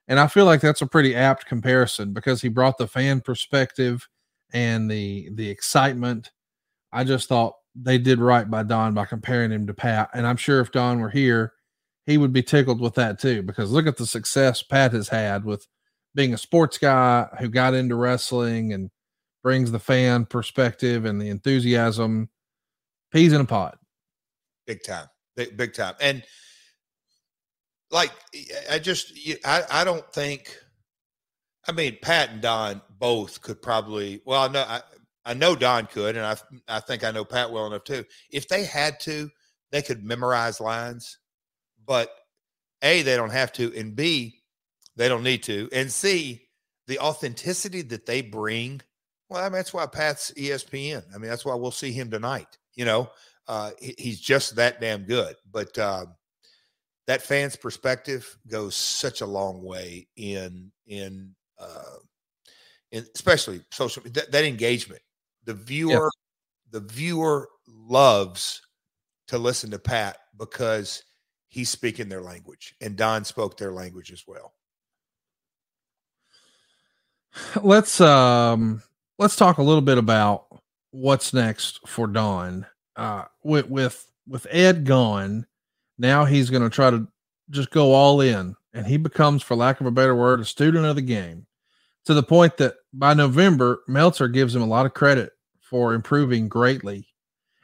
And 0.08 0.20
I 0.20 0.26
feel 0.26 0.44
like 0.44 0.60
that's 0.60 0.82
a 0.82 0.86
pretty 0.86 1.14
apt 1.14 1.46
comparison 1.46 2.12
because 2.12 2.42
he 2.42 2.48
brought 2.48 2.78
the 2.78 2.88
fan 2.88 3.20
perspective 3.20 4.06
and 4.52 4.90
the 4.90 5.30
the 5.32 5.48
excitement. 5.48 6.32
I 6.92 7.04
just 7.04 7.28
thought 7.28 7.54
they 7.76 7.96
did 7.96 8.18
right 8.18 8.50
by 8.50 8.64
Don 8.64 8.92
by 8.92 9.04
comparing 9.06 9.52
him 9.52 9.68
to 9.68 9.74
Pat. 9.74 10.10
And 10.14 10.26
I'm 10.26 10.36
sure 10.36 10.60
if 10.60 10.72
Don 10.72 10.98
were 11.00 11.10
here, 11.10 11.52
he 12.06 12.18
would 12.18 12.32
be 12.32 12.42
tickled 12.42 12.80
with 12.80 12.94
that 12.94 13.20
too, 13.20 13.42
because 13.42 13.70
look 13.70 13.86
at 13.86 13.96
the 13.96 14.06
success 14.06 14.64
Pat 14.64 14.92
has 14.92 15.08
had 15.08 15.44
with 15.44 15.66
being 16.16 16.34
a 16.34 16.38
sports 16.38 16.76
guy 16.76 17.28
who 17.38 17.48
got 17.48 17.72
into 17.72 17.94
wrestling 17.94 18.72
and 18.72 18.90
brings 19.44 19.70
the 19.70 19.78
fan 19.78 20.26
perspective 20.26 21.04
and 21.04 21.20
the 21.20 21.28
enthusiasm. 21.28 22.28
Peas 23.12 23.32
in 23.32 23.40
a 23.40 23.44
pod. 23.44 23.76
Big 24.66 24.82
time. 24.82 25.06
Big, 25.36 25.56
big 25.56 25.74
time. 25.74 25.94
And 26.00 26.22
like, 27.90 28.12
I 28.70 28.78
just, 28.78 29.12
I, 29.44 29.62
I 29.70 29.84
don't 29.84 30.06
think, 30.12 30.56
I 31.66 31.72
mean, 31.72 31.98
Pat 32.02 32.30
and 32.30 32.42
Don 32.42 32.82
both 32.98 33.40
could 33.40 33.62
probably, 33.62 34.20
well, 34.24 34.50
no, 34.50 34.62
I, 34.62 34.82
I 35.24 35.34
know 35.34 35.56
Don 35.56 35.86
could, 35.86 36.16
and 36.16 36.26
I, 36.26 36.36
I 36.68 36.80
think 36.80 37.04
I 37.04 37.10
know 37.10 37.24
Pat 37.24 37.50
well 37.50 37.66
enough 37.66 37.84
too. 37.84 38.04
If 38.30 38.48
they 38.48 38.64
had 38.64 39.00
to, 39.00 39.30
they 39.72 39.82
could 39.82 40.04
memorize 40.04 40.60
lines, 40.60 41.18
but 41.84 42.10
A, 42.82 43.02
they 43.02 43.16
don't 43.16 43.32
have 43.32 43.52
to, 43.54 43.72
and 43.76 43.96
B, 43.96 44.42
they 44.96 45.08
don't 45.08 45.22
need 45.22 45.42
to, 45.44 45.68
and 45.72 45.90
C, 45.90 46.42
the 46.86 46.98
authenticity 46.98 47.82
that 47.82 48.06
they 48.06 48.20
bring. 48.20 48.82
Well, 49.28 49.40
I 49.40 49.44
mean, 49.44 49.52
that's 49.52 49.72
why 49.72 49.86
Pat's 49.86 50.32
ESPN. 50.36 51.02
I 51.14 51.18
mean, 51.18 51.30
that's 51.30 51.44
why 51.44 51.54
we'll 51.54 51.70
see 51.70 51.92
him 51.92 52.10
tonight. 52.10 52.58
You 52.74 52.84
know, 52.84 53.08
uh, 53.46 53.70
he, 53.80 53.94
he's 53.98 54.20
just 54.20 54.56
that 54.56 54.80
damn 54.80 55.02
good. 55.02 55.36
But 55.50 55.76
uh, 55.78 56.06
that 57.06 57.22
fan's 57.22 57.56
perspective 57.56 58.38
goes 58.48 58.74
such 58.74 59.20
a 59.20 59.26
long 59.26 59.62
way 59.62 60.08
in 60.16 60.70
in, 60.86 61.34
uh, 61.58 61.98
in 62.92 63.06
especially 63.14 63.62
social 63.70 64.02
that, 64.06 64.32
that 64.32 64.44
engagement. 64.44 65.02
The 65.44 65.54
viewer, 65.54 66.10
the 66.70 66.80
viewer 66.80 67.48
loves 67.66 68.62
to 69.28 69.38
listen 69.38 69.70
to 69.72 69.78
Pat 69.78 70.18
because 70.38 71.02
he's 71.48 71.68
speaking 71.68 72.08
their 72.08 72.22
language, 72.22 72.74
and 72.80 72.96
Don 72.96 73.24
spoke 73.24 73.56
their 73.56 73.72
language 73.72 74.10
as 74.10 74.24
well. 74.26 74.54
Let's 77.62 78.00
um 78.00 78.82
let's 79.18 79.36
talk 79.36 79.58
a 79.58 79.62
little 79.62 79.82
bit 79.82 79.98
about 79.98 80.46
what's 80.90 81.34
next 81.34 81.80
for 81.86 82.06
Don. 82.06 82.66
Uh, 82.96 83.24
with 83.42 83.68
with 83.68 84.06
with 84.26 84.46
Ed 84.50 84.84
gone, 84.84 85.46
now 85.98 86.24
he's 86.24 86.50
going 86.50 86.62
to 86.62 86.70
try 86.70 86.90
to 86.90 87.06
just 87.50 87.70
go 87.70 87.92
all 87.92 88.20
in, 88.20 88.54
and 88.72 88.86
he 88.86 88.96
becomes, 88.96 89.42
for 89.42 89.54
lack 89.54 89.80
of 89.80 89.86
a 89.86 89.90
better 89.90 90.14
word, 90.14 90.40
a 90.40 90.44
student 90.44 90.86
of 90.86 90.96
the 90.96 91.02
game. 91.02 91.46
To 92.06 92.14
the 92.14 92.22
point 92.22 92.56
that 92.58 92.74
by 92.92 93.14
November, 93.14 93.80
Meltzer 93.88 94.28
gives 94.28 94.54
him 94.54 94.62
a 94.62 94.66
lot 94.66 94.86
of 94.86 94.94
credit 94.94 95.32
for 95.60 95.94
improving 95.94 96.48
greatly, 96.48 97.08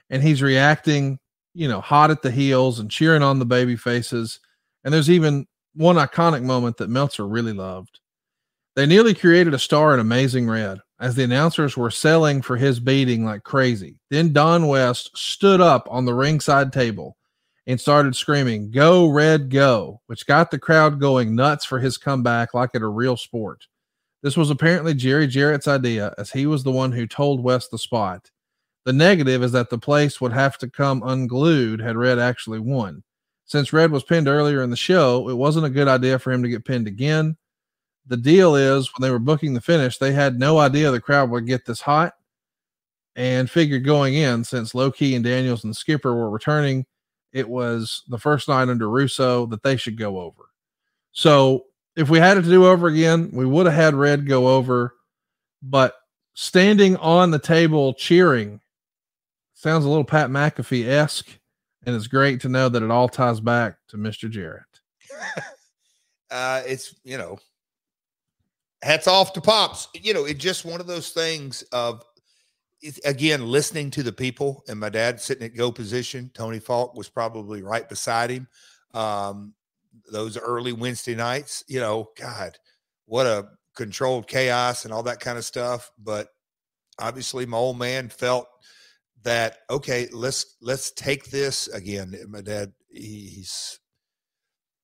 and 0.09 0.23
he's 0.23 0.43
reacting, 0.43 1.19
you 1.55 1.69
know, 1.69 1.81
hot 1.81 2.11
at 2.11 2.23
the 2.23 2.31
heels 2.31 2.78
and 2.78 2.90
cheering 2.90 3.23
on 3.23 3.39
the 3.39 3.44
baby 3.44 3.77
faces. 3.77 4.40
And 4.82 4.93
there's 4.93 5.11
even 5.11 5.47
one 5.74 5.97
iconic 5.97 6.43
moment 6.43 6.78
that 6.78 6.90
Meltzer 6.90 7.27
really 7.27 7.52
loved. 7.52 8.01
They 8.77 8.86
nearly 8.86 9.15
created 9.15 9.52
a 9.52 9.59
star 9.59 9.93
in 9.94 10.01
Amazing 10.01 10.48
Red 10.48 10.81
as 11.01 11.14
the 11.14 11.24
announcers 11.24 11.77
were 11.77 11.90
selling 11.90 12.43
for 12.43 12.56
his 12.56 12.78
beating 12.78 13.24
like 13.24 13.43
crazy. 13.43 13.98
Then 14.10 14.32
Don 14.32 14.66
West 14.66 15.10
stood 15.16 15.60
up 15.60 15.89
on 15.90 16.05
the 16.05 16.14
ringside 16.14 16.72
table 16.72 17.16
and 17.66 17.81
started 17.81 18.14
screaming, 18.14 18.70
Go, 18.70 19.09
Red, 19.09 19.48
go, 19.48 20.01
which 20.06 20.27
got 20.27 20.51
the 20.51 20.59
crowd 20.59 21.01
going 21.01 21.35
nuts 21.35 21.64
for 21.64 21.78
his 21.78 21.97
comeback 21.97 22.52
like 22.52 22.70
at 22.74 22.82
a 22.82 22.86
real 22.86 23.16
sport. 23.16 23.66
This 24.22 24.36
was 24.36 24.51
apparently 24.51 24.93
Jerry 24.93 25.27
Jarrett's 25.27 25.68
idea, 25.68 26.14
as 26.18 26.31
he 26.31 26.47
was 26.47 26.62
the 26.62 26.70
one 26.70 26.93
who 26.93 27.06
told 27.06 27.43
West 27.43 27.70
the 27.70 27.78
spot. 27.78 28.31
The 28.85 28.93
negative 28.93 29.43
is 29.43 29.52
that 29.52 29.70
the 29.70 29.78
place 29.78 30.20
would 30.20 30.32
have 30.32 30.59
to 30.59 30.68
come 30.68 31.02
unglued 31.05 31.81
had 31.81 31.97
Red 31.97 32.18
actually 32.18 32.60
won. 32.60 33.02
Since 33.47 33.72
Red 33.72 33.90
was 33.90 34.05
pinned 34.05 34.28
earlier 34.28 34.62
in 34.62 34.70
the 34.70 34.77
show, 34.77 35.28
it 35.28 35.35
wasn't 35.35 35.66
a 35.66 35.70
good 35.70 35.89
idea 35.89 36.18
for 36.18 36.32
him 36.32 36.43
to 36.43 36.48
get 36.48 36.64
pinned 36.64 36.86
again. 36.86 37.36
The 38.11 38.16
deal 38.16 38.57
is 38.57 38.91
when 38.93 39.07
they 39.07 39.12
were 39.12 39.20
booking 39.20 39.55
the 39.55 39.61
finish, 39.61 39.97
they 39.97 40.11
had 40.11 40.37
no 40.37 40.59
idea 40.59 40.91
the 40.91 41.01
crowd 41.01 41.31
would 41.31 41.47
get 41.47 41.65
this 41.65 41.81
hot 41.81 42.15
and 43.15 43.49
figured 43.49 43.85
going 43.85 44.15
in, 44.15 44.43
since 44.43 44.74
Low 44.74 44.91
Ki 44.91 45.15
and 45.15 45.24
Daniels 45.24 45.62
and 45.62 45.77
Skipper 45.77 46.12
were 46.12 46.28
returning, 46.28 46.87
it 47.32 47.49
was 47.49 48.03
the 48.09 48.19
first 48.19 48.49
night 48.49 48.69
under 48.69 48.91
Russo 48.91 49.47
that 49.47 49.62
they 49.62 49.77
should 49.77 49.97
go 49.97 50.19
over. 50.19 50.51
So 51.12 51.66
if 51.95 52.11
we 52.11 52.19
had 52.19 52.37
it 52.37 52.43
to 52.43 52.49
do 52.49 52.66
over 52.66 52.89
again, 52.89 53.31
we 53.32 53.47
would 53.47 53.66
have 53.66 53.77
had 53.77 53.95
Red 53.95 54.27
go 54.27 54.49
over, 54.49 54.97
but 55.62 55.95
standing 56.35 56.97
on 56.97 57.31
the 57.31 57.39
table 57.39 57.95
cheering 57.95 58.61
sounds 59.55 59.85
a 59.85 59.89
little 59.89 60.03
Pat 60.03 60.31
McAfee 60.31 60.89
esque, 60.89 61.28
and 61.87 61.95
it's 61.95 62.09
great 62.09 62.41
to 62.41 62.49
know 62.49 62.69
that 62.69 62.82
it 62.82 62.91
all 62.91 63.09
ties 63.09 63.39
back 63.39 63.77
to 63.89 63.97
Mr. 63.97 64.28
Jarrett. 64.28 64.65
uh, 66.32 66.62
it's 66.66 66.97
you 67.05 67.16
know, 67.16 67.39
hats 68.82 69.07
off 69.07 69.32
to 69.35 69.40
pops. 69.40 69.89
You 69.94 70.15
know, 70.15 70.24
it's 70.24 70.43
just 70.43 70.65
one 70.65 70.81
of 70.81 70.86
those 70.86 71.11
things 71.11 71.62
of 71.73 72.05
again 73.05 73.47
listening 73.47 73.90
to 73.90 74.02
the 74.02 74.12
people. 74.12 74.65
And 74.69 74.81
my 74.81 74.89
dad 74.89 75.20
sitting 75.20 75.44
at 75.44 75.57
go 75.57 75.70
position. 75.70 76.31
Tony 76.35 76.59
Falk 76.59 76.94
was 76.94 77.09
probably 77.09 77.62
right 77.62 77.89
beside 77.89 78.31
him. 78.31 78.48
Um, 78.94 79.55
those 80.11 80.36
early 80.36 80.73
Wednesday 80.73 81.15
nights, 81.15 81.62
you 81.69 81.81
know, 81.81 82.11
God, 82.19 82.59
what 83.07 83.27
a 83.27 83.48
controlled 83.77 84.27
chaos 84.27 84.85
and 84.85 84.93
all 84.93 85.02
that 85.05 85.20
kind 85.20 85.39
of 85.39 85.44
stuff. 85.44 85.90
But 85.98 86.28
obviously, 86.98 87.47
my 87.47 87.57
old 87.57 87.78
man 87.78 88.09
felt 88.09 88.48
that 89.23 89.59
okay, 89.69 90.09
let's 90.12 90.57
let's 90.61 90.90
take 90.93 91.31
this 91.31 91.69
again. 91.69 92.16
My 92.28 92.40
dad, 92.40 92.73
he's 92.90 93.78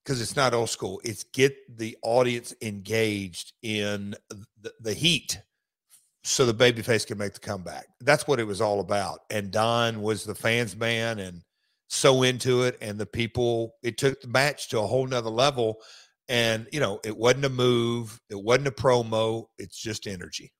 because 0.06 0.22
it's 0.22 0.36
not 0.36 0.54
old 0.54 0.70
school. 0.70 1.00
It's 1.02 1.24
get 1.24 1.78
the 1.78 1.96
audience 2.00 2.54
engaged 2.62 3.54
in 3.62 4.14
the, 4.62 4.72
the 4.80 4.94
heat 4.94 5.42
so 6.22 6.46
the 6.46 6.54
babyface 6.54 7.04
can 7.04 7.18
make 7.18 7.34
the 7.34 7.40
comeback. 7.40 7.86
That's 8.00 8.28
what 8.28 8.38
it 8.38 8.46
was 8.46 8.60
all 8.60 8.78
about. 8.78 9.20
And 9.30 9.50
Don 9.50 10.00
was 10.02 10.22
the 10.22 10.36
fans 10.36 10.76
man 10.76 11.18
and 11.18 11.42
so 11.88 12.22
into 12.22 12.62
it. 12.62 12.78
And 12.80 12.98
the 12.98 13.06
people, 13.06 13.74
it 13.82 13.98
took 13.98 14.20
the 14.20 14.28
match 14.28 14.68
to 14.68 14.78
a 14.78 14.86
whole 14.86 15.08
nother 15.08 15.30
level. 15.30 15.78
And, 16.28 16.68
you 16.72 16.78
know, 16.78 17.00
it 17.04 17.16
wasn't 17.16 17.44
a 17.44 17.48
move, 17.48 18.20
it 18.30 18.40
wasn't 18.40 18.68
a 18.68 18.72
promo, 18.72 19.46
it's 19.58 19.80
just 19.80 20.06
energy. 20.06 20.52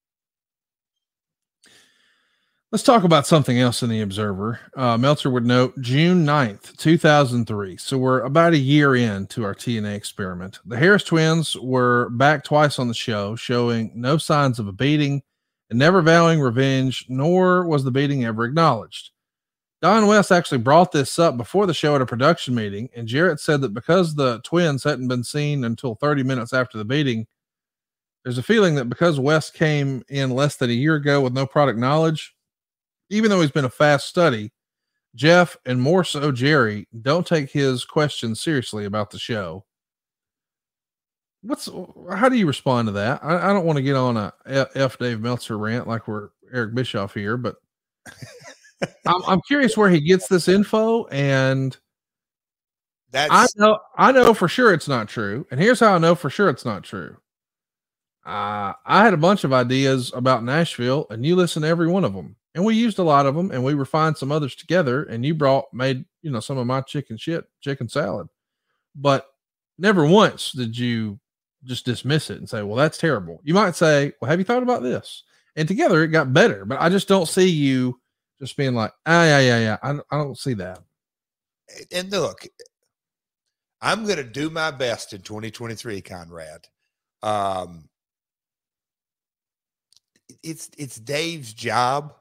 Let's 2.77 2.85
talk 2.85 3.05
about 3.05 3.27
something 3.27 3.59
else 3.59 3.83
in 3.83 3.89
the 3.89 4.03
Observer. 4.03 4.61
Uh, 4.77 4.99
Meltzer 4.99 5.31
would 5.31 5.47
note 5.47 5.81
June 5.81 6.27
9th, 6.27 6.77
2003. 6.77 7.79
So 7.79 7.97
we're 7.97 8.21
about 8.21 8.53
a 8.53 8.59
year 8.59 8.95
in 8.95 9.27
to 9.29 9.45
our 9.45 9.55
TNA 9.55 9.95
experiment. 9.95 10.59
The 10.67 10.77
Harris 10.77 11.03
twins 11.03 11.57
were 11.57 12.11
back 12.11 12.45
twice 12.45 12.79
on 12.79 12.89
the 12.89 12.93
show, 12.93 13.35
showing 13.35 13.93
no 13.95 14.19
signs 14.19 14.59
of 14.59 14.69
a 14.69 14.75
beating 14.75 15.23
and 15.71 15.79
never 15.79 16.03
vowing 16.03 16.39
revenge, 16.39 17.07
nor 17.09 17.67
was 17.67 17.83
the 17.83 17.91
beating 17.91 18.27
ever 18.27 18.45
acknowledged. 18.45 19.09
Don 19.81 20.07
West 20.07 20.31
actually 20.31 20.59
brought 20.59 20.93
this 20.93 21.19
up 21.19 21.39
before 21.39 21.65
the 21.65 21.73
show 21.73 21.95
at 21.95 22.03
a 22.03 22.07
production 22.07 22.55
meeting, 22.55 22.91
and 22.95 23.09
Jarrett 23.09 23.41
said 23.41 23.63
that 23.63 23.73
because 23.73 24.17
the 24.17 24.43
twins 24.45 24.85
hadn't 24.85 25.09
been 25.09 25.25
seen 25.25 25.65
until 25.65 25.95
30 25.95 26.25
minutes 26.25 26.53
after 26.53 26.77
the 26.77 26.85
beating, 26.85 27.27
there's 28.23 28.37
a 28.37 28.43
feeling 28.43 28.75
that 28.75 28.91
because 28.91 29.19
West 29.19 29.55
came 29.55 30.03
in 30.11 30.29
less 30.29 30.57
than 30.57 30.69
a 30.69 30.75
year 30.75 30.97
ago 30.97 31.23
with 31.23 31.33
no 31.33 31.47
product 31.47 31.79
knowledge, 31.79 32.36
even 33.11 33.31
though 33.31 33.41
he's 33.41 33.51
been 33.51 33.65
a 33.65 33.71
fast 33.71 34.09
study, 34.09 34.53
Jeff 35.15 35.57
and 35.65 35.81
more 35.81 36.05
so 36.05 36.31
Jerry 36.31 36.87
don't 37.01 37.27
take 37.27 37.51
his 37.51 37.85
questions 37.85 38.41
seriously 38.41 38.85
about 38.85 39.11
the 39.11 39.19
show. 39.19 39.65
What's 41.43 41.69
how 42.13 42.29
do 42.29 42.37
you 42.37 42.47
respond 42.47 42.89
to 42.89 42.93
that? 42.93 43.25
I, 43.25 43.51
I 43.51 43.53
don't 43.53 43.65
want 43.65 43.77
to 43.77 43.83
get 43.83 43.97
on 43.97 44.17
a 44.17 44.33
F 44.47 44.99
Dave 44.99 45.21
Meltzer 45.21 45.59
rant 45.59 45.87
like 45.89 46.07
we're 46.07 46.31
Eric 46.53 46.75
Bischoff 46.75 47.15
here, 47.15 47.37
but 47.37 47.57
I'm, 49.07 49.23
I'm 49.27 49.41
curious 49.47 49.77
where 49.77 49.89
he 49.89 50.01
gets 50.01 50.29
this 50.29 50.49
info 50.49 51.07
and 51.07 51.77
that's 53.11 53.33
I 53.33 53.47
know 53.57 53.79
I 53.97 54.13
know 54.13 54.35
for 54.35 54.49
sure 54.49 54.75
it's 54.75 54.89
not 54.89 55.09
true. 55.09 55.47
And 55.51 55.61
here's 55.61 55.81
how 55.81 55.95
I 55.95 55.99
know 55.99 56.15
for 56.15 56.29
sure 56.29 56.51
it's 56.51 56.65
not 56.65 56.83
true. 56.83 57.17
Uh, 58.27 58.73
I 58.85 59.05
had 59.05 59.15
a 59.15 59.19
bunch 59.19 59.45
of 59.45 59.53
ideas 59.53 60.13
about 60.13 60.43
Nashville, 60.43 61.07
and 61.11 61.25
you 61.25 61.37
listen 61.37 61.63
to 61.63 61.69
every 61.69 61.87
one 61.87 62.05
of 62.05 62.13
them 62.13 62.35
and 62.57 62.65
we 62.65 62.75
used 62.75 62.99
a 62.99 63.03
lot 63.03 63.27
of 63.27 63.35
them 63.35 63.51
and 63.51 63.63
we 63.63 63.75
refined 63.75 64.17
some 64.17 64.33
others 64.33 64.57
together 64.57 65.05
and 65.05 65.25
you 65.25 65.35
brought 65.35 65.67
made 65.75 66.05
you 66.23 66.31
know 66.31 66.41
some 66.41 66.57
of 66.57 66.67
my 66.67 66.81
chicken 66.81 67.17
shit 67.19 67.45
chicken 67.61 67.87
salad. 67.89 68.29
But 68.97 69.27
never 69.79 70.07
once 70.07 70.53
did 70.53 70.77
you 70.77 71.21
just 71.65 71.85
dismiss 71.85 72.31
it 72.31 72.39
and 72.39 72.49
say 72.49 72.63
well 72.63 72.77
that's 72.77 72.97
terrible. 72.97 73.41
You 73.45 73.53
might 73.53 73.77
say 73.77 74.15
well 74.21 74.31
have 74.31 74.41
you 74.41 74.45
thought 74.45 74.63
about 74.63 74.83
this? 74.83 75.23
And 75.55 75.69
together 75.69 76.03
it 76.03 76.09
got 76.09 76.33
better 76.35 76.65
but 76.65 76.81
i 76.81 76.91
just 76.91 77.09
don't 77.09 77.29
see 77.29 77.49
you 77.49 77.99
just 78.41 78.57
being 78.57 78.75
like 78.75 78.93
ah 79.07 79.25
yeah 79.25 79.41
yeah 79.41 79.59
yeah 79.59 79.77
i, 79.83 79.91
I 80.15 80.19
don't 80.19 80.39
see 80.39 80.55
that. 80.55 80.81
And 81.93 82.11
look 82.11 82.47
i'm 83.83 84.05
going 84.05 84.17
to 84.17 84.25
do 84.25 84.49
my 84.49 84.71
best 84.71 85.13
in 85.13 85.21
2023 85.21 86.01
conrad. 86.01 86.67
Um 87.23 87.91
it's 90.43 90.71
it's 90.79 90.97
dave's 90.97 91.53
job 91.53 92.15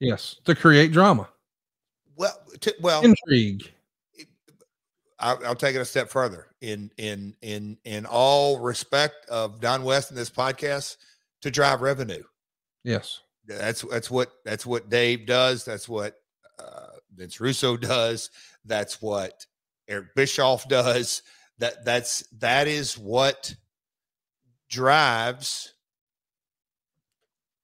Yes, 0.00 0.36
to 0.44 0.54
create 0.54 0.92
drama. 0.92 1.28
to, 2.60 2.74
well, 2.80 3.02
intrigue. 3.02 3.70
I'll, 5.18 5.38
I'll 5.46 5.54
take 5.54 5.76
it 5.76 5.80
a 5.80 5.84
step 5.84 6.08
further. 6.08 6.46
In 6.60 6.90
in 6.96 7.34
in 7.42 7.78
in 7.84 8.06
all 8.06 8.58
respect 8.58 9.26
of 9.28 9.60
Don 9.60 9.82
West 9.82 10.10
in 10.10 10.16
this 10.16 10.30
podcast, 10.30 10.96
to 11.42 11.50
drive 11.50 11.82
revenue. 11.82 12.22
Yes, 12.84 13.20
that's 13.46 13.82
that's 13.82 14.10
what 14.10 14.32
that's 14.44 14.64
what 14.66 14.88
Dave 14.88 15.26
does. 15.26 15.64
That's 15.64 15.88
what 15.88 16.16
uh, 16.58 16.96
Vince 17.14 17.40
Russo 17.40 17.76
does. 17.76 18.30
That's 18.64 19.00
what 19.00 19.46
Eric 19.88 20.14
Bischoff 20.14 20.68
does. 20.68 21.22
That 21.58 21.84
that's 21.84 22.26
that 22.38 22.68
is 22.68 22.96
what 22.96 23.54
drives. 24.68 25.74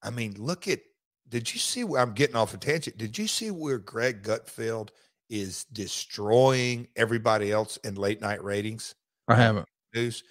I 0.03 0.11
mean, 0.11 0.35
look 0.39 0.69
at. 0.69 0.81
Did 1.29 1.53
you 1.53 1.59
see 1.59 1.85
where 1.85 2.01
I'm 2.01 2.13
getting 2.13 2.37
off 2.37 2.55
a 2.55 2.57
tangent? 2.57 2.99
Did 2.99 3.19
you 3.19 3.27
see 3.27 3.51
where 3.51 3.79
Greg 3.79 4.23
Gutfeld 4.23 4.91
is 5.29 5.65
destroying 5.73 6.87
everybody 6.95 7.51
else 7.51 7.79
in 7.79 7.97
late 7.97 8.21
night 8.21 8.43
ratings? 8.45 8.95
I 9.29 9.35
haven't. 9.35 9.67
News. 9.95 10.23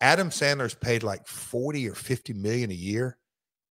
Adam 0.00 0.30
Sandler's 0.30 0.74
paid 0.74 1.02
like 1.02 1.26
40 1.26 1.88
or 1.88 1.94
50 1.94 2.32
million 2.34 2.70
a 2.70 2.74
year 2.74 3.18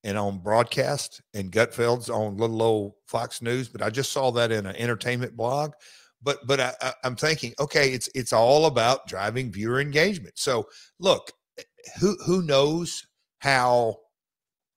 and 0.04 0.18
on 0.18 0.40
broadcast 0.40 1.22
and 1.34 1.52
Gutfeld's 1.52 2.10
on 2.10 2.38
little 2.38 2.62
old 2.62 2.94
Fox 3.08 3.42
News, 3.42 3.70
but 3.70 3.82
I 3.82 3.90
just 3.90 4.12
saw 4.12 4.32
that 4.32 4.52
in 4.52 4.66
an 4.66 4.76
entertainment 4.76 5.36
blog. 5.36 5.74
But 6.22 6.46
but 6.48 6.60
I, 6.60 6.74
I, 6.82 6.94
I'm 7.04 7.16
thinking, 7.16 7.54
okay, 7.60 7.92
it's 7.92 8.10
it's 8.16 8.34
all 8.34 8.66
about 8.66 9.08
driving 9.08 9.52
viewer 9.52 9.80
engagement. 9.80 10.38
So 10.38 10.68
look, 11.00 11.32
eh, 11.58 11.64
who 12.00 12.18
who 12.26 12.42
knows 12.42 13.06
how 13.40 13.98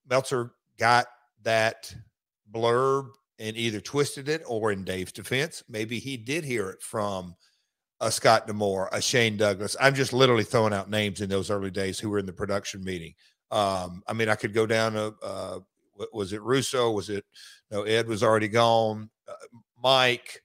Meltzer 0.09 0.53
got 0.79 1.07
that 1.43 1.95
blurb 2.53 3.09
and 3.39 3.57
either 3.57 3.81
twisted 3.81 4.29
it 4.29 4.43
or 4.47 4.73
in 4.73 4.85
Dave's 4.85 5.13
defense, 5.13 5.63
maybe 5.69 5.99
he 5.99 6.17
did 6.17 6.45
hear 6.45 6.71
it 6.71 6.83
from 6.83 7.35
a 8.01 8.11
Scott 8.11 8.47
D'Amore, 8.47 8.89
a 8.93 9.01
Shane 9.01 9.37
Douglas. 9.37 9.77
I'm 9.81 9.95
just 9.95 10.13
literally 10.13 10.45
throwing 10.45 10.73
out 10.73 10.91
names 10.91 11.21
in 11.21 11.29
those 11.29 11.51
early 11.51 11.71
days 11.71 11.99
who 11.99 12.11
were 12.11 12.19
in 12.19 12.27
the 12.27 12.33
production 12.33 12.83
meeting. 12.83 13.15
Um, 13.51 14.03
I 14.07 14.13
mean, 14.13 14.29
I 14.29 14.37
could 14.37 14.55
go 14.55 14.67
down 14.67 14.93
to 14.93 15.15
uh, 15.23 15.59
was 16.13 16.33
it 16.33 16.43
Russo? 16.43 16.91
Was 16.91 17.11
it 17.11 17.25
no? 17.71 17.83
Ed 17.83 18.09
was 18.09 18.23
already 18.23 18.49
gone. 18.49 19.11
Uh, 19.29 19.33
Mike, 19.83 20.43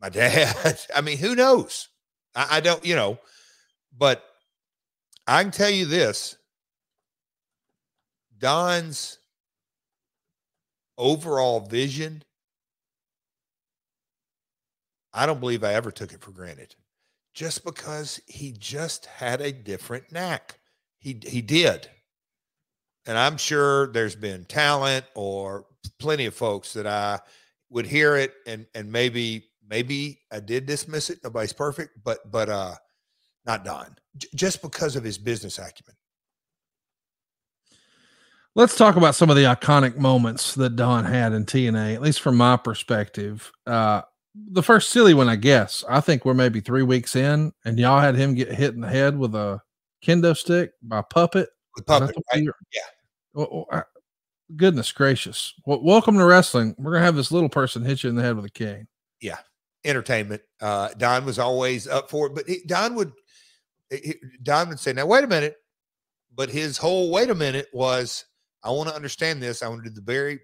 my 0.00 0.08
dad. 0.10 0.80
I 0.94 1.00
mean, 1.00 1.18
who 1.18 1.34
knows? 1.34 1.88
I, 2.34 2.56
I 2.56 2.60
don't, 2.60 2.84
you 2.84 2.96
know, 2.96 3.18
but 3.96 4.24
I 5.26 5.42
can 5.42 5.52
tell 5.52 5.70
you 5.70 5.86
this: 5.86 6.36
Don's 8.38 9.18
overall 10.98 11.60
vision. 11.60 12.22
I 15.12 15.26
don't 15.26 15.40
believe 15.40 15.64
I 15.64 15.74
ever 15.74 15.90
took 15.90 16.12
it 16.12 16.20
for 16.20 16.30
granted 16.30 16.74
just 17.34 17.64
because 17.64 18.20
he 18.26 18.52
just 18.52 19.06
had 19.06 19.40
a 19.40 19.52
different 19.52 20.10
knack. 20.10 20.58
He 20.98 21.20
he 21.26 21.42
did. 21.42 21.88
And 23.06 23.16
I'm 23.16 23.36
sure 23.36 23.88
there's 23.88 24.16
been 24.16 24.44
talent 24.46 25.04
or 25.14 25.66
plenty 25.98 26.26
of 26.26 26.34
folks 26.34 26.72
that 26.72 26.86
I 26.86 27.20
would 27.70 27.86
hear 27.86 28.16
it 28.16 28.34
and 28.46 28.66
and 28.74 28.90
maybe 28.90 29.48
maybe 29.68 30.20
I 30.32 30.40
did 30.40 30.66
dismiss 30.66 31.10
it. 31.10 31.20
Nobody's 31.24 31.52
perfect, 31.52 32.02
but 32.04 32.30
but 32.30 32.48
uh 32.48 32.74
not 33.44 33.64
Don. 33.64 33.96
J- 34.16 34.28
just 34.34 34.62
because 34.62 34.96
of 34.96 35.04
his 35.04 35.18
business 35.18 35.58
acumen. 35.58 35.95
Let's 38.56 38.74
talk 38.74 38.96
about 38.96 39.14
some 39.14 39.28
of 39.28 39.36
the 39.36 39.42
iconic 39.42 39.98
moments 39.98 40.54
that 40.54 40.76
Don 40.76 41.04
had 41.04 41.34
in 41.34 41.44
TNA, 41.44 41.94
at 41.94 42.00
least 42.00 42.22
from 42.22 42.38
my 42.38 42.56
perspective. 42.56 43.52
Uh, 43.66 44.00
the 44.34 44.62
first 44.62 44.88
silly 44.88 45.12
one, 45.12 45.28
I 45.28 45.36
guess. 45.36 45.84
I 45.90 46.00
think 46.00 46.24
we're 46.24 46.32
maybe 46.32 46.60
three 46.60 46.82
weeks 46.82 47.16
in, 47.16 47.52
and 47.66 47.78
y'all 47.78 48.00
had 48.00 48.14
him 48.14 48.34
get 48.34 48.50
hit 48.50 48.72
in 48.72 48.80
the 48.80 48.88
head 48.88 49.18
with 49.18 49.34
a 49.34 49.60
kendo 50.02 50.34
stick 50.34 50.72
by 50.80 51.02
Puppet. 51.02 51.50
With 51.74 51.84
Puppet, 51.84 52.16
right? 52.32 52.44
Yeah. 52.72 52.80
Well, 53.34 53.66
I, 53.70 53.82
goodness 54.56 54.90
gracious! 54.90 55.52
Well, 55.66 55.84
welcome 55.84 56.16
to 56.16 56.24
wrestling. 56.24 56.74
We're 56.78 56.92
gonna 56.92 57.04
have 57.04 57.14
this 57.14 57.30
little 57.30 57.50
person 57.50 57.84
hit 57.84 58.04
you 58.04 58.08
in 58.08 58.16
the 58.16 58.22
head 58.22 58.36
with 58.36 58.46
a 58.46 58.50
cane. 58.50 58.88
Yeah, 59.20 59.36
entertainment. 59.84 60.40
Uh, 60.62 60.88
Don 60.96 61.26
was 61.26 61.38
always 61.38 61.86
up 61.86 62.08
for 62.08 62.28
it, 62.28 62.34
but 62.34 62.48
he, 62.48 62.62
Don 62.66 62.94
would 62.94 63.12
he, 63.90 64.14
Don 64.42 64.70
would 64.70 64.80
say, 64.80 64.94
"Now 64.94 65.04
wait 65.04 65.24
a 65.24 65.28
minute," 65.28 65.56
but 66.34 66.48
his 66.48 66.78
whole 66.78 67.10
"wait 67.10 67.28
a 67.28 67.34
minute" 67.34 67.66
was 67.74 68.24
I 68.66 68.70
want 68.70 68.88
to 68.88 68.94
understand 68.94 69.42
this. 69.42 69.62
I 69.62 69.68
want 69.68 69.84
to 69.84 69.90
do 69.90 69.94
the 69.94 70.00
very, 70.00 70.40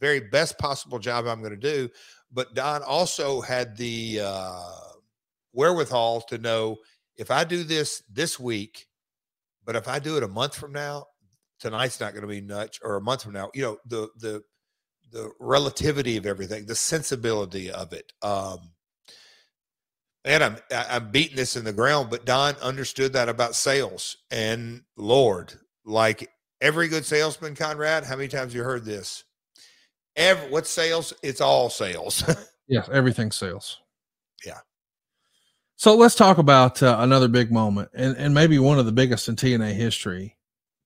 very 0.00 0.20
best 0.20 0.58
possible 0.58 0.98
job 0.98 1.26
I'm 1.26 1.40
going 1.40 1.52
to 1.52 1.56
do. 1.56 1.88
But 2.32 2.54
Don 2.54 2.82
also 2.82 3.40
had 3.40 3.76
the 3.76 4.20
uh, 4.24 4.68
wherewithal 5.52 6.22
to 6.22 6.38
know 6.38 6.78
if 7.16 7.30
I 7.30 7.44
do 7.44 7.62
this 7.62 8.02
this 8.10 8.40
week, 8.40 8.86
but 9.64 9.76
if 9.76 9.86
I 9.86 9.98
do 9.98 10.16
it 10.16 10.22
a 10.22 10.28
month 10.28 10.56
from 10.56 10.72
now, 10.72 11.06
tonight's 11.60 12.00
not 12.00 12.12
going 12.12 12.22
to 12.22 12.28
be 12.28 12.40
nuts, 12.40 12.80
or 12.82 12.96
a 12.96 13.00
month 13.00 13.22
from 13.22 13.34
now, 13.34 13.50
you 13.54 13.62
know, 13.62 13.78
the 13.86 14.08
the 14.18 14.42
the 15.12 15.30
relativity 15.38 16.16
of 16.16 16.26
everything, 16.26 16.66
the 16.66 16.74
sensibility 16.74 17.70
of 17.70 17.92
it. 17.92 18.12
Um, 18.22 18.72
and 20.24 20.42
I'm 20.42 20.56
I'm 20.70 21.10
beating 21.10 21.36
this 21.36 21.56
in 21.56 21.64
the 21.64 21.72
ground, 21.72 22.10
but 22.10 22.24
Don 22.24 22.54
understood 22.56 23.12
that 23.12 23.28
about 23.28 23.54
sales. 23.54 24.16
And 24.30 24.82
Lord, 24.96 25.52
like 25.84 26.30
Every 26.62 26.86
good 26.86 27.04
salesman, 27.04 27.56
Conrad, 27.56 28.04
how 28.04 28.14
many 28.14 28.28
times 28.28 28.54
you 28.54 28.62
heard 28.62 28.84
this? 28.84 29.24
Every 30.14 30.48
what 30.48 30.64
sales? 30.64 31.12
It's 31.20 31.40
all 31.40 31.68
sales. 31.68 32.22
yeah, 32.68 32.86
everything 32.92 33.32
sales. 33.32 33.80
Yeah. 34.46 34.60
So 35.74 35.96
let's 35.96 36.14
talk 36.14 36.38
about 36.38 36.80
uh, 36.80 36.98
another 37.00 37.26
big 37.26 37.50
moment, 37.50 37.88
and, 37.94 38.16
and 38.16 38.32
maybe 38.32 38.60
one 38.60 38.78
of 38.78 38.86
the 38.86 38.92
biggest 38.92 39.28
in 39.28 39.34
TNA 39.34 39.72
history. 39.72 40.36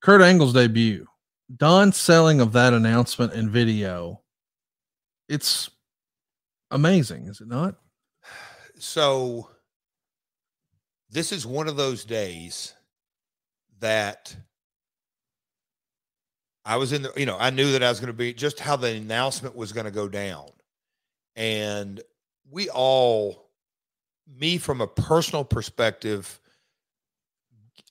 Kurt 0.01 0.23
Angle's 0.23 0.55
debut. 0.55 1.07
Don's 1.55 1.99
selling 1.99 2.41
of 2.41 2.55
that 2.55 2.73
announcement 2.73 3.35
and 3.35 3.51
video. 3.51 4.23
It's 5.29 5.69
amazing, 6.71 7.27
is 7.27 7.43
it 7.43 7.49
not? 7.49 7.75
So 8.79 9.51
this 11.11 11.33
is 11.33 11.47
one 11.47 11.69
of 11.69 11.77
those 11.77 12.07
days 12.07 12.73
that 13.81 14.35
I 16.67 16.77
was 16.77 16.93
in 16.93 17.03
the, 17.03 17.13
you 17.17 17.27
know, 17.27 17.37
I 17.39 17.51
knew 17.51 17.71
that 17.73 17.83
I 17.85 17.89
was 17.89 18.01
going 18.01 18.09
to 18.09 18.13
be 18.13 18.35
just 18.35 18.59
how 18.59 18.75
the 18.75 18.89
announcement 18.89 19.55
was 19.55 19.73
going 19.73 19.85
to 19.85 19.93
go 19.93 20.09
down. 20.09 20.49
And 21.37 22.03
we 22.51 22.69
all, 22.71 23.51
me 24.37 24.59
from 24.59 24.81
a 24.81 24.87
personal 24.87 25.45
perspective, 25.45 26.41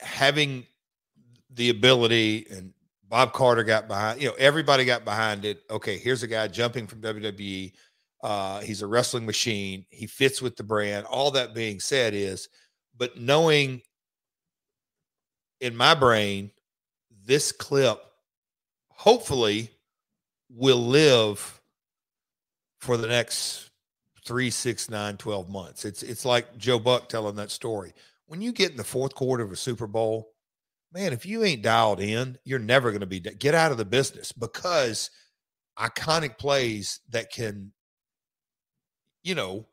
having 0.02 0.66
the 1.52 1.70
ability 1.70 2.48
and 2.52 2.74
Bob 3.08 3.32
Carter 3.32 3.64
got 3.64 3.88
behind, 3.88 4.22
you 4.22 4.28
know, 4.28 4.36
everybody 4.38 4.84
got 4.84 5.06
behind 5.06 5.46
it. 5.46 5.64
Okay, 5.70 5.98
here's 5.98 6.24
a 6.24 6.28
guy 6.28 6.50
jumping 6.50 6.86
from 6.86 7.00
WWE. 7.00 7.72
Uh, 8.22 8.60
he's 8.60 8.82
a 8.82 8.88
wrestling 8.88 9.26
machine. 9.26 9.86
He 9.90 10.06
fits 10.06 10.42
with 10.42 10.58
the 10.58 10.64
brand. 10.64 11.06
All 11.06 11.32
that 11.32 11.54
being 11.54 11.80
said 11.80 12.14
is, 12.14 12.50
but 12.98 13.18
knowing 13.18 13.82
in 15.62 15.78
my 15.78 15.94
brain, 15.94 16.52
this 17.26 17.54
clip 17.54 18.02
hopefully 18.96 19.72
will 20.50 20.86
live 20.86 21.62
for 22.80 22.98
the 22.98 23.08
next 23.08 23.72
three, 24.26 24.50
six, 24.50 24.90
nine, 24.90 25.18
12 25.18 25.50
months. 25.50 25.86
It's 25.86 26.04
it's 26.04 26.26
like 26.26 26.58
Joe 26.58 26.80
Buck 26.80 27.10
telling 27.10 27.36
that 27.36 27.52
story. 27.52 27.94
When 28.28 28.42
you 28.42 28.52
get 28.52 28.72
in 28.72 28.78
the 28.78 28.84
fourth 28.84 29.14
quarter 29.14 29.44
of 29.44 29.52
a 29.52 29.56
Super 29.56 29.88
Bowl, 29.88 30.32
man, 30.92 31.14
if 31.14 31.26
you 31.26 31.44
ain't 31.44 31.62
dialed 31.62 32.00
in, 32.00 32.38
you're 32.44 32.60
never 32.60 32.92
going 32.92 33.02
to 33.02 33.06
be 33.06 33.20
get 33.20 33.54
out 33.54 33.72
of 33.72 33.78
the 33.78 33.86
business 33.86 34.32
because 34.32 35.12
iconic 35.78 36.38
plays 36.38 37.02
that 37.10 37.32
can, 37.32 37.72
you 39.24 39.36
know, 39.36 39.68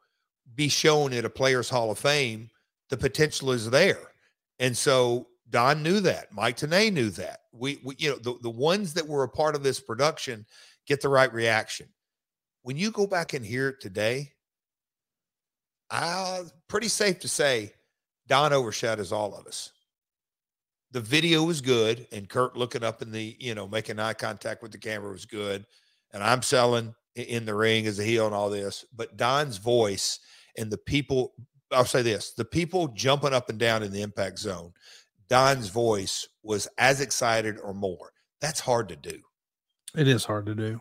be 0.54 0.68
shown 0.68 1.12
at 1.12 1.24
a 1.24 1.30
Players 1.30 1.70
Hall 1.70 1.90
of 1.90 1.98
Fame, 1.98 2.50
the 2.90 2.96
potential 2.96 3.52
is 3.52 3.70
there. 3.70 4.12
And 4.58 4.76
so 4.76 5.28
Don 5.48 5.82
knew 5.82 6.00
that. 6.00 6.32
Mike 6.32 6.56
Tenay 6.56 6.92
knew 6.92 7.10
that. 7.10 7.41
We, 7.52 7.80
we, 7.84 7.96
you 7.98 8.10
know, 8.10 8.16
the, 8.16 8.38
the 8.42 8.50
ones 8.50 8.94
that 8.94 9.06
were 9.06 9.24
a 9.24 9.28
part 9.28 9.54
of 9.54 9.62
this 9.62 9.80
production 9.80 10.46
get 10.86 11.00
the 11.00 11.08
right 11.08 11.32
reaction. 11.32 11.88
When 12.62 12.76
you 12.76 12.90
go 12.90 13.06
back 13.06 13.34
and 13.34 13.44
hear 13.44 13.68
it 13.68 13.80
today, 13.80 14.32
uh, 15.90 16.44
pretty 16.68 16.88
safe 16.88 17.20
to 17.20 17.28
say 17.28 17.72
Don 18.26 18.52
overshadows 18.52 19.12
all 19.12 19.34
of 19.34 19.46
us. 19.46 19.72
The 20.92 21.00
video 21.00 21.42
was 21.42 21.60
good, 21.60 22.06
and 22.12 22.28
Kurt 22.28 22.56
looking 22.56 22.84
up 22.84 23.02
in 23.02 23.12
the, 23.12 23.36
you 23.38 23.54
know, 23.54 23.66
making 23.66 23.98
eye 23.98 24.12
contact 24.12 24.62
with 24.62 24.72
the 24.72 24.78
camera 24.78 25.10
was 25.10 25.26
good. 25.26 25.64
And 26.12 26.22
I'm 26.22 26.42
selling 26.42 26.94
in 27.14 27.44
the 27.44 27.54
ring 27.54 27.86
as 27.86 27.98
a 27.98 28.04
heel 28.04 28.26
and 28.26 28.34
all 28.34 28.50
this. 28.50 28.84
But 28.94 29.16
Don's 29.16 29.56
voice 29.56 30.20
and 30.56 30.70
the 30.70 30.78
people, 30.78 31.32
I'll 31.70 31.84
say 31.84 32.02
this 32.02 32.32
the 32.32 32.44
people 32.44 32.88
jumping 32.88 33.32
up 33.32 33.48
and 33.48 33.58
down 33.58 33.82
in 33.82 33.92
the 33.92 34.02
impact 34.02 34.38
zone, 34.38 34.72
Don's 35.28 35.68
voice 35.68 36.28
was 36.42 36.68
as 36.78 37.00
excited 37.00 37.58
or 37.62 37.74
more. 37.74 38.12
That's 38.40 38.60
hard 38.60 38.88
to 38.88 38.96
do. 38.96 39.20
It 39.96 40.08
is 40.08 40.24
hard 40.24 40.46
to 40.46 40.54
do. 40.54 40.80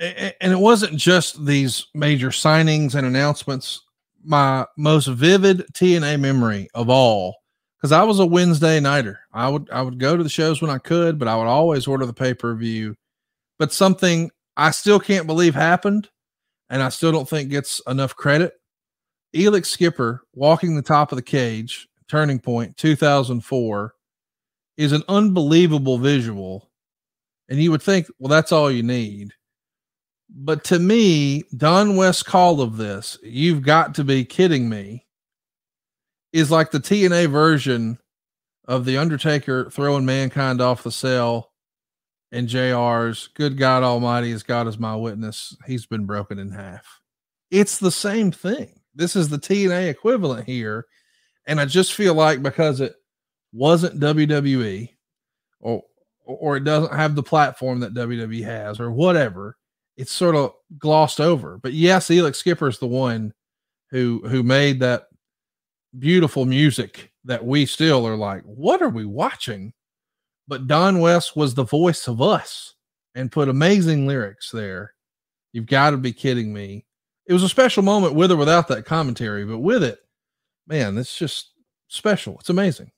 and 0.00 0.52
it 0.52 0.58
wasn't 0.58 0.96
just 0.96 1.44
these 1.44 1.86
major 1.94 2.30
signings 2.30 2.94
and 2.94 3.06
announcements. 3.06 3.80
My 4.24 4.66
most 4.76 5.06
vivid 5.06 5.66
TNA 5.74 6.18
memory 6.18 6.68
of 6.74 6.88
all, 6.88 7.36
because 7.76 7.92
I 7.92 8.02
was 8.02 8.18
a 8.18 8.26
Wednesday 8.26 8.80
nighter. 8.80 9.20
I 9.32 9.48
would 9.48 9.68
I 9.70 9.82
would 9.82 9.98
go 9.98 10.16
to 10.16 10.22
the 10.22 10.28
shows 10.30 10.62
when 10.62 10.70
I 10.70 10.78
could, 10.78 11.18
but 11.18 11.28
I 11.28 11.36
would 11.36 11.46
always 11.46 11.86
order 11.86 12.06
the 12.06 12.14
pay 12.14 12.32
per 12.32 12.54
view. 12.54 12.96
But 13.58 13.72
something 13.72 14.30
I 14.56 14.70
still 14.70 14.98
can't 14.98 15.26
believe 15.26 15.54
happened, 15.54 16.08
and 16.70 16.82
I 16.82 16.88
still 16.88 17.12
don't 17.12 17.28
think 17.28 17.50
gets 17.50 17.80
enough 17.86 18.16
credit. 18.16 18.54
Elix 19.34 19.66
Skipper 19.66 20.22
walking 20.32 20.74
the 20.74 20.82
top 20.82 21.12
of 21.12 21.16
the 21.16 21.22
cage, 21.22 21.88
turning 22.08 22.38
point, 22.38 22.76
2004, 22.76 23.93
is 24.76 24.92
an 24.92 25.02
unbelievable 25.08 25.98
visual. 25.98 26.70
And 27.48 27.60
you 27.60 27.70
would 27.70 27.82
think, 27.82 28.06
well, 28.18 28.28
that's 28.28 28.52
all 28.52 28.70
you 28.70 28.82
need 28.82 29.32
but 30.34 30.64
to 30.64 30.78
me, 30.78 31.44
Don 31.56 31.96
West 31.96 32.26
call 32.26 32.60
of 32.60 32.76
this, 32.76 33.18
you've 33.22 33.62
got 33.62 33.94
to 33.94 34.04
be 34.04 34.24
kidding 34.24 34.68
me, 34.68 35.06
is 36.32 36.50
like 36.50 36.70
the 36.70 36.80
TNA 36.80 37.30
version 37.30 37.98
of 38.66 38.84
The 38.84 38.98
Undertaker 38.98 39.70
throwing 39.70 40.04
mankind 40.04 40.60
off 40.60 40.82
the 40.82 40.90
cell 40.90 41.52
and 42.32 42.48
JR's 42.48 43.28
good 43.34 43.56
God 43.56 43.84
Almighty 43.84 44.32
as 44.32 44.42
God 44.42 44.66
is 44.66 44.78
my 44.78 44.96
witness. 44.96 45.56
He's 45.66 45.86
been 45.86 46.04
broken 46.04 46.40
in 46.40 46.50
half. 46.50 47.00
It's 47.52 47.78
the 47.78 47.92
same 47.92 48.32
thing. 48.32 48.80
This 48.94 49.14
is 49.14 49.28
the 49.28 49.38
TNA 49.38 49.88
equivalent 49.88 50.46
here. 50.46 50.86
And 51.46 51.60
I 51.60 51.66
just 51.66 51.92
feel 51.92 52.14
like 52.14 52.42
because 52.42 52.80
it 52.80 52.94
wasn't 53.54 54.00
WWE 54.00 54.90
or 55.60 55.82
or 56.26 56.56
it 56.56 56.64
doesn't 56.64 56.94
have 56.94 57.14
the 57.14 57.22
platform 57.22 57.80
that 57.80 57.94
WWE 57.94 58.42
has 58.44 58.80
or 58.80 58.90
whatever, 58.90 59.56
it's 59.96 60.12
sort 60.12 60.34
of 60.34 60.54
glossed 60.78 61.20
over. 61.20 61.58
But 61.58 61.72
yes, 61.72 62.08
Elix 62.08 62.36
Skipper 62.36 62.68
is 62.68 62.78
the 62.78 62.86
one 62.86 63.32
who 63.90 64.22
who 64.26 64.42
made 64.42 64.80
that 64.80 65.04
beautiful 65.98 66.44
music 66.44 67.12
that 67.24 67.44
we 67.44 67.64
still 67.64 68.06
are 68.06 68.16
like, 68.16 68.42
what 68.42 68.82
are 68.82 68.88
we 68.88 69.04
watching? 69.04 69.72
But 70.48 70.66
Don 70.66 71.00
West 71.00 71.36
was 71.36 71.54
the 71.54 71.64
voice 71.64 72.08
of 72.08 72.20
us 72.20 72.74
and 73.14 73.32
put 73.32 73.48
amazing 73.48 74.06
lyrics 74.06 74.50
there. 74.50 74.94
You've 75.52 75.66
got 75.66 75.90
to 75.90 75.96
be 75.96 76.12
kidding 76.12 76.52
me. 76.52 76.84
It 77.26 77.32
was 77.32 77.44
a 77.44 77.48
special 77.48 77.82
moment 77.82 78.14
with 78.14 78.32
or 78.32 78.36
without 78.36 78.68
that 78.68 78.84
commentary, 78.84 79.46
but 79.46 79.60
with 79.60 79.84
it, 79.84 80.00
man, 80.66 80.98
it's 80.98 81.16
just 81.16 81.52
special. 81.88 82.36
It's 82.40 82.50
amazing 82.50 82.90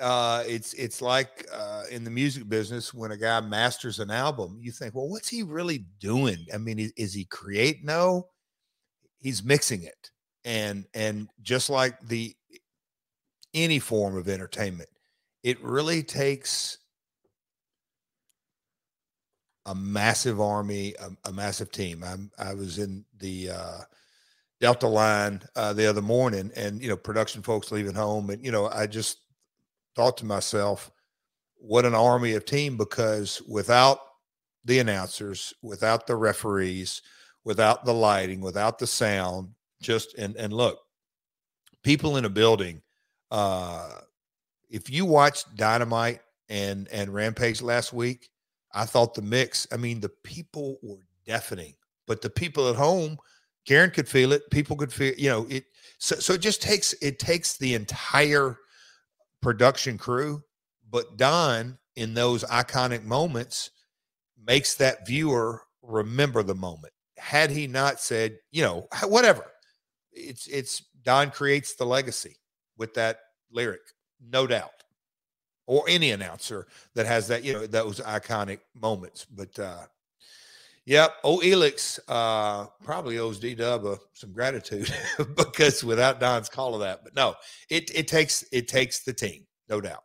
uh, 0.00 0.42
it's 0.46 0.72
it's 0.74 1.02
like 1.02 1.46
uh, 1.52 1.84
in 1.90 2.04
the 2.04 2.10
music 2.10 2.48
business 2.48 2.94
when 2.94 3.12
a 3.12 3.16
guy 3.16 3.40
masters 3.40 3.98
an 3.98 4.10
album, 4.10 4.58
you 4.60 4.72
think, 4.72 4.94
well, 4.94 5.08
what's 5.08 5.28
he 5.28 5.42
really 5.42 5.84
doing? 5.98 6.46
I 6.52 6.58
mean, 6.58 6.78
is, 6.78 6.92
is 6.96 7.14
he 7.14 7.24
create? 7.24 7.84
No, 7.84 8.28
he's 9.18 9.44
mixing 9.44 9.82
it, 9.82 10.10
and 10.44 10.86
and 10.94 11.28
just 11.42 11.70
like 11.70 12.00
the 12.00 12.34
any 13.54 13.78
form 13.78 14.16
of 14.16 14.28
entertainment, 14.28 14.88
it 15.42 15.62
really 15.62 16.02
takes 16.02 16.78
a 19.66 19.74
massive 19.74 20.40
army, 20.40 20.94
a, 20.98 21.28
a 21.28 21.32
massive 21.32 21.70
team. 21.70 22.02
I'm, 22.02 22.30
I 22.38 22.54
was 22.54 22.78
in 22.78 23.04
the 23.18 23.50
uh, 23.50 23.78
Delta 24.60 24.88
line 24.88 25.42
uh, 25.56 25.72
the 25.72 25.86
other 25.86 26.02
morning, 26.02 26.50
and 26.56 26.82
you 26.82 26.88
know, 26.88 26.96
production 26.96 27.42
folks 27.42 27.72
leaving 27.72 27.94
home, 27.94 28.30
and 28.30 28.44
you 28.44 28.52
know, 28.52 28.68
I 28.68 28.86
just 28.86 29.18
thought 30.00 30.16
to 30.16 30.24
myself, 30.24 30.90
what 31.58 31.84
an 31.84 31.94
army 31.94 32.32
of 32.32 32.46
team 32.46 32.78
because 32.78 33.42
without 33.46 33.98
the 34.64 34.78
announcers, 34.78 35.52
without 35.60 36.06
the 36.06 36.16
referees, 36.16 37.02
without 37.44 37.84
the 37.84 37.92
lighting, 37.92 38.40
without 38.40 38.78
the 38.78 38.86
sound, 38.86 39.50
just 39.82 40.14
and 40.14 40.36
and 40.36 40.54
look, 40.54 40.78
people 41.84 42.16
in 42.16 42.24
a 42.24 42.30
building, 42.30 42.80
uh 43.30 43.90
if 44.70 44.88
you 44.88 45.04
watched 45.04 45.54
Dynamite 45.54 46.20
and 46.48 46.88
and 46.88 47.12
Rampage 47.12 47.60
last 47.60 47.92
week, 47.92 48.30
I 48.72 48.86
thought 48.86 49.12
the 49.12 49.20
mix, 49.20 49.66
I 49.70 49.76
mean, 49.76 50.00
the 50.00 50.12
people 50.24 50.78
were 50.82 51.04
deafening, 51.26 51.74
but 52.06 52.22
the 52.22 52.30
people 52.30 52.70
at 52.70 52.76
home, 52.76 53.18
Karen 53.66 53.90
could 53.90 54.08
feel 54.08 54.32
it, 54.32 54.50
people 54.50 54.76
could 54.76 54.94
feel, 54.94 55.12
you 55.18 55.28
know, 55.28 55.46
it 55.50 55.64
so 55.98 56.16
so 56.16 56.32
it 56.32 56.40
just 56.40 56.62
takes 56.62 56.94
it 57.02 57.18
takes 57.18 57.58
the 57.58 57.74
entire 57.74 58.56
production 59.42 59.98
crew, 59.98 60.42
but 60.90 61.16
Don 61.16 61.78
in 61.96 62.14
those 62.14 62.44
iconic 62.44 63.04
moments 63.04 63.70
makes 64.42 64.74
that 64.76 65.06
viewer 65.06 65.62
remember 65.82 66.42
the 66.42 66.54
moment. 66.54 66.92
Had 67.16 67.50
he 67.50 67.66
not 67.66 68.00
said, 68.00 68.38
you 68.50 68.62
know, 68.62 68.86
whatever, 69.04 69.44
it's 70.12 70.46
it's 70.46 70.82
Don 71.02 71.30
creates 71.30 71.74
the 71.74 71.86
legacy 71.86 72.36
with 72.76 72.94
that 72.94 73.20
lyric, 73.50 73.82
no 74.20 74.46
doubt. 74.46 74.70
Or 75.66 75.84
any 75.88 76.10
announcer 76.10 76.66
that 76.94 77.06
has 77.06 77.28
that, 77.28 77.44
you 77.44 77.52
know, 77.52 77.66
those 77.66 78.00
iconic 78.00 78.60
moments. 78.74 79.24
But 79.24 79.58
uh 79.58 79.86
Yep. 80.90 81.14
Oh, 81.22 81.38
Elix 81.38 82.00
uh, 82.08 82.66
probably 82.82 83.20
owes 83.20 83.38
D 83.38 83.54
Dub 83.54 83.86
uh, 83.86 83.94
some 84.12 84.32
gratitude 84.32 84.92
because 85.36 85.84
without 85.84 86.18
Don's 86.18 86.48
call 86.48 86.74
of 86.74 86.80
that, 86.80 87.04
but 87.04 87.14
no, 87.14 87.36
it 87.68 87.92
it 87.94 88.08
takes 88.08 88.44
it 88.50 88.66
takes 88.66 89.04
the 89.04 89.12
team, 89.12 89.46
no 89.68 89.80
doubt. 89.80 90.02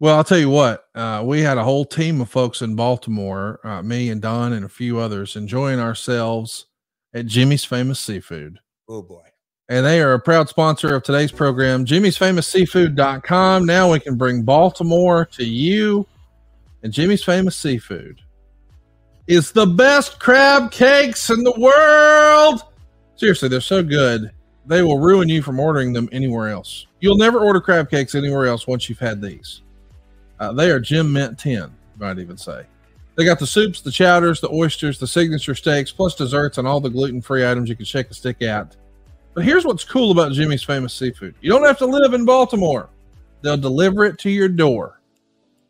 Well, 0.00 0.16
I'll 0.16 0.24
tell 0.24 0.38
you 0.38 0.50
what, 0.50 0.86
uh, 0.96 1.22
we 1.24 1.42
had 1.42 1.58
a 1.58 1.62
whole 1.62 1.84
team 1.84 2.20
of 2.20 2.28
folks 2.28 2.60
in 2.60 2.74
Baltimore, 2.74 3.60
uh, 3.62 3.80
me 3.82 4.10
and 4.10 4.20
Don 4.20 4.52
and 4.52 4.64
a 4.64 4.68
few 4.68 4.98
others, 4.98 5.36
enjoying 5.36 5.78
ourselves 5.78 6.66
at 7.14 7.26
Jimmy's 7.26 7.64
Famous 7.64 8.00
Seafood. 8.00 8.58
Oh 8.88 9.02
boy. 9.02 9.22
And 9.68 9.86
they 9.86 10.02
are 10.02 10.14
a 10.14 10.20
proud 10.20 10.48
sponsor 10.48 10.92
of 10.96 11.04
today's 11.04 11.30
program, 11.30 11.84
Jimmy's 11.84 12.16
Famous 12.16 12.48
Seafood.com. 12.48 13.64
Now 13.64 13.92
we 13.92 14.00
can 14.00 14.16
bring 14.16 14.42
Baltimore 14.42 15.24
to 15.26 15.44
you. 15.44 16.04
And 16.82 16.92
Jimmy's 16.92 17.22
Famous 17.22 17.54
Seafood 17.54 18.22
is 19.28 19.52
the 19.52 19.66
best 19.66 20.18
crab 20.18 20.72
cakes 20.72 21.28
in 21.30 21.44
the 21.44 21.52
world. 21.52 22.62
Seriously, 23.16 23.48
they're 23.48 23.60
so 23.60 23.82
good. 23.82 24.32
They 24.66 24.82
will 24.82 24.98
ruin 24.98 25.28
you 25.28 25.42
from 25.42 25.60
ordering 25.60 25.92
them 25.92 26.08
anywhere 26.12 26.48
else. 26.48 26.86
You'll 27.00 27.18
never 27.18 27.38
order 27.38 27.60
crab 27.60 27.90
cakes 27.90 28.14
anywhere 28.14 28.46
else 28.46 28.66
once 28.66 28.88
you've 28.88 28.98
had 28.98 29.20
these. 29.20 29.62
Uh, 30.40 30.52
they 30.52 30.70
are 30.70 30.80
Jim 30.80 31.12
Mint 31.12 31.38
10, 31.38 31.54
you 31.54 31.70
might 31.98 32.18
even 32.18 32.38
say. 32.38 32.64
They 33.16 33.24
got 33.24 33.38
the 33.38 33.46
soups, 33.46 33.80
the 33.80 33.90
chowders, 33.90 34.40
the 34.40 34.50
oysters, 34.50 34.98
the 34.98 35.06
signature 35.06 35.54
steaks, 35.54 35.92
plus 35.92 36.14
desserts 36.14 36.58
and 36.58 36.66
all 36.66 36.80
the 36.80 36.88
gluten 36.88 37.20
free 37.20 37.46
items 37.46 37.68
you 37.68 37.76
can 37.76 37.84
shake 37.84 38.10
a 38.10 38.14
stick 38.14 38.40
at. 38.42 38.76
But 39.34 39.44
here's 39.44 39.64
what's 39.64 39.84
cool 39.84 40.10
about 40.10 40.32
Jimmy's 40.32 40.62
Famous 40.62 40.94
Seafood 40.94 41.34
you 41.40 41.50
don't 41.50 41.66
have 41.66 41.78
to 41.78 41.86
live 41.86 42.14
in 42.14 42.24
Baltimore, 42.24 42.88
they'll 43.42 43.56
deliver 43.56 44.04
it 44.04 44.18
to 44.20 44.30
your 44.30 44.48
door 44.48 45.00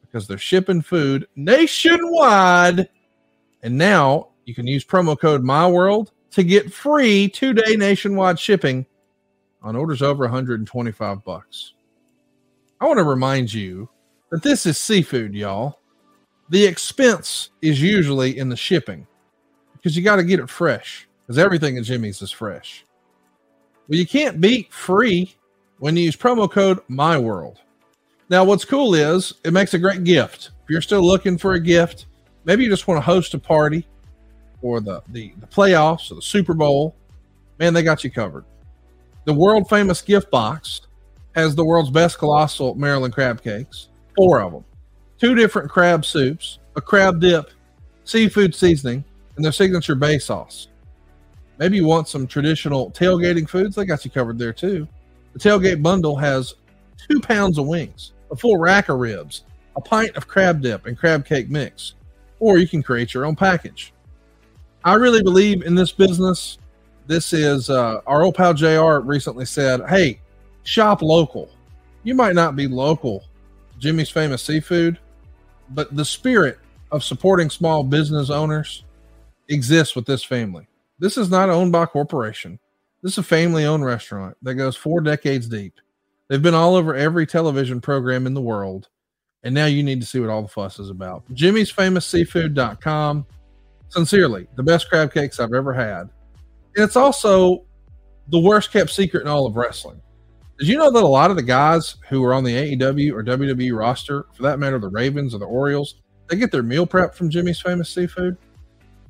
because 0.02 0.28
they're 0.28 0.38
shipping 0.38 0.82
food 0.82 1.26
nationwide 1.36 2.88
and 3.62 3.76
now 3.76 4.28
you 4.44 4.54
can 4.54 4.66
use 4.66 4.84
promo 4.84 5.18
code 5.18 5.42
MyWorld 5.42 6.10
to 6.30 6.42
get 6.42 6.72
free 6.72 7.28
two 7.28 7.52
day 7.52 7.76
nationwide 7.76 8.38
shipping 8.38 8.86
on 9.62 9.76
orders 9.76 10.02
over 10.02 10.24
125 10.24 11.24
bucks. 11.24 11.74
I 12.80 12.86
want 12.86 12.98
to 12.98 13.04
remind 13.04 13.52
you 13.52 13.88
that 14.30 14.42
this 14.42 14.66
is 14.66 14.78
seafood, 14.78 15.34
y'all. 15.34 15.80
The 16.50 16.64
expense 16.64 17.50
is 17.60 17.82
usually 17.82 18.38
in 18.38 18.48
the 18.48 18.56
shipping 18.56 19.06
because 19.72 19.96
you 19.96 20.02
got 20.02 20.16
to 20.16 20.24
get 20.24 20.40
it 20.40 20.48
fresh 20.48 21.08
because 21.20 21.38
everything 21.38 21.76
at 21.76 21.84
Jimmy's 21.84 22.22
is 22.22 22.30
fresh. 22.30 22.84
Well, 23.88 23.98
you 23.98 24.06
can't 24.06 24.40
beat 24.40 24.72
free 24.72 25.34
when 25.78 25.96
you 25.96 26.04
use 26.04 26.16
promo 26.16 26.50
code 26.50 26.80
MyWorld. 26.88 27.56
Now, 28.30 28.44
what's 28.44 28.64
cool 28.64 28.94
is 28.94 29.34
it 29.44 29.52
makes 29.52 29.74
a 29.74 29.78
great 29.78 30.04
gift. 30.04 30.50
If 30.64 30.70
you're 30.70 30.82
still 30.82 31.02
looking 31.02 31.38
for 31.38 31.54
a 31.54 31.60
gift, 31.60 32.06
maybe 32.48 32.64
you 32.64 32.70
just 32.70 32.88
want 32.88 32.96
to 32.96 33.02
host 33.02 33.34
a 33.34 33.38
party 33.38 33.86
or 34.62 34.80
the, 34.80 35.02
the, 35.08 35.32
the 35.38 35.46
playoffs 35.46 36.10
or 36.10 36.14
the 36.14 36.22
Super 36.22 36.54
Bowl, 36.54 36.96
man, 37.58 37.74
they 37.74 37.82
got 37.82 38.02
you 38.02 38.10
covered. 38.10 38.44
The 39.26 39.34
world 39.34 39.68
famous 39.68 40.00
gift 40.00 40.30
box 40.30 40.80
has 41.34 41.54
the 41.54 41.64
world's 41.64 41.90
best 41.90 42.18
colossal 42.18 42.74
Maryland 42.74 43.12
crab 43.12 43.42
cakes, 43.42 43.90
four 44.16 44.40
of 44.40 44.52
them, 44.52 44.64
two 45.18 45.34
different 45.34 45.70
crab 45.70 46.06
soups, 46.06 46.58
a 46.74 46.80
crab 46.80 47.20
dip, 47.20 47.50
seafood 48.04 48.54
seasoning, 48.54 49.04
and 49.36 49.44
their 49.44 49.52
signature 49.52 49.94
bay 49.94 50.18
sauce. 50.18 50.68
Maybe 51.58 51.76
you 51.76 51.84
want 51.84 52.08
some 52.08 52.26
traditional 52.26 52.90
tailgating 52.92 53.46
foods, 53.46 53.76
they 53.76 53.84
got 53.84 54.06
you 54.06 54.10
covered 54.10 54.38
there 54.38 54.54
too. 54.54 54.88
The 55.34 55.38
tailgate 55.38 55.82
bundle 55.82 56.16
has 56.16 56.54
two 57.10 57.20
pounds 57.20 57.58
of 57.58 57.66
wings, 57.66 58.12
a 58.30 58.36
full 58.36 58.56
rack 58.56 58.88
of 58.88 58.98
ribs, 58.98 59.44
a 59.76 59.82
pint 59.82 60.16
of 60.16 60.26
crab 60.26 60.62
dip 60.62 60.86
and 60.86 60.96
crab 60.96 61.26
cake 61.26 61.50
mix, 61.50 61.94
or 62.40 62.58
you 62.58 62.68
can 62.68 62.82
create 62.82 63.14
your 63.14 63.24
own 63.24 63.36
package. 63.36 63.92
I 64.84 64.94
really 64.94 65.22
believe 65.22 65.62
in 65.62 65.74
this 65.74 65.92
business. 65.92 66.58
This 67.06 67.32
is 67.32 67.70
uh, 67.70 68.00
our 68.06 68.22
old 68.22 68.34
pal 68.34 68.54
JR 68.54 68.98
recently 68.98 69.44
said, 69.44 69.80
Hey, 69.88 70.20
shop 70.62 71.02
local. 71.02 71.50
You 72.04 72.14
might 72.14 72.34
not 72.34 72.56
be 72.56 72.68
local, 72.68 73.24
Jimmy's 73.78 74.10
famous 74.10 74.42
seafood, 74.42 74.98
but 75.70 75.94
the 75.94 76.04
spirit 76.04 76.58
of 76.90 77.04
supporting 77.04 77.50
small 77.50 77.82
business 77.82 78.30
owners 78.30 78.84
exists 79.48 79.94
with 79.94 80.06
this 80.06 80.24
family. 80.24 80.66
This 80.98 81.16
is 81.16 81.30
not 81.30 81.50
owned 81.50 81.72
by 81.72 81.84
a 81.84 81.86
corporation. 81.86 82.58
This 83.02 83.12
is 83.12 83.18
a 83.18 83.22
family 83.22 83.64
owned 83.64 83.84
restaurant 83.84 84.36
that 84.42 84.54
goes 84.54 84.76
four 84.76 85.00
decades 85.00 85.48
deep. 85.48 85.74
They've 86.28 86.42
been 86.42 86.54
all 86.54 86.74
over 86.74 86.94
every 86.94 87.26
television 87.26 87.80
program 87.80 88.26
in 88.26 88.34
the 88.34 88.40
world. 88.40 88.88
And 89.44 89.54
now 89.54 89.66
you 89.66 89.82
need 89.82 90.00
to 90.00 90.06
see 90.06 90.20
what 90.20 90.30
all 90.30 90.42
the 90.42 90.48
fuss 90.48 90.78
is 90.78 90.90
about. 90.90 91.22
Jimmy's 91.32 91.70
famous 91.70 92.04
seafood.com. 92.06 93.26
Sincerely, 93.90 94.46
the 94.56 94.62
best 94.62 94.88
crab 94.88 95.12
cakes 95.12 95.40
I've 95.40 95.54
ever 95.54 95.72
had. 95.72 96.10
And 96.76 96.84
it's 96.84 96.96
also 96.96 97.64
the 98.28 98.38
worst 98.38 98.72
kept 98.72 98.90
secret 98.90 99.22
in 99.22 99.28
all 99.28 99.46
of 99.46 99.56
wrestling. 99.56 100.00
Did 100.58 100.68
you 100.68 100.76
know 100.76 100.90
that 100.90 101.02
a 101.02 101.06
lot 101.06 101.30
of 101.30 101.36
the 101.36 101.42
guys 101.42 101.96
who 102.08 102.22
are 102.24 102.34
on 102.34 102.42
the 102.42 102.76
AEW 102.76 103.12
or 103.12 103.22
WWE 103.22 103.78
roster, 103.78 104.26
for 104.34 104.42
that 104.42 104.58
matter, 104.58 104.78
the 104.78 104.88
Ravens 104.88 105.34
or 105.34 105.38
the 105.38 105.46
Orioles, 105.46 105.96
they 106.28 106.36
get 106.36 106.50
their 106.50 106.64
meal 106.64 106.84
prep 106.84 107.14
from 107.14 107.30
Jimmy's 107.30 107.60
Famous 107.60 107.88
Seafood? 107.88 108.36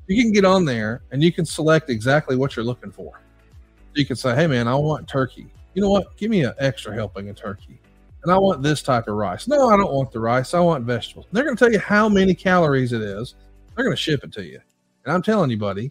You 0.07 0.23
can 0.23 0.33
get 0.33 0.45
on 0.45 0.65
there 0.65 1.03
and 1.11 1.23
you 1.23 1.33
can 1.33 1.45
select 1.45 1.91
exactly 1.91 2.37
what 2.37 2.55
you're 2.55 2.65
looking 2.65 2.93
for. 2.93 3.21
You 3.95 4.07
can 4.07 4.17
say, 4.17 4.35
hey, 4.35 4.47
man, 4.47 4.69
I 4.69 4.75
want 4.75 5.09
turkey. 5.09 5.49
You 5.75 5.83
know 5.83 5.91
what? 5.91 6.17
Give 6.17 6.31
me 6.31 6.45
an 6.45 6.53
extra 6.59 6.95
helping 6.95 7.29
of 7.29 7.37
turkey. 7.37 7.81
And 8.23 8.32
I 8.32 8.39
want 8.39 8.62
this 8.62 8.82
type 8.82 9.09
of 9.09 9.15
rice. 9.15 9.47
No, 9.47 9.69
I 9.69 9.77
don't 9.77 9.93
want 9.93 10.11
the 10.11 10.20
rice. 10.20 10.55
I 10.55 10.61
want 10.61 10.85
vegetables. 10.85 11.27
they're 11.32 11.45
going 11.45 11.57
to 11.57 11.65
tell 11.65 11.73
you 11.73 11.78
how 11.78 12.09
many 12.09 12.35
calories 12.35 12.93
it 12.93 13.01
is. 13.01 13.35
They're 13.74 13.85
going 13.85 13.97
to 13.97 14.03
ship 14.03 14.24
it 14.24 14.32
to 14.32 14.45
you. 14.45 14.61
And 15.05 15.15
I'm 15.15 15.23
telling 15.23 15.51
you, 15.51 15.57
buddy, 15.57 15.85
you 15.85 15.90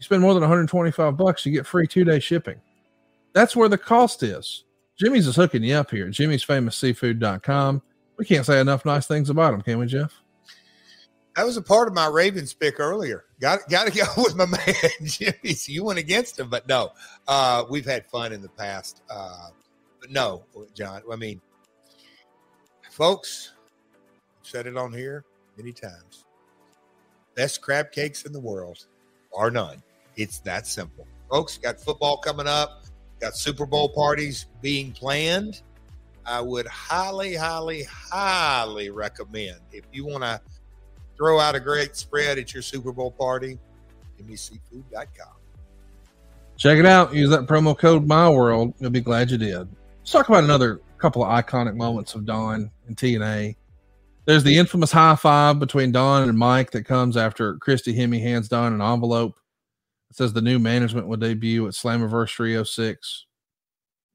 spend 0.00 0.22
more 0.22 0.34
than 0.34 0.42
125 0.42 1.16
bucks, 1.16 1.44
you 1.44 1.52
get 1.52 1.66
free 1.66 1.86
two 1.86 2.04
day 2.04 2.20
shipping. 2.20 2.60
That's 3.32 3.56
where 3.56 3.68
the 3.68 3.78
cost 3.78 4.22
is. 4.22 4.64
Jimmy's 4.96 5.26
is 5.26 5.34
hooking 5.34 5.64
you 5.64 5.74
up 5.74 5.90
here. 5.90 6.08
Jimmy's 6.08 6.44
famous 6.44 6.76
seafood.com. 6.76 7.82
We 8.16 8.24
can't 8.24 8.46
say 8.46 8.60
enough 8.60 8.84
nice 8.84 9.06
things 9.06 9.28
about 9.28 9.54
him, 9.54 9.62
can 9.62 9.78
we, 9.78 9.86
Jeff? 9.86 10.12
That 11.34 11.44
was 11.44 11.56
a 11.56 11.62
part 11.62 11.88
of 11.88 11.94
my 11.94 12.06
Ravens 12.06 12.54
pick 12.54 12.78
earlier. 12.78 13.24
Got 13.40 13.68
got 13.68 13.88
to 13.88 13.92
go 13.92 14.04
with 14.22 14.36
my 14.36 14.46
man 14.46 14.64
Jimmy. 15.04 15.54
So 15.54 15.72
you 15.72 15.82
went 15.82 15.98
against 15.98 16.38
him, 16.38 16.48
but 16.48 16.68
no, 16.68 16.92
uh, 17.26 17.64
we've 17.68 17.84
had 17.84 18.06
fun 18.06 18.32
in 18.32 18.40
the 18.40 18.48
past. 18.48 19.02
Uh, 19.10 19.48
but 20.00 20.12
no, 20.12 20.44
John. 20.74 21.02
I 21.12 21.16
mean, 21.16 21.40
folks, 22.94 23.52
said 24.42 24.66
it 24.66 24.76
on 24.76 24.92
here 24.92 25.24
many 25.56 25.72
times. 25.72 26.24
Best 27.34 27.60
crab 27.60 27.90
cakes 27.90 28.24
in 28.24 28.32
the 28.32 28.40
world, 28.40 28.86
are 29.36 29.50
none. 29.50 29.82
It's 30.16 30.38
that 30.40 30.66
simple, 30.66 31.06
folks. 31.28 31.58
Got 31.58 31.80
football 31.80 32.18
coming 32.18 32.46
up 32.46 32.84
got 33.20 33.36
Super 33.36 33.64
Bowl 33.64 33.88
parties 33.88 34.46
being 34.60 34.92
planned. 34.92 35.62
I 36.26 36.40
would 36.40 36.66
highly, 36.66 37.34
highly, 37.34 37.84
highly 37.84 38.90
recommend 38.90 39.60
if 39.72 39.84
you 39.92 40.06
want 40.06 40.22
to 40.24 40.40
throw 41.16 41.40
out 41.40 41.54
a 41.54 41.60
great 41.60 41.96
spread 41.96 42.38
at 42.38 42.52
your 42.52 42.62
Super 42.62 42.92
Bowl 42.92 43.10
party, 43.10 43.58
jimmyseafood.com. 44.18 45.36
Check 46.56 46.78
it 46.78 46.86
out. 46.86 47.14
Use 47.14 47.30
that 47.30 47.46
promo 47.46 47.76
code 47.76 48.06
MyWorld. 48.06 48.74
You'll 48.78 48.90
be 48.90 49.00
glad 49.00 49.30
you 49.30 49.38
did. 49.38 49.68
Let's 49.98 50.12
talk 50.12 50.28
about 50.28 50.44
another 50.44 50.80
couple 50.98 51.24
of 51.24 51.28
iconic 51.28 51.74
moments 51.74 52.14
of 52.14 52.24
Don 52.24 52.70
and 52.86 52.96
TNA. 52.96 53.56
There's 54.26 54.44
the 54.44 54.56
infamous 54.56 54.92
high 54.92 55.16
five 55.16 55.58
between 55.58 55.92
Don 55.92 56.28
and 56.28 56.38
Mike 56.38 56.70
that 56.70 56.84
comes 56.84 57.16
after 57.16 57.56
Christy 57.56 57.94
Hemme 57.94 58.20
hands 58.20 58.48
Don 58.48 58.72
an 58.72 58.80
envelope 58.80 59.38
it 60.14 60.18
says 60.18 60.32
the 60.32 60.40
new 60.40 60.60
management 60.60 61.08
will 61.08 61.16
debut 61.16 61.66
at 61.66 61.72
Slammiversary 61.72 62.64
06. 62.64 63.26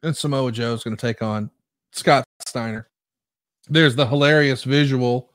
And 0.01 0.15
Samoa 0.15 0.49
Joe 0.49 0.71
is 0.71 0.81
going 0.81 0.95
to 0.95 1.01
take 1.01 1.21
on 1.21 1.51
Scott 1.91 2.23
Steiner. 2.47 2.87
There's 3.67 3.97
the 3.97 4.07
hilarious 4.07 4.63
visual 4.63 5.31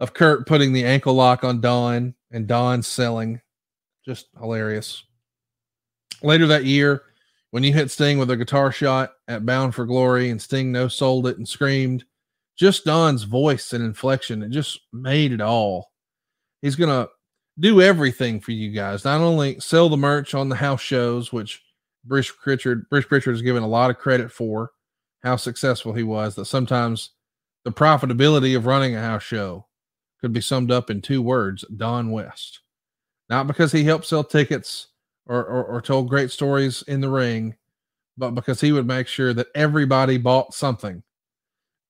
of 0.00 0.14
Kurt 0.14 0.46
putting 0.46 0.72
the 0.72 0.86
ankle 0.86 1.12
lock 1.12 1.44
on 1.44 1.60
Don 1.60 2.14
and 2.30 2.46
Don 2.46 2.82
selling. 2.82 3.42
Just 4.02 4.28
hilarious. 4.40 5.04
Later 6.22 6.46
that 6.46 6.64
year, 6.64 7.02
when 7.50 7.62
you 7.62 7.74
hit 7.74 7.90
Sting 7.90 8.16
with 8.16 8.30
a 8.30 8.36
guitar 8.38 8.72
shot 8.72 9.12
at 9.28 9.44
Bound 9.44 9.74
for 9.74 9.84
Glory 9.84 10.30
and 10.30 10.40
Sting 10.40 10.72
no 10.72 10.88
sold 10.88 11.26
it 11.26 11.36
and 11.36 11.46
screamed, 11.46 12.06
just 12.56 12.84
Don's 12.84 13.24
voice 13.24 13.72
and 13.72 13.84
inflection, 13.84 14.42
it 14.42 14.50
just 14.50 14.80
made 14.92 15.32
it 15.32 15.40
all. 15.40 15.90
He's 16.60 16.76
going 16.76 16.90
to 16.90 17.10
do 17.58 17.80
everything 17.80 18.40
for 18.40 18.52
you 18.52 18.70
guys. 18.70 19.04
Not 19.04 19.20
only 19.20 19.58
sell 19.60 19.88
the 19.88 19.96
merch 19.96 20.34
on 20.34 20.48
the 20.48 20.56
house 20.56 20.80
shows, 20.80 21.32
which 21.32 21.62
Bruce 22.04 22.30
Pritchard, 22.30 22.88
Bruce 22.88 23.06
Pritchard 23.06 23.34
is 23.34 23.42
given 23.42 23.62
a 23.62 23.68
lot 23.68 23.90
of 23.90 23.98
credit 23.98 24.30
for 24.32 24.70
how 25.22 25.36
successful 25.36 25.92
he 25.92 26.02
was. 26.02 26.34
That 26.34 26.46
sometimes 26.46 27.10
the 27.64 27.72
profitability 27.72 28.56
of 28.56 28.66
running 28.66 28.96
a 28.96 29.00
house 29.00 29.22
show 29.22 29.66
could 30.20 30.32
be 30.32 30.40
summed 30.40 30.70
up 30.70 30.90
in 30.90 31.00
two 31.00 31.22
words: 31.22 31.64
Don 31.76 32.10
West. 32.10 32.60
Not 33.28 33.46
because 33.46 33.72
he 33.72 33.84
helped 33.84 34.06
sell 34.06 34.24
tickets 34.24 34.88
or, 35.26 35.44
or, 35.44 35.64
or 35.64 35.80
told 35.80 36.08
great 36.08 36.30
stories 36.30 36.82
in 36.82 37.00
the 37.00 37.08
ring, 37.08 37.56
but 38.18 38.32
because 38.32 38.60
he 38.60 38.72
would 38.72 38.86
make 38.86 39.06
sure 39.06 39.32
that 39.32 39.46
everybody 39.54 40.18
bought 40.18 40.54
something. 40.54 41.02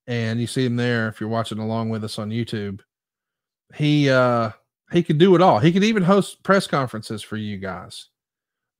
And 0.07 0.41
you 0.41 0.47
see 0.47 0.66
him 0.66 0.77
there 0.77 1.09
if 1.09 1.20
you're 1.20 1.29
watching 1.29 1.59
along 1.59 1.91
with 1.91 2.05
us 2.05 2.19
on 2.19 2.31
YouTube. 2.31 2.81
He 3.74 4.11
uh 4.11 4.51
he 4.91 5.03
could 5.03 5.19
do 5.19 5.35
it 5.35 5.43
all. 5.43 5.59
He 5.59 5.73
could 5.73 5.85
even 5.85 6.03
host 6.03 6.43
press 6.43 6.66
conferences 6.66 7.23
for 7.23 7.37
you 7.37 7.57
guys. 7.57 8.09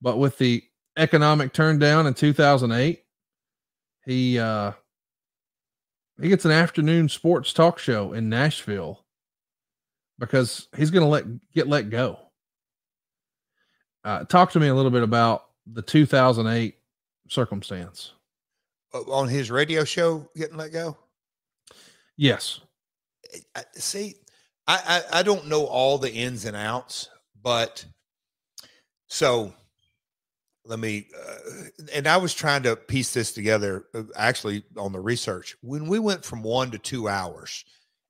But 0.01 0.17
with 0.17 0.37
the 0.37 0.63
economic 0.97 1.53
turn 1.53 1.79
down 1.79 2.05
in 2.05 2.13
2008, 2.13 3.03
he 4.05 4.39
uh 4.39 4.73
he 6.21 6.29
gets 6.29 6.45
an 6.45 6.51
afternoon 6.51 7.09
sports 7.09 7.53
talk 7.53 7.79
show 7.79 8.13
in 8.13 8.29
Nashville 8.29 9.03
because 10.19 10.67
he's 10.75 10.91
going 10.91 11.03
to 11.03 11.09
let 11.09 11.25
get 11.51 11.67
let 11.67 11.89
go. 11.89 12.19
Uh, 14.03 14.25
talk 14.25 14.51
to 14.51 14.59
me 14.59 14.67
a 14.67 14.75
little 14.75 14.91
bit 14.91 15.03
about 15.03 15.45
the 15.65 15.81
2008 15.81 16.75
circumstance 17.29 18.13
on 18.93 19.27
his 19.27 19.49
radio 19.49 19.83
show 19.83 20.27
getting 20.35 20.57
let 20.57 20.71
go. 20.71 20.97
Yes. 22.17 22.59
See, 23.75 24.15
I, 24.67 25.01
I, 25.13 25.19
I 25.19 25.23
don't 25.23 25.47
know 25.47 25.65
all 25.65 25.97
the 25.97 26.13
ins 26.13 26.45
and 26.45 26.55
outs, 26.55 27.09
but 27.41 27.85
so 29.07 29.53
let 30.65 30.79
me 30.79 31.07
uh, 31.17 31.63
and 31.93 32.07
i 32.07 32.17
was 32.17 32.33
trying 32.33 32.63
to 32.63 32.75
piece 32.75 33.13
this 33.13 33.31
together 33.33 33.85
uh, 33.93 34.03
actually 34.15 34.63
on 34.77 34.91
the 34.91 34.99
research 34.99 35.55
when 35.61 35.87
we 35.87 35.99
went 35.99 36.23
from 36.23 36.41
one 36.41 36.71
to 36.71 36.77
two 36.77 37.07
hours 37.07 37.65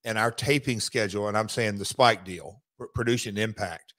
and 0.05 0.17
our 0.17 0.31
taping 0.31 0.79
schedule 0.79 1.27
and 1.27 1.37
i'm 1.37 1.49
saying 1.49 1.77
the 1.77 1.85
spike 1.85 2.23
deal 2.23 2.61
producing 2.93 3.37
impact 3.37 3.93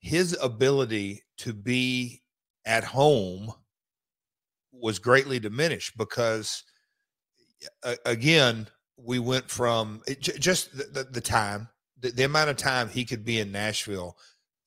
his 0.00 0.36
ability 0.42 1.22
to 1.38 1.52
be 1.52 2.20
at 2.66 2.84
home 2.84 3.52
was 4.72 4.98
greatly 4.98 5.38
diminished 5.38 5.96
because 5.96 6.64
uh, 7.84 7.94
again 8.06 8.66
we 8.96 9.18
went 9.18 9.50
from 9.50 10.02
it, 10.06 10.20
just 10.20 10.76
the, 10.76 10.84
the, 10.84 11.04
the 11.04 11.20
time 11.20 11.68
the, 12.04 12.10
the 12.10 12.24
amount 12.24 12.50
of 12.50 12.56
time 12.56 12.90
he 12.90 13.04
could 13.04 13.24
be 13.24 13.40
in 13.40 13.50
Nashville, 13.50 14.18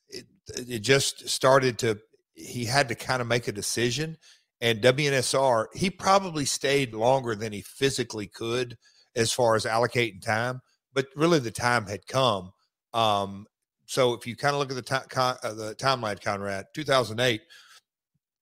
it, 0.10 0.26
it 0.48 0.80
just 0.80 1.30
started 1.30 1.78
to, 1.80 2.00
he 2.34 2.66
had 2.66 2.88
to 2.90 2.96
kind 2.96 3.22
of 3.22 3.28
make 3.28 3.48
a 3.48 3.52
decision. 3.52 4.18
And 4.60 4.82
WNSR, 4.82 5.68
he 5.76 5.92
probably 5.92 6.46
stayed 6.46 6.96
longer 6.96 7.36
than 7.36 7.54
he 7.54 7.62
physically 7.62 8.26
could 8.26 8.76
as 9.16 9.32
far 9.32 9.56
as 9.56 9.66
allocating 9.66 10.22
time, 10.22 10.62
but 10.94 11.08
really 11.16 11.38
the 11.38 11.52
time 11.52 11.86
had 11.86 12.08
come. 12.08 12.54
Um, 12.92 13.46
so 13.86 14.14
if 14.14 14.26
you 14.26 14.36
kind 14.36 14.56
of 14.56 14.60
look 14.60 14.72
at 14.72 14.76
the, 14.76 14.82
time, 14.82 15.38
uh, 15.44 15.54
the 15.54 15.76
timeline, 15.76 16.22
Conrad, 16.22 16.66
2008, 16.74 17.42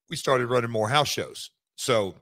we 0.10 0.16
started 0.16 0.48
running 0.48 0.72
more 0.72 0.88
house 0.88 1.10
shows. 1.10 1.52
So 1.76 2.16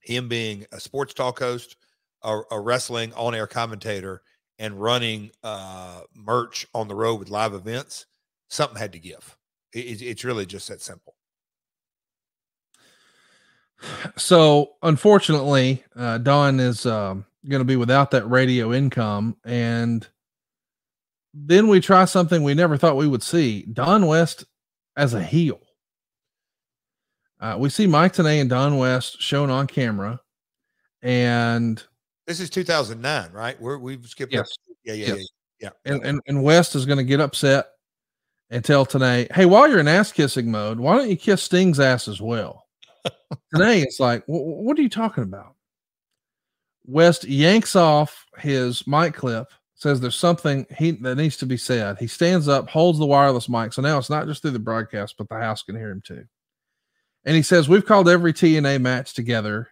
him 0.00 0.28
being 0.28 0.64
a 0.70 0.78
sports 0.78 1.12
talk 1.12 1.40
host, 1.40 1.76
a, 2.22 2.40
a 2.50 2.60
wrestling 2.60 3.12
on 3.14 3.34
air 3.34 3.46
commentator, 3.46 4.22
and 4.58 4.80
running 4.80 5.30
uh, 5.42 6.00
merch 6.14 6.66
on 6.74 6.88
the 6.88 6.94
road 6.94 7.18
with 7.20 7.30
live 7.30 7.54
events, 7.54 8.06
something 8.48 8.78
had 8.78 8.92
to 8.92 8.98
give. 8.98 9.36
It, 9.72 10.02
it's 10.02 10.24
really 10.24 10.46
just 10.46 10.68
that 10.68 10.80
simple. 10.80 11.14
So, 14.16 14.72
unfortunately, 14.82 15.84
uh, 15.94 16.18
Don 16.18 16.58
is 16.58 16.84
um, 16.86 17.24
going 17.48 17.60
to 17.60 17.64
be 17.64 17.76
without 17.76 18.10
that 18.10 18.28
radio 18.28 18.72
income. 18.72 19.36
And 19.44 20.06
then 21.32 21.68
we 21.68 21.80
try 21.80 22.04
something 22.04 22.42
we 22.42 22.54
never 22.54 22.76
thought 22.76 22.96
we 22.96 23.06
would 23.06 23.22
see 23.22 23.62
Don 23.72 24.06
West 24.06 24.44
as 24.96 25.14
a 25.14 25.22
heel. 25.22 25.60
Uh, 27.40 27.56
we 27.56 27.68
see 27.68 27.86
Mike 27.86 28.14
Tenay 28.14 28.40
and 28.40 28.50
Don 28.50 28.78
West 28.78 29.22
shown 29.22 29.48
on 29.48 29.68
camera. 29.68 30.20
And 31.00 31.80
this 32.28 32.40
is 32.40 32.50
2009, 32.50 33.32
right? 33.32 33.60
We're, 33.60 33.78
we've 33.78 34.06
skipped. 34.06 34.32
Yes. 34.32 34.50
Yeah, 34.84 34.92
yeah, 34.92 35.06
yes. 35.06 35.28
yeah, 35.60 35.70
yeah. 35.86 35.92
And, 35.92 36.04
and 36.04 36.20
and 36.28 36.42
West 36.44 36.76
is 36.76 36.86
going 36.86 36.98
to 36.98 37.04
get 37.04 37.20
upset 37.20 37.70
and 38.50 38.64
tell 38.64 38.86
Tenay, 38.86 39.32
"Hey, 39.32 39.46
while 39.46 39.68
you're 39.68 39.80
in 39.80 39.88
ass 39.88 40.12
kissing 40.12 40.50
mode, 40.50 40.78
why 40.78 40.96
don't 40.96 41.08
you 41.08 41.16
kiss 41.16 41.42
Sting's 41.42 41.80
ass 41.80 42.06
as 42.06 42.20
well?" 42.20 42.66
Tenay, 43.54 43.82
it's 43.82 43.98
like, 43.98 44.22
what 44.26 44.78
are 44.78 44.82
you 44.82 44.88
talking 44.88 45.24
about? 45.24 45.54
West 46.84 47.24
yanks 47.24 47.74
off 47.74 48.26
his 48.38 48.86
mic 48.86 49.14
clip, 49.14 49.48
says 49.74 50.00
there's 50.00 50.14
something 50.14 50.66
he 50.76 50.92
that 50.92 51.16
needs 51.16 51.38
to 51.38 51.46
be 51.46 51.56
said. 51.56 51.98
He 51.98 52.06
stands 52.06 52.46
up, 52.46 52.68
holds 52.68 52.98
the 52.98 53.06
wireless 53.06 53.48
mic. 53.48 53.72
So 53.72 53.82
now 53.82 53.98
it's 53.98 54.10
not 54.10 54.26
just 54.26 54.42
through 54.42 54.52
the 54.52 54.58
broadcast, 54.58 55.14
but 55.16 55.28
the 55.28 55.36
house 55.36 55.62
can 55.62 55.76
hear 55.76 55.90
him 55.90 56.02
too. 56.02 56.24
And 57.24 57.36
he 57.36 57.42
says, 57.42 57.68
We've 57.68 57.84
called 57.84 58.08
every 58.08 58.32
TNA 58.32 58.80
match 58.80 59.14
together. 59.14 59.68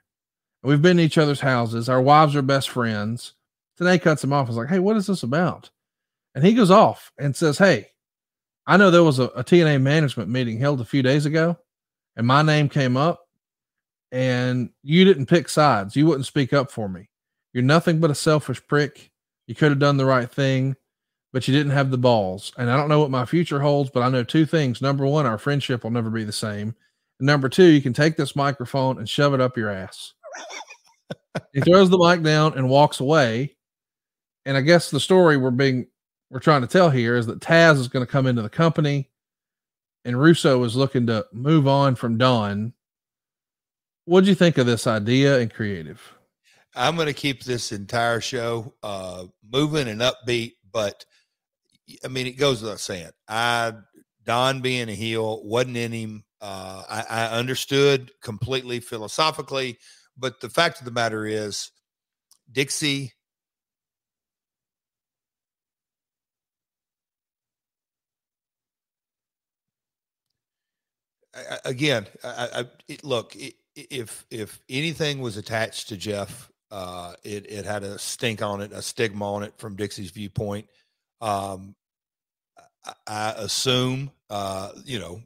We've 0.67 0.83
been 0.83 0.97
to 0.97 1.03
each 1.05 1.17
other's 1.17 1.41
houses. 1.41 1.89
Our 1.89 2.03
wives 2.03 2.35
are 2.35 2.43
best 2.43 2.71
friends. 2.71 3.35
Tenay 3.79 4.03
cuts 4.03 4.25
him 4.25 4.33
off. 4.33 4.49
He's 4.49 4.57
like, 4.57 4.69
Hey, 4.69 4.81
what 4.81 4.97
is 4.97 5.07
this 5.07 5.23
about? 5.23 5.71
And 6.35 6.45
he 6.45 6.55
goes 6.55 6.73
off 6.73 7.13
and 7.19 7.37
says, 7.37 7.57
Hey, 7.57 7.87
I 8.67 8.77
know 8.77 8.91
there 8.91 9.05
was 9.05 9.21
a, 9.21 9.27
a 9.27 9.45
TNA 9.45 9.81
management 9.81 10.29
meeting 10.29 10.59
held 10.59 10.81
a 10.81 10.85
few 10.85 11.03
days 11.03 11.25
ago, 11.25 11.57
and 12.17 12.27
my 12.27 12.43
name 12.43 12.69
came 12.69 12.97
up, 12.97 13.29
and 14.11 14.71
you 14.83 15.05
didn't 15.05 15.27
pick 15.27 15.49
sides. 15.49 15.95
You 15.95 16.07
wouldn't 16.07 16.27
speak 16.27 16.53
up 16.53 16.73
for 16.73 16.89
me. 16.89 17.11
You're 17.53 17.63
nothing 17.63 18.01
but 18.01 18.11
a 18.11 18.15
selfish 18.17 18.61
prick. 18.67 19.13
You 19.47 19.55
could 19.55 19.71
have 19.71 19.79
done 19.79 19.99
the 19.99 20.05
right 20.05 20.29
thing, 20.29 20.75
but 21.33 21.47
you 21.47 21.55
didn't 21.55 21.73
have 21.73 21.93
the 21.93 21.99
balls. 21.99 22.53
And 22.59 22.69
I 22.69 22.77
don't 22.77 22.89
know 22.89 22.99
what 22.99 23.11
my 23.13 23.25
future 23.25 23.61
holds, 23.61 23.91
but 23.91 24.03
I 24.03 24.09
know 24.09 24.25
two 24.25 24.45
things. 24.45 24.83
Number 24.83 25.07
one, 25.07 25.27
our 25.27 25.39
friendship 25.39 25.85
will 25.85 25.93
never 25.93 26.11
be 26.11 26.25
the 26.25 26.33
same. 26.33 26.75
And 27.21 27.27
number 27.27 27.49
two, 27.49 27.67
you 27.67 27.81
can 27.81 27.93
take 27.93 28.17
this 28.17 28.35
microphone 28.35 28.99
and 28.99 29.09
shove 29.09 29.33
it 29.33 29.41
up 29.41 29.57
your 29.57 29.71
ass. 29.71 30.13
he 31.53 31.61
throws 31.61 31.91
the 31.91 31.99
mic 31.99 32.23
down 32.23 32.57
and 32.57 32.69
walks 32.69 33.01
away. 33.01 33.57
And 34.45 34.57
I 34.57 34.61
guess 34.61 34.91
the 34.91 35.01
story 35.01 35.37
we're 35.37 35.51
being 35.51 35.87
we're 36.31 36.41
trying 36.41 36.63
to 36.63 36.67
tell 36.67 36.91
here 36.91 37.17
is 37.17 37.27
that 37.27 37.41
Taz 37.41 37.79
is 37.79 37.89
going 37.89 38.05
to 38.05 38.11
come 38.11 38.27
into 38.27 38.43
the 38.43 38.49
company 38.49 39.11
and 40.07 40.19
Russo 40.19 40.63
is 40.63 40.77
looking 40.77 41.07
to 41.09 41.27
move 41.33 41.67
on 41.67 41.97
from 41.97 42.17
Don. 42.17 42.73
What 44.05 44.23
do 44.23 44.31
you 44.31 44.37
think 44.37 44.57
of 44.57 44.67
this 44.67 44.87
idea 44.87 45.41
and 45.41 45.53
creative? 45.53 46.01
I'm 46.77 46.95
going 46.95 47.09
to 47.09 47.13
keep 47.13 47.43
this 47.43 47.73
entire 47.73 48.21
show 48.21 48.75
uh, 48.85 49.25
moving 49.51 49.89
and 49.89 50.01
upbeat, 50.01 50.53
but 50.73 51.05
I 52.05 52.09
mean, 52.09 52.27
it 52.29 52.39
goes 52.39 52.63
without 52.63 52.81
saying. 52.81 53.11
I 53.29 53.73
Don 54.25 54.61
being 54.61 54.89
a 54.89 54.95
heel 54.95 55.43
wasn't 55.45 55.77
in 55.77 55.93
him. 55.93 56.25
Uh, 56.41 56.83
I, 56.89 57.05
I 57.09 57.27
understood 57.39 58.13
completely 58.23 58.79
philosophically, 58.79 59.79
but 60.17 60.41
the 60.41 60.51
fact 60.51 60.79
of 60.79 60.85
the 60.85 60.91
matter 60.91 61.27
is, 61.27 61.71
Dixie 62.51 63.13
again, 71.65 72.07
I, 72.25 72.49
I 72.55 72.65
it, 72.89 73.05
look, 73.05 73.37
if 73.75 74.25
if 74.31 74.61
anything 74.69 75.21
was 75.21 75.37
attached 75.37 75.89
to 75.89 75.97
Jeff, 75.97 76.51
uh, 76.71 77.15
it 77.23 77.51
it 77.51 77.65
had 77.65 77.83
a 77.83 77.99
stink 77.99 78.43
on 78.43 78.61
it, 78.61 78.73
a 78.73 78.83
stigma 78.83 79.33
on 79.35 79.43
it 79.43 79.55
from 79.59 79.77
Dixie's 79.77 80.11
viewpoint. 80.11 80.67
Um, 81.21 81.75
I, 83.07 83.35
assume, 83.37 84.13
uh, 84.31 84.71
you 84.85 84.99
know, 84.99 85.21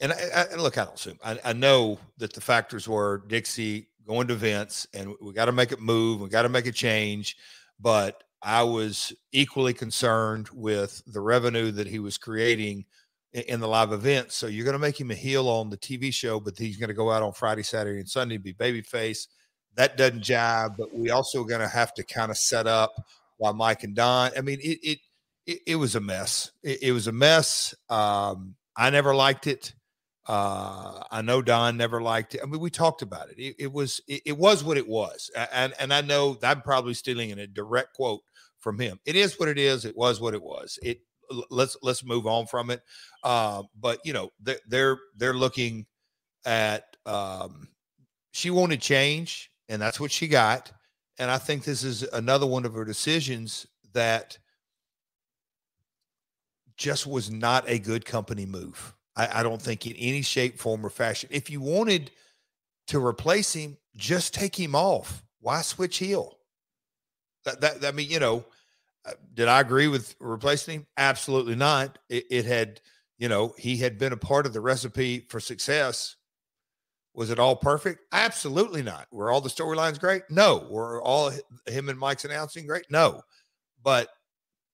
and 0.00 0.12
look, 0.56 0.78
I 0.78 0.84
don't 0.84 0.94
assume. 0.94 1.18
I 1.22 1.52
know 1.52 1.98
that 2.18 2.32
the 2.32 2.40
factors 2.40 2.88
were 2.88 3.22
Dixie 3.26 3.87
going 4.08 4.28
to 4.28 4.34
Vince, 4.34 4.86
and 4.94 5.14
we 5.20 5.32
got 5.32 5.44
to 5.44 5.52
make 5.52 5.70
it 5.70 5.80
move. 5.80 6.20
We 6.20 6.28
got 6.28 6.42
to 6.42 6.48
make 6.48 6.66
a 6.66 6.72
change. 6.72 7.36
But 7.78 8.24
I 8.42 8.62
was 8.62 9.12
equally 9.32 9.74
concerned 9.74 10.48
with 10.52 11.02
the 11.06 11.20
revenue 11.20 11.70
that 11.72 11.86
he 11.86 11.98
was 11.98 12.18
creating 12.18 12.86
in 13.32 13.60
the 13.60 13.68
live 13.68 13.92
events. 13.92 14.34
So 14.34 14.46
you're 14.46 14.64
going 14.64 14.72
to 14.72 14.78
make 14.78 14.98
him 14.98 15.10
a 15.10 15.14
heel 15.14 15.48
on 15.48 15.70
the 15.70 15.76
TV 15.76 16.12
show, 16.12 16.40
but 16.40 16.56
he's 16.56 16.76
going 16.76 16.88
to 16.88 16.94
go 16.94 17.10
out 17.10 17.22
on 17.22 17.32
Friday, 17.32 17.62
Saturday, 17.62 18.00
and 18.00 18.08
Sunday 18.08 18.38
be 18.38 18.54
babyface. 18.54 19.26
That 19.74 19.96
doesn't 19.96 20.22
jive. 20.22 20.76
But 20.76 20.94
we 20.94 21.10
also 21.10 21.44
going 21.44 21.60
to 21.60 21.68
have 21.68 21.92
to 21.94 22.02
kind 22.02 22.30
of 22.30 22.38
set 22.38 22.66
up 22.66 22.94
while 23.36 23.54
Mike 23.54 23.84
and 23.84 23.94
Don. 23.94 24.30
I 24.36 24.40
mean, 24.40 24.58
it 24.60 24.78
it 24.82 24.98
it, 25.46 25.58
it 25.66 25.76
was 25.76 25.94
a 25.94 26.00
mess. 26.00 26.52
It, 26.62 26.82
it 26.84 26.92
was 26.92 27.06
a 27.06 27.12
mess. 27.12 27.74
Um, 27.88 28.54
I 28.76 28.90
never 28.90 29.14
liked 29.14 29.46
it. 29.46 29.74
Uh, 30.28 31.02
I 31.10 31.22
know 31.22 31.40
Don 31.40 31.78
never 31.78 32.02
liked 32.02 32.34
it. 32.34 32.42
I 32.42 32.46
mean, 32.46 32.60
we 32.60 32.68
talked 32.68 33.00
about 33.00 33.30
it. 33.30 33.38
It, 33.38 33.56
it 33.58 33.72
was 33.72 34.00
it, 34.06 34.22
it, 34.26 34.36
was 34.36 34.62
what 34.62 34.76
it 34.76 34.86
was, 34.86 35.30
and 35.52 35.72
and 35.80 35.92
I 35.92 36.02
know 36.02 36.36
I'm 36.42 36.60
probably 36.60 36.92
stealing 36.92 37.30
in 37.30 37.38
a 37.38 37.46
direct 37.46 37.94
quote 37.94 38.20
from 38.58 38.78
him. 38.78 39.00
It 39.06 39.16
is 39.16 39.40
what 39.40 39.48
it 39.48 39.58
is. 39.58 39.86
It 39.86 39.96
was 39.96 40.20
what 40.20 40.34
it 40.34 40.42
was. 40.42 40.78
It 40.82 41.00
let's 41.50 41.78
let's 41.82 42.04
move 42.04 42.26
on 42.26 42.46
from 42.46 42.68
it. 42.68 42.82
Uh, 43.24 43.62
but 43.80 44.00
you 44.04 44.12
know 44.12 44.30
they're 44.40 44.60
they're, 44.68 44.98
they're 45.16 45.34
looking 45.34 45.86
at 46.44 46.84
um, 47.06 47.68
she 48.32 48.50
wanted 48.50 48.82
change, 48.82 49.50
and 49.70 49.80
that's 49.80 49.98
what 49.98 50.12
she 50.12 50.28
got. 50.28 50.70
And 51.18 51.30
I 51.30 51.38
think 51.38 51.64
this 51.64 51.82
is 51.82 52.02
another 52.02 52.46
one 52.46 52.66
of 52.66 52.74
her 52.74 52.84
decisions 52.84 53.66
that 53.94 54.38
just 56.76 57.06
was 57.06 57.30
not 57.30 57.64
a 57.66 57.78
good 57.78 58.04
company 58.04 58.44
move. 58.44 58.94
I, 59.18 59.40
I 59.40 59.42
don't 59.42 59.60
think 59.60 59.86
in 59.86 59.96
any 59.96 60.22
shape, 60.22 60.58
form, 60.58 60.86
or 60.86 60.90
fashion. 60.90 61.28
If 61.32 61.50
you 61.50 61.60
wanted 61.60 62.10
to 62.86 63.04
replace 63.04 63.52
him, 63.52 63.76
just 63.96 64.32
take 64.32 64.58
him 64.58 64.74
off. 64.74 65.24
Why 65.40 65.60
switch 65.60 65.98
heel? 65.98 66.38
That, 67.44 67.60
that, 67.60 67.84
I 67.84 67.92
mean, 67.92 68.08
you 68.08 68.20
know, 68.20 68.44
uh, 69.04 69.12
did 69.34 69.48
I 69.48 69.60
agree 69.60 69.88
with 69.88 70.14
replacing 70.20 70.80
him? 70.80 70.86
Absolutely 70.96 71.56
not. 71.56 71.98
It, 72.08 72.24
it, 72.30 72.44
had, 72.44 72.80
you 73.18 73.28
know, 73.28 73.54
he 73.58 73.76
had 73.76 73.98
been 73.98 74.12
a 74.12 74.16
part 74.16 74.46
of 74.46 74.52
the 74.52 74.60
recipe 74.60 75.26
for 75.28 75.40
success. 75.40 76.16
Was 77.14 77.30
it 77.30 77.38
all 77.38 77.56
perfect? 77.56 78.02
Absolutely 78.12 78.82
not. 78.82 79.08
Were 79.10 79.30
all 79.30 79.40
the 79.40 79.48
storylines 79.48 79.98
great? 79.98 80.22
No. 80.30 80.66
Were 80.70 81.02
all 81.02 81.32
him 81.66 81.88
and 81.88 81.98
Mike's 81.98 82.24
announcing 82.24 82.66
great? 82.66 82.84
No. 82.90 83.22
But 83.82 84.08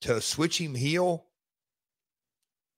to 0.02 0.20
switch 0.20 0.60
him 0.60 0.74
heel, 0.74 1.26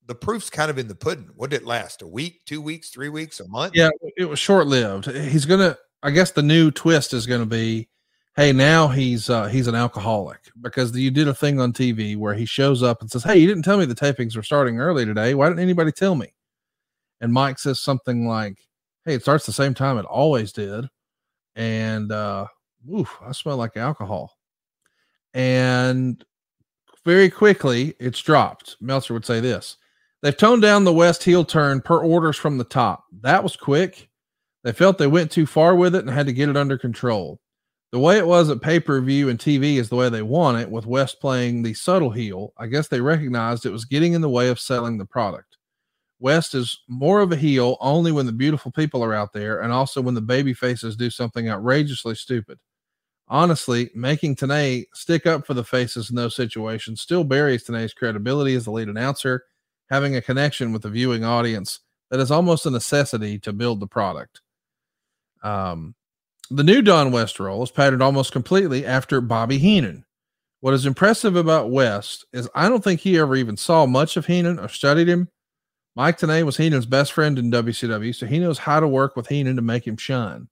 the 0.06 0.14
proof's 0.14 0.50
kind 0.50 0.70
of 0.70 0.78
in 0.78 0.88
the 0.88 0.94
pudding. 0.94 1.30
What 1.34 1.50
did 1.50 1.62
it 1.62 1.66
last? 1.66 2.02
A 2.02 2.06
week, 2.06 2.42
two 2.46 2.60
weeks, 2.60 2.90
three 2.90 3.08
weeks, 3.08 3.40
a 3.40 3.48
month? 3.48 3.74
Yeah, 3.74 3.90
it 4.16 4.26
was 4.26 4.38
short 4.38 4.66
lived. 4.66 5.06
He's 5.06 5.46
gonna. 5.46 5.76
I 6.02 6.10
guess 6.10 6.30
the 6.30 6.42
new 6.42 6.70
twist 6.70 7.12
is 7.12 7.26
to 7.26 7.46
be 7.46 7.88
hey, 8.36 8.52
now 8.52 8.88
he's 8.88 9.28
uh, 9.30 9.46
he's 9.46 9.66
an 9.66 9.74
alcoholic 9.74 10.50
because 10.60 10.96
you 10.96 11.10
did 11.10 11.28
a 11.28 11.34
thing 11.34 11.58
on 11.58 11.72
TV 11.72 12.16
where 12.16 12.34
he 12.34 12.44
shows 12.44 12.82
up 12.82 13.00
and 13.00 13.10
says, 13.10 13.24
"Hey, 13.24 13.38
you 13.38 13.46
didn't 13.46 13.64
tell 13.64 13.78
me 13.78 13.86
the 13.86 13.94
tapings 13.94 14.36
were 14.36 14.42
starting 14.42 14.78
early 14.78 15.04
today. 15.04 15.34
Why 15.34 15.48
didn't 15.48 15.62
anybody 15.62 15.92
tell 15.92 16.14
me?" 16.14 16.32
And 17.20 17.32
Mike 17.32 17.58
says 17.58 17.80
something 17.80 18.28
like, 18.28 18.58
"Hey, 19.04 19.14
it 19.14 19.22
starts 19.22 19.46
the 19.46 19.52
same 19.52 19.74
time 19.74 19.98
it 19.98 20.04
always 20.04 20.52
did," 20.52 20.86
and 21.56 22.12
uh, 22.12 22.46
oof, 22.92 23.16
I 23.26 23.32
smell 23.32 23.56
like 23.56 23.76
alcohol. 23.76 24.36
And 25.34 26.24
very 27.04 27.30
quickly, 27.30 27.94
it's 28.00 28.20
dropped. 28.20 28.76
Meltzer 28.80 29.14
would 29.14 29.26
say 29.26 29.40
this. 29.40 29.76
They've 30.22 30.36
toned 30.36 30.62
down 30.62 30.84
the 30.84 30.92
West 30.92 31.22
heel 31.22 31.44
turn 31.44 31.80
per 31.80 31.98
orders 31.98 32.36
from 32.36 32.58
the 32.58 32.64
top. 32.64 33.04
That 33.20 33.42
was 33.42 33.56
quick. 33.56 34.08
They 34.64 34.72
felt 34.72 34.98
they 34.98 35.06
went 35.06 35.30
too 35.30 35.46
far 35.46 35.76
with 35.76 35.94
it 35.94 36.04
and 36.04 36.10
had 36.10 36.26
to 36.26 36.32
get 36.32 36.48
it 36.48 36.56
under 36.56 36.78
control. 36.78 37.40
The 37.92 38.00
way 38.00 38.18
it 38.18 38.26
was 38.26 38.50
at 38.50 38.60
pay 38.60 38.80
per 38.80 39.00
view 39.00 39.28
and 39.28 39.38
TV 39.38 39.76
is 39.76 39.88
the 39.88 39.96
way 39.96 40.08
they 40.08 40.22
want 40.22 40.58
it, 40.58 40.70
with 40.70 40.86
West 40.86 41.20
playing 41.20 41.62
the 41.62 41.74
subtle 41.74 42.10
heel. 42.10 42.52
I 42.58 42.66
guess 42.66 42.88
they 42.88 43.00
recognized 43.00 43.64
it 43.64 43.70
was 43.70 43.84
getting 43.84 44.14
in 44.14 44.20
the 44.22 44.28
way 44.28 44.48
of 44.48 44.58
selling 44.58 44.98
the 44.98 45.06
product. 45.06 45.56
West 46.18 46.54
is 46.54 46.80
more 46.88 47.20
of 47.20 47.30
a 47.30 47.36
heel 47.36 47.76
only 47.80 48.10
when 48.10 48.26
the 48.26 48.32
beautiful 48.32 48.72
people 48.72 49.04
are 49.04 49.14
out 49.14 49.32
there 49.32 49.60
and 49.60 49.72
also 49.72 50.00
when 50.00 50.14
the 50.14 50.20
baby 50.20 50.54
faces 50.54 50.96
do 50.96 51.10
something 51.10 51.48
outrageously 51.48 52.14
stupid. 52.14 52.58
Honestly, 53.28 53.90
making 53.94 54.36
Tenay 54.36 54.84
stick 54.94 55.26
up 55.26 55.46
for 55.46 55.54
the 55.54 55.64
faces 55.64 56.10
in 56.10 56.16
those 56.16 56.34
situations 56.34 57.00
still 57.00 57.24
buries 57.24 57.64
Tenay's 57.64 57.92
credibility 57.92 58.54
as 58.54 58.64
the 58.64 58.70
lead 58.70 58.88
announcer, 58.88 59.44
having 59.90 60.16
a 60.16 60.22
connection 60.22 60.72
with 60.72 60.82
the 60.82 60.90
viewing 60.90 61.24
audience 61.24 61.80
that 62.10 62.20
is 62.20 62.30
almost 62.30 62.66
a 62.66 62.70
necessity 62.70 63.38
to 63.40 63.52
build 63.52 63.80
the 63.80 63.86
product. 63.86 64.40
Um, 65.42 65.94
the 66.50 66.64
new 66.64 66.82
Don 66.82 67.10
West 67.10 67.40
role 67.40 67.62
is 67.62 67.70
patterned 67.70 68.02
almost 68.02 68.32
completely 68.32 68.86
after 68.86 69.20
Bobby 69.20 69.58
Heenan. 69.58 70.04
What 70.60 70.74
is 70.74 70.86
impressive 70.86 71.36
about 71.36 71.70
West 71.70 72.24
is 72.32 72.48
I 72.54 72.68
don't 72.68 72.82
think 72.82 73.00
he 73.00 73.18
ever 73.18 73.36
even 73.36 73.56
saw 73.56 73.86
much 73.86 74.16
of 74.16 74.26
Heenan 74.26 74.58
or 74.58 74.68
studied 74.68 75.08
him. 75.08 75.28
Mike 75.94 76.18
Tenay 76.18 76.44
was 76.44 76.56
Heenan's 76.56 76.86
best 76.86 77.12
friend 77.12 77.38
in 77.38 77.50
WCW, 77.50 78.14
so 78.14 78.26
he 78.26 78.38
knows 78.38 78.58
how 78.58 78.80
to 78.80 78.88
work 78.88 79.16
with 79.16 79.28
Heenan 79.28 79.56
to 79.56 79.62
make 79.62 79.86
him 79.86 79.96
shine. 79.96 80.48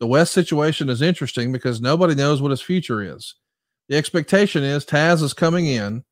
The 0.00 0.06
West 0.06 0.32
situation 0.32 0.88
is 0.88 1.02
interesting 1.02 1.52
because 1.52 1.80
nobody 1.80 2.14
knows 2.14 2.40
what 2.40 2.52
his 2.52 2.62
future 2.62 3.02
is. 3.02 3.34
The 3.88 3.96
expectation 3.96 4.62
is 4.62 4.84
Taz 4.84 5.22
is 5.22 5.34
coming 5.34 5.66
in 5.66 6.04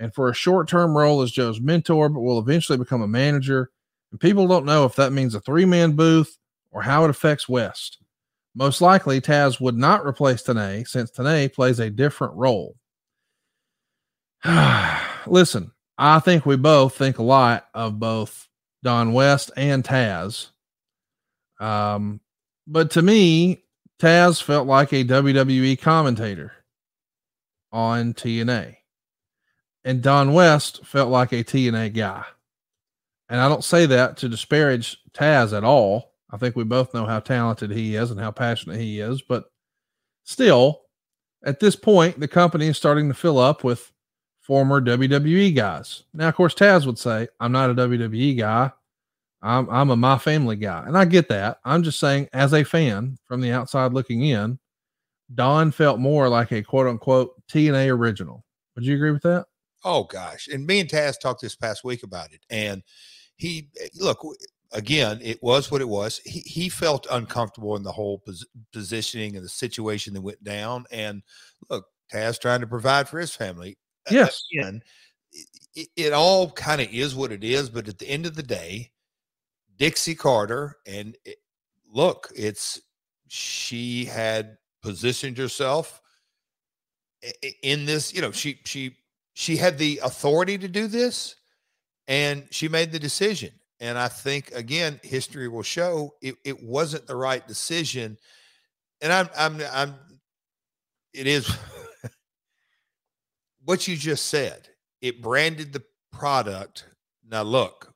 and 0.00 0.12
for 0.14 0.28
a 0.28 0.34
short 0.34 0.66
term 0.66 0.96
role 0.96 1.22
as 1.22 1.30
Joe's 1.30 1.60
mentor, 1.60 2.08
but 2.08 2.20
will 2.20 2.40
eventually 2.40 2.78
become 2.78 3.02
a 3.02 3.08
manager. 3.08 3.70
And 4.10 4.18
people 4.18 4.48
don't 4.48 4.64
know 4.64 4.84
if 4.84 4.96
that 4.96 5.12
means 5.12 5.34
a 5.34 5.40
three 5.40 5.66
man 5.66 5.92
booth 5.92 6.38
or 6.72 6.82
how 6.82 7.04
it 7.04 7.10
affects 7.10 7.48
West. 7.48 7.98
Most 8.54 8.80
likely, 8.80 9.20
Taz 9.20 9.60
would 9.60 9.76
not 9.76 10.04
replace 10.04 10.42
Tenay 10.42 10.88
since 10.88 11.12
Tenay 11.12 11.52
plays 11.52 11.78
a 11.78 11.90
different 11.90 12.34
role. 12.34 12.74
Listen, 15.26 15.70
I 15.98 16.18
think 16.18 16.46
we 16.46 16.56
both 16.56 16.96
think 16.96 17.18
a 17.18 17.22
lot 17.22 17.68
of 17.74 18.00
both 18.00 18.48
Don 18.82 19.12
West 19.12 19.52
and 19.56 19.84
Taz. 19.84 20.48
Um, 21.60 22.20
but 22.66 22.90
to 22.92 23.02
me, 23.02 23.64
Taz 24.00 24.42
felt 24.42 24.66
like 24.66 24.92
a 24.92 25.04
WWE 25.04 25.78
commentator 25.80 26.52
on 27.70 28.14
TNA. 28.14 28.79
And 29.84 30.02
Don 30.02 30.32
West 30.32 30.84
felt 30.84 31.10
like 31.10 31.32
a 31.32 31.44
TNA 31.44 31.94
guy. 31.94 32.24
And 33.28 33.40
I 33.40 33.48
don't 33.48 33.64
say 33.64 33.86
that 33.86 34.16
to 34.18 34.28
disparage 34.28 34.98
Taz 35.12 35.56
at 35.56 35.64
all. 35.64 36.12
I 36.30 36.36
think 36.36 36.56
we 36.56 36.64
both 36.64 36.94
know 36.94 37.06
how 37.06 37.20
talented 37.20 37.70
he 37.70 37.96
is 37.96 38.10
and 38.10 38.20
how 38.20 38.30
passionate 38.30 38.78
he 38.78 39.00
is, 39.00 39.22
but 39.22 39.50
still, 40.24 40.82
at 41.44 41.60
this 41.60 41.74
point, 41.74 42.20
the 42.20 42.28
company 42.28 42.68
is 42.68 42.76
starting 42.76 43.08
to 43.08 43.14
fill 43.14 43.38
up 43.38 43.64
with 43.64 43.90
former 44.40 44.80
WWE 44.80 45.54
guys. 45.54 46.04
Now, 46.12 46.28
of 46.28 46.34
course, 46.34 46.54
Taz 46.54 46.86
would 46.86 46.98
say, 46.98 47.28
I'm 47.38 47.52
not 47.52 47.70
a 47.70 47.74
WWE 47.74 48.36
guy. 48.38 48.72
I'm 49.42 49.70
I'm 49.70 49.90
a 49.90 49.96
my 49.96 50.18
family 50.18 50.56
guy. 50.56 50.84
And 50.86 50.98
I 50.98 51.04
get 51.04 51.28
that. 51.28 51.60
I'm 51.64 51.82
just 51.82 51.98
saying, 51.98 52.28
as 52.32 52.52
a 52.52 52.64
fan 52.64 53.16
from 53.26 53.40
the 53.40 53.52
outside 53.52 53.92
looking 53.92 54.22
in, 54.24 54.58
Don 55.34 55.70
felt 55.70 55.98
more 55.98 56.28
like 56.28 56.52
a 56.52 56.62
quote 56.62 56.86
unquote 56.86 57.34
TNA 57.48 57.96
original. 57.96 58.44
Would 58.74 58.84
you 58.84 58.96
agree 58.96 59.12
with 59.12 59.22
that? 59.22 59.46
Oh 59.84 60.04
gosh. 60.04 60.48
And 60.48 60.66
me 60.66 60.80
and 60.80 60.88
Taz 60.88 61.18
talked 61.18 61.40
this 61.40 61.56
past 61.56 61.84
week 61.84 62.02
about 62.02 62.32
it. 62.32 62.44
And 62.50 62.82
he 63.36 63.70
eh, 63.80 63.88
look 63.98 64.24
again, 64.72 65.18
it 65.22 65.42
was 65.42 65.70
what 65.70 65.80
it 65.80 65.88
was. 65.88 66.20
He 66.24 66.40
he 66.40 66.68
felt 66.68 67.06
uncomfortable 67.10 67.76
in 67.76 67.82
the 67.82 67.92
whole 67.92 68.18
pos- 68.18 68.46
positioning 68.72 69.36
and 69.36 69.44
the 69.44 69.48
situation 69.48 70.14
that 70.14 70.20
went 70.20 70.42
down. 70.44 70.84
And 70.90 71.22
look, 71.68 71.86
Taz 72.12 72.40
trying 72.40 72.60
to 72.60 72.66
provide 72.66 73.08
for 73.08 73.18
his 73.18 73.34
family. 73.34 73.78
Yes. 74.10 74.42
Again, 74.52 74.82
it, 75.74 75.88
it 75.96 76.12
all 76.12 76.50
kind 76.50 76.80
of 76.80 76.88
is 76.90 77.14
what 77.14 77.32
it 77.32 77.44
is. 77.44 77.70
But 77.70 77.88
at 77.88 77.98
the 77.98 78.08
end 78.08 78.26
of 78.26 78.34
the 78.34 78.42
day, 78.42 78.92
Dixie 79.76 80.14
Carter, 80.14 80.76
and 80.86 81.16
it, 81.24 81.36
look, 81.92 82.30
it's 82.34 82.80
she 83.28 84.04
had 84.04 84.56
positioned 84.82 85.38
herself 85.38 86.00
eh, 87.22 87.50
in 87.62 87.86
this. 87.86 88.12
You 88.12 88.22
know, 88.22 88.32
she 88.32 88.60
she 88.64 88.96
she 89.40 89.56
had 89.56 89.78
the 89.78 89.98
authority 90.04 90.58
to 90.58 90.68
do 90.68 90.86
this, 90.86 91.36
and 92.06 92.46
she 92.50 92.68
made 92.68 92.92
the 92.92 92.98
decision. 92.98 93.50
And 93.80 93.96
I 93.96 94.06
think 94.06 94.52
again, 94.52 95.00
history 95.02 95.48
will 95.48 95.62
show 95.62 96.12
it, 96.20 96.34
it 96.44 96.62
wasn't 96.62 97.06
the 97.06 97.16
right 97.16 97.48
decision. 97.48 98.18
And 99.00 99.10
I'm 99.10 99.30
I'm 99.34 99.62
I'm 99.72 99.94
it 101.14 101.26
is 101.26 101.50
what 103.64 103.88
you 103.88 103.96
just 103.96 104.26
said. 104.26 104.68
It 105.00 105.22
branded 105.22 105.72
the 105.72 105.84
product. 106.12 106.84
Now 107.26 107.40
look, 107.40 107.94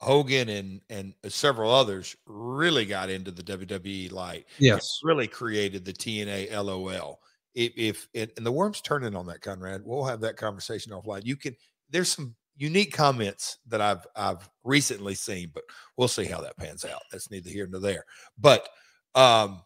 Hogan 0.00 0.48
and 0.48 0.80
and 0.88 1.12
several 1.28 1.70
others 1.70 2.16
really 2.24 2.86
got 2.86 3.10
into 3.10 3.30
the 3.30 3.42
WWE 3.42 4.10
light. 4.10 4.46
Yes, 4.58 5.00
it 5.02 5.06
really 5.06 5.28
created 5.28 5.84
the 5.84 5.92
TNA 5.92 6.50
LOL. 6.50 7.20
If, 7.54 7.72
if 7.76 8.08
and, 8.14 8.30
and 8.36 8.46
the 8.46 8.52
worm's 8.52 8.80
turning 8.80 9.16
on 9.16 9.26
that, 9.26 9.40
Conrad, 9.40 9.82
we'll 9.84 10.04
have 10.04 10.20
that 10.20 10.36
conversation 10.36 10.92
offline. 10.92 11.24
You 11.24 11.36
can. 11.36 11.56
There's 11.90 12.10
some 12.10 12.34
unique 12.56 12.92
comments 12.92 13.58
that 13.68 13.80
I've 13.80 14.06
I've 14.14 14.48
recently 14.64 15.14
seen, 15.14 15.50
but 15.52 15.64
we'll 15.96 16.08
see 16.08 16.24
how 16.24 16.40
that 16.42 16.56
pans 16.56 16.84
out. 16.84 17.02
That's 17.10 17.30
neither 17.30 17.50
here 17.50 17.66
nor 17.66 17.80
there. 17.80 18.04
But 18.38 18.68
um, 19.14 19.62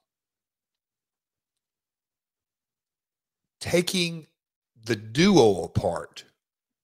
taking 3.61 4.27
the 4.85 4.97
duo 4.97 5.65
apart, 5.65 6.25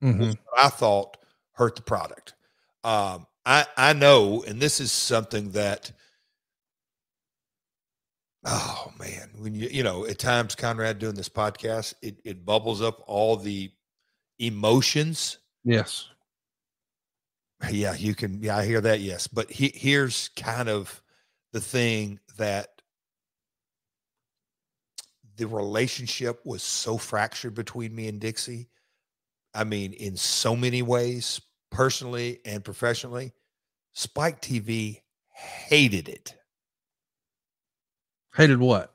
mm-hmm. 0.02 0.32
I 0.56 0.68
thought 0.68 1.16
hurt 1.52 1.76
the 1.76 1.82
product. 1.82 2.34
Um, 2.84 3.26
I 3.46 3.64
I 3.76 3.92
know, 3.92 4.42
and 4.46 4.60
this 4.60 4.80
is 4.80 4.92
something 4.92 5.52
that. 5.52 5.92
Oh 8.44 8.92
man, 8.98 9.30
when 9.38 9.54
you 9.54 9.68
you 9.70 9.82
know 9.82 10.06
at 10.06 10.18
times 10.18 10.54
Conrad 10.54 10.98
doing 10.98 11.14
this 11.14 11.28
podcast, 11.28 11.94
it 12.02 12.18
it 12.24 12.44
bubbles 12.44 12.80
up 12.80 13.02
all 13.06 13.36
the 13.36 13.70
emotions. 14.38 15.38
Yes. 15.64 16.08
Yeah, 17.70 17.94
you 17.94 18.14
can. 18.14 18.40
Yeah, 18.40 18.56
I 18.56 18.64
hear 18.64 18.80
that. 18.80 19.00
Yes, 19.00 19.26
but 19.26 19.50
he, 19.50 19.72
here's 19.74 20.28
kind 20.36 20.68
of 20.68 21.02
the 21.52 21.60
thing 21.60 22.20
that 22.36 22.68
the 25.36 25.48
relationship 25.48 26.40
was 26.44 26.62
so 26.62 26.96
fractured 26.96 27.54
between 27.54 27.94
me 27.94 28.06
and 28.06 28.20
Dixie. 28.20 28.68
I 29.54 29.64
mean, 29.64 29.92
in 29.94 30.16
so 30.16 30.54
many 30.54 30.82
ways, 30.82 31.40
personally 31.70 32.40
and 32.44 32.64
professionally. 32.64 33.32
Spike 33.92 34.40
TV 34.40 35.00
hated 35.32 36.08
it. 36.08 36.34
Hated 38.38 38.60
what? 38.60 38.94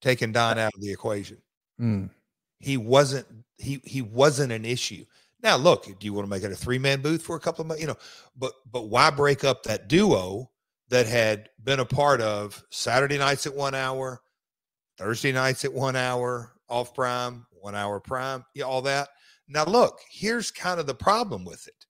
Taking 0.00 0.30
Don 0.30 0.56
out 0.56 0.72
of 0.72 0.80
the 0.80 0.92
equation. 0.92 1.38
Mm. 1.80 2.10
He 2.60 2.76
wasn't 2.76 3.26
he 3.58 3.80
he 3.84 4.02
wasn't 4.02 4.52
an 4.52 4.64
issue. 4.64 5.04
Now 5.42 5.56
look, 5.56 5.84
do 5.84 6.06
you 6.06 6.12
want 6.12 6.26
to 6.26 6.30
make 6.30 6.44
it 6.44 6.52
a 6.52 6.56
three 6.56 6.78
man 6.78 7.02
booth 7.02 7.22
for 7.22 7.34
a 7.34 7.40
couple 7.40 7.62
of 7.62 7.66
months? 7.66 7.80
You 7.80 7.88
know, 7.88 7.96
but 8.36 8.52
but 8.70 8.88
why 8.88 9.10
break 9.10 9.42
up 9.42 9.64
that 9.64 9.88
duo 9.88 10.48
that 10.90 11.06
had 11.06 11.50
been 11.64 11.80
a 11.80 11.84
part 11.84 12.20
of 12.20 12.62
Saturday 12.70 13.18
nights 13.18 13.46
at 13.46 13.54
one 13.54 13.74
hour, 13.74 14.22
Thursday 14.96 15.32
nights 15.32 15.64
at 15.64 15.72
one 15.72 15.96
hour, 15.96 16.52
off 16.68 16.94
prime, 16.94 17.46
one 17.60 17.74
hour 17.74 17.98
prime, 17.98 18.44
yeah, 18.54 18.64
all 18.64 18.82
that. 18.82 19.08
Now 19.48 19.64
look, 19.64 19.98
here's 20.08 20.52
kind 20.52 20.78
of 20.78 20.86
the 20.86 20.94
problem 20.94 21.44
with 21.44 21.66
it. 21.66 21.84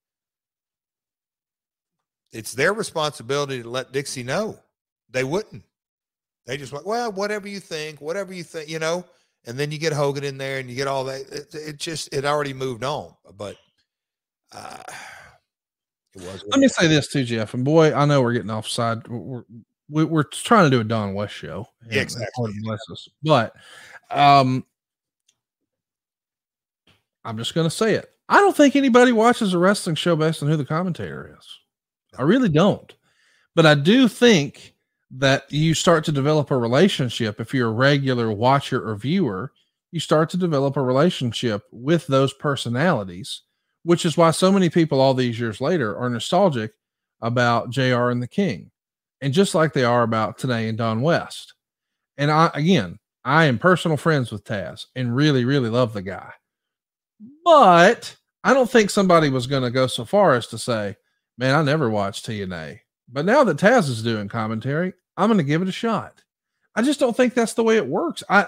It's 2.32 2.54
their 2.54 2.72
responsibility 2.72 3.62
to 3.62 3.68
let 3.68 3.92
Dixie 3.92 4.22
know. 4.22 4.58
They 5.10 5.22
wouldn't. 5.22 5.62
They 6.47 6.56
just 6.56 6.73
went, 6.73 6.86
well, 6.86 7.12
whatever 7.12 7.48
you 7.48 7.60
think, 7.60 8.01
whatever 8.01 8.32
you 8.32 8.43
think, 8.43 8.68
you 8.68 8.78
know. 8.78 9.05
And 9.48 9.56
then 9.56 9.70
you 9.70 9.78
get 9.78 9.93
Hogan 9.93 10.24
in 10.24 10.39
there, 10.39 10.59
and 10.59 10.68
you 10.68 10.74
get 10.74 10.89
all 10.89 11.05
that. 11.05 11.20
It, 11.31 11.55
it 11.55 11.77
just 11.77 12.12
it 12.12 12.24
already 12.24 12.52
moved 12.52 12.82
on. 12.82 13.14
But 13.36 13.56
uh, 14.51 14.82
it 16.14 16.23
was. 16.23 16.44
Let 16.48 16.59
me 16.59 16.66
say 16.66 16.89
this 16.89 17.06
too, 17.06 17.23
Jeff. 17.23 17.55
And 17.55 17.64
boy, 17.64 17.94
I 17.94 18.06
know 18.06 18.23
we're 18.23 18.32
getting 18.32 18.51
offside. 18.51 19.06
We're 19.06 19.44
we're, 19.89 20.06
we're 20.06 20.23
trying 20.24 20.64
to 20.64 20.70
do 20.70 20.81
a 20.81 20.85
Don 20.85 21.14
West 21.14 21.35
show. 21.35 21.68
Yeah, 21.89 22.02
exactly. 22.02 22.52
Bless 22.64 22.81
us. 22.90 23.09
But 23.23 23.55
um, 24.10 24.64
I'm 27.24 27.39
just 27.39 27.55
going 27.55 27.68
to 27.68 27.74
say 27.74 27.94
it. 27.94 28.10
I 28.28 28.40
don't 28.40 28.56
think 28.56 28.74
anybody 28.74 29.12
watches 29.12 29.55
a 29.55 29.59
wrestling 29.59 29.94
show 29.94 30.16
based 30.16 30.43
on 30.43 30.48
who 30.48 30.56
the 30.56 30.64
commentator 30.64 31.36
is. 31.39 31.47
I 32.18 32.23
really 32.23 32.48
don't. 32.48 32.93
But 33.55 33.66
I 33.66 33.74
do 33.74 34.09
think 34.09 34.74
that 35.10 35.50
you 35.50 35.74
start 35.74 36.04
to 36.04 36.12
develop 36.12 36.50
a 36.50 36.56
relationship 36.56 37.40
if 37.40 37.54
you're 37.54 37.68
a 37.68 37.72
regular 37.72 38.30
watcher 38.30 38.88
or 38.88 38.96
viewer, 38.96 39.52
you 39.92 40.00
start 40.00 40.28
to 40.30 40.36
develop 40.36 40.76
a 40.76 40.82
relationship 40.82 41.62
with 41.70 42.06
those 42.06 42.32
personalities, 42.32 43.42
which 43.84 44.04
is 44.04 44.16
why 44.16 44.30
so 44.30 44.50
many 44.50 44.68
people 44.68 45.00
all 45.00 45.14
these 45.14 45.38
years 45.38 45.60
later 45.60 45.96
are 45.96 46.10
nostalgic 46.10 46.72
about 47.20 47.70
JR 47.70 48.10
and 48.10 48.22
the 48.22 48.28
King. 48.28 48.70
And 49.20 49.32
just 49.32 49.54
like 49.54 49.72
they 49.72 49.84
are 49.84 50.02
about 50.02 50.38
Tenay 50.38 50.68
and 50.68 50.76
Don 50.76 51.00
West. 51.00 51.54
And 52.18 52.30
I 52.30 52.50
again, 52.54 52.98
I 53.24 53.46
am 53.46 53.58
personal 53.58 53.96
friends 53.96 54.30
with 54.30 54.44
Taz 54.44 54.86
and 54.94 55.14
really, 55.14 55.44
really 55.44 55.70
love 55.70 55.92
the 55.92 56.02
guy. 56.02 56.32
But 57.44 58.16
I 58.44 58.54
don't 58.54 58.70
think 58.70 58.90
somebody 58.90 59.30
was 59.30 59.46
going 59.46 59.62
to 59.62 59.70
go 59.70 59.86
so 59.86 60.04
far 60.04 60.34
as 60.34 60.46
to 60.48 60.58
say, 60.58 60.96
man, 61.38 61.54
I 61.54 61.62
never 61.62 61.88
watched 61.90 62.26
TNA. 62.26 62.80
But 63.08 63.24
now 63.24 63.44
that 63.44 63.58
Taz 63.58 63.88
is 63.88 64.02
doing 64.02 64.28
commentary, 64.28 64.94
I'm 65.16 65.28
going 65.28 65.38
to 65.38 65.44
give 65.44 65.62
it 65.62 65.68
a 65.68 65.72
shot. 65.72 66.22
I 66.74 66.82
just 66.82 67.00
don't 67.00 67.16
think 67.16 67.34
that's 67.34 67.54
the 67.54 67.62
way 67.62 67.76
it 67.76 67.86
works. 67.86 68.22
I 68.28 68.46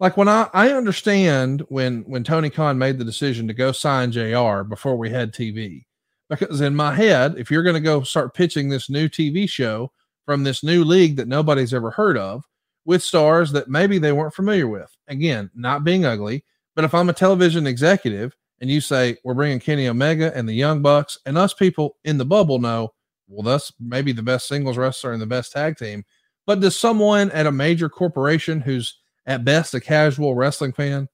like 0.00 0.16
when 0.16 0.28
I 0.28 0.48
I 0.54 0.70
understand 0.70 1.64
when 1.68 2.02
when 2.02 2.24
Tony 2.24 2.50
Khan 2.50 2.78
made 2.78 2.98
the 2.98 3.04
decision 3.04 3.46
to 3.48 3.54
go 3.54 3.72
sign 3.72 4.12
JR 4.12 4.62
before 4.62 4.96
we 4.96 5.10
had 5.10 5.32
TV. 5.32 5.84
Because 6.28 6.60
in 6.60 6.74
my 6.74 6.94
head, 6.94 7.36
if 7.38 7.50
you're 7.50 7.62
going 7.62 7.74
to 7.74 7.80
go 7.80 8.02
start 8.02 8.34
pitching 8.34 8.68
this 8.68 8.90
new 8.90 9.08
TV 9.08 9.48
show 9.48 9.92
from 10.24 10.42
this 10.42 10.64
new 10.64 10.84
league 10.84 11.16
that 11.16 11.28
nobody's 11.28 11.72
ever 11.72 11.90
heard 11.90 12.18
of 12.18 12.44
with 12.84 13.02
stars 13.02 13.52
that 13.52 13.68
maybe 13.68 13.98
they 13.98 14.12
weren't 14.12 14.34
familiar 14.34 14.66
with. 14.66 14.90
Again, 15.06 15.50
not 15.54 15.84
being 15.84 16.04
ugly, 16.04 16.44
but 16.74 16.84
if 16.84 16.94
I'm 16.94 17.08
a 17.08 17.12
television 17.12 17.66
executive 17.66 18.36
and 18.60 18.68
you 18.68 18.80
say 18.80 19.16
we're 19.22 19.34
bringing 19.34 19.60
Kenny 19.60 19.86
Omega 19.86 20.36
and 20.36 20.48
the 20.48 20.54
Young 20.54 20.82
Bucks, 20.82 21.18
and 21.26 21.38
us 21.38 21.54
people 21.54 21.96
in 22.04 22.18
the 22.18 22.24
bubble 22.24 22.58
know, 22.58 22.92
well, 23.28 23.42
that's 23.42 23.72
maybe 23.80 24.12
the 24.12 24.22
best 24.22 24.48
singles 24.48 24.76
wrestler 24.76 25.12
and 25.12 25.20
the 25.20 25.26
best 25.26 25.52
tag 25.52 25.76
team. 25.76 26.04
But 26.46 26.60
does 26.60 26.78
someone 26.78 27.30
at 27.32 27.46
a 27.46 27.52
major 27.52 27.88
corporation 27.88 28.60
who's 28.60 28.98
at 29.26 29.44
best 29.44 29.74
a 29.74 29.80
casual 29.80 30.34
wrestling 30.34 30.72
fan, 30.72 31.08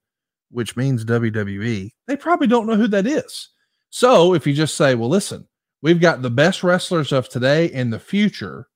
which 0.50 0.76
means 0.76 1.04
WWE, 1.04 1.90
they 2.06 2.16
probably 2.16 2.46
don't 2.46 2.66
know 2.66 2.76
who 2.76 2.88
that 2.88 3.06
is. 3.06 3.48
So 3.90 4.34
if 4.34 4.46
you 4.46 4.52
just 4.52 4.76
say, 4.76 4.94
well, 4.94 5.08
listen, 5.08 5.48
we've 5.80 6.00
got 6.00 6.22
the 6.22 6.30
best 6.30 6.62
wrestlers 6.62 7.12
of 7.12 7.28
today 7.28 7.70
and 7.72 7.92
the 7.92 7.98
future, 7.98 8.68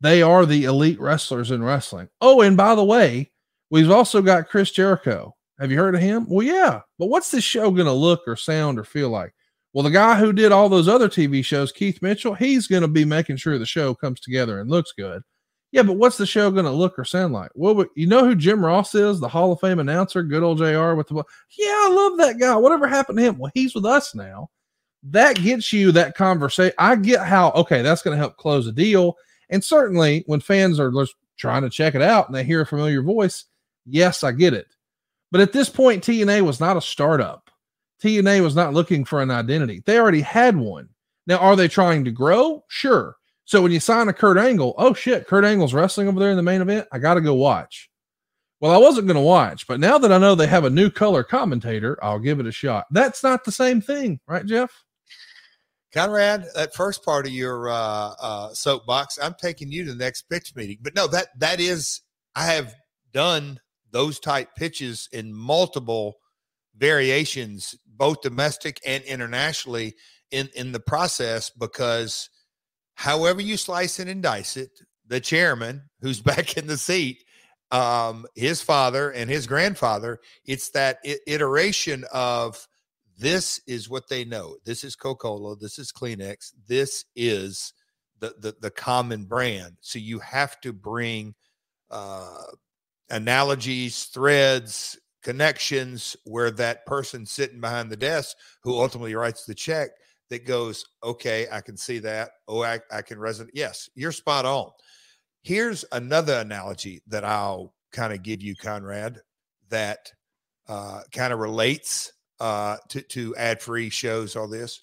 they 0.00 0.22
are 0.22 0.44
the 0.44 0.64
elite 0.64 1.00
wrestlers 1.00 1.52
in 1.52 1.62
wrestling. 1.62 2.08
Oh, 2.20 2.40
and 2.40 2.56
by 2.56 2.74
the 2.74 2.84
way, 2.84 3.30
we've 3.70 3.90
also 3.90 4.20
got 4.20 4.48
Chris 4.48 4.72
Jericho. 4.72 5.36
Have 5.60 5.70
you 5.70 5.78
heard 5.78 5.94
of 5.94 6.00
him? 6.00 6.26
Well, 6.28 6.44
yeah. 6.44 6.80
But 6.98 7.06
what's 7.06 7.30
this 7.30 7.44
show 7.44 7.70
going 7.70 7.86
to 7.86 7.92
look 7.92 8.22
or 8.26 8.34
sound 8.34 8.80
or 8.80 8.84
feel 8.84 9.10
like? 9.10 9.32
Well, 9.72 9.84
the 9.84 9.90
guy 9.90 10.18
who 10.18 10.32
did 10.32 10.52
all 10.52 10.68
those 10.68 10.88
other 10.88 11.08
TV 11.08 11.44
shows, 11.44 11.72
Keith 11.72 12.02
Mitchell, 12.02 12.34
he's 12.34 12.66
going 12.66 12.82
to 12.82 12.88
be 12.88 13.04
making 13.04 13.36
sure 13.36 13.58
the 13.58 13.66
show 13.66 13.94
comes 13.94 14.20
together 14.20 14.60
and 14.60 14.70
looks 14.70 14.92
good. 14.92 15.22
Yeah, 15.72 15.82
but 15.82 15.96
what's 15.96 16.18
the 16.18 16.26
show 16.26 16.50
going 16.50 16.66
to 16.66 16.70
look 16.70 16.98
or 16.98 17.04
sound 17.04 17.32
like? 17.32 17.50
Well, 17.54 17.86
you 17.96 18.06
know 18.06 18.26
who 18.26 18.34
Jim 18.34 18.62
Ross 18.62 18.94
is, 18.94 19.18
the 19.18 19.28
Hall 19.28 19.52
of 19.52 19.60
Fame 19.60 19.78
announcer, 19.78 20.22
good 20.22 20.42
old 20.42 20.58
JR 20.58 20.92
with 20.92 21.08
the 21.08 21.14
Yeah, 21.14 21.24
I 21.66 21.88
love 21.90 22.18
that 22.18 22.38
guy. 22.38 22.54
Whatever 22.56 22.86
happened 22.86 23.16
to 23.18 23.24
him? 23.24 23.38
Well, 23.38 23.50
he's 23.54 23.74
with 23.74 23.86
us 23.86 24.14
now. 24.14 24.50
That 25.04 25.36
gets 25.36 25.72
you 25.72 25.90
that 25.92 26.14
conversation. 26.14 26.74
I 26.78 26.96
get 26.96 27.26
how 27.26 27.50
okay, 27.52 27.80
that's 27.80 28.02
going 28.02 28.14
to 28.14 28.20
help 28.20 28.36
close 28.36 28.66
a 28.66 28.72
deal. 28.72 29.16
And 29.48 29.64
certainly 29.64 30.22
when 30.26 30.40
fans 30.40 30.78
are 30.78 30.90
just 30.90 31.14
trying 31.38 31.62
to 31.62 31.70
check 31.70 31.94
it 31.94 32.02
out 32.02 32.28
and 32.28 32.36
they 32.36 32.44
hear 32.44 32.60
a 32.60 32.66
familiar 32.66 33.02
voice, 33.02 33.46
yes, 33.86 34.22
I 34.22 34.32
get 34.32 34.52
it. 34.52 34.66
But 35.30 35.40
at 35.40 35.54
this 35.54 35.70
point, 35.70 36.04
TNA 36.04 36.42
was 36.42 36.60
not 36.60 36.76
a 36.76 36.82
startup. 36.82 37.50
TNA 38.02 38.42
was 38.42 38.56
not 38.56 38.74
looking 38.74 39.04
for 39.04 39.22
an 39.22 39.30
identity. 39.30 39.82
They 39.86 39.98
already 39.98 40.20
had 40.20 40.56
one. 40.56 40.88
Now, 41.26 41.38
are 41.38 41.54
they 41.54 41.68
trying 41.68 42.04
to 42.04 42.10
grow? 42.10 42.64
Sure. 42.68 43.16
So 43.44 43.62
when 43.62 43.72
you 43.72 43.80
sign 43.80 44.08
a 44.08 44.12
Kurt 44.12 44.38
Angle, 44.38 44.74
oh 44.78 44.94
shit, 44.94 45.26
Kurt 45.26 45.44
Angle's 45.44 45.74
wrestling 45.74 46.08
over 46.08 46.18
there 46.18 46.30
in 46.30 46.36
the 46.36 46.42
main 46.42 46.62
event. 46.62 46.88
I 46.90 46.98
got 46.98 47.14
to 47.14 47.20
go 47.20 47.34
watch. 47.34 47.90
Well, 48.60 48.72
I 48.72 48.76
wasn't 48.76 49.08
going 49.08 49.16
to 49.16 49.20
watch, 49.20 49.66
but 49.66 49.80
now 49.80 49.98
that 49.98 50.12
I 50.12 50.18
know 50.18 50.34
they 50.34 50.46
have 50.46 50.64
a 50.64 50.70
new 50.70 50.88
color 50.88 51.24
commentator, 51.24 51.98
I'll 52.02 52.20
give 52.20 52.38
it 52.38 52.46
a 52.46 52.52
shot. 52.52 52.86
That's 52.90 53.22
not 53.22 53.44
the 53.44 53.52
same 53.52 53.80
thing, 53.80 54.20
right, 54.28 54.46
Jeff? 54.46 54.84
Conrad, 55.92 56.46
that 56.54 56.74
first 56.74 57.04
part 57.04 57.26
of 57.26 57.32
your 57.32 57.68
uh, 57.70 58.14
uh, 58.20 58.54
soapbox, 58.54 59.18
I'm 59.20 59.34
taking 59.34 59.70
you 59.70 59.84
to 59.84 59.92
the 59.92 60.04
next 60.04 60.22
pitch 60.22 60.54
meeting. 60.56 60.78
But 60.80 60.94
no, 60.94 61.06
that 61.08 61.28
that 61.38 61.60
is, 61.60 62.00
I 62.34 62.46
have 62.46 62.74
done 63.12 63.60
those 63.90 64.18
type 64.18 64.54
pitches 64.56 65.08
in 65.12 65.34
multiple 65.34 66.14
variations, 66.76 67.74
both 67.86 68.20
domestic 68.22 68.80
and 68.86 69.02
internationally, 69.04 69.94
in 70.32 70.48
in 70.56 70.72
the 70.72 70.80
process 70.80 71.50
because 71.50 72.28
however 72.94 73.40
you 73.40 73.56
slice 73.56 74.00
it 74.00 74.08
and 74.08 74.22
dice 74.22 74.56
it, 74.56 74.70
the 75.06 75.20
chairman 75.20 75.82
who's 76.00 76.20
back 76.32 76.56
in 76.56 76.66
the 76.66 76.78
seat, 76.78 77.22
um, 77.70 78.26
his 78.34 78.60
father 78.62 79.10
and 79.10 79.30
his 79.30 79.46
grandfather, 79.46 80.18
it's 80.44 80.70
that 80.70 80.98
iteration 81.26 82.04
of 82.12 82.66
this 83.18 83.60
is 83.66 83.88
what 83.88 84.08
they 84.08 84.24
know. 84.24 84.56
This 84.64 84.82
is 84.82 84.96
Coca-Cola. 84.96 85.56
This 85.56 85.78
is 85.78 85.92
Kleenex. 85.92 86.52
This 86.66 87.04
is 87.14 87.74
the 88.18 88.34
the, 88.38 88.56
the 88.60 88.70
common 88.70 89.26
brand. 89.26 89.76
So 89.80 89.98
you 89.98 90.18
have 90.20 90.60
to 90.62 90.72
bring 90.72 91.34
uh, 91.90 92.44
analogies, 93.10 94.04
threads, 94.04 94.98
connections 95.22 96.16
where 96.24 96.50
that 96.50 96.84
person 96.86 97.24
sitting 97.24 97.60
behind 97.60 97.90
the 97.90 97.96
desk 97.96 98.36
who 98.62 98.78
ultimately 98.78 99.14
writes 99.14 99.44
the 99.44 99.54
check 99.54 99.90
that 100.30 100.46
goes, 100.46 100.84
okay, 101.04 101.46
I 101.52 101.60
can 101.60 101.76
see 101.76 101.98
that. 102.00 102.30
Oh, 102.48 102.62
I, 102.62 102.80
I 102.90 103.02
can 103.02 103.18
resonate. 103.18 103.50
Yes, 103.54 103.88
you're 103.94 104.12
spot 104.12 104.44
on. 104.44 104.70
Here's 105.42 105.84
another 105.92 106.34
analogy 106.34 107.02
that 107.08 107.24
I'll 107.24 107.74
kind 107.92 108.12
of 108.12 108.22
give 108.22 108.42
you, 108.42 108.56
Conrad, 108.56 109.20
that 109.68 110.10
uh, 110.68 111.02
kind 111.12 111.32
of 111.32 111.38
relates 111.38 112.12
uh, 112.40 112.76
to, 112.88 113.02
to 113.02 113.36
ad 113.36 113.60
free 113.60 113.90
shows, 113.90 114.36
all 114.36 114.48
this. 114.48 114.80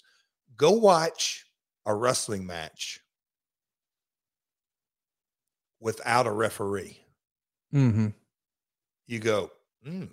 Go 0.56 0.72
watch 0.72 1.46
a 1.86 1.94
wrestling 1.94 2.46
match 2.46 3.00
without 5.80 6.26
a 6.26 6.30
referee. 6.30 6.98
Mm-hmm. 7.74 8.08
You 9.06 9.18
go, 9.18 9.50
mm, 9.86 10.08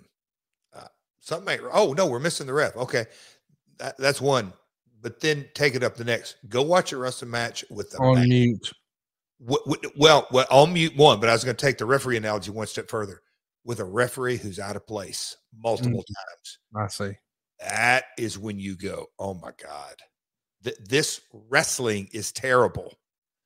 uh, 1.30 1.36
something. 1.36 1.60
oh 1.72 1.92
no, 1.92 2.06
we're 2.06 2.18
missing 2.18 2.46
the 2.46 2.52
ref. 2.52 2.76
Okay, 2.76 3.06
that, 3.78 3.96
that's 3.98 4.20
one. 4.20 4.52
But 5.00 5.20
then 5.20 5.46
take 5.54 5.74
it 5.74 5.84
up 5.84 5.96
the 5.96 6.04
next. 6.04 6.36
Go 6.48 6.62
watch 6.62 6.92
a 6.92 6.96
wrestling 6.96 7.30
match 7.30 7.64
with 7.70 7.90
the 7.90 7.98
on 7.98 8.22
mute. 8.22 8.72
well, 9.38 10.26
well, 10.30 10.46
on 10.50 10.72
mute 10.72 10.96
one. 10.96 11.20
But 11.20 11.28
I 11.28 11.32
was 11.32 11.44
going 11.44 11.56
to 11.56 11.66
take 11.66 11.78
the 11.78 11.86
referee 11.86 12.16
analogy 12.16 12.50
one 12.50 12.66
step 12.66 12.88
further 12.88 13.22
with 13.64 13.80
a 13.80 13.84
referee 13.84 14.38
who's 14.38 14.58
out 14.58 14.76
of 14.76 14.86
place 14.86 15.36
multiple 15.56 16.02
mm. 16.02 16.14
times. 16.16 16.58
I 16.76 16.88
see. 16.88 17.18
That 17.60 18.04
is 18.16 18.38
when 18.38 18.58
you 18.58 18.76
go, 18.76 19.06
oh 19.18 19.34
my 19.34 19.50
god, 19.62 19.94
Th- 20.64 20.76
this 20.88 21.20
wrestling 21.48 22.08
is 22.12 22.32
terrible. 22.32 22.94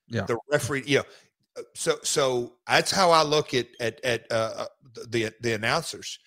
Yeah, 0.09 0.23
the 0.23 0.39
referee, 0.51 0.85
you 0.87 0.99
know, 0.99 1.05
so 1.75 1.99
so 2.03 2.55
that's 2.67 2.91
how 2.91 3.11
I 3.11 3.23
look 3.23 3.55
at 3.55 3.69
at 3.81 4.03
at 4.05 4.27
uh, 4.31 4.53
uh 4.57 4.67
the 5.09 5.33
the 5.41 5.55
announcers. 5.55 6.19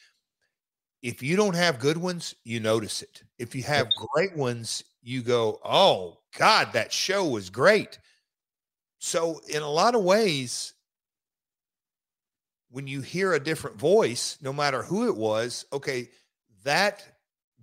If 1.05 1.21
you 1.21 1.35
don't 1.35 1.53
have 1.53 1.77
good 1.77 1.97
ones, 1.97 2.33
you 2.43 2.59
notice 2.59 3.03
it. 3.03 3.21
If 3.37 3.53
you 3.53 3.61
have 3.61 3.87
great 4.15 4.35
ones, 4.35 4.83
you 5.03 5.21
go, 5.21 5.59
"Oh 5.63 6.17
God, 6.35 6.73
that 6.73 6.91
show 6.91 7.23
was 7.27 7.51
great." 7.51 7.99
So 8.97 9.37
in 9.47 9.61
a 9.61 9.69
lot 9.69 9.93
of 9.93 10.03
ways, 10.03 10.73
when 12.71 12.87
you 12.87 13.01
hear 13.01 13.33
a 13.33 13.39
different 13.39 13.77
voice, 13.77 14.39
no 14.41 14.51
matter 14.51 14.81
who 14.81 15.07
it 15.07 15.15
was, 15.15 15.67
okay, 15.71 16.09
that 16.63 17.05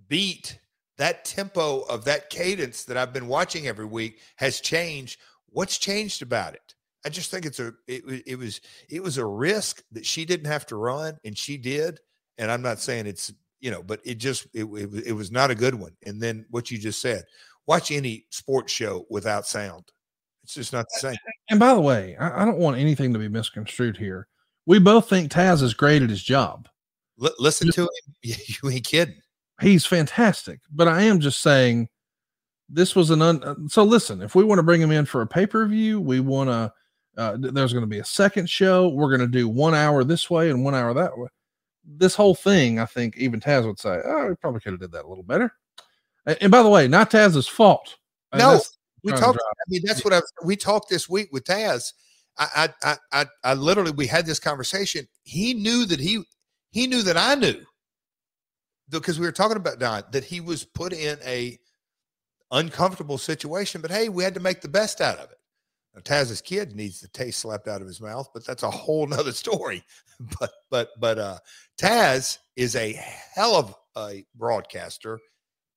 beat, 0.07 0.57
that 0.95 1.25
tempo 1.25 1.81
of 1.81 2.05
that 2.05 2.29
cadence 2.29 2.85
that 2.85 2.95
I've 2.95 3.11
been 3.11 3.27
watching 3.27 3.67
every 3.67 3.83
week 3.85 4.21
has 4.37 4.61
changed. 4.61 5.19
What's 5.47 5.77
changed 5.77 6.21
about 6.21 6.53
it? 6.53 6.75
I 7.05 7.09
just 7.09 7.29
think 7.29 7.45
it's 7.45 7.59
a 7.59 7.73
it, 7.87 8.23
it 8.25 8.37
was 8.37 8.61
it 8.89 9.03
was 9.03 9.17
a 9.17 9.25
risk 9.25 9.83
that 9.91 10.05
she 10.05 10.23
didn't 10.23 10.47
have 10.47 10.65
to 10.67 10.77
run 10.77 11.17
and 11.25 11.37
she 11.37 11.57
did. 11.57 11.99
And 12.37 12.51
I'm 12.51 12.61
not 12.61 12.79
saying 12.79 13.07
it's 13.07 13.31
you 13.59 13.71
know, 13.71 13.81
but 13.81 14.01
it 14.03 14.15
just 14.15 14.47
it, 14.53 14.65
it, 14.65 15.07
it 15.07 15.13
was 15.13 15.31
not 15.31 15.49
a 15.49 15.55
good 15.55 15.75
one. 15.75 15.95
And 16.05 16.21
then 16.21 16.45
what 16.49 16.69
you 16.69 16.77
just 16.77 17.01
said, 17.01 17.23
watch 17.65 17.91
any 17.91 18.25
sports 18.29 18.73
show 18.73 19.05
without 19.09 19.47
sound. 19.47 19.85
It's 20.43 20.53
just 20.53 20.73
not 20.73 20.85
the 20.93 20.99
same. 20.99 21.15
And 21.49 21.59
by 21.59 21.73
the 21.73 21.79
way, 21.79 22.17
I, 22.19 22.41
I 22.41 22.45
don't 22.45 22.57
want 22.57 22.77
anything 22.77 23.13
to 23.13 23.19
be 23.19 23.29
misconstrued 23.29 23.95
here. 23.95 24.27
We 24.65 24.79
both 24.79 25.09
think 25.09 25.31
Taz 25.31 25.63
is 25.63 25.73
great 25.73 26.01
at 26.01 26.09
his 26.09 26.21
job. 26.21 26.67
L- 27.23 27.33
listen 27.39 27.71
to 27.71 27.83
him. 27.83 27.89
You 28.63 28.69
ain't 28.69 28.85
kidding. 28.85 29.21
He's 29.61 29.85
fantastic. 29.85 30.59
But 30.71 30.89
I 30.89 31.03
am 31.03 31.21
just 31.21 31.41
saying 31.41 31.87
this 32.69 32.95
was 32.95 33.11
an 33.11 33.21
un. 33.21 33.69
So 33.69 33.83
listen, 33.83 34.21
if 34.21 34.35
we 34.35 34.43
want 34.43 34.59
to 34.59 34.63
bring 34.63 34.81
him 34.81 34.91
in 34.91 35.05
for 35.05 35.21
a 35.21 35.27
pay 35.27 35.45
per 35.45 35.65
view, 35.67 36.01
we 36.01 36.19
want 36.19 36.49
to 36.49 36.73
uh, 37.15 37.37
there's 37.39 37.71
going 37.71 37.83
to 37.83 37.87
be 37.87 37.99
a 37.99 38.05
second 38.05 38.49
show. 38.49 38.89
We're 38.89 39.09
going 39.09 39.21
to 39.21 39.27
do 39.27 39.47
one 39.47 39.75
hour 39.75 40.03
this 40.03 40.29
way 40.29 40.49
and 40.49 40.65
one 40.65 40.75
hour 40.75 40.93
that 40.93 41.17
way. 41.17 41.29
This 41.85 42.15
whole 42.15 42.35
thing, 42.35 42.79
I 42.79 42.85
think, 42.85 43.17
even 43.17 43.39
Taz 43.39 43.65
would 43.65 43.79
say, 43.79 43.99
"Oh, 44.05 44.27
we 44.27 44.35
probably 44.35 44.61
could 44.61 44.73
have 44.73 44.79
did 44.79 44.91
that 44.93 45.05
a 45.05 45.07
little 45.07 45.23
better." 45.23 45.53
And, 46.25 46.37
and 46.41 46.51
by 46.51 46.63
the 46.63 46.69
way, 46.69 46.87
not 46.87 47.11
Taz's 47.11 47.47
fault. 47.47 47.97
No, 48.33 48.61
we 49.03 49.11
talked. 49.11 49.37
I 49.37 49.63
mean, 49.67 49.81
that's 49.85 50.03
what 50.03 50.13
I 50.13 50.21
we 50.43 50.55
talked 50.55 50.89
this 50.89 51.09
week 51.09 51.29
with 51.31 51.43
Taz. 51.43 51.93
I, 52.37 52.69
I, 52.81 52.97
I, 53.11 53.25
I 53.43 53.53
literally 53.53 53.91
we 53.91 54.07
had 54.07 54.25
this 54.25 54.39
conversation. 54.39 55.07
He 55.23 55.53
knew 55.53 55.85
that 55.85 55.99
he 55.99 56.23
he 56.71 56.87
knew 56.87 57.03
that 57.03 57.17
I 57.17 57.35
knew 57.35 57.61
because 58.89 59.19
we 59.19 59.25
were 59.25 59.31
talking 59.31 59.57
about 59.57 59.79
Don 59.79 60.03
that 60.11 60.23
he 60.23 60.41
was 60.41 60.63
put 60.63 60.93
in 60.93 61.17
a 61.25 61.59
uncomfortable 62.51 63.17
situation. 63.17 63.81
But 63.81 63.91
hey, 63.91 64.09
we 64.09 64.23
had 64.23 64.33
to 64.33 64.39
make 64.39 64.61
the 64.61 64.67
best 64.67 65.01
out 65.01 65.19
of 65.19 65.29
it. 65.31 65.37
Now, 65.93 66.01
Taz's 66.01 66.41
kid 66.41 66.75
needs 66.75 66.99
the 66.99 67.07
taste 67.09 67.39
slapped 67.39 67.67
out 67.67 67.81
of 67.81 67.87
his 67.87 68.01
mouth, 68.01 68.29
but 68.33 68.45
that's 68.45 68.63
a 68.63 68.71
whole 68.71 69.05
nother 69.05 69.31
story. 69.33 69.83
but 70.39 70.51
but 70.69 70.89
but 70.99 71.17
uh 71.19 71.37
Taz 71.77 72.37
is 72.55 72.75
a 72.75 72.93
hell 72.93 73.55
of 73.55 73.75
a 73.97 74.25
broadcaster 74.35 75.19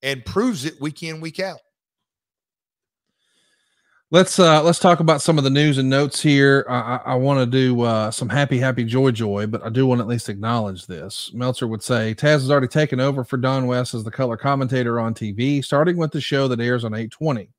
and 0.03 0.25
proves 0.25 0.65
it 0.65 0.81
week 0.81 1.03
in, 1.03 1.21
week 1.21 1.41
out. 1.41 1.59
Let's 4.13 4.39
uh 4.39 4.63
let's 4.63 4.79
talk 4.79 5.01
about 5.01 5.21
some 5.21 5.37
of 5.37 5.45
the 5.45 5.51
news 5.51 5.79
and 5.79 5.91
notes 5.91 6.23
here. 6.23 6.65
I, 6.69 6.75
I, 6.75 6.97
I 7.07 7.15
want 7.17 7.41
to 7.41 7.47
do 7.47 7.83
uh 7.83 8.11
some 8.11 8.29
happy, 8.29 8.59
happy 8.59 8.85
joy 8.85 9.11
joy, 9.11 9.47
but 9.47 9.65
I 9.65 9.69
do 9.69 9.87
want 9.87 9.99
to 9.99 10.03
at 10.03 10.09
least 10.09 10.29
acknowledge 10.29 10.87
this. 10.87 11.31
Meltzer 11.35 11.67
would 11.67 11.83
say 11.83 12.15
Taz 12.15 12.41
has 12.41 12.51
already 12.51 12.69
taken 12.69 13.01
over 13.01 13.25
for 13.25 13.37
Don 13.37 13.67
West 13.67 13.95
as 13.95 14.05
the 14.05 14.11
color 14.11 14.37
commentator 14.37 15.01
on 15.01 15.13
TV, 15.13 15.63
starting 15.63 15.97
with 15.97 16.13
the 16.13 16.21
show 16.21 16.49
that 16.49 16.61
airs 16.61 16.85
on 16.85 16.95
820. 16.95 17.51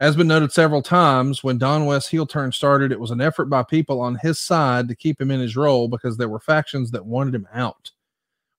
As 0.00 0.16
been 0.16 0.28
noted 0.28 0.50
several 0.50 0.80
times, 0.80 1.44
when 1.44 1.58
Don 1.58 1.84
West's 1.84 2.08
heel 2.08 2.26
turn 2.26 2.52
started, 2.52 2.90
it 2.90 2.98
was 2.98 3.10
an 3.10 3.20
effort 3.20 3.46
by 3.46 3.62
people 3.62 4.00
on 4.00 4.14
his 4.22 4.38
side 4.38 4.88
to 4.88 4.94
keep 4.94 5.20
him 5.20 5.30
in 5.30 5.40
his 5.40 5.56
role 5.56 5.88
because 5.88 6.16
there 6.16 6.30
were 6.30 6.40
factions 6.40 6.90
that 6.90 7.04
wanted 7.04 7.34
him 7.34 7.46
out. 7.52 7.90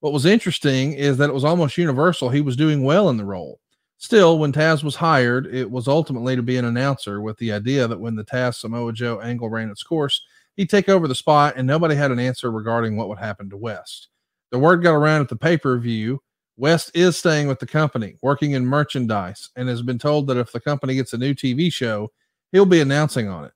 What 0.01 0.13
was 0.13 0.27
interesting 0.27 0.93
is 0.93 1.18
that 1.18 1.31
it 1.31 1.34
was 1.34 1.43
almost 1.43 1.80
universal. 1.80 2.30
He 2.30 2.41
was 2.41 2.55
doing 2.55 2.84
well 2.84 3.09
in 3.09 3.18
the 3.18 3.26
role. 3.26 3.59
Still, 3.97 4.38
when 4.38 4.53
Taz 4.53 4.84
was 4.84 4.95
hired, 4.95 5.47
it 5.47 5.69
was 5.69 5.88
ultimately 5.88 6.35
to 6.35 6.43
be 6.43 6.57
an 6.57 6.65
announcer 6.65 7.22
with 7.22 7.38
the 7.38 7.51
idea 7.51 7.88
that 7.88 7.99
when 7.99 8.15
the 8.15 8.23
Taz 8.23 8.55
Samoa 8.55 8.93
Joe 8.93 9.19
angle 9.19 9.49
ran 9.49 9.72
its 9.72 9.84
course, 9.84 10.22
he'd 10.57 10.69
take 10.69 10.89
over 10.89 11.07
the 11.07 11.15
spot 11.15 11.55
and 11.57 11.65
nobody 11.65 11.95
had 11.95 12.11
an 12.11 12.19
answer 12.19 12.51
regarding 12.51 12.97
what 12.97 13.09
would 13.09 13.19
happen 13.19 13.49
to 13.49 13.57
West. 13.57 14.09
The 14.51 14.59
word 14.59 14.84
got 14.84 14.93
around 14.93 15.22
at 15.22 15.30
the 15.30 15.35
pay 15.35 15.57
per 15.57 15.80
view 15.80 16.22
West 16.57 16.91
is 16.94 17.18
staying 17.18 17.48
with 17.48 17.60
the 17.60 17.68
company, 17.68 18.15
working 18.22 18.52
in 18.52 18.65
merchandise, 18.65 19.49
and 19.56 19.69
has 19.69 19.82
been 19.82 19.98
told 19.98 20.28
that 20.28 20.38
if 20.38 20.52
the 20.52 20.60
company 20.60 20.95
gets 20.95 21.14
a 21.14 21.18
new 21.18 21.34
TV 21.34 21.72
show, 21.72 22.11
he'll 22.52 22.65
be 22.65 22.82
announcing 22.82 23.28
on 23.28 23.45
it. 23.45 23.53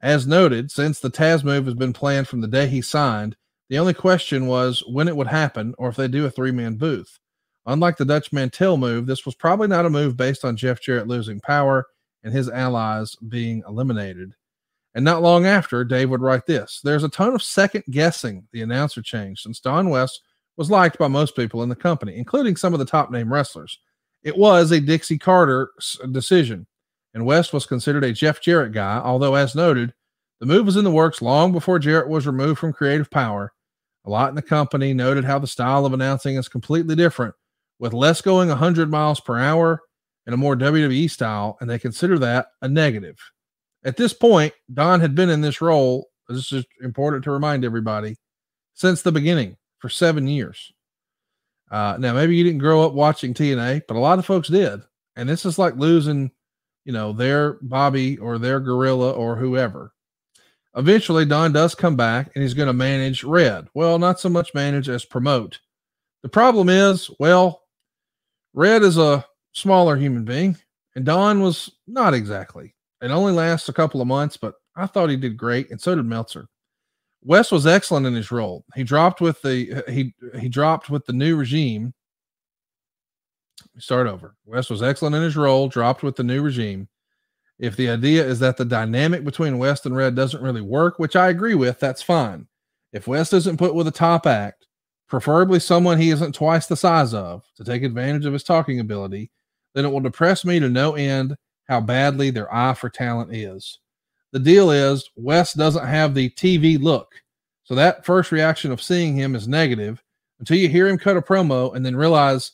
As 0.00 0.26
noted, 0.26 0.70
since 0.70 1.00
the 1.00 1.10
Taz 1.10 1.42
move 1.42 1.64
has 1.66 1.74
been 1.74 1.92
planned 1.92 2.28
from 2.28 2.40
the 2.40 2.48
day 2.48 2.66
he 2.66 2.82
signed, 2.82 3.36
the 3.68 3.78
only 3.78 3.94
question 3.94 4.46
was 4.46 4.82
when 4.88 5.08
it 5.08 5.16
would 5.16 5.26
happen 5.26 5.74
or 5.78 5.88
if 5.88 5.96
they 5.96 6.08
do 6.08 6.26
a 6.26 6.30
three 6.30 6.52
man 6.52 6.76
booth. 6.76 7.18
Unlike 7.66 7.96
the 7.96 8.04
Dutch 8.04 8.32
Mantell 8.32 8.76
move, 8.76 9.06
this 9.06 9.26
was 9.26 9.34
probably 9.34 9.66
not 9.66 9.86
a 9.86 9.90
move 9.90 10.16
based 10.16 10.44
on 10.44 10.56
Jeff 10.56 10.80
Jarrett 10.80 11.08
losing 11.08 11.40
power 11.40 11.86
and 12.22 12.32
his 12.32 12.48
allies 12.48 13.16
being 13.28 13.62
eliminated. 13.66 14.34
And 14.94 15.04
not 15.04 15.20
long 15.20 15.46
after, 15.46 15.84
Dave 15.84 16.08
would 16.10 16.22
write 16.22 16.46
this 16.46 16.80
There's 16.82 17.04
a 17.04 17.08
ton 17.08 17.34
of 17.34 17.42
second 17.42 17.84
guessing 17.90 18.46
the 18.52 18.62
announcer 18.62 19.02
change 19.02 19.42
since 19.42 19.60
Don 19.60 19.90
West 19.90 20.22
was 20.56 20.70
liked 20.70 20.98
by 20.98 21.08
most 21.08 21.36
people 21.36 21.62
in 21.62 21.68
the 21.68 21.76
company, 21.76 22.16
including 22.16 22.56
some 22.56 22.72
of 22.72 22.78
the 22.78 22.84
top 22.84 23.10
name 23.10 23.32
wrestlers. 23.32 23.78
It 24.22 24.36
was 24.36 24.72
a 24.72 24.80
Dixie 24.80 25.18
Carter 25.18 25.70
decision, 26.10 26.66
and 27.14 27.26
West 27.26 27.52
was 27.52 27.66
considered 27.66 28.04
a 28.04 28.12
Jeff 28.12 28.40
Jarrett 28.40 28.72
guy, 28.72 28.98
although, 28.98 29.34
as 29.34 29.54
noted, 29.54 29.94
the 30.40 30.46
move 30.46 30.66
was 30.66 30.76
in 30.76 30.84
the 30.84 30.90
works 30.90 31.22
long 31.22 31.52
before 31.52 31.78
Jarrett 31.78 32.08
was 32.08 32.26
removed 32.26 32.58
from 32.58 32.72
creative 32.72 33.10
power. 33.10 33.52
A 34.04 34.10
lot 34.10 34.28
in 34.28 34.34
the 34.34 34.42
company 34.42 34.92
noted 34.92 35.24
how 35.24 35.38
the 35.38 35.46
style 35.46 35.86
of 35.86 35.92
announcing 35.92 36.36
is 36.36 36.48
completely 36.48 36.94
different, 36.94 37.34
with 37.78 37.92
less 37.92 38.20
going 38.20 38.48
100 38.48 38.90
miles 38.90 39.20
per 39.20 39.38
hour 39.38 39.82
and 40.26 40.34
a 40.34 40.38
more 40.38 40.56
WWE 40.56 41.10
style, 41.10 41.56
and 41.60 41.70
they 41.70 41.78
consider 41.78 42.18
that 42.18 42.48
a 42.62 42.68
negative. 42.68 43.16
At 43.84 43.96
this 43.96 44.12
point, 44.12 44.52
Don 44.72 45.00
had 45.00 45.14
been 45.14 45.30
in 45.30 45.40
this 45.40 45.60
role, 45.60 46.08
this 46.28 46.52
is 46.52 46.64
important 46.82 47.22
to 47.24 47.30
remind 47.30 47.64
everybody, 47.64 48.16
since 48.74 49.02
the 49.02 49.12
beginning 49.12 49.56
for 49.86 49.90
seven 49.90 50.26
years. 50.26 50.72
Uh, 51.70 51.96
now, 52.00 52.12
maybe 52.12 52.34
you 52.34 52.42
didn't 52.42 52.58
grow 52.58 52.84
up 52.84 52.92
watching 52.92 53.32
TNA, 53.32 53.82
but 53.86 53.96
a 53.96 54.00
lot 54.00 54.18
of 54.18 54.26
folks 54.26 54.48
did. 54.48 54.80
And 55.14 55.28
this 55.28 55.46
is 55.46 55.60
like 55.60 55.76
losing, 55.76 56.32
you 56.84 56.92
know, 56.92 57.12
their 57.12 57.58
Bobby 57.62 58.18
or 58.18 58.36
their 58.36 58.58
Gorilla 58.58 59.12
or 59.12 59.36
whoever. 59.36 59.92
Eventually, 60.74 61.24
Don 61.24 61.52
does 61.52 61.76
come 61.76 61.94
back 61.94 62.32
and 62.34 62.42
he's 62.42 62.52
going 62.52 62.66
to 62.66 62.72
manage 62.72 63.22
Red. 63.22 63.68
Well, 63.74 64.00
not 64.00 64.18
so 64.18 64.28
much 64.28 64.54
manage 64.54 64.88
as 64.88 65.04
promote. 65.04 65.60
The 66.24 66.28
problem 66.28 66.68
is, 66.68 67.08
well, 67.20 67.62
Red 68.54 68.82
is 68.82 68.98
a 68.98 69.24
smaller 69.52 69.96
human 69.96 70.24
being, 70.24 70.56
and 70.96 71.04
Don 71.04 71.42
was 71.42 71.70
not 71.86 72.12
exactly. 72.12 72.74
It 73.00 73.12
only 73.12 73.32
lasts 73.32 73.68
a 73.68 73.72
couple 73.72 74.00
of 74.00 74.08
months, 74.08 74.36
but 74.36 74.54
I 74.74 74.86
thought 74.86 75.10
he 75.10 75.16
did 75.16 75.36
great, 75.36 75.70
and 75.70 75.80
so 75.80 75.94
did 75.94 76.06
Meltzer. 76.06 76.48
West 77.22 77.50
was 77.50 77.66
excellent 77.66 78.06
in 78.06 78.14
his 78.14 78.30
role. 78.30 78.64
He 78.74 78.84
dropped 78.84 79.20
with 79.20 79.40
the 79.42 79.82
he 79.88 80.14
he 80.38 80.48
dropped 80.48 80.90
with 80.90 81.04
the 81.06 81.12
new 81.12 81.36
regime. 81.36 81.92
Start 83.78 84.06
over. 84.06 84.36
West 84.44 84.70
was 84.70 84.82
excellent 84.82 85.16
in 85.16 85.22
his 85.22 85.36
role, 85.36 85.68
dropped 85.68 86.02
with 86.02 86.16
the 86.16 86.24
new 86.24 86.42
regime. 86.42 86.88
If 87.58 87.76
the 87.76 87.88
idea 87.88 88.24
is 88.24 88.38
that 88.40 88.56
the 88.56 88.64
dynamic 88.64 89.24
between 89.24 89.58
West 89.58 89.86
and 89.86 89.96
Red 89.96 90.14
doesn't 90.14 90.42
really 90.42 90.60
work, 90.60 90.98
which 90.98 91.16
I 91.16 91.28
agree 91.28 91.54
with, 91.54 91.80
that's 91.80 92.02
fine. 92.02 92.46
If 92.92 93.06
West 93.06 93.32
isn't 93.32 93.56
put 93.56 93.74
with 93.74 93.86
a 93.86 93.92
top 93.92 94.26
act, 94.26 94.66
preferably 95.08 95.58
someone 95.58 95.98
he 95.98 96.10
isn't 96.10 96.34
twice 96.34 96.66
the 96.66 96.76
size 96.76 97.14
of, 97.14 97.44
to 97.56 97.64
take 97.64 97.82
advantage 97.82 98.26
of 98.26 98.32
his 98.32 98.44
talking 98.44 98.80
ability, 98.80 99.30
then 99.74 99.84
it 99.84 99.88
will 99.88 100.00
depress 100.00 100.44
me 100.44 100.60
to 100.60 100.68
no 100.68 100.94
end 100.94 101.36
how 101.68 101.80
badly 101.80 102.30
their 102.30 102.52
eye 102.54 102.74
for 102.74 102.88
talent 102.88 103.34
is. 103.34 103.78
The 104.32 104.38
deal 104.38 104.70
is, 104.70 105.08
Wes 105.16 105.52
doesn't 105.54 105.86
have 105.86 106.14
the 106.14 106.30
TV 106.30 106.80
look. 106.80 107.14
So 107.64 107.74
that 107.74 108.04
first 108.04 108.32
reaction 108.32 108.70
of 108.70 108.82
seeing 108.82 109.16
him 109.16 109.34
is 109.34 109.48
negative 109.48 110.02
until 110.38 110.56
you 110.56 110.68
hear 110.68 110.86
him 110.86 110.98
cut 110.98 111.16
a 111.16 111.22
promo 111.22 111.74
and 111.74 111.84
then 111.84 111.96
realize 111.96 112.52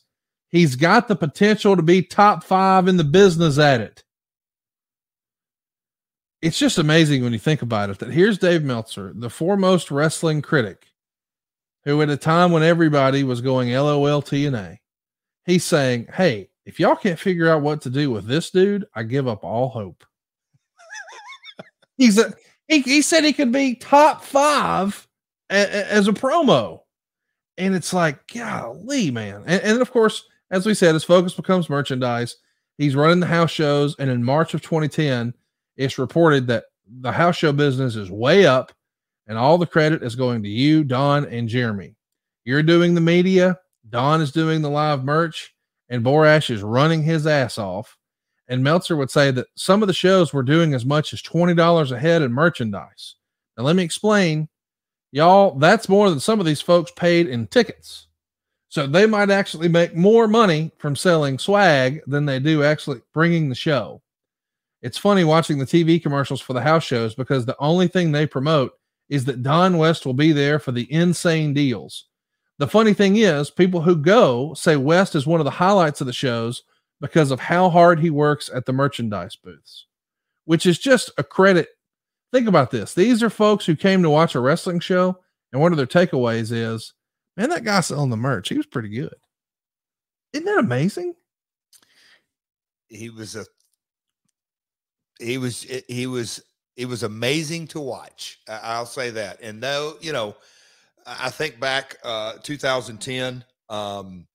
he's 0.49 0.75
got 0.75 1.07
the 1.07 1.15
potential 1.15 1.75
to 1.75 1.81
be 1.81 2.01
top 2.01 2.43
five 2.43 2.87
in 2.87 2.97
the 2.97 3.03
business 3.03 3.59
at 3.59 3.81
it. 3.81 4.03
It's 6.41 6.57
just 6.57 6.77
amazing 6.77 7.23
when 7.23 7.33
you 7.33 7.39
think 7.39 7.61
about 7.61 7.89
it 7.89 7.99
that 7.99 8.11
here's 8.11 8.37
Dave 8.37 8.63
Meltzer, 8.63 9.13
the 9.15 9.29
foremost 9.29 9.91
wrestling 9.91 10.41
critic, 10.41 10.87
who 11.85 12.01
at 12.01 12.09
a 12.09 12.17
time 12.17 12.51
when 12.51 12.63
everybody 12.63 13.23
was 13.23 13.39
going 13.39 13.71
LOL 13.71 14.21
TNA, 14.21 14.79
he's 15.45 15.63
saying, 15.63 16.07
Hey, 16.13 16.49
if 16.65 16.79
y'all 16.79 16.95
can't 16.95 17.19
figure 17.19 17.49
out 17.49 17.61
what 17.61 17.81
to 17.81 17.89
do 17.89 18.11
with 18.11 18.25
this 18.25 18.49
dude, 18.49 18.85
I 18.95 19.03
give 19.03 19.27
up 19.27 19.43
all 19.43 19.69
hope. 19.69 20.03
He's 22.03 22.17
a 22.17 22.33
he, 22.67 22.81
he 22.81 23.01
said 23.01 23.23
he 23.23 23.33
could 23.33 23.51
be 23.51 23.75
top 23.75 24.23
five 24.23 25.07
a, 25.49 25.55
a, 25.55 25.91
as 25.91 26.07
a 26.07 26.13
promo. 26.13 26.81
And 27.57 27.75
it's 27.75 27.93
like, 27.93 28.27
golly, 28.33 29.11
man. 29.11 29.43
And, 29.45 29.61
and 29.61 29.81
of 29.81 29.91
course, 29.91 30.25
as 30.51 30.65
we 30.65 30.73
said, 30.73 30.93
his 30.93 31.03
focus 31.03 31.33
becomes 31.33 31.69
merchandise. 31.69 32.37
He's 32.77 32.95
running 32.95 33.19
the 33.19 33.27
house 33.27 33.51
shows. 33.51 33.95
And 33.99 34.09
in 34.09 34.23
March 34.23 34.53
of 34.53 34.61
2010, 34.61 35.33
it's 35.77 35.97
reported 35.97 36.47
that 36.47 36.65
the 37.01 37.11
house 37.11 37.37
show 37.37 37.53
business 37.53 37.95
is 37.95 38.11
way 38.11 38.45
up 38.45 38.71
and 39.27 39.37
all 39.37 39.57
the 39.57 39.65
credit 39.65 40.03
is 40.03 40.15
going 40.15 40.43
to 40.43 40.49
you, 40.49 40.83
Don, 40.83 41.25
and 41.25 41.47
Jeremy. 41.47 41.95
You're 42.43 42.63
doing 42.63 42.93
the 42.93 43.01
media, 43.01 43.57
Don 43.89 44.19
is 44.19 44.31
doing 44.31 44.61
the 44.61 44.69
live 44.69 45.05
merch, 45.05 45.53
and 45.87 46.03
Borash 46.03 46.49
is 46.49 46.61
running 46.61 47.03
his 47.03 47.25
ass 47.25 47.57
off. 47.57 47.97
And 48.53 48.63
Meltzer 48.63 48.95
would 48.95 49.09
say 49.09 49.31
that 49.31 49.47
some 49.55 49.81
of 49.81 49.87
the 49.87 49.95
shows 49.95 50.31
were 50.31 50.43
doing 50.43 50.75
as 50.75 50.85
much 50.85 51.11
as 51.11 51.23
$20 51.23 51.91
a 51.91 51.99
head 51.99 52.21
in 52.21 52.31
merchandise. 52.31 53.15
Now, 53.57 53.63
let 53.63 53.75
me 53.75 53.81
explain, 53.81 54.47
y'all, 55.11 55.57
that's 55.57 55.89
more 55.89 56.07
than 56.07 56.19
some 56.19 56.39
of 56.39 56.45
these 56.45 56.61
folks 56.61 56.91
paid 56.91 57.27
in 57.27 57.47
tickets. 57.47 58.09
So 58.69 58.85
they 58.85 59.07
might 59.07 59.31
actually 59.31 59.69
make 59.69 59.95
more 59.95 60.27
money 60.27 60.71
from 60.77 60.95
selling 60.95 61.39
swag 61.39 62.01
than 62.05 62.27
they 62.27 62.37
do 62.37 62.61
actually 62.61 63.01
bringing 63.11 63.49
the 63.49 63.55
show. 63.55 64.03
It's 64.83 64.99
funny 64.99 65.23
watching 65.23 65.57
the 65.57 65.65
TV 65.65 65.99
commercials 65.99 66.39
for 66.39 66.53
the 66.53 66.61
house 66.61 66.83
shows 66.83 67.15
because 67.15 67.47
the 67.47 67.57
only 67.57 67.87
thing 67.87 68.11
they 68.11 68.27
promote 68.27 68.73
is 69.09 69.25
that 69.25 69.41
Don 69.41 69.79
West 69.79 70.05
will 70.05 70.13
be 70.13 70.31
there 70.31 70.59
for 70.59 70.71
the 70.71 70.85
insane 70.93 71.55
deals. 71.55 72.05
The 72.59 72.67
funny 72.67 72.93
thing 72.93 73.17
is, 73.17 73.49
people 73.49 73.81
who 73.81 73.95
go 73.95 74.53
say 74.53 74.75
West 74.75 75.15
is 75.15 75.25
one 75.25 75.41
of 75.41 75.45
the 75.45 75.49
highlights 75.49 76.01
of 76.01 76.05
the 76.05 76.13
shows 76.13 76.61
because 77.03 77.31
of 77.31 77.39
how 77.41 77.69
hard 77.69 77.99
he 77.99 78.09
works 78.09 78.49
at 78.55 78.65
the 78.65 78.71
merchandise 78.71 79.35
booths, 79.35 79.87
which 80.45 80.65
is 80.65 80.79
just 80.79 81.11
a 81.17 81.23
credit. 81.23 81.67
Think 82.31 82.47
about 82.47 82.71
this. 82.71 82.93
These 82.93 83.21
are 83.21 83.29
folks 83.29 83.65
who 83.65 83.75
came 83.75 84.01
to 84.03 84.09
watch 84.09 84.35
a 84.35 84.39
wrestling 84.39 84.79
show, 84.79 85.19
and 85.51 85.61
one 85.61 85.73
of 85.73 85.77
their 85.77 85.85
takeaways 85.85 86.53
is, 86.53 86.93
man, 87.35 87.49
that 87.49 87.65
guy 87.65 87.81
selling 87.81 88.09
the 88.09 88.15
merch, 88.15 88.47
he 88.47 88.55
was 88.55 88.65
pretty 88.65 88.87
good. 88.87 89.13
Isn't 90.31 90.45
that 90.45 90.59
amazing? 90.59 91.13
He 92.87 93.09
was 93.09 93.35
a 93.35 93.45
he 95.19 95.37
was 95.37 95.63
he 95.89 96.07
was 96.07 96.41
it 96.77 96.85
was 96.85 97.03
amazing 97.03 97.67
to 97.67 97.81
watch. 97.81 98.39
I'll 98.47 98.85
say 98.85 99.09
that. 99.09 99.41
And 99.41 99.61
though, 99.61 99.97
you 99.99 100.13
know, 100.13 100.37
I 101.05 101.31
think 101.31 101.59
back 101.59 101.97
uh, 102.05 102.35
2010. 102.43 103.43
Um, 103.67 104.25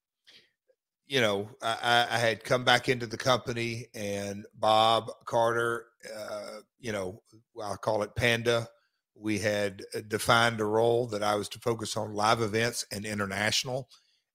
you 1.09 1.19
know, 1.19 1.49
I, 1.61 2.05
I, 2.11 2.17
had 2.19 2.43
come 2.43 2.63
back 2.63 2.87
into 2.87 3.07
the 3.07 3.17
company, 3.17 3.87
and 3.95 4.45
Bob 4.53 5.09
Carter, 5.25 5.87
uh, 6.15 6.59
you 6.79 6.91
know, 6.91 7.23
I'll 7.61 7.77
call 7.77 8.03
it 8.03 8.15
Panda. 8.15 8.67
We 9.15 9.39
had 9.39 9.81
uh, 9.95 10.01
defined 10.07 10.61
a 10.61 10.65
role 10.65 11.07
that 11.07 11.23
I 11.23 11.33
was 11.33 11.49
to 11.49 11.59
focus 11.59 11.97
on 11.97 12.13
live 12.13 12.41
events 12.41 12.85
and 12.91 13.07
international. 13.07 13.89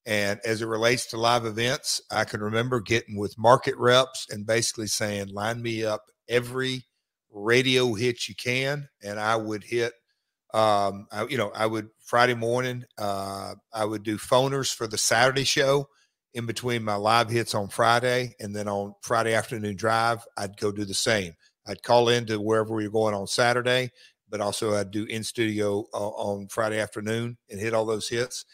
And 0.04 0.40
as 0.44 0.62
it 0.62 0.66
relates 0.66 1.06
to 1.06 1.16
live 1.16 1.46
events, 1.46 2.02
I 2.10 2.24
can 2.24 2.40
remember 2.40 2.80
getting 2.80 3.16
with 3.16 3.38
market 3.38 3.76
reps 3.78 4.26
and 4.28 4.44
basically 4.44 4.88
saying, 4.88 5.28
line 5.28 5.62
me 5.62 5.84
up 5.84 6.02
every 6.28 6.84
radio 7.30 7.94
hit 7.94 8.28
you 8.28 8.34
can. 8.34 8.88
And 9.02 9.20
I 9.20 9.36
would 9.36 9.62
hit 9.62 9.92
um, 10.52 11.08
I, 11.10 11.26
you 11.26 11.36
know, 11.36 11.50
I 11.54 11.66
would 11.66 11.88
Friday 11.98 12.34
morning, 12.34 12.84
uh, 12.96 13.54
I 13.72 13.84
would 13.84 14.04
do 14.04 14.16
phoners 14.18 14.72
for 14.72 14.86
the 14.86 14.96
Saturday 14.96 15.42
show 15.42 15.88
in 16.34 16.46
between 16.46 16.84
my 16.84 16.96
live 16.96 17.30
hits 17.30 17.54
on 17.54 17.68
Friday, 17.68 18.34
and 18.40 18.54
then 18.54 18.68
on 18.68 18.94
Friday 19.02 19.34
afternoon 19.34 19.76
drive, 19.76 20.24
I'd 20.36 20.56
go 20.56 20.72
do 20.72 20.84
the 20.84 20.94
same. 20.94 21.34
I'd 21.66 21.82
call 21.82 22.08
in 22.08 22.26
to 22.26 22.40
wherever 22.40 22.74
we 22.74 22.86
were 22.86 22.92
going 22.92 23.14
on 23.14 23.26
Saturday, 23.26 23.90
but 24.28 24.40
also 24.40 24.74
I'd 24.74 24.90
do 24.90 25.04
in 25.04 25.22
studio 25.22 25.86
uh, 25.94 26.08
on 26.08 26.48
Friday 26.48 26.80
afternoon 26.80 27.38
and 27.48 27.60
hit 27.60 27.72
all 27.72 27.86
those 27.86 28.08
hits. 28.08 28.44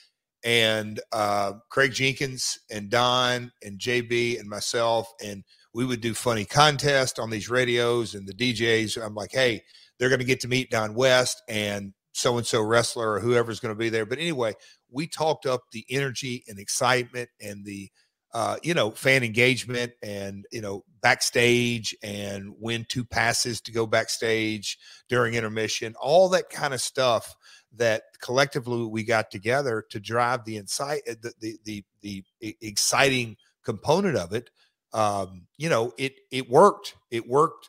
And 0.44 1.00
uh, 1.12 1.54
Craig 1.70 1.92
Jenkins 1.92 2.58
and 2.70 2.90
Don 2.90 3.50
and 3.62 3.78
JB 3.78 4.38
and 4.38 4.48
myself, 4.48 5.10
and 5.22 5.42
we 5.74 5.84
would 5.84 6.00
do 6.00 6.14
funny 6.14 6.44
contests 6.44 7.18
on 7.18 7.30
these 7.30 7.50
radios 7.50 8.14
and 8.14 8.26
the 8.26 8.34
DJs. 8.34 9.02
I'm 9.02 9.14
like, 9.14 9.32
hey, 9.32 9.62
they're 9.98 10.08
going 10.08 10.20
to 10.20 10.24
get 10.24 10.40
to 10.40 10.48
meet 10.48 10.70
Don 10.70 10.94
West 10.94 11.42
and 11.48 11.92
so 12.12 12.36
and 12.36 12.46
so 12.46 12.62
wrestler 12.62 13.12
or 13.12 13.20
whoever's 13.20 13.60
going 13.60 13.74
to 13.74 13.78
be 13.78 13.88
there. 13.88 14.06
But 14.06 14.18
anyway, 14.18 14.54
we 14.90 15.06
talked 15.06 15.46
up 15.46 15.62
the 15.72 15.84
energy 15.88 16.44
and 16.48 16.58
excitement 16.58 17.30
and 17.40 17.64
the 17.64 17.90
uh, 18.32 18.56
you 18.62 18.74
know 18.74 18.90
fan 18.92 19.24
engagement 19.24 19.92
and 20.02 20.44
you 20.52 20.60
know 20.60 20.84
backstage 21.02 21.96
and 22.02 22.54
win 22.58 22.86
two 22.88 23.04
passes 23.04 23.60
to 23.62 23.72
go 23.72 23.86
backstage 23.86 24.78
during 25.08 25.34
intermission, 25.34 25.94
all 26.00 26.28
that 26.28 26.48
kind 26.50 26.72
of 26.74 26.80
stuff 26.80 27.34
that 27.76 28.02
collectively 28.20 28.86
we 28.86 29.04
got 29.04 29.30
together 29.30 29.84
to 29.90 30.00
drive 30.00 30.44
the 30.44 30.56
insight 30.56 31.02
uh, 31.08 31.14
the 31.22 31.32
the 31.40 31.84
the, 32.02 32.24
the 32.40 32.56
exciting 32.60 33.36
component 33.64 34.16
of 34.16 34.32
it 34.32 34.50
um, 34.92 35.46
you 35.56 35.68
know 35.68 35.92
it 35.98 36.14
it 36.30 36.48
worked 36.48 36.96
it 37.10 37.28
worked 37.28 37.68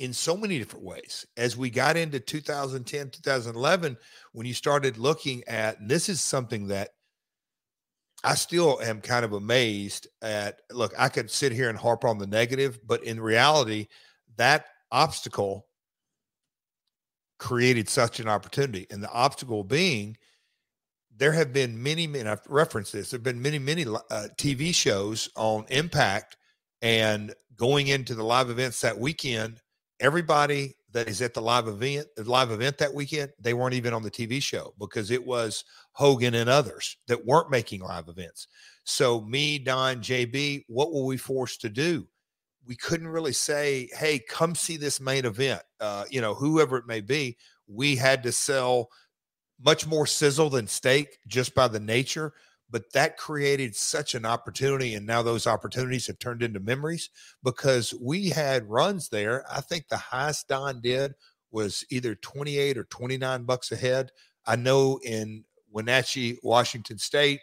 in 0.00 0.14
so 0.14 0.34
many 0.34 0.58
different 0.58 0.84
ways. 0.84 1.26
As 1.36 1.58
we 1.58 1.68
got 1.68 1.96
into 1.96 2.18
2010, 2.18 3.10
2011, 3.10 3.96
when 4.32 4.46
you 4.46 4.54
started 4.54 4.96
looking 4.96 5.44
at, 5.46 5.76
this 5.86 6.08
is 6.08 6.22
something 6.22 6.66
that 6.68 6.88
I 8.24 8.34
still 8.34 8.80
am 8.82 9.02
kind 9.02 9.26
of 9.26 9.34
amazed 9.34 10.08
at. 10.22 10.60
Look, 10.72 10.94
I 10.98 11.10
could 11.10 11.30
sit 11.30 11.52
here 11.52 11.68
and 11.68 11.78
harp 11.78 12.04
on 12.04 12.18
the 12.18 12.26
negative, 12.26 12.80
but 12.86 13.04
in 13.04 13.20
reality, 13.20 13.88
that 14.36 14.66
obstacle 14.90 15.66
created 17.38 17.88
such 17.88 18.20
an 18.20 18.28
opportunity. 18.28 18.86
And 18.90 19.02
the 19.02 19.12
obstacle 19.12 19.64
being, 19.64 20.16
there 21.14 21.32
have 21.32 21.52
been 21.52 21.82
many, 21.82 22.06
many, 22.06 22.26
I've 22.26 22.46
referenced 22.48 22.94
this, 22.94 23.10
there 23.10 23.18
have 23.18 23.24
been 23.24 23.42
many, 23.42 23.58
many 23.58 23.84
uh, 23.84 24.28
TV 24.38 24.74
shows 24.74 25.28
on 25.36 25.66
Impact 25.68 26.38
and 26.80 27.34
going 27.56 27.88
into 27.88 28.14
the 28.14 28.24
live 28.24 28.48
events 28.48 28.80
that 28.80 28.98
weekend, 28.98 29.60
everybody 30.00 30.76
that 30.92 31.08
is 31.08 31.22
at 31.22 31.34
the 31.34 31.42
live 31.42 31.68
event, 31.68 32.08
the 32.16 32.28
live 32.28 32.50
event 32.50 32.78
that 32.78 32.92
weekend, 32.92 33.30
they 33.38 33.54
weren't 33.54 33.74
even 33.74 33.94
on 33.94 34.02
the 34.02 34.10
TV 34.10 34.42
show 34.42 34.74
because 34.78 35.10
it 35.10 35.24
was 35.24 35.64
Hogan 35.92 36.34
and 36.34 36.50
others 36.50 36.96
that 37.06 37.24
weren't 37.24 37.50
making 37.50 37.80
live 37.82 38.08
events. 38.08 38.48
So 38.84 39.20
me, 39.20 39.58
Don, 39.58 40.00
JB, 40.00 40.64
what 40.66 40.92
were 40.92 41.04
we 41.04 41.16
forced 41.16 41.60
to 41.60 41.68
do? 41.68 42.08
We 42.66 42.76
couldn't 42.76 43.08
really 43.08 43.32
say, 43.32 43.88
"Hey, 43.92 44.18
come 44.18 44.54
see 44.54 44.76
this 44.76 45.00
main 45.00 45.24
event." 45.24 45.62
Uh, 45.78 46.04
you 46.10 46.20
know, 46.20 46.34
whoever 46.34 46.76
it 46.76 46.86
may 46.86 47.00
be, 47.00 47.36
we 47.66 47.96
had 47.96 48.22
to 48.24 48.32
sell 48.32 48.90
much 49.62 49.86
more 49.86 50.06
sizzle 50.06 50.50
than 50.50 50.66
steak 50.66 51.18
just 51.26 51.54
by 51.54 51.68
the 51.68 51.80
nature 51.80 52.32
but 52.70 52.92
that 52.92 53.16
created 53.16 53.74
such 53.74 54.14
an 54.14 54.24
opportunity 54.24 54.94
and 54.94 55.06
now 55.06 55.22
those 55.22 55.46
opportunities 55.46 56.06
have 56.06 56.18
turned 56.18 56.42
into 56.42 56.60
memories 56.60 57.10
because 57.42 57.94
we 58.00 58.28
had 58.30 58.70
runs 58.70 59.08
there. 59.08 59.44
I 59.50 59.60
think 59.60 59.88
the 59.88 59.96
highest 59.96 60.48
don 60.48 60.80
did 60.80 61.14
was 61.50 61.84
either 61.90 62.14
28 62.14 62.78
or 62.78 62.84
29 62.84 63.42
bucks 63.44 63.72
a 63.72 63.76
head. 63.76 64.10
I 64.46 64.56
know 64.56 65.00
in 65.04 65.44
wenatchee 65.72 66.36
washington 66.42 66.98
state 66.98 67.38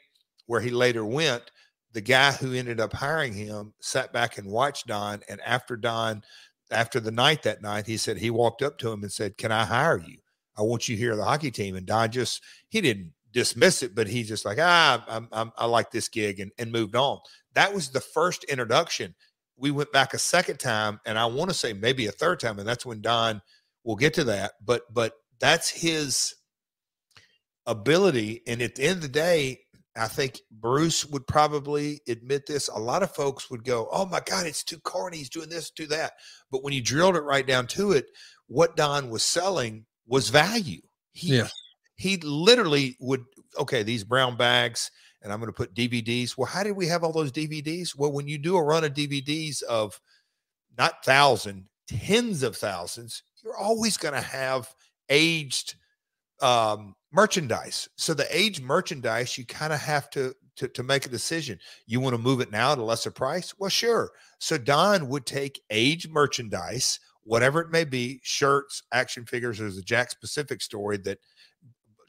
where 0.48 0.60
he 0.60 0.70
later 0.70 1.06
went 1.06 1.50
the 1.94 2.02
guy 2.02 2.34
who 2.34 2.54
ended 2.54 2.78
up 2.78 2.92
hiring 2.92 3.34
him 3.34 3.74
sat 3.80 4.12
back 4.12 4.38
and 4.38 4.52
watched 4.52 4.88
don 4.88 5.22
and 5.30 5.40
after 5.46 5.78
don 5.78 6.22
after 6.70 7.00
the 7.00 7.12
night 7.12 7.44
that 7.44 7.62
night 7.62 7.86
he 7.86 7.96
said 7.96 8.18
he 8.18 8.30
walked 8.30 8.62
up 8.62 8.78
to 8.78 8.92
him 8.92 9.02
and 9.02 9.14
said 9.14 9.38
can 9.38 9.52
i 9.52 9.64
hire 9.64 10.00
you? 10.06 10.18
I 10.58 10.64
want 10.64 10.90
you 10.90 10.98
here 10.98 11.16
the 11.16 11.24
hockey 11.24 11.52
team. 11.52 11.76
And 11.76 11.86
don 11.86 12.12
just 12.12 12.44
he 12.70 12.82
didn't 12.82 13.14
dismiss 13.38 13.84
it, 13.84 13.94
but 13.94 14.08
he's 14.08 14.28
just 14.28 14.46
like, 14.46 14.58
ah, 14.60 15.06
I'm, 15.08 15.28
I'm, 15.32 15.52
i 15.60 15.66
like 15.68 15.92
this 15.92 16.10
gig 16.10 16.40
and, 16.40 16.52
and 16.58 16.72
moved 16.72 16.96
on. 16.96 17.20
That 17.54 17.72
was 17.72 17.90
the 17.90 18.02
first 18.02 18.44
introduction. 18.46 19.14
We 19.58 19.70
went 19.70 19.92
back 19.92 20.16
a 20.16 20.18
second 20.18 20.58
time, 20.58 21.00
and 21.06 21.20
I 21.20 21.28
want 21.28 21.52
to 21.52 21.56
say 21.56 21.72
maybe 21.74 22.08
a 22.08 22.12
third 22.12 22.40
time, 22.40 22.58
and 22.58 22.68
that's 22.68 22.86
when 22.86 23.00
Don. 23.00 23.42
We'll 23.84 23.96
get 23.96 24.16
to 24.16 24.24
that, 24.26 24.54
but 24.66 24.82
but 24.92 25.14
that's 25.40 25.70
his 25.70 26.34
ability. 27.68 28.42
And 28.48 28.62
at 28.62 28.76
the 28.76 28.84
end 28.84 28.98
of 28.98 29.02
the 29.04 29.08
day, 29.08 29.60
I 29.96 30.08
think 30.08 30.42
Bruce 30.52 31.06
would 31.06 31.26
probably 31.26 32.02
admit 32.10 32.48
this. 32.48 32.68
A 32.68 32.78
lot 32.78 33.04
of 33.04 33.16
folks 33.16 33.50
would 33.50 33.64
go, 33.64 33.88
"Oh 33.92 34.06
my 34.08 34.20
God, 34.20 34.48
it's 34.48 34.64
too 34.64 34.80
corny. 34.80 35.18
He's 35.18 35.30
doing 35.30 35.50
this, 35.50 35.70
do 35.70 35.86
that." 35.88 36.14
But 36.52 36.64
when 36.64 36.74
you 36.74 36.82
drilled 36.82 37.16
it 37.16 37.22
right 37.22 37.46
down 37.46 37.68
to 37.68 37.92
it, 37.92 38.08
what 38.48 38.76
Don 38.76 39.10
was 39.10 39.24
selling 39.24 39.86
was 40.08 40.30
value. 40.30 40.82
He 41.14 41.38
yeah 41.38 41.48
he 41.98 42.18
literally 42.18 42.96
would 43.00 43.26
okay 43.60 43.84
these 43.84 44.04
brown 44.04 44.38
bags 44.38 44.92
and 45.22 45.34
i'm 45.34 45.40
going 45.40 45.52
to 45.52 45.54
put 45.54 45.74
dvds 45.74 46.38
well 46.38 46.48
how 46.48 46.64
did 46.64 46.72
we 46.72 46.88
have 46.88 47.04
all 47.04 47.12
those 47.12 47.32
dvds 47.32 47.98
well 47.98 48.12
when 48.12 48.28
you 48.28 48.38
do 48.38 48.56
a 48.56 48.64
run 48.64 48.84
of 48.84 48.94
dvds 48.94 49.62
of 49.64 50.00
not 50.78 51.04
thousand 51.04 51.66
tens 51.88 52.44
of 52.44 52.56
thousands 52.56 53.24
you're 53.44 53.58
always 53.58 53.98
going 53.98 54.14
to 54.14 54.22
have 54.22 54.74
aged 55.10 55.76
um, 56.42 56.96
merchandise. 57.12 57.90
So 57.96 58.14
the 58.14 58.28
aged 58.36 58.62
merchandise 58.62 59.38
you 59.38 59.46
kind 59.46 59.74
of 59.74 59.80
have 59.80 60.10
to, 60.12 60.34
to 60.58 60.68
to 60.68 60.84
make 60.84 61.06
a 61.06 61.10
decision. 61.10 61.60
You 61.86 62.00
want 62.00 62.16
to 62.16 62.22
move 62.22 62.42
it 62.42 62.52
now 62.52 62.72
at 62.72 62.78
a 62.78 62.84
lesser 62.84 63.12
price? 63.12 63.54
Well 63.58 63.70
sure. 63.70 64.12
So 64.40 64.58
don 64.58 65.08
would 65.10 65.26
take 65.26 65.62
aged 65.70 66.12
merchandise 66.12 67.00
whatever 67.24 67.60
it 67.60 67.70
may 67.72 67.84
be 67.84 68.22
shirts 68.24 68.84
action 68.94 69.26
figures 69.26 69.58
there's 69.58 69.78
a 69.78 69.82
Jack 69.82 70.10
specific 70.10 70.62
story 70.62 70.98
that 70.98 71.20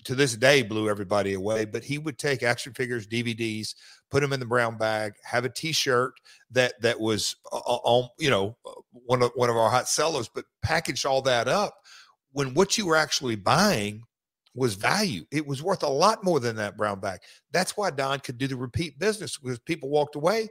to 0.05 0.15
this 0.15 0.37
day 0.37 0.62
blew 0.62 0.89
everybody 0.89 1.35
away. 1.35 1.65
But 1.65 1.85
he 1.85 1.99
would 1.99 2.19
take 2.19 2.43
action 2.43 2.73
figures, 2.73 3.07
DVDs, 3.07 3.75
put 4.11 4.20
them 4.20 4.33
in 4.33 4.41
the 4.41 4.47
brown 4.47 4.79
bag, 4.79 5.15
have 5.25 5.45
a 5.45 5.49
T-shirt 5.49 6.15
that 6.51 6.81
that 6.81 7.01
was 7.01 7.37
on, 7.53 8.09
you 8.19 8.31
know, 8.31 8.57
uh, 8.66 8.73
one 8.93 9.23
of 9.23 9.33
one 9.35 9.51
of 9.51 9.57
our 9.57 9.70
hot 9.70 9.89
sellers, 9.89 10.29
but 10.29 10.45
packaged 10.62 11.07
all 11.07 11.23
that 11.23 11.49
up. 11.49 11.75
When 12.33 12.55
what 12.55 12.79
you 12.79 12.87
were 12.87 12.97
actually 12.97 13.37
buying 13.37 14.03
was 14.55 14.75
value, 14.75 15.25
it 15.31 15.47
was 15.47 15.62
worth 15.62 15.83
a 15.83 15.89
lot 15.89 16.25
more 16.25 16.41
than 16.41 16.57
that 16.57 16.77
brown 16.77 17.01
bag. 17.01 17.20
That's 17.53 17.77
why 17.77 17.91
Don 17.91 18.20
could 18.20 18.39
do 18.39 18.47
the 18.47 18.57
repeat 18.57 18.99
business 18.99 19.37
because 19.37 19.59
people 19.61 19.89
walked 19.89 20.16
away. 20.16 20.49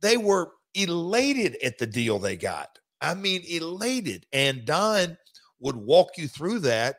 They 0.00 0.16
were 0.16 0.52
elated 0.74 1.56
at 1.62 1.78
the 1.78 1.86
deal 1.86 2.18
they 2.18 2.36
got. 2.36 2.78
I 3.00 3.14
mean, 3.14 3.42
elated. 3.48 4.26
And 4.32 4.64
Don 4.64 5.16
would 5.60 5.76
walk 5.76 6.16
you 6.16 6.28
through 6.28 6.60
that 6.60 6.96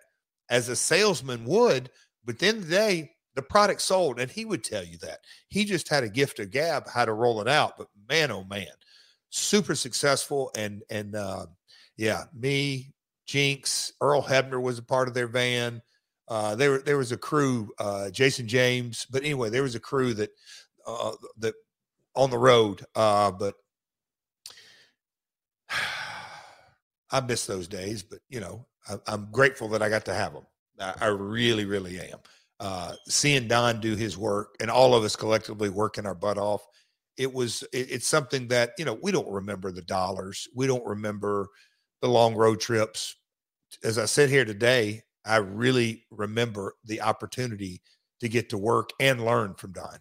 as 0.53 0.69
a 0.69 0.75
salesman 0.75 1.43
would. 1.45 1.89
But 2.23 2.38
then 2.38 2.61
the 2.61 2.67
day, 2.67 3.11
the 3.35 3.41
product 3.41 3.81
sold, 3.81 4.19
and 4.19 4.30
he 4.30 4.45
would 4.45 4.63
tell 4.63 4.84
you 4.84 4.99
that. 4.99 5.21
He 5.49 5.65
just 5.65 5.89
had 5.89 6.03
a 6.03 6.09
gift 6.09 6.39
of 6.39 6.51
gab 6.51 6.88
how 6.88 7.05
to 7.05 7.13
roll 7.13 7.41
it 7.41 7.47
out. 7.47 7.75
But 7.75 7.88
man, 8.07 8.31
oh 8.31 8.43
man, 8.43 8.67
super 9.30 9.73
successful. 9.73 10.51
And 10.55 10.84
and 10.91 11.15
uh, 11.15 11.47
yeah, 11.97 12.25
me, 12.34 12.93
Jinx, 13.25 13.93
Earl 13.99 14.21
Hebner 14.21 14.61
was 14.61 14.77
a 14.77 14.84
part 14.84 15.07
of 15.07 15.15
their 15.15 15.27
van. 15.27 15.81
Uh, 16.27 16.55
there, 16.55 16.77
there 16.80 16.97
was 16.97 17.11
a 17.11 17.17
crew, 17.17 17.69
uh, 17.80 18.09
Jason 18.11 18.47
James, 18.47 19.05
but 19.11 19.23
anyway, 19.23 19.49
there 19.49 19.63
was 19.63 19.75
a 19.75 19.80
crew 19.80 20.13
that 20.13 20.30
uh, 20.88 21.13
that 21.39 21.55
on 22.15 22.30
the 22.30 22.38
road. 22.38 22.85
Uh, 22.95 23.31
but 23.31 23.55
I 27.11 27.21
miss 27.21 27.47
those 27.47 27.67
days. 27.67 28.03
But 28.03 28.19
you 28.30 28.39
know, 28.39 28.67
I, 28.88 29.14
am 29.14 29.30
grateful 29.31 29.68
that 29.69 29.81
I 29.81 29.89
got 29.89 30.05
to 30.05 30.14
have 30.14 30.34
them. 30.34 30.45
I, 30.80 30.93
I 31.01 31.07
really, 31.07 31.65
really 31.65 31.99
am. 31.99 32.19
Uh, 32.60 32.93
seeing 33.07 33.47
Don 33.47 33.80
do 33.80 33.95
his 33.95 34.18
work 34.18 34.55
and 34.61 34.69
all 34.69 34.95
of 34.95 35.03
us 35.03 35.15
collectively 35.15 35.69
working 35.69 36.05
our 36.05 36.15
butt 36.15 36.38
off, 36.38 36.65
it 37.18 37.31
was 37.31 37.64
it, 37.73 37.91
it's 37.91 38.07
something 38.07 38.47
that 38.47 38.72
you 38.77 38.85
know 38.85 38.97
we 39.01 39.11
don't 39.11 39.30
remember 39.30 39.72
the 39.72 39.81
dollars, 39.81 40.47
we 40.55 40.68
don't 40.68 40.85
remember 40.85 41.47
the 42.01 42.07
long 42.07 42.35
road 42.35 42.60
trips. 42.60 43.15
As 43.84 43.97
I 43.97 44.05
sit 44.05 44.30
here 44.30 44.45
today, 44.45 45.01
I 45.26 45.38
really 45.38 46.05
remember 46.11 46.76
the 46.85 47.01
opportunity 47.01 47.81
to 48.19 48.30
get 48.30 48.49
to 48.49 48.57
work 48.57 48.91
and 48.99 49.26
learn 49.26 49.55
from 49.55 49.73
Don 49.73 49.97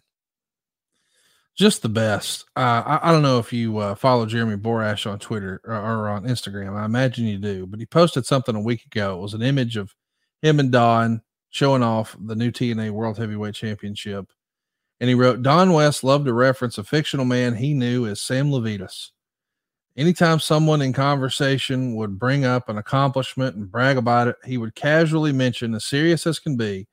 just 1.55 1.81
the 1.81 1.89
best. 1.89 2.45
Uh, 2.55 2.83
I, 2.85 3.09
I, 3.09 3.11
don't 3.11 3.21
know 3.21 3.37
if 3.37 3.53
you 3.53 3.77
uh, 3.77 3.95
follow 3.95 4.25
Jeremy 4.25 4.57
Borash 4.57 5.09
on 5.09 5.19
Twitter 5.19 5.61
or, 5.63 5.75
or, 5.75 6.09
on 6.09 6.25
Instagram. 6.25 6.75
I 6.75 6.85
imagine 6.85 7.25
you 7.25 7.37
do, 7.37 7.67
but 7.67 7.79
he 7.79 7.85
posted 7.85 8.25
something 8.25 8.55
a 8.55 8.61
week 8.61 8.85
ago. 8.85 9.17
It 9.17 9.21
was 9.21 9.33
an 9.33 9.43
image 9.43 9.77
of 9.77 9.93
him 10.41 10.59
and 10.59 10.71
Don 10.71 11.21
showing 11.49 11.83
off 11.83 12.15
the 12.19 12.35
new 12.35 12.51
TNA 12.51 12.91
World 12.91 13.17
Heavyweight 13.17 13.53
Championship. 13.53 14.31
And 14.99 15.09
he 15.09 15.15
wrote, 15.15 15.43
Don 15.43 15.73
West 15.73 16.03
loved 16.03 16.25
to 16.25 16.33
reference 16.33 16.77
a 16.77 16.83
fictional 16.83 17.25
man 17.25 17.55
he 17.55 17.73
knew 17.73 18.07
as 18.07 18.21
Sam 18.21 18.49
Levitas. 18.49 19.09
Anytime 19.95 20.39
someone 20.39 20.81
in 20.81 20.91
conversation 20.91 21.95
would 21.95 22.17
bring 22.17 22.45
up 22.45 22.67
an 22.67 22.79
accomplishment 22.79 23.55
and 23.55 23.71
brag 23.71 23.97
about 23.97 24.27
it, 24.27 24.37
he 24.43 24.57
would 24.57 24.73
casually 24.73 25.31
mention, 25.31 25.75
as 25.75 25.85
serious 25.85 26.25
as 26.25 26.39
can 26.39 26.57
be, 26.57 26.87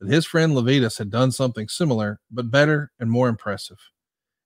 that 0.00 0.12
his 0.12 0.26
friend 0.26 0.52
Levitas 0.52 0.98
had 0.98 1.10
done 1.10 1.32
something 1.32 1.66
similar, 1.68 2.20
but 2.30 2.50
better 2.50 2.92
and 3.00 3.10
more 3.10 3.28
impressive. 3.28 3.78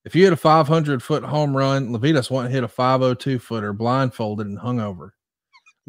If 0.07 0.15
you 0.15 0.23
hit 0.23 0.33
a 0.33 0.37
500 0.37 1.03
foot 1.03 1.25
home 1.25 1.57
run, 1.57 1.89
Levitas 1.89 2.31
won't 2.31 2.53
hit 2.53 2.63
a 2.63 2.69
502 2.69 3.41
footer 3.41 3.73
blindfolded 3.73 4.47
and 4.47 4.57
hungover. 4.57 5.11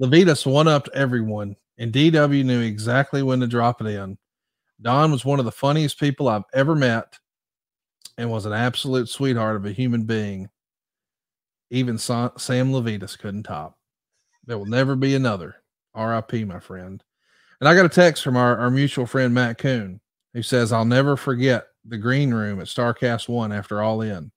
Levitas 0.01 0.43
one 0.43 0.67
upped 0.67 0.89
everyone, 0.95 1.55
and 1.77 1.93
DW 1.93 2.43
knew 2.43 2.61
exactly 2.61 3.21
when 3.21 3.39
to 3.41 3.47
drop 3.47 3.79
it 3.79 3.85
in. 3.85 4.17
Don 4.81 5.11
was 5.11 5.23
one 5.23 5.37
of 5.37 5.45
the 5.45 5.51
funniest 5.51 5.99
people 5.99 6.27
I've 6.27 6.45
ever 6.51 6.73
met 6.73 7.19
and 8.17 8.31
was 8.31 8.47
an 8.47 8.53
absolute 8.53 9.07
sweetheart 9.07 9.55
of 9.55 9.67
a 9.67 9.71
human 9.71 10.05
being. 10.05 10.49
Even 11.69 11.99
Sam 11.99 12.31
Levitas 12.39 13.19
couldn't 13.19 13.43
top. 13.43 13.77
There 14.47 14.57
will 14.57 14.65
never 14.65 14.95
be 14.95 15.13
another. 15.13 15.57
RIP, 15.95 16.33
my 16.47 16.59
friend. 16.59 17.03
And 17.59 17.69
I 17.69 17.75
got 17.75 17.85
a 17.85 17.89
text 17.89 18.23
from 18.23 18.35
our, 18.35 18.57
our 18.57 18.71
mutual 18.71 19.05
friend 19.05 19.31
Matt 19.31 19.59
Koon 19.59 20.01
who 20.33 20.41
says, 20.41 20.71
I'll 20.71 20.85
never 20.85 21.15
forget 21.15 21.66
the 21.87 21.97
green 21.97 22.33
room 22.33 22.59
at 22.59 22.67
Starrcast 22.67 23.29
One 23.29 23.51
after 23.51 23.81
All 23.81 24.01
In. 24.01 24.31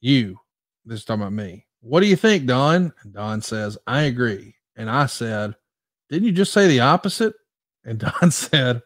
You, 0.00 0.38
this 0.84 1.00
is 1.00 1.04
talking 1.04 1.22
about 1.22 1.32
me. 1.32 1.66
What 1.80 2.00
do 2.00 2.06
you 2.06 2.16
think, 2.16 2.46
Don? 2.46 2.92
And 3.02 3.12
Don 3.12 3.40
says, 3.40 3.78
I 3.86 4.02
agree. 4.02 4.56
And 4.76 4.90
I 4.90 5.06
said, 5.06 5.54
Didn't 6.08 6.26
you 6.26 6.32
just 6.32 6.52
say 6.52 6.66
the 6.66 6.80
opposite? 6.80 7.34
And 7.84 7.98
Don 8.20 8.30
said, 8.30 8.82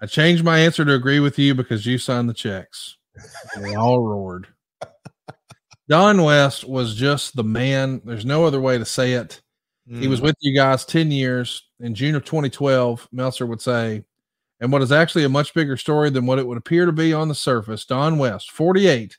I 0.00 0.06
changed 0.06 0.44
my 0.44 0.58
answer 0.58 0.84
to 0.84 0.94
agree 0.94 1.20
with 1.20 1.38
you 1.38 1.54
because 1.54 1.86
you 1.86 1.98
signed 1.98 2.28
the 2.28 2.34
checks. 2.34 2.96
And 3.54 3.64
they 3.64 3.74
all 3.74 4.00
roared. 4.00 4.46
Don 5.88 6.22
West 6.22 6.68
was 6.68 6.94
just 6.94 7.34
the 7.34 7.44
man. 7.44 8.00
There's 8.04 8.24
no 8.24 8.44
other 8.44 8.60
way 8.60 8.78
to 8.78 8.84
say 8.84 9.14
it. 9.14 9.40
Mm. 9.90 10.00
He 10.00 10.08
was 10.08 10.20
mm. 10.20 10.24
with 10.24 10.36
you 10.40 10.54
guys 10.54 10.84
10 10.84 11.10
years. 11.10 11.64
In 11.80 11.94
June 11.94 12.14
of 12.14 12.24
2012, 12.24 13.08
Meltzer 13.12 13.46
would 13.46 13.60
say, 13.60 14.04
and 14.60 14.72
what 14.72 14.82
is 14.82 14.92
actually 14.92 15.24
a 15.24 15.28
much 15.28 15.54
bigger 15.54 15.76
story 15.76 16.10
than 16.10 16.26
what 16.26 16.38
it 16.38 16.46
would 16.46 16.58
appear 16.58 16.86
to 16.86 16.92
be 16.92 17.12
on 17.12 17.28
the 17.28 17.34
surface. 17.34 17.84
Don 17.84 18.18
West, 18.18 18.50
48, 18.50 19.16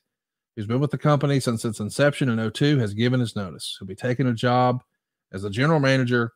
who's 0.55 0.67
been 0.67 0.79
with 0.79 0.91
the 0.91 0.97
company 0.97 1.39
since 1.39 1.63
its 1.65 1.79
inception 1.79 2.29
in 2.29 2.51
02, 2.51 2.77
has 2.77 2.93
given 2.93 3.19
his 3.19 3.35
notice. 3.35 3.77
He'll 3.79 3.87
be 3.87 3.95
taking 3.95 4.27
a 4.27 4.33
job 4.33 4.83
as 5.31 5.43
the 5.43 5.49
general 5.49 5.79
manager 5.79 6.33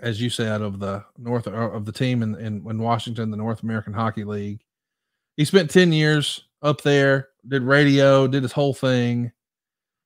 as 0.00 0.20
you 0.20 0.30
said, 0.30 0.62
of 0.62 0.78
the 0.78 1.04
North 1.16 1.46
uh, 1.46 1.50
of 1.50 1.84
the 1.84 1.92
team 1.92 2.22
in, 2.22 2.34
in, 2.36 2.68
in 2.68 2.78
Washington, 2.78 3.30
the 3.30 3.36
North 3.36 3.62
American 3.62 3.92
Hockey 3.92 4.24
League. 4.24 4.60
He 5.36 5.44
spent 5.44 5.70
10 5.70 5.92
years 5.92 6.44
up 6.62 6.82
there, 6.82 7.28
did 7.46 7.62
radio, 7.62 8.26
did 8.26 8.42
his 8.42 8.52
whole 8.52 8.74
thing. 8.74 9.32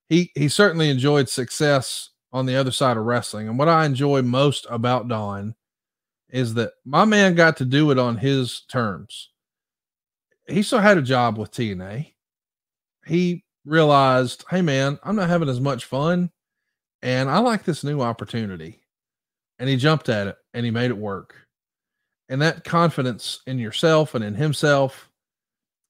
He 0.09 0.31
he 0.35 0.49
certainly 0.49 0.91
enjoyed 0.91 1.29
success 1.29 2.11
on 2.33 2.47
the 2.47 2.57
other 2.57 2.71
side 2.71 2.97
of 2.97 3.05
wrestling. 3.05 3.49
And 3.49 3.59
what 3.59 3.69
I 3.69 3.85
enjoy 3.85 4.23
most 4.23 4.67
about 4.71 5.09
Don 5.09 5.55
is 6.33 6.55
that 6.55 6.73
my 6.85 7.05
man 7.05 7.35
got 7.35 7.59
to 7.59 7.65
do 7.65 7.91
it 7.91 7.99
on 7.99 8.17
his 8.17 8.63
terms. 8.63 9.31
He 10.49 10.63
still 10.63 10.81
had 10.81 10.99
a 10.99 11.03
job 11.03 11.39
with 11.39 11.53
TNA. 11.53 12.13
He 13.07 13.45
realized, 13.65 14.45
hey 14.51 14.63
man, 14.63 14.99
I'm 15.05 15.15
not 15.15 15.29
having 15.29 15.49
as 15.49 15.61
much 15.61 15.85
fun 15.85 16.31
and 17.03 17.29
I 17.29 17.39
like 17.39 17.65
this 17.65 17.85
new 17.85 18.01
opportunity. 18.01 18.81
And 19.59 19.69
he 19.69 19.77
jumped 19.77 20.09
at 20.09 20.29
it 20.29 20.37
and 20.55 20.65
he 20.65 20.71
made 20.71 20.91
it 20.91 20.97
work. 20.97 21.35
And 22.29 22.41
that 22.41 22.65
confidence 22.65 23.41
in 23.47 23.59
yourself 23.59 24.15
and 24.15 24.25
in 24.25 24.35
himself, 24.35 25.11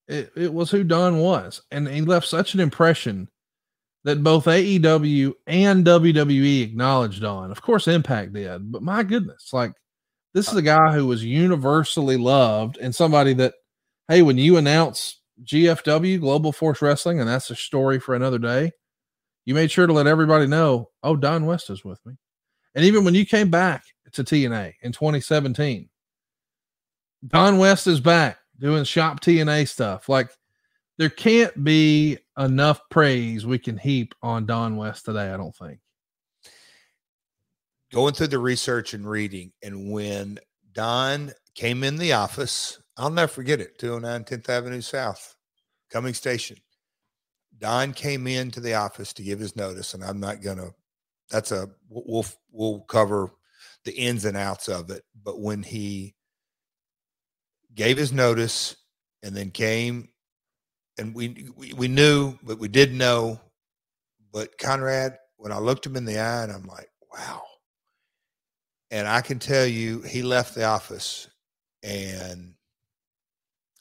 it, 0.09 0.33
it 0.35 0.53
was 0.53 0.71
who 0.71 0.83
Don 0.83 1.19
was. 1.19 1.63
And 1.71 1.87
he 1.87 2.01
left 2.01 2.27
such 2.27 2.55
an 2.55 2.61
impression 2.61 3.29
that 4.05 4.25
both 4.25 4.47
AEW 4.47 5.33
and 5.47 5.87
WWE 5.87 6.63
acknowledged 6.63 7.23
Don. 7.23 7.53
Of 7.53 7.63
course, 7.63 7.87
Impact 7.87 8.33
did, 8.33 8.73
but 8.73 8.83
my 8.83 9.05
goodness, 9.05 9.53
like 9.53 9.75
this 10.35 10.49
is 10.49 10.55
uh, 10.55 10.59
a 10.59 10.63
guy 10.63 10.93
who 10.93 11.07
was 11.07 11.25
universally 11.25 12.17
loved 12.17 12.79
and 12.79 12.95
somebody 12.95 13.33
that, 13.35 13.55
hey, 14.09 14.23
when 14.23 14.39
you 14.39 14.57
announce 14.57 15.21
GFW, 15.45 16.21
Global 16.21 16.53
Force 16.53 16.83
Wrestling, 16.83 17.21
and 17.21 17.29
that's 17.29 17.51
a 17.51 17.57
story 17.57 17.99
for 17.99 18.15
another 18.15 18.39
day, 18.39 18.73
you 19.45 19.55
made 19.55 19.71
sure 19.71 19.87
to 19.87 19.93
let 19.93 20.07
everybody 20.07 20.47
know, 20.47 20.91
oh, 21.03 21.17
Don 21.17 21.47
West 21.47 21.71
is 21.71 21.85
with 21.85 22.05
me. 22.07 22.15
And 22.75 22.85
even 22.85 23.05
when 23.05 23.15
you 23.15 23.27
came 23.27 23.51
back 23.51 23.85
to 24.13 24.25
TNA 24.25 24.75
in 24.83 24.93
2017, 24.93 25.89
Don 27.27 27.59
West 27.59 27.87
is 27.87 28.01
back 28.01 28.39
doing 28.59 28.85
shop 28.85 29.21
TNA 29.21 29.69
stuff. 29.69 30.09
Like 30.09 30.31
there 30.99 31.11
can't 31.11 31.65
be 31.65 32.19
enough 32.39 32.81
praise 32.91 33.45
we 33.45 33.59
can 33.59 33.77
heap 33.77 34.15
on 34.23 34.47
Don 34.47 34.77
West 34.77 35.05
today, 35.05 35.33
I 35.33 35.37
don't 35.37 35.55
think. 35.55 35.81
Going 37.93 38.15
through 38.15 38.29
the 38.29 38.39
research 38.39 38.95
and 38.95 39.09
reading, 39.09 39.53
and 39.63 39.93
when 39.93 40.39
Don 40.73 41.33
came 41.55 41.85
in 41.85 41.99
the 41.99 42.15
office, 42.15 42.79
I'll 42.97 43.11
never 43.11 43.31
forget 43.31 43.61
it 43.61 43.79
209 43.79 44.25
10th 44.25 44.49
Avenue 44.49 44.81
South, 44.81 45.37
Cummins 45.91 46.17
Station. 46.17 46.57
Don 47.59 47.93
came 47.93 48.27
into 48.27 48.61
the 48.61 48.75
office 48.75 49.13
to 49.13 49.23
give 49.23 49.39
his 49.39 49.57
notice, 49.57 49.93
and 49.93 50.03
I'm 50.03 50.21
not 50.21 50.41
going 50.41 50.57
to, 50.57 50.73
that's 51.31 51.53
a, 51.53 51.69
we'll, 51.91 52.25
we'll 52.51 52.81
cover 52.81 53.31
the 53.85 53.93
ins 53.93 54.25
and 54.25 54.39
outs 54.39 54.69
of 54.69 54.91
it. 54.91 55.05
But 55.23 55.41
when 55.41 55.63
he 55.63 56.15
gave 57.75 57.99
his 57.99 58.13
notice 58.13 58.75
and 59.23 59.37
then 59.37 59.51
came 59.51 60.09
and 60.99 61.15
we, 61.15 61.51
we, 61.57 61.75
we 61.75 61.89
knew, 61.89 62.39
but 62.43 62.59
we 62.59 62.69
didn't 62.69 62.99
know. 62.99 63.39
But 64.33 64.57
Conrad, 64.57 65.19
when 65.37 65.53
I 65.53 65.59
looked 65.59 65.85
him 65.85 65.97
in 65.97 66.07
the 66.07 66.19
eye, 66.19 66.45
and 66.45 66.53
I'm 66.53 66.65
like, 66.65 66.89
wow. 67.13 67.43
And 68.93 69.09
I 69.09 69.23
can 69.23 69.39
tell 69.39 69.65
you, 69.65 70.03
he 70.03 70.23
left 70.23 70.55
the 70.55 70.65
office, 70.65 71.29
and 71.83 72.53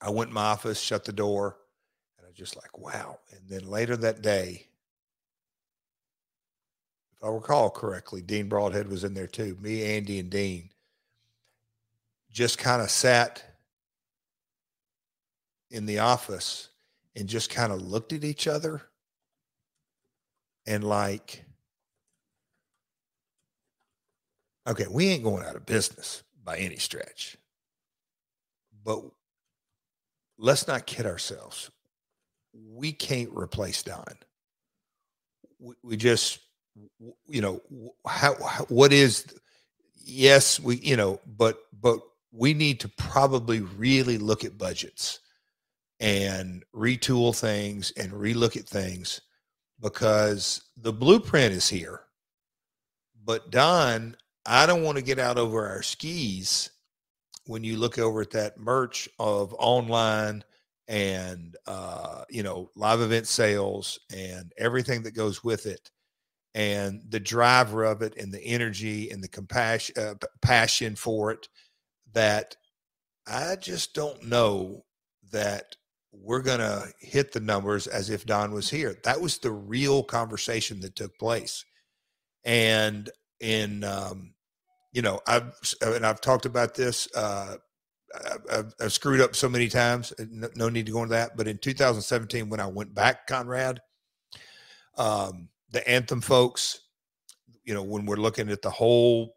I 0.02 0.10
went 0.10 0.30
in 0.30 0.34
my 0.34 0.46
office, 0.46 0.80
shut 0.80 1.04
the 1.04 1.12
door, 1.12 1.58
and 2.18 2.26
I 2.26 2.30
was 2.30 2.38
just 2.38 2.56
like, 2.56 2.78
wow. 2.78 3.20
And 3.32 3.42
then 3.50 3.70
later 3.70 3.98
that 3.98 4.22
day, 4.22 4.68
if 7.14 7.22
I 7.22 7.28
recall 7.28 7.70
correctly, 7.70 8.22
Dean 8.22 8.48
Broadhead 8.48 8.88
was 8.88 9.04
in 9.04 9.14
there 9.14 9.28
too. 9.28 9.58
Me, 9.60 9.84
Andy, 9.84 10.18
and 10.18 10.30
Dean 10.30 10.70
just 12.32 12.58
kind 12.58 12.82
of 12.82 12.90
sat 12.90 13.44
in 15.70 15.86
the 15.86 16.00
office 16.00 16.70
and 17.18 17.28
just 17.28 17.50
kind 17.50 17.74
of 17.74 17.82
looked 17.82 18.14
at 18.14 18.24
each 18.24 18.48
other 18.48 18.82
and 20.66 20.86
like 20.86 21.44
okay 24.68 24.86
we 24.90 25.08
ain't 25.08 25.24
going 25.24 25.46
out 25.46 25.56
of 25.56 25.66
business 25.66 26.24
by 26.44 26.58
any 26.58 26.78
stretch. 26.78 27.38
But 28.84 29.04
let's 30.38 30.68
not 30.68 30.88
kid 30.88 31.06
ourselves. 31.06 31.70
We 32.54 32.92
can't 32.92 33.30
replace 33.34 33.84
don. 33.84 34.04
We, 35.60 35.76
we 35.84 35.98
just 35.98 36.40
you 37.28 37.42
know 37.42 37.62
how, 38.08 38.36
how 38.44 38.64
what 38.66 38.94
is 38.94 39.26
yes 40.04 40.60
we 40.60 40.78
you 40.78 40.96
know 40.96 41.20
but 41.38 41.60
but 41.82 42.00
we 42.32 42.54
need 42.54 42.80
to 42.80 42.88
probably 42.88 43.60
really 43.60 44.18
look 44.18 44.46
at 44.46 44.58
budgets 44.58 45.20
and 46.00 46.64
retool 46.76 47.38
things 47.38 47.92
and 47.96 48.12
relook 48.12 48.58
at 48.58 48.68
things 48.68 49.22
because 49.80 50.64
the 50.78 50.92
blueprint 50.94 51.54
is 51.54 51.70
here. 51.70 52.02
But 53.24 53.52
Don, 53.52 54.16
I 54.46 54.66
don't 54.66 54.84
want 54.84 54.98
to 54.98 55.04
get 55.04 55.20
out 55.20 55.38
over 55.38 55.68
our 55.68 55.84
skis 55.84 56.70
when 57.46 57.64
you 57.64 57.78
look 57.78 57.98
over 58.00 58.22
at 58.22 58.32
that 58.32 58.60
merch 58.60 59.10
of 59.20 59.54
online 59.58 60.44
and 60.88 61.56
uh, 61.68 62.24
you 62.30 62.44
know 62.44 62.70
live 62.76 63.02
event 63.02 63.28
sales 63.28 64.00
and 64.14 64.52
everything 64.58 65.04
that 65.04 65.16
goes 65.16 65.44
with 65.44 65.66
it 65.66 65.92
and 66.54 67.02
the 67.10 67.20
driver 67.20 67.84
of 67.84 68.02
it 68.02 68.18
and 68.18 68.34
the 68.34 68.44
energy 68.44 69.10
and 69.10 69.24
the 69.24 69.28
compassion 69.28 69.96
uh, 69.98 70.16
passion 70.42 70.96
for 70.96 71.32
it 71.32 71.48
that 72.14 72.56
i 73.26 73.56
just 73.56 73.94
don't 73.94 74.26
know 74.26 74.84
that 75.32 75.76
we're 76.12 76.42
going 76.42 76.60
to 76.60 76.92
hit 77.00 77.32
the 77.32 77.40
numbers 77.40 77.88
as 77.88 78.10
if 78.10 78.26
Don 78.26 78.52
was 78.52 78.70
here. 78.70 78.98
That 79.04 79.22
was 79.22 79.38
the 79.38 79.52
real 79.52 80.04
conversation 80.04 80.82
that 80.82 80.96
took 80.96 81.18
place. 81.18 81.64
And 82.44 83.10
in, 83.42 83.84
um, 83.84 84.34
you 84.94 85.02
know, 85.02 85.20
I've, 85.28 85.54
and 85.82 86.06
I've 86.06 86.22
talked 86.22 86.46
about 86.46 86.76
this, 86.76 87.08
uh, 87.16 87.56
I've, 88.52 88.74
I've, 88.80 88.94
screwed 88.94 89.22
up 89.22 89.36
so 89.36 89.48
many 89.48 89.70
times. 89.70 90.12
No, 90.30 90.50
no, 90.56 90.70
need 90.70 90.86
to 90.86 90.92
go 90.92 91.04
into 91.04 91.14
that. 91.16 91.38
But 91.38 91.48
in 91.48 91.58
2017, 91.58 92.50
when 92.50 92.60
I 92.60 92.68
went 92.68 92.94
back, 92.94 93.26
Conrad, 93.26 93.82
um, 94.98 95.48
the 95.72 95.88
anthem 95.88 96.20
folks, 96.20 96.82
you 97.64 97.74
know, 97.74 97.84
when 97.84 98.06
we're 98.06 98.18
looking 98.18 98.50
at 98.50 98.62
the 98.62 98.70
whole 98.70 99.36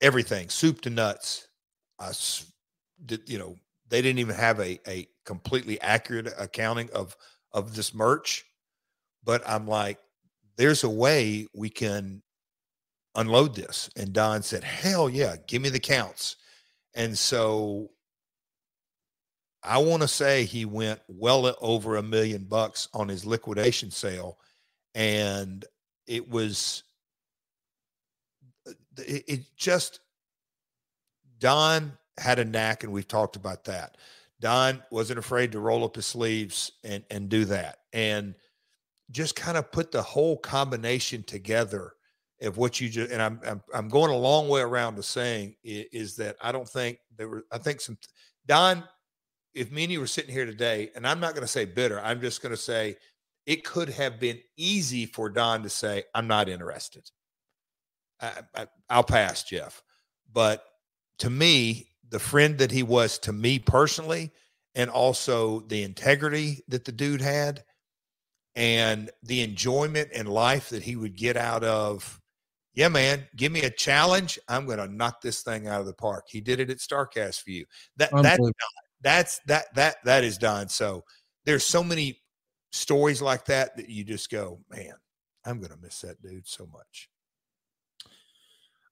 everything, 0.00 0.48
soup 0.48 0.80
to 0.82 0.90
nuts, 0.90 1.48
I 1.98 2.12
you 3.26 3.38
know, 3.38 3.56
they 3.88 4.02
didn't 4.02 4.18
even 4.18 4.36
have 4.36 4.60
a, 4.60 4.78
a 4.88 5.08
completely 5.24 5.80
accurate 5.80 6.32
accounting 6.38 6.88
of 6.92 7.16
of 7.52 7.74
this 7.74 7.94
merch 7.94 8.44
but 9.24 9.42
i'm 9.46 9.66
like 9.66 9.98
there's 10.56 10.84
a 10.84 10.90
way 10.90 11.46
we 11.54 11.68
can 11.68 12.22
unload 13.18 13.54
this. 13.54 13.90
And 13.96 14.12
don 14.12 14.42
said 14.42 14.64
hell 14.64 15.08
yeah 15.10 15.36
give 15.46 15.62
me 15.62 15.68
the 15.68 15.80
counts. 15.80 16.36
And 16.94 17.16
so 17.16 17.90
i 19.62 19.76
want 19.76 20.00
to 20.00 20.08
say 20.08 20.44
he 20.44 20.64
went 20.64 21.00
well 21.08 21.52
over 21.60 21.96
a 21.96 22.02
million 22.02 22.44
bucks 22.44 22.88
on 22.94 23.08
his 23.08 23.26
liquidation 23.26 23.90
sale 23.90 24.38
and 24.94 25.64
it 26.06 26.28
was 26.30 26.84
uh, 28.66 28.72
it, 28.98 29.24
it 29.28 29.40
just 29.56 30.00
don 31.38 31.92
had 32.18 32.38
a 32.38 32.44
knack 32.44 32.82
and 32.82 32.92
we've 32.92 33.08
talked 33.08 33.36
about 33.36 33.64
that. 33.64 33.96
Don 34.40 34.82
wasn't 34.90 35.18
afraid 35.18 35.52
to 35.52 35.60
roll 35.60 35.84
up 35.84 35.96
his 35.96 36.06
sleeves 36.06 36.72
and 36.84 37.04
and 37.10 37.28
do 37.28 37.44
that, 37.46 37.78
and 37.92 38.34
just 39.10 39.34
kind 39.36 39.56
of 39.56 39.72
put 39.72 39.90
the 39.90 40.02
whole 40.02 40.36
combination 40.36 41.22
together 41.22 41.94
of 42.42 42.56
what 42.56 42.80
you 42.80 42.88
just. 42.88 43.10
And 43.10 43.20
I'm 43.20 43.40
I'm, 43.46 43.62
I'm 43.74 43.88
going 43.88 44.10
a 44.10 44.16
long 44.16 44.48
way 44.48 44.60
around 44.60 44.96
to 44.96 45.02
saying 45.02 45.56
is, 45.62 45.86
is 45.92 46.16
that 46.16 46.36
I 46.40 46.52
don't 46.52 46.68
think 46.68 46.98
there 47.16 47.28
were. 47.28 47.44
I 47.52 47.58
think 47.58 47.80
some 47.80 47.98
Don. 48.46 48.84
If 49.54 49.72
me 49.72 49.84
and 49.84 49.92
you 49.92 49.98
were 49.98 50.06
sitting 50.06 50.32
here 50.32 50.44
today, 50.46 50.90
and 50.94 51.06
I'm 51.06 51.20
not 51.20 51.32
going 51.34 51.42
to 51.42 51.48
say 51.48 51.64
bitter, 51.64 52.00
I'm 52.00 52.20
just 52.20 52.42
going 52.42 52.54
to 52.54 52.56
say 52.56 52.96
it 53.46 53.64
could 53.64 53.88
have 53.88 54.20
been 54.20 54.38
easy 54.56 55.06
for 55.06 55.28
Don 55.28 55.62
to 55.62 55.70
say, 55.70 56.04
"I'm 56.14 56.26
not 56.28 56.48
interested." 56.48 57.10
I, 58.20 58.32
I, 58.54 58.66
I'll 58.90 59.04
pass, 59.04 59.42
Jeff. 59.42 59.82
But 60.32 60.64
to 61.20 61.30
me, 61.30 61.88
the 62.08 62.18
friend 62.18 62.58
that 62.58 62.70
he 62.70 62.82
was 62.82 63.18
to 63.20 63.32
me 63.32 63.58
personally, 63.58 64.32
and 64.74 64.90
also 64.90 65.60
the 65.60 65.82
integrity 65.82 66.62
that 66.68 66.84
the 66.84 66.92
dude 66.92 67.20
had, 67.20 67.64
and 68.54 69.10
the 69.22 69.40
enjoyment 69.42 70.10
and 70.14 70.28
life 70.28 70.68
that 70.70 70.82
he 70.82 70.96
would 70.96 71.16
get 71.16 71.36
out 71.36 71.64
of. 71.64 72.20
Yeah, 72.78 72.86
man, 72.86 73.26
give 73.34 73.50
me 73.50 73.62
a 73.62 73.70
challenge. 73.70 74.38
I'm 74.46 74.64
going 74.64 74.78
to 74.78 74.86
knock 74.86 75.20
this 75.20 75.42
thing 75.42 75.66
out 75.66 75.80
of 75.80 75.86
the 75.86 75.92
park. 75.92 76.26
He 76.28 76.40
did 76.40 76.60
it 76.60 76.70
at 76.70 76.76
Starrcast 76.76 77.42
for 77.42 77.50
you. 77.50 77.64
That 77.96 78.10
that's 78.22 78.50
that's 79.00 79.40
that 79.48 79.74
that 79.74 79.96
that 80.04 80.22
is 80.22 80.38
done. 80.38 80.68
So 80.68 81.02
there's 81.44 81.64
so 81.64 81.82
many 81.82 82.20
stories 82.70 83.20
like 83.20 83.46
that 83.46 83.76
that 83.76 83.88
you 83.88 84.04
just 84.04 84.30
go, 84.30 84.60
man, 84.70 84.92
I'm 85.44 85.58
going 85.58 85.72
to 85.72 85.78
miss 85.82 86.02
that 86.02 86.22
dude 86.22 86.46
so 86.46 86.68
much. 86.72 87.08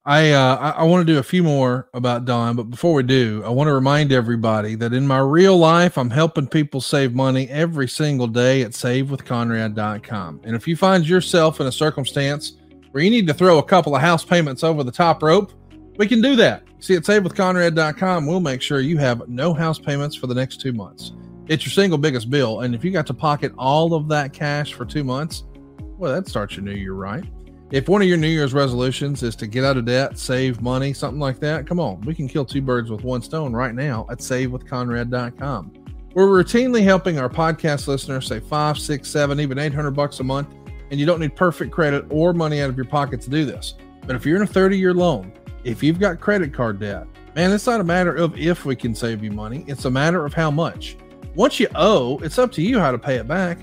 I 0.04 0.32
uh, 0.32 0.56
I, 0.56 0.70
I 0.70 0.82
want 0.82 1.06
to 1.06 1.12
do 1.12 1.20
a 1.20 1.22
few 1.22 1.44
more 1.44 1.88
about 1.94 2.24
Don, 2.24 2.56
but 2.56 2.64
before 2.64 2.92
we 2.92 3.04
do, 3.04 3.44
I 3.46 3.50
want 3.50 3.68
to 3.68 3.72
remind 3.72 4.10
everybody 4.10 4.74
that 4.74 4.94
in 4.94 5.06
my 5.06 5.20
real 5.20 5.56
life, 5.56 5.96
I'm 5.96 6.10
helping 6.10 6.48
people 6.48 6.80
save 6.80 7.14
money 7.14 7.48
every 7.50 7.86
single 7.86 8.26
day 8.26 8.62
at 8.62 8.72
SaveWithConrad.com. 8.72 10.40
And 10.42 10.56
if 10.56 10.66
you 10.66 10.76
find 10.76 11.08
yourself 11.08 11.60
in 11.60 11.68
a 11.68 11.72
circumstance 11.72 12.54
where 12.96 13.04
you 13.04 13.10
need 13.10 13.26
to 13.26 13.34
throw 13.34 13.58
a 13.58 13.62
couple 13.62 13.94
of 13.94 14.00
house 14.00 14.24
payments 14.24 14.64
over 14.64 14.82
the 14.82 14.90
top 14.90 15.22
rope, 15.22 15.52
we 15.98 16.08
can 16.08 16.22
do 16.22 16.34
that. 16.34 16.62
See, 16.78 16.94
at 16.94 17.02
SaveWithConrad.com, 17.02 18.24
we'll 18.24 18.40
make 18.40 18.62
sure 18.62 18.80
you 18.80 18.96
have 18.96 19.28
no 19.28 19.52
house 19.52 19.78
payments 19.78 20.16
for 20.16 20.28
the 20.28 20.34
next 20.34 20.62
two 20.62 20.72
months. 20.72 21.12
It's 21.46 21.66
your 21.66 21.72
single 21.72 21.98
biggest 21.98 22.30
bill, 22.30 22.60
and 22.60 22.74
if 22.74 22.82
you 22.82 22.90
got 22.90 23.06
to 23.08 23.12
pocket 23.12 23.52
all 23.58 23.92
of 23.92 24.08
that 24.08 24.32
cash 24.32 24.72
for 24.72 24.86
two 24.86 25.04
months, 25.04 25.44
well, 25.98 26.10
that 26.14 26.26
starts 26.26 26.56
your 26.56 26.64
new 26.64 26.72
year 26.72 26.94
right. 26.94 27.22
If 27.70 27.86
one 27.86 28.00
of 28.00 28.08
your 28.08 28.16
New 28.16 28.28
Year's 28.28 28.54
resolutions 28.54 29.22
is 29.22 29.36
to 29.36 29.46
get 29.46 29.62
out 29.62 29.76
of 29.76 29.84
debt, 29.84 30.18
save 30.18 30.62
money, 30.62 30.94
something 30.94 31.20
like 31.20 31.38
that, 31.40 31.66
come 31.66 31.78
on, 31.78 32.00
we 32.00 32.14
can 32.14 32.26
kill 32.26 32.46
two 32.46 32.62
birds 32.62 32.90
with 32.90 33.04
one 33.04 33.20
stone 33.20 33.52
right 33.52 33.74
now 33.74 34.06
at 34.10 34.20
SaveWithConrad.com. 34.20 35.70
We're 36.14 36.28
routinely 36.28 36.82
helping 36.82 37.18
our 37.18 37.28
podcast 37.28 37.88
listeners 37.88 38.26
save 38.26 38.44
five, 38.44 38.78
six, 38.78 39.10
seven, 39.10 39.38
even 39.38 39.58
800 39.58 39.90
bucks 39.90 40.20
a 40.20 40.24
month, 40.24 40.48
and 40.90 41.00
you 41.00 41.06
don't 41.06 41.20
need 41.20 41.34
perfect 41.34 41.72
credit 41.72 42.04
or 42.10 42.32
money 42.32 42.60
out 42.60 42.70
of 42.70 42.76
your 42.76 42.84
pocket 42.84 43.20
to 43.22 43.30
do 43.30 43.44
this. 43.44 43.74
But 44.06 44.16
if 44.16 44.24
you're 44.24 44.36
in 44.36 44.42
a 44.42 44.46
30 44.46 44.78
year 44.78 44.94
loan, 44.94 45.32
if 45.64 45.82
you've 45.82 45.98
got 45.98 46.20
credit 46.20 46.52
card 46.54 46.78
debt, 46.78 47.06
man, 47.34 47.52
it's 47.52 47.66
not 47.66 47.80
a 47.80 47.84
matter 47.84 48.14
of 48.14 48.38
if 48.38 48.64
we 48.64 48.76
can 48.76 48.94
save 48.94 49.22
you 49.22 49.32
money, 49.32 49.64
it's 49.66 49.84
a 49.84 49.90
matter 49.90 50.24
of 50.24 50.32
how 50.32 50.50
much. 50.50 50.96
Once 51.34 51.60
you 51.60 51.68
owe, 51.74 52.18
it's 52.18 52.38
up 52.38 52.52
to 52.52 52.62
you 52.62 52.78
how 52.78 52.90
to 52.90 52.98
pay 52.98 53.16
it 53.16 53.28
back. 53.28 53.58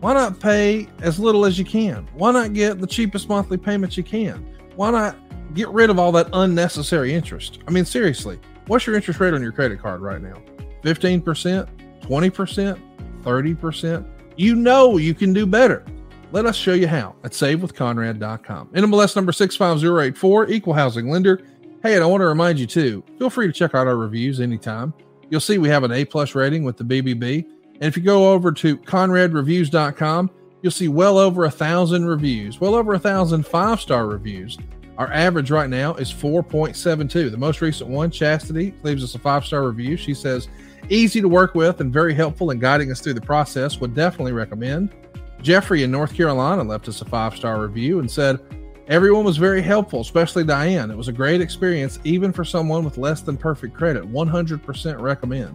Why 0.00 0.14
not 0.14 0.38
pay 0.38 0.88
as 1.02 1.18
little 1.18 1.44
as 1.44 1.58
you 1.58 1.64
can? 1.64 2.08
Why 2.14 2.30
not 2.30 2.54
get 2.54 2.80
the 2.80 2.86
cheapest 2.86 3.28
monthly 3.28 3.56
payments 3.56 3.96
you 3.96 4.04
can? 4.04 4.46
Why 4.76 4.90
not 4.90 5.16
get 5.54 5.68
rid 5.70 5.90
of 5.90 5.98
all 5.98 6.12
that 6.12 6.28
unnecessary 6.32 7.12
interest? 7.12 7.58
I 7.66 7.72
mean, 7.72 7.84
seriously, 7.84 8.38
what's 8.68 8.86
your 8.86 8.94
interest 8.94 9.18
rate 9.18 9.34
on 9.34 9.42
your 9.42 9.50
credit 9.50 9.80
card 9.80 10.00
right 10.00 10.22
now? 10.22 10.40
15%, 10.84 11.68
20%, 12.00 12.80
30%? 13.24 14.06
You 14.36 14.54
know 14.54 14.96
you 14.98 15.14
can 15.14 15.32
do 15.32 15.44
better. 15.44 15.84
Let 16.30 16.44
us 16.44 16.56
show 16.56 16.74
you 16.74 16.86
how 16.86 17.14
at 17.24 17.32
savewithconrad.com. 17.32 18.68
NMLS 18.68 19.16
number 19.16 19.32
65084, 19.32 20.50
equal 20.50 20.74
housing 20.74 21.08
lender. 21.08 21.40
Hey, 21.82 21.94
and 21.94 22.02
I 22.02 22.06
want 22.06 22.20
to 22.20 22.26
remind 22.26 22.58
you 22.58 22.66
too, 22.66 23.02
feel 23.18 23.30
free 23.30 23.46
to 23.46 23.52
check 23.52 23.74
out 23.74 23.86
our 23.86 23.96
reviews 23.96 24.40
anytime. 24.40 24.92
You'll 25.30 25.40
see 25.40 25.56
we 25.56 25.70
have 25.70 25.84
an 25.84 25.92
A 25.92 26.04
plus 26.04 26.34
rating 26.34 26.64
with 26.64 26.76
the 26.76 26.84
BBB. 26.84 27.46
And 27.74 27.84
if 27.84 27.96
you 27.96 28.02
go 28.02 28.30
over 28.30 28.52
to 28.52 28.76
conradreviews.com, 28.76 30.30
you'll 30.60 30.72
see 30.72 30.88
well 30.88 31.16
over 31.16 31.44
a 31.44 31.50
thousand 31.50 32.06
reviews, 32.06 32.60
well 32.60 32.74
over 32.74 32.94
a 32.94 32.98
thousand 32.98 33.46
five 33.46 33.80
star 33.80 34.06
reviews. 34.06 34.58
Our 34.98 35.10
average 35.12 35.50
right 35.50 35.70
now 35.70 35.94
is 35.94 36.12
4.72. 36.12 37.30
The 37.30 37.36
most 37.36 37.60
recent 37.60 37.88
one, 37.88 38.10
Chastity, 38.10 38.74
leaves 38.82 39.04
us 39.04 39.14
a 39.14 39.18
five 39.18 39.46
star 39.46 39.66
review. 39.66 39.96
She 39.96 40.12
says, 40.12 40.48
easy 40.90 41.20
to 41.20 41.28
work 41.28 41.54
with 41.54 41.80
and 41.80 41.92
very 41.92 42.12
helpful 42.12 42.50
in 42.50 42.58
guiding 42.58 42.90
us 42.90 43.00
through 43.00 43.14
the 43.14 43.20
process. 43.20 43.78
Would 43.80 43.94
definitely 43.94 44.32
recommend. 44.32 44.94
Jeffrey 45.42 45.82
in 45.82 45.90
North 45.90 46.14
Carolina 46.14 46.62
left 46.62 46.88
us 46.88 47.00
a 47.00 47.04
five 47.04 47.36
star 47.36 47.60
review 47.60 48.00
and 48.00 48.10
said, 48.10 48.40
Everyone 48.88 49.24
was 49.24 49.36
very 49.36 49.60
helpful, 49.60 50.00
especially 50.00 50.44
Diane. 50.44 50.90
It 50.90 50.96
was 50.96 51.08
a 51.08 51.12
great 51.12 51.42
experience, 51.42 51.98
even 52.04 52.32
for 52.32 52.42
someone 52.42 52.86
with 52.86 52.96
less 52.96 53.20
than 53.20 53.36
perfect 53.36 53.74
credit. 53.74 54.02
100% 54.02 55.00
recommend. 55.00 55.54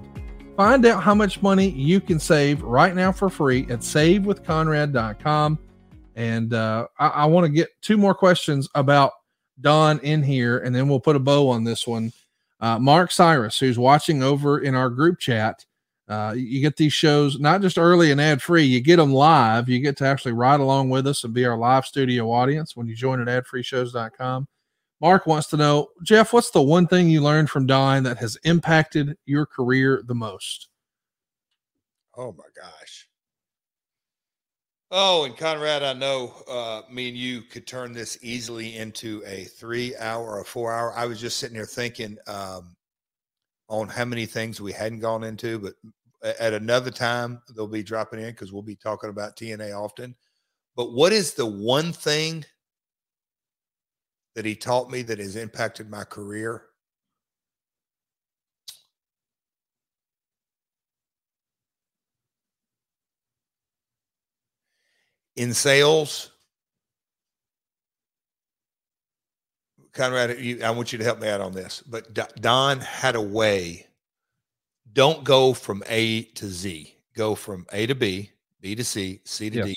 Find 0.55 0.85
out 0.85 1.01
how 1.01 1.15
much 1.15 1.41
money 1.41 1.69
you 1.69 1.99
can 1.99 2.19
save 2.19 2.61
right 2.61 2.93
now 2.93 3.11
for 3.11 3.31
free 3.31 3.63
at 3.71 3.79
savewithconrad.com. 3.79 5.57
And 6.15 6.53
uh, 6.53 6.87
I, 6.99 7.07
I 7.07 7.25
want 7.25 7.45
to 7.45 7.51
get 7.51 7.69
two 7.81 7.97
more 7.97 8.13
questions 8.13 8.69
about 8.75 9.13
Don 9.61 9.99
in 10.01 10.21
here, 10.21 10.59
and 10.59 10.75
then 10.75 10.87
we'll 10.87 10.99
put 10.99 11.15
a 11.15 11.19
bow 11.19 11.49
on 11.49 11.63
this 11.63 11.87
one. 11.87 12.11
Uh, 12.59 12.77
Mark 12.77 13.11
Cyrus, 13.11 13.57
who's 13.57 13.79
watching 13.79 14.21
over 14.21 14.59
in 14.59 14.75
our 14.75 14.91
group 14.91 15.17
chat, 15.17 15.65
uh, 16.07 16.33
you 16.35 16.59
get 16.61 16.75
these 16.75 16.93
shows 16.93 17.39
not 17.39 17.61
just 17.61 17.77
early 17.77 18.11
and 18.11 18.19
ad 18.19 18.41
free, 18.41 18.63
you 18.63 18.81
get 18.81 18.97
them 18.97 19.13
live. 19.13 19.69
You 19.69 19.79
get 19.79 19.97
to 19.97 20.05
actually 20.05 20.33
ride 20.33 20.59
along 20.59 20.89
with 20.89 21.07
us 21.07 21.23
and 21.23 21.33
be 21.33 21.45
our 21.45 21.57
live 21.57 21.85
studio 21.85 22.29
audience 22.31 22.75
when 22.75 22.87
you 22.87 22.95
join 22.95 23.25
at 23.25 23.45
adfreeshows.com. 23.45 24.47
Mark 24.99 25.27
wants 25.27 25.47
to 25.47 25.57
know, 25.57 25.89
Jeff, 26.03 26.33
what's 26.33 26.51
the 26.51 26.61
one 26.61 26.87
thing 26.87 27.09
you 27.09 27.21
learned 27.21 27.49
from 27.49 27.65
Don 27.65 28.03
that 28.03 28.17
has 28.17 28.37
impacted 28.43 29.17
your 29.25 29.45
career 29.45 30.01
the 30.05 30.15
most? 30.15 30.69
Oh 32.15 32.31
my 32.33 32.45
gosh. 32.55 33.07
Oh, 34.91 35.25
and 35.25 35.35
Conrad, 35.35 35.81
I 35.81 35.93
know 35.93 36.33
uh, 36.47 36.83
me 36.91 37.09
and 37.09 37.17
you 37.17 37.41
could 37.41 37.65
turn 37.65 37.93
this 37.93 38.17
easily 38.21 38.77
into 38.77 39.23
a 39.25 39.45
three 39.45 39.95
hour 39.95 40.37
or 40.37 40.43
four 40.43 40.71
hour. 40.71 40.93
I 40.95 41.05
was 41.05 41.19
just 41.19 41.37
sitting 41.39 41.55
here 41.55 41.65
thinking, 41.65 42.17
um, 42.27 42.75
on 43.73 43.87
how 43.87 44.05
many 44.05 44.27
things 44.27 44.61
we 44.61 44.71
hadn't 44.71 44.99
gone 44.99 45.23
into, 45.23 45.57
but 45.57 45.73
at 46.39 46.53
another 46.53 46.91
time 46.91 47.41
they'll 47.55 47.67
be 47.67 47.81
dropping 47.81 48.19
in 48.19 48.27
because 48.29 48.53
we'll 48.53 48.61
be 48.61 48.75
talking 48.75 49.09
about 49.09 49.35
TNA 49.35 49.75
often. 49.75 50.15
But 50.75 50.93
what 50.93 51.11
is 51.11 51.33
the 51.33 51.47
one 51.47 51.91
thing 51.91 52.45
that 54.35 54.45
he 54.45 54.55
taught 54.55 54.91
me 54.91 55.01
that 55.01 55.17
has 55.17 55.35
impacted 55.35 55.89
my 55.89 56.03
career? 56.03 56.65
In 65.35 65.51
sales, 65.51 66.32
Conrad, 69.93 70.39
you, 70.39 70.63
I 70.63 70.71
want 70.71 70.91
you 70.91 70.97
to 70.97 71.03
help 71.03 71.19
me 71.19 71.27
out 71.29 71.41
on 71.41 71.53
this. 71.53 71.83
But 71.85 72.13
Don 72.41 72.79
had 72.79 73.15
a 73.15 73.21
way. 73.21 73.87
Don't 74.93 75.23
go 75.23 75.53
from 75.53 75.83
A 75.87 76.23
to 76.23 76.47
Z. 76.47 76.95
Go 77.15 77.35
from 77.35 77.65
A 77.71 77.85
to 77.85 77.95
B, 77.95 78.31
B 78.59 78.75
to 78.75 78.83
C, 78.83 79.21
C 79.23 79.49
to 79.49 79.57
yes. 79.57 79.65
D. 79.67 79.75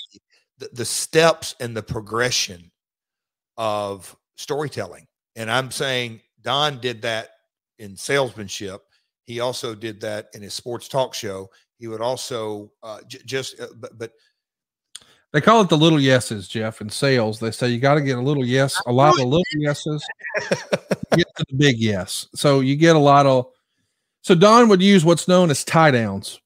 The, 0.57 0.69
the 0.73 0.85
steps 0.85 1.55
and 1.59 1.77
the 1.77 1.83
progression 1.83 2.71
of 3.57 4.15
storytelling. 4.37 5.05
And 5.35 5.51
I'm 5.51 5.69
saying 5.69 6.21
Don 6.41 6.79
did 6.79 7.01
that 7.03 7.29
in 7.77 7.95
salesmanship. 7.95 8.81
He 9.25 9.39
also 9.39 9.75
did 9.75 10.01
that 10.01 10.29
in 10.33 10.41
his 10.41 10.55
sports 10.55 10.87
talk 10.87 11.13
show. 11.13 11.49
He 11.77 11.87
would 11.87 12.01
also 12.01 12.71
uh, 12.81 13.01
j- 13.07 13.21
just, 13.25 13.59
uh, 13.59 13.67
but, 13.75 13.97
but 13.99 14.13
they 15.33 15.41
call 15.41 15.61
it 15.61 15.69
the 15.69 15.77
little 15.77 15.99
yeses, 15.99 16.47
Jeff. 16.47 16.79
In 16.79 16.89
sales, 16.89 17.39
they 17.39 17.51
say 17.51 17.69
you 17.69 17.79
got 17.79 17.95
to 17.95 18.01
get 18.01 18.17
a 18.17 18.21
little 18.21 18.45
yes, 18.45 18.81
a 18.85 18.91
lot 18.91 19.19
of 19.19 19.25
little 19.25 19.43
yeses, 19.55 20.05
get 21.15 21.27
to 21.35 21.45
the 21.49 21.55
big 21.57 21.77
yes. 21.77 22.27
So 22.33 22.61
you 22.61 22.75
get 22.75 22.95
a 22.95 22.99
lot 22.99 23.25
of. 23.25 23.47
So 24.21 24.35
Don 24.35 24.69
would 24.69 24.81
use 24.81 25.05
what's 25.05 25.27
known 25.27 25.49
as 25.49 25.63
tie 25.63 25.91
downs, 25.91 26.39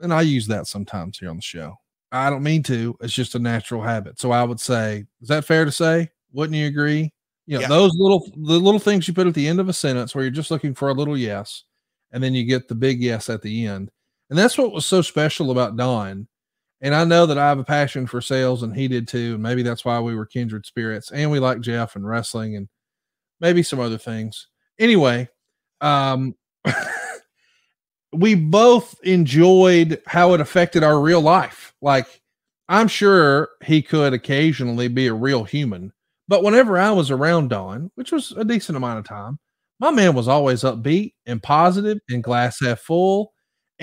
and 0.00 0.12
I 0.12 0.22
use 0.22 0.46
that 0.46 0.66
sometimes 0.66 1.18
here 1.18 1.30
on 1.30 1.36
the 1.36 1.42
show. 1.42 1.76
I 2.10 2.30
don't 2.30 2.42
mean 2.42 2.62
to. 2.64 2.96
It's 3.00 3.12
just 3.12 3.34
a 3.34 3.38
natural 3.38 3.82
habit. 3.82 4.18
So 4.18 4.30
I 4.30 4.44
would 4.44 4.60
say, 4.60 5.04
is 5.20 5.28
that 5.28 5.44
fair 5.44 5.64
to 5.64 5.72
say? 5.72 6.10
Wouldn't 6.32 6.56
you 6.56 6.66
agree? 6.66 7.12
You 7.46 7.56
know, 7.56 7.62
yeah. 7.62 7.68
those 7.68 7.92
little 7.96 8.26
the 8.34 8.58
little 8.58 8.80
things 8.80 9.06
you 9.06 9.12
put 9.12 9.26
at 9.26 9.34
the 9.34 9.46
end 9.46 9.60
of 9.60 9.68
a 9.68 9.74
sentence 9.74 10.14
where 10.14 10.24
you're 10.24 10.30
just 10.30 10.50
looking 10.50 10.74
for 10.74 10.88
a 10.88 10.94
little 10.94 11.18
yes, 11.18 11.64
and 12.12 12.22
then 12.22 12.32
you 12.32 12.44
get 12.44 12.66
the 12.66 12.74
big 12.74 13.02
yes 13.02 13.28
at 13.28 13.42
the 13.42 13.66
end. 13.66 13.90
And 14.30 14.38
that's 14.38 14.56
what 14.56 14.72
was 14.72 14.86
so 14.86 15.02
special 15.02 15.50
about 15.50 15.76
Don 15.76 16.26
and 16.80 16.94
I 16.94 17.04
know 17.04 17.26
that 17.26 17.38
I 17.38 17.48
have 17.48 17.58
a 17.58 17.64
passion 17.64 18.06
for 18.06 18.20
sales, 18.20 18.62
and 18.62 18.74
he 18.74 18.88
did 18.88 19.08
too. 19.08 19.38
Maybe 19.38 19.62
that's 19.62 19.84
why 19.84 20.00
we 20.00 20.14
were 20.14 20.26
kindred 20.26 20.66
spirits. 20.66 21.10
And 21.10 21.30
we 21.30 21.38
like 21.38 21.60
Jeff 21.60 21.96
and 21.96 22.06
wrestling, 22.06 22.56
and 22.56 22.68
maybe 23.40 23.62
some 23.62 23.80
other 23.80 23.98
things. 23.98 24.48
Anyway, 24.78 25.28
um, 25.80 26.34
we 28.12 28.34
both 28.34 28.94
enjoyed 29.02 30.00
how 30.06 30.34
it 30.34 30.40
affected 30.40 30.82
our 30.82 31.00
real 31.00 31.20
life. 31.20 31.74
Like, 31.80 32.20
I'm 32.68 32.88
sure 32.88 33.50
he 33.62 33.82
could 33.82 34.12
occasionally 34.12 34.88
be 34.88 35.06
a 35.06 35.14
real 35.14 35.44
human, 35.44 35.92
but 36.28 36.42
whenever 36.42 36.78
I 36.78 36.90
was 36.90 37.10
around 37.10 37.50
Don, 37.50 37.90
which 37.96 38.12
was 38.12 38.32
a 38.32 38.44
decent 38.44 38.76
amount 38.76 38.98
of 38.98 39.04
time, 39.04 39.38
my 39.80 39.90
man 39.90 40.14
was 40.14 40.28
always 40.28 40.62
upbeat 40.62 41.12
and 41.26 41.42
positive 41.42 41.98
and 42.08 42.24
glass 42.24 42.60
half 42.60 42.80
full 42.80 43.33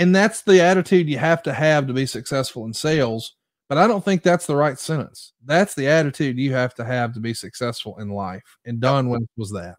and 0.01 0.15
that's 0.15 0.41
the 0.41 0.59
attitude 0.59 1.07
you 1.07 1.19
have 1.19 1.43
to 1.43 1.53
have 1.53 1.85
to 1.85 1.93
be 1.93 2.07
successful 2.07 2.65
in 2.65 2.73
sales. 2.73 3.35
But 3.69 3.77
I 3.77 3.85
don't 3.85 4.03
think 4.03 4.23
that's 4.23 4.47
the 4.47 4.55
right 4.55 4.77
sentence. 4.79 5.33
That's 5.45 5.75
the 5.75 5.87
attitude 5.87 6.39
you 6.39 6.53
have 6.53 6.73
to 6.75 6.83
have 6.83 7.13
to 7.13 7.19
be 7.19 7.35
successful 7.35 7.99
in 7.99 8.09
life. 8.09 8.41
And 8.65 8.81
Don 8.81 9.09
West 9.09 9.27
was 9.37 9.51
that. 9.51 9.75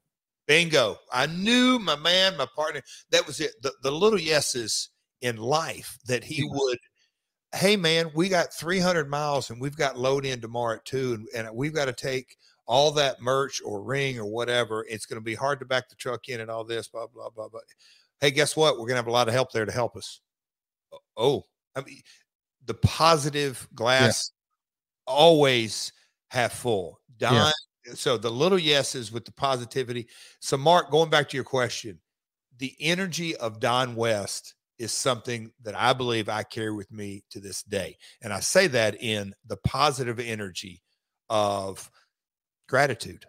Bingo. 0.46 0.96
I 1.12 1.26
knew 1.26 1.80
my 1.80 1.96
man, 1.96 2.36
my 2.36 2.46
partner, 2.54 2.82
that 3.10 3.26
was 3.26 3.40
it. 3.40 3.50
The, 3.62 3.72
the 3.82 3.90
little 3.90 4.20
yeses 4.20 4.90
in 5.22 5.38
life 5.38 5.98
that 6.06 6.22
he 6.22 6.44
would, 6.48 6.78
hey, 7.52 7.76
man, 7.76 8.12
we 8.14 8.28
got 8.28 8.54
300 8.54 9.10
miles 9.10 9.50
and 9.50 9.60
we've 9.60 9.76
got 9.76 9.98
load 9.98 10.24
in 10.24 10.40
tomorrow 10.40 10.76
at 10.76 10.84
two, 10.84 11.14
and, 11.34 11.48
and 11.48 11.56
we've 11.56 11.74
got 11.74 11.86
to 11.86 11.92
take 11.92 12.36
all 12.64 12.92
that 12.92 13.20
merch 13.20 13.60
or 13.64 13.82
ring 13.82 14.20
or 14.20 14.26
whatever. 14.26 14.86
It's 14.88 15.04
going 15.04 15.20
to 15.20 15.24
be 15.24 15.34
hard 15.34 15.58
to 15.58 15.66
back 15.66 15.88
the 15.88 15.96
truck 15.96 16.28
in 16.28 16.40
and 16.40 16.50
all 16.50 16.62
this, 16.62 16.86
blah, 16.86 17.08
blah, 17.08 17.28
blah, 17.30 17.48
blah 17.48 17.60
hey, 18.22 18.30
guess 18.30 18.56
what? 18.56 18.74
We're 18.74 18.86
going 18.86 18.92
to 18.92 18.96
have 18.96 19.08
a 19.08 19.12
lot 19.12 19.28
of 19.28 19.34
help 19.34 19.52
there 19.52 19.66
to 19.66 19.72
help 19.72 19.96
us. 19.96 20.20
Oh, 21.16 21.42
I 21.76 21.82
mean, 21.82 22.00
the 22.64 22.74
positive 22.74 23.68
glass 23.74 24.32
yeah. 25.06 25.12
always 25.12 25.92
half 26.28 26.52
full. 26.52 27.00
Don, 27.18 27.34
yeah. 27.34 27.94
so 27.94 28.16
the 28.16 28.30
little 28.30 28.58
yeses 28.58 29.12
with 29.12 29.24
the 29.24 29.32
positivity. 29.32 30.08
So, 30.40 30.56
Mark, 30.56 30.90
going 30.90 31.10
back 31.10 31.28
to 31.30 31.36
your 31.36 31.44
question, 31.44 32.00
the 32.58 32.74
energy 32.80 33.36
of 33.36 33.60
Don 33.60 33.96
West 33.96 34.54
is 34.78 34.92
something 34.92 35.50
that 35.62 35.78
I 35.78 35.92
believe 35.92 36.28
I 36.28 36.44
carry 36.44 36.72
with 36.72 36.90
me 36.92 37.24
to 37.30 37.40
this 37.40 37.62
day. 37.62 37.96
And 38.22 38.32
I 38.32 38.40
say 38.40 38.68
that 38.68 39.02
in 39.02 39.34
the 39.46 39.56
positive 39.58 40.20
energy 40.20 40.80
of 41.28 41.90
gratitude. 42.68 43.26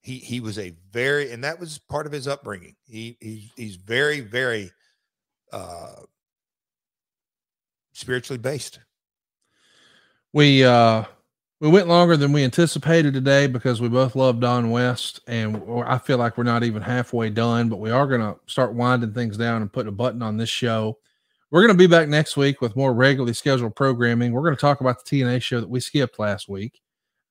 He 0.00 0.18
he 0.18 0.40
was 0.40 0.58
a 0.58 0.74
very 0.90 1.30
and 1.32 1.44
that 1.44 1.58
was 1.58 1.78
part 1.78 2.06
of 2.06 2.12
his 2.12 2.28
upbringing. 2.28 2.76
He 2.86 3.16
he 3.20 3.50
he's 3.56 3.76
very 3.76 4.20
very 4.20 4.70
uh 5.52 6.02
spiritually 7.92 8.38
based. 8.38 8.78
We 10.32 10.64
uh 10.64 11.04
we 11.60 11.68
went 11.68 11.88
longer 11.88 12.16
than 12.16 12.32
we 12.32 12.44
anticipated 12.44 13.12
today 13.12 13.48
because 13.48 13.80
we 13.80 13.88
both 13.88 14.14
love 14.14 14.38
Don 14.38 14.70
West, 14.70 15.20
and 15.26 15.60
I 15.84 15.98
feel 15.98 16.16
like 16.16 16.38
we're 16.38 16.44
not 16.44 16.62
even 16.62 16.82
halfway 16.82 17.30
done. 17.30 17.68
But 17.68 17.80
we 17.80 17.90
are 17.90 18.06
going 18.06 18.20
to 18.20 18.36
start 18.46 18.74
winding 18.74 19.12
things 19.12 19.36
down 19.36 19.62
and 19.62 19.72
putting 19.72 19.88
a 19.88 19.92
button 19.92 20.22
on 20.22 20.36
this 20.36 20.48
show. 20.48 20.98
We're 21.50 21.62
going 21.62 21.76
to 21.76 21.78
be 21.78 21.88
back 21.88 22.08
next 22.08 22.36
week 22.36 22.60
with 22.60 22.76
more 22.76 22.94
regularly 22.94 23.32
scheduled 23.32 23.74
programming. 23.74 24.32
We're 24.32 24.42
going 24.42 24.54
to 24.54 24.60
talk 24.60 24.80
about 24.80 25.04
the 25.04 25.10
TNA 25.10 25.42
show 25.42 25.60
that 25.60 25.68
we 25.68 25.80
skipped 25.80 26.20
last 26.20 26.48
week, 26.48 26.80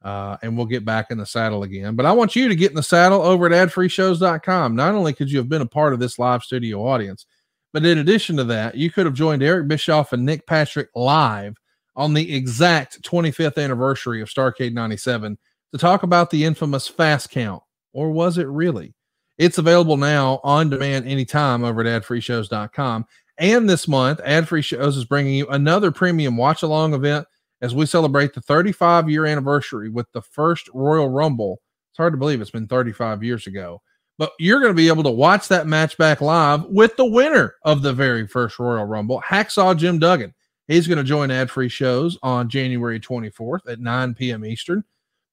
uh, 0.03 0.37
and 0.41 0.55
we'll 0.55 0.65
get 0.65 0.85
back 0.85 1.11
in 1.11 1.17
the 1.17 1.25
saddle 1.25 1.63
again. 1.63 1.95
But 1.95 2.05
I 2.05 2.11
want 2.11 2.35
you 2.35 2.47
to 2.47 2.55
get 2.55 2.71
in 2.71 2.75
the 2.75 2.83
saddle 2.83 3.21
over 3.21 3.51
at 3.51 3.69
adfreeshows.com. 3.69 4.75
Not 4.75 4.93
only 4.93 5.13
could 5.13 5.31
you 5.31 5.37
have 5.39 5.49
been 5.49 5.61
a 5.61 5.67
part 5.67 5.93
of 5.93 5.99
this 5.99 6.19
live 6.19 6.43
studio 6.43 6.85
audience, 6.85 7.25
but 7.73 7.85
in 7.85 7.97
addition 7.97 8.37
to 8.37 8.43
that, 8.45 8.75
you 8.75 8.91
could 8.91 9.05
have 9.05 9.15
joined 9.15 9.43
Eric 9.43 9.67
Bischoff 9.67 10.13
and 10.13 10.25
Nick 10.25 10.45
Patrick 10.47 10.89
live 10.95 11.57
on 11.95 12.13
the 12.13 12.35
exact 12.35 13.01
25th 13.01 13.61
anniversary 13.61 14.21
of 14.21 14.29
Starcade 14.29 14.73
97 14.73 15.37
to 15.71 15.77
talk 15.77 16.03
about 16.03 16.29
the 16.29 16.45
infamous 16.45 16.87
fast 16.87 17.29
count. 17.29 17.63
Or 17.93 18.11
was 18.11 18.37
it 18.37 18.47
really? 18.47 18.93
It's 19.37 19.57
available 19.57 19.97
now 19.97 20.39
on 20.43 20.69
demand 20.69 21.07
anytime 21.07 21.63
over 21.63 21.81
at 21.81 22.03
adfreeshows.com. 22.03 23.05
And 23.39 23.69
this 23.69 23.87
month, 23.87 24.19
Ad 24.23 24.47
Free 24.47 24.61
Shows 24.61 24.97
is 24.97 25.05
bringing 25.05 25.35
you 25.35 25.47
another 25.47 25.91
premium 25.91 26.37
watch 26.37 26.63
along 26.63 26.93
event 26.93 27.27
as 27.61 27.73
we 27.73 27.85
celebrate 27.85 28.33
the 28.33 28.41
35 28.41 29.09
year 29.09 29.25
anniversary 29.25 29.89
with 29.89 30.11
the 30.11 30.21
first 30.21 30.69
Royal 30.73 31.09
Rumble. 31.09 31.61
It's 31.91 31.97
hard 31.97 32.13
to 32.13 32.17
believe 32.17 32.41
it's 32.41 32.51
been 32.51 32.67
35 32.67 33.23
years 33.23 33.47
ago, 33.47 33.81
but 34.17 34.31
you're 34.39 34.59
going 34.59 34.71
to 34.71 34.77
be 34.77 34.87
able 34.87 35.03
to 35.03 35.09
watch 35.09 35.47
that 35.47 35.67
match 35.67 35.97
back 35.97 36.21
live 36.21 36.65
with 36.65 36.95
the 36.95 37.05
winner 37.05 37.55
of 37.63 37.81
the 37.81 37.93
very 37.93 38.27
first 38.27 38.59
Royal 38.59 38.85
Rumble, 38.85 39.21
Hacksaw 39.21 39.75
Jim 39.77 39.99
Duggan. 39.99 40.33
He's 40.67 40.87
going 40.87 40.97
to 40.97 41.03
join 41.03 41.31
ad 41.31 41.49
free 41.49 41.69
shows 41.69 42.17
on 42.21 42.49
January 42.49 42.99
24th 42.99 43.69
at 43.69 43.79
9 43.79 44.13
p.m. 44.15 44.45
Eastern. 44.45 44.83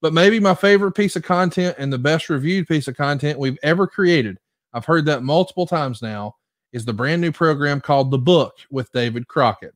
But 0.01 0.13
maybe 0.13 0.39
my 0.39 0.55
favorite 0.55 0.93
piece 0.93 1.17
of 1.17 1.23
content 1.23 1.77
and 1.79 1.93
the 1.93 1.99
best 1.99 2.29
reviewed 2.29 2.69
piece 2.69 2.89
of 2.89 2.97
content 2.97 3.39
we've 3.39 3.59
ever 3.63 3.87
created, 3.87 4.39
I've 4.73 4.85
heard 4.85 5.07
that 5.07 5.23
multiple 5.23 5.67
times 5.67 6.03
now, 6.03 6.37
is 6.73 6.85
the 6.85 6.93
brand 6.93 7.21
new 7.23 7.33
program 7.33 7.81
called 7.81 8.11
The 8.11 8.19
Book 8.19 8.55
with 8.71 8.93
David 8.93 9.27
Crockett. 9.29 9.75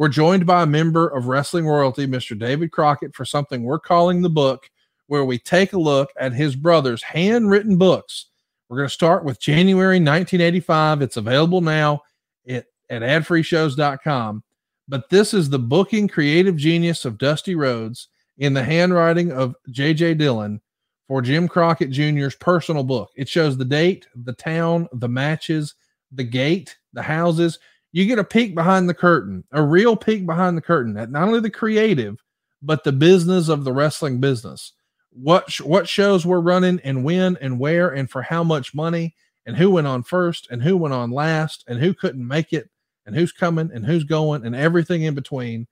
We're 0.00 0.08
joined 0.08 0.46
by 0.46 0.62
a 0.62 0.66
member 0.66 1.08
of 1.08 1.26
Wrestling 1.26 1.68
Royalty, 1.68 2.06
Mr. 2.06 2.36
David 2.36 2.72
Crockett, 2.72 3.14
for 3.14 3.26
something 3.26 3.62
we're 3.62 3.78
calling 3.78 4.22
The 4.22 4.30
Book, 4.30 4.70
where 5.08 5.26
we 5.26 5.38
take 5.38 5.74
a 5.74 5.78
look 5.78 6.08
at 6.18 6.32
his 6.32 6.56
brother's 6.56 7.02
handwritten 7.02 7.76
books. 7.76 8.30
We're 8.70 8.78
going 8.78 8.88
to 8.88 8.94
start 8.94 9.26
with 9.26 9.38
January 9.38 9.96
1985. 9.96 11.02
It's 11.02 11.18
available 11.18 11.60
now 11.60 12.00
at, 12.48 12.64
at 12.88 13.02
adfreeshows.com 13.02 14.42
but 14.88 15.10
this 15.10 15.34
is 15.34 15.50
the 15.50 15.58
booking 15.58 16.08
creative 16.08 16.56
genius 16.56 17.04
of 17.04 17.18
Dusty 17.18 17.54
Rhodes 17.54 18.08
in 18.38 18.54
the 18.54 18.64
handwriting 18.64 19.30
of 19.30 19.54
J.J. 19.70 20.14
Dillon 20.14 20.62
for 21.08 21.20
Jim 21.20 21.46
Crockett 21.46 21.90
Jr.'s 21.90 22.34
personal 22.36 22.84
book. 22.84 23.10
It 23.16 23.28
shows 23.28 23.58
the 23.58 23.66
date, 23.66 24.08
the 24.24 24.32
town, 24.32 24.88
the 24.94 25.08
matches, 25.08 25.74
the 26.10 26.24
gate, 26.24 26.76
the 26.94 27.02
houses. 27.02 27.58
You 27.92 28.06
get 28.06 28.18
a 28.18 28.24
peek 28.24 28.54
behind 28.54 28.88
the 28.88 28.94
curtain, 28.94 29.44
a 29.52 29.62
real 29.62 29.96
peek 29.96 30.26
behind 30.26 30.56
the 30.56 30.62
curtain 30.62 30.96
at 30.96 31.10
not 31.10 31.24
only 31.24 31.40
the 31.40 31.50
creative, 31.50 32.22
but 32.62 32.84
the 32.84 32.92
business 32.92 33.48
of 33.48 33.64
the 33.64 33.72
wrestling 33.72 34.20
business. 34.20 34.72
What 35.12 35.52
what 35.60 35.88
shows 35.88 36.24
were 36.24 36.40
running 36.40 36.80
and 36.84 37.04
when 37.04 37.36
and 37.40 37.58
where 37.58 37.88
and 37.88 38.08
for 38.08 38.22
how 38.22 38.44
much 38.44 38.74
money 38.74 39.16
and 39.46 39.56
who 39.56 39.70
went 39.70 39.88
on 39.88 40.04
first 40.04 40.48
and 40.50 40.62
who 40.62 40.76
went 40.76 40.94
on 40.94 41.10
last 41.10 41.64
and 41.66 41.80
who 41.80 41.92
couldn't 41.94 42.26
make 42.26 42.52
it 42.52 42.70
and 43.06 43.16
who's 43.16 43.32
coming 43.32 43.70
and 43.74 43.84
who's 43.84 44.04
going 44.04 44.46
and 44.46 44.54
everything 44.54 45.02
in 45.02 45.14
between. 45.14 45.66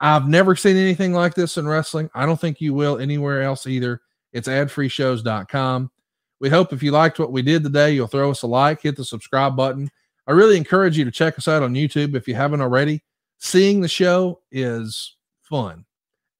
I've 0.00 0.28
never 0.28 0.56
seen 0.56 0.78
anything 0.78 1.12
like 1.12 1.34
this 1.34 1.58
in 1.58 1.68
wrestling. 1.68 2.08
I 2.14 2.24
don't 2.24 2.40
think 2.40 2.60
you 2.60 2.72
will 2.72 2.98
anywhere 2.98 3.42
else 3.42 3.66
either. 3.66 4.00
It's 4.32 4.48
adfreeshows.com. 4.48 5.90
We 6.38 6.48
hope 6.48 6.72
if 6.72 6.82
you 6.82 6.90
liked 6.90 7.18
what 7.18 7.32
we 7.32 7.42
did 7.42 7.62
today, 7.62 7.92
you'll 7.92 8.06
throw 8.06 8.30
us 8.30 8.42
a 8.42 8.46
like, 8.46 8.80
hit 8.80 8.96
the 8.96 9.04
subscribe 9.04 9.56
button. 9.56 9.90
I 10.30 10.32
really 10.32 10.56
encourage 10.56 10.96
you 10.96 11.04
to 11.04 11.10
check 11.10 11.36
us 11.38 11.48
out 11.48 11.64
on 11.64 11.74
YouTube 11.74 12.14
if 12.14 12.28
you 12.28 12.36
haven't 12.36 12.60
already. 12.60 13.02
Seeing 13.40 13.80
the 13.80 13.88
show 13.88 14.38
is 14.52 15.16
fun 15.42 15.84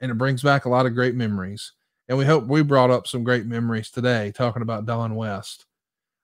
and 0.01 0.13
it 0.13 0.15
brings 0.17 0.45
back 0.45 0.65
a 0.65 0.69
lot 0.69 0.87
of 0.87 0.95
great 0.95 1.17
memories. 1.17 1.73
And 2.09 2.17
we 2.17 2.25
hope 2.25 2.47
we 2.47 2.63
brought 2.63 2.93
up 2.93 3.09
some 3.09 3.25
great 3.25 3.47
memories 3.47 3.91
today 3.91 4.31
talking 4.31 4.63
about 4.63 4.87
Don 4.87 5.17
West. 5.17 5.67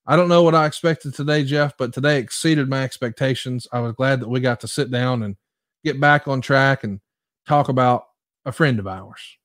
I 0.06 0.14
don't 0.14 0.28
know 0.28 0.44
what 0.44 0.54
I 0.54 0.64
expected 0.64 1.12
today, 1.12 1.42
Jeff, 1.42 1.76
but 1.76 1.92
today 1.92 2.20
exceeded 2.20 2.68
my 2.68 2.84
expectations. 2.84 3.66
I 3.72 3.80
was 3.80 3.94
glad 3.94 4.20
that 4.20 4.28
we 4.28 4.38
got 4.38 4.60
to 4.60 4.68
sit 4.68 4.92
down 4.92 5.24
and 5.24 5.34
get 5.82 6.00
back 6.00 6.28
on 6.28 6.40
track 6.40 6.84
and 6.84 7.00
talk 7.48 7.68
about 7.68 8.04
a 8.44 8.52
friend 8.52 8.78
of 8.78 8.86
ours. 8.86 9.38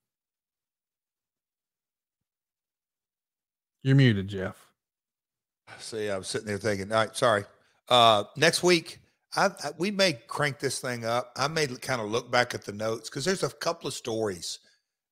You're 3.81 3.95
muted, 3.95 4.27
Jeff. 4.27 4.63
See, 5.79 6.11
I 6.11 6.19
was 6.19 6.27
sitting 6.27 6.45
there 6.45 6.59
thinking, 6.59 6.91
all 6.91 6.99
right, 6.99 7.17
sorry. 7.17 7.45
Uh, 7.91 8.23
next 8.37 8.63
week, 8.63 8.99
I, 9.35 9.47
I, 9.47 9.71
we 9.77 9.91
may 9.91 10.13
crank 10.13 10.59
this 10.59 10.79
thing 10.79 11.03
up. 11.03 11.33
I 11.35 11.49
may 11.49 11.67
kind 11.67 11.99
of 11.99 12.09
look 12.09 12.31
back 12.31 12.55
at 12.55 12.63
the 12.63 12.71
notes 12.71 13.09
because 13.09 13.25
there's 13.25 13.43
a 13.43 13.49
couple 13.49 13.89
of 13.89 13.93
stories 13.93 14.59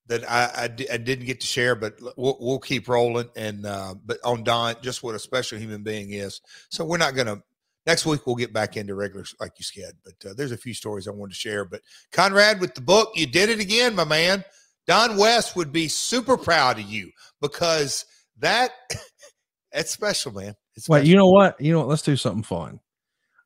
that 0.07 0.23
I, 0.29 0.63
didn't 0.97 1.25
get 1.25 1.41
to 1.41 1.45
share, 1.45 1.75
but 1.75 1.99
we'll, 2.15 2.37
we'll 2.39 2.59
keep 2.59 2.87
rolling. 2.87 3.29
And 3.35 3.65
uh, 3.65 3.95
but 4.05 4.19
on 4.23 4.45
Don, 4.45 4.75
just 4.81 5.03
what 5.03 5.13
a 5.13 5.19
special 5.19 5.59
human 5.59 5.83
being 5.83 6.11
is. 6.11 6.39
So 6.69 6.85
we're 6.85 6.97
not 6.97 7.15
to. 7.27 7.43
Next 7.85 8.05
week 8.05 8.25
we'll 8.25 8.35
get 8.37 8.53
back 8.53 8.77
into 8.77 8.95
regular 8.95 9.25
like 9.41 9.53
you 9.57 9.65
said. 9.65 9.95
But 10.05 10.29
uh, 10.29 10.33
there's 10.37 10.53
a 10.53 10.57
few 10.57 10.73
stories 10.73 11.05
I 11.07 11.11
wanted 11.11 11.33
to 11.33 11.39
share. 11.39 11.65
But 11.65 11.81
Conrad, 12.13 12.61
with 12.61 12.75
the 12.75 12.81
book, 12.81 13.11
you 13.15 13.27
did 13.27 13.49
it 13.49 13.59
again, 13.59 13.93
my 13.93 14.05
man. 14.05 14.45
Don 14.87 15.17
West 15.17 15.57
would 15.57 15.73
be 15.73 15.89
super 15.89 16.37
proud 16.37 16.79
of 16.79 16.85
you 16.85 17.11
because 17.41 18.05
that 18.37 18.71
that's 19.73 19.91
special, 19.91 20.31
man. 20.31 20.55
It's 20.79 20.87
Wait, 20.87 21.05
you 21.05 21.17
know 21.17 21.29
what? 21.29 21.59
You 21.59 21.73
know 21.73 21.79
what? 21.79 21.89
Let's 21.89 22.01
do 22.03 22.15
something 22.15 22.41
fun. 22.41 22.79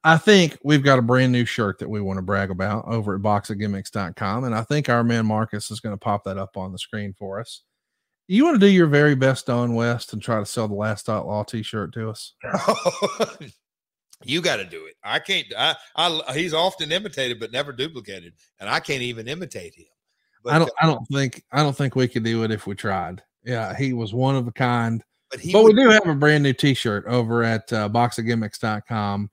I 0.03 0.17
think 0.17 0.59
we've 0.63 0.83
got 0.83 0.99
a 0.99 1.01
brand 1.01 1.31
new 1.31 1.45
shirt 1.45 1.79
that 1.79 1.89
we 1.89 1.99
want 1.99 2.17
to 2.17 2.21
brag 2.21 2.51
about 2.51 2.85
over 2.87 3.15
at 3.15 3.21
boxofgimmicks.com. 3.21 4.43
And 4.43 4.53
I 4.53 4.61
think 4.61 4.87
our 4.87 5.03
man 5.03 5.25
Marcus 5.25 5.71
is 5.71 5.79
going 5.79 5.95
to 5.95 5.99
pop 5.99 6.25
that 6.25 6.37
up 6.37 6.57
on 6.57 6.71
the 6.71 6.77
screen 6.77 7.15
for 7.17 7.39
us. 7.39 7.61
You 8.27 8.45
want 8.45 8.55
to 8.55 8.59
do 8.59 8.71
your 8.71 8.85
very 8.85 9.15
best 9.15 9.47
Don 9.47 9.73
West 9.73 10.13
and 10.13 10.21
try 10.21 10.39
to 10.39 10.45
sell 10.45 10.67
the 10.67 10.75
last 10.75 11.09
outlaw 11.09 11.43
t-shirt 11.43 11.91
to 11.93 12.09
us? 12.09 12.35
you 14.23 14.39
got 14.39 14.57
to 14.57 14.65
do 14.65 14.85
it. 14.85 14.95
I 15.03 15.17
can't. 15.17 15.47
I, 15.57 15.75
I, 15.95 16.33
he's 16.33 16.53
often 16.53 16.91
imitated, 16.91 17.39
but 17.39 17.51
never 17.51 17.73
duplicated, 17.73 18.33
and 18.59 18.69
I 18.69 18.79
can't 18.79 19.01
even 19.01 19.27
imitate 19.27 19.73
him. 19.73 19.87
But, 20.43 20.53
I 20.53 20.59
don't. 20.59 20.71
I 20.81 20.85
don't 20.85 21.05
think. 21.11 21.43
I 21.51 21.63
don't 21.63 21.75
think 21.75 21.95
we 21.95 22.07
could 22.07 22.23
do 22.23 22.43
it 22.43 22.51
if 22.51 22.67
we 22.67 22.75
tried. 22.75 23.23
Yeah, 23.43 23.75
he 23.75 23.91
was 23.91 24.13
one 24.13 24.35
of 24.35 24.47
a 24.47 24.53
kind. 24.53 25.03
But, 25.33 25.51
but 25.51 25.63
would, 25.63 25.75
we 25.75 25.83
do 25.83 25.89
have 25.89 26.07
a 26.07 26.13
brand 26.13 26.43
new 26.43 26.53
T-shirt 26.53 27.05
over 27.07 27.43
at 27.43 27.71
uh, 27.73 27.89
boxofgimmicks.com 27.89 29.29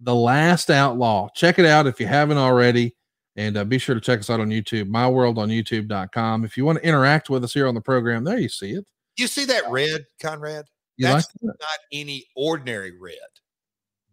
the 0.00 0.14
Last 0.14 0.70
Outlaw. 0.70 1.28
Check 1.34 1.58
it 1.58 1.64
out 1.64 1.86
if 1.86 1.98
you 2.00 2.06
haven't 2.06 2.38
already. 2.38 2.94
And 3.36 3.56
uh, 3.56 3.64
be 3.64 3.78
sure 3.78 3.94
to 3.94 4.00
check 4.00 4.20
us 4.20 4.30
out 4.30 4.40
on 4.40 4.50
YouTube, 4.50 4.88
my 4.88 5.08
world 5.08 5.38
on 5.38 5.48
youtube.com. 5.48 6.44
If 6.44 6.56
you 6.56 6.64
want 6.64 6.78
to 6.78 6.86
interact 6.86 7.30
with 7.30 7.42
us 7.42 7.52
here 7.52 7.66
on 7.66 7.74
the 7.74 7.80
program, 7.80 8.22
there 8.22 8.38
you 8.38 8.48
see 8.48 8.72
it. 8.72 8.84
You 9.16 9.26
see 9.26 9.44
that 9.46 9.68
red, 9.70 10.04
Conrad? 10.20 10.66
You 10.96 11.06
That's 11.06 11.26
like 11.42 11.56
not 11.58 11.78
any 11.90 12.26
ordinary 12.36 12.92
red. 13.00 13.16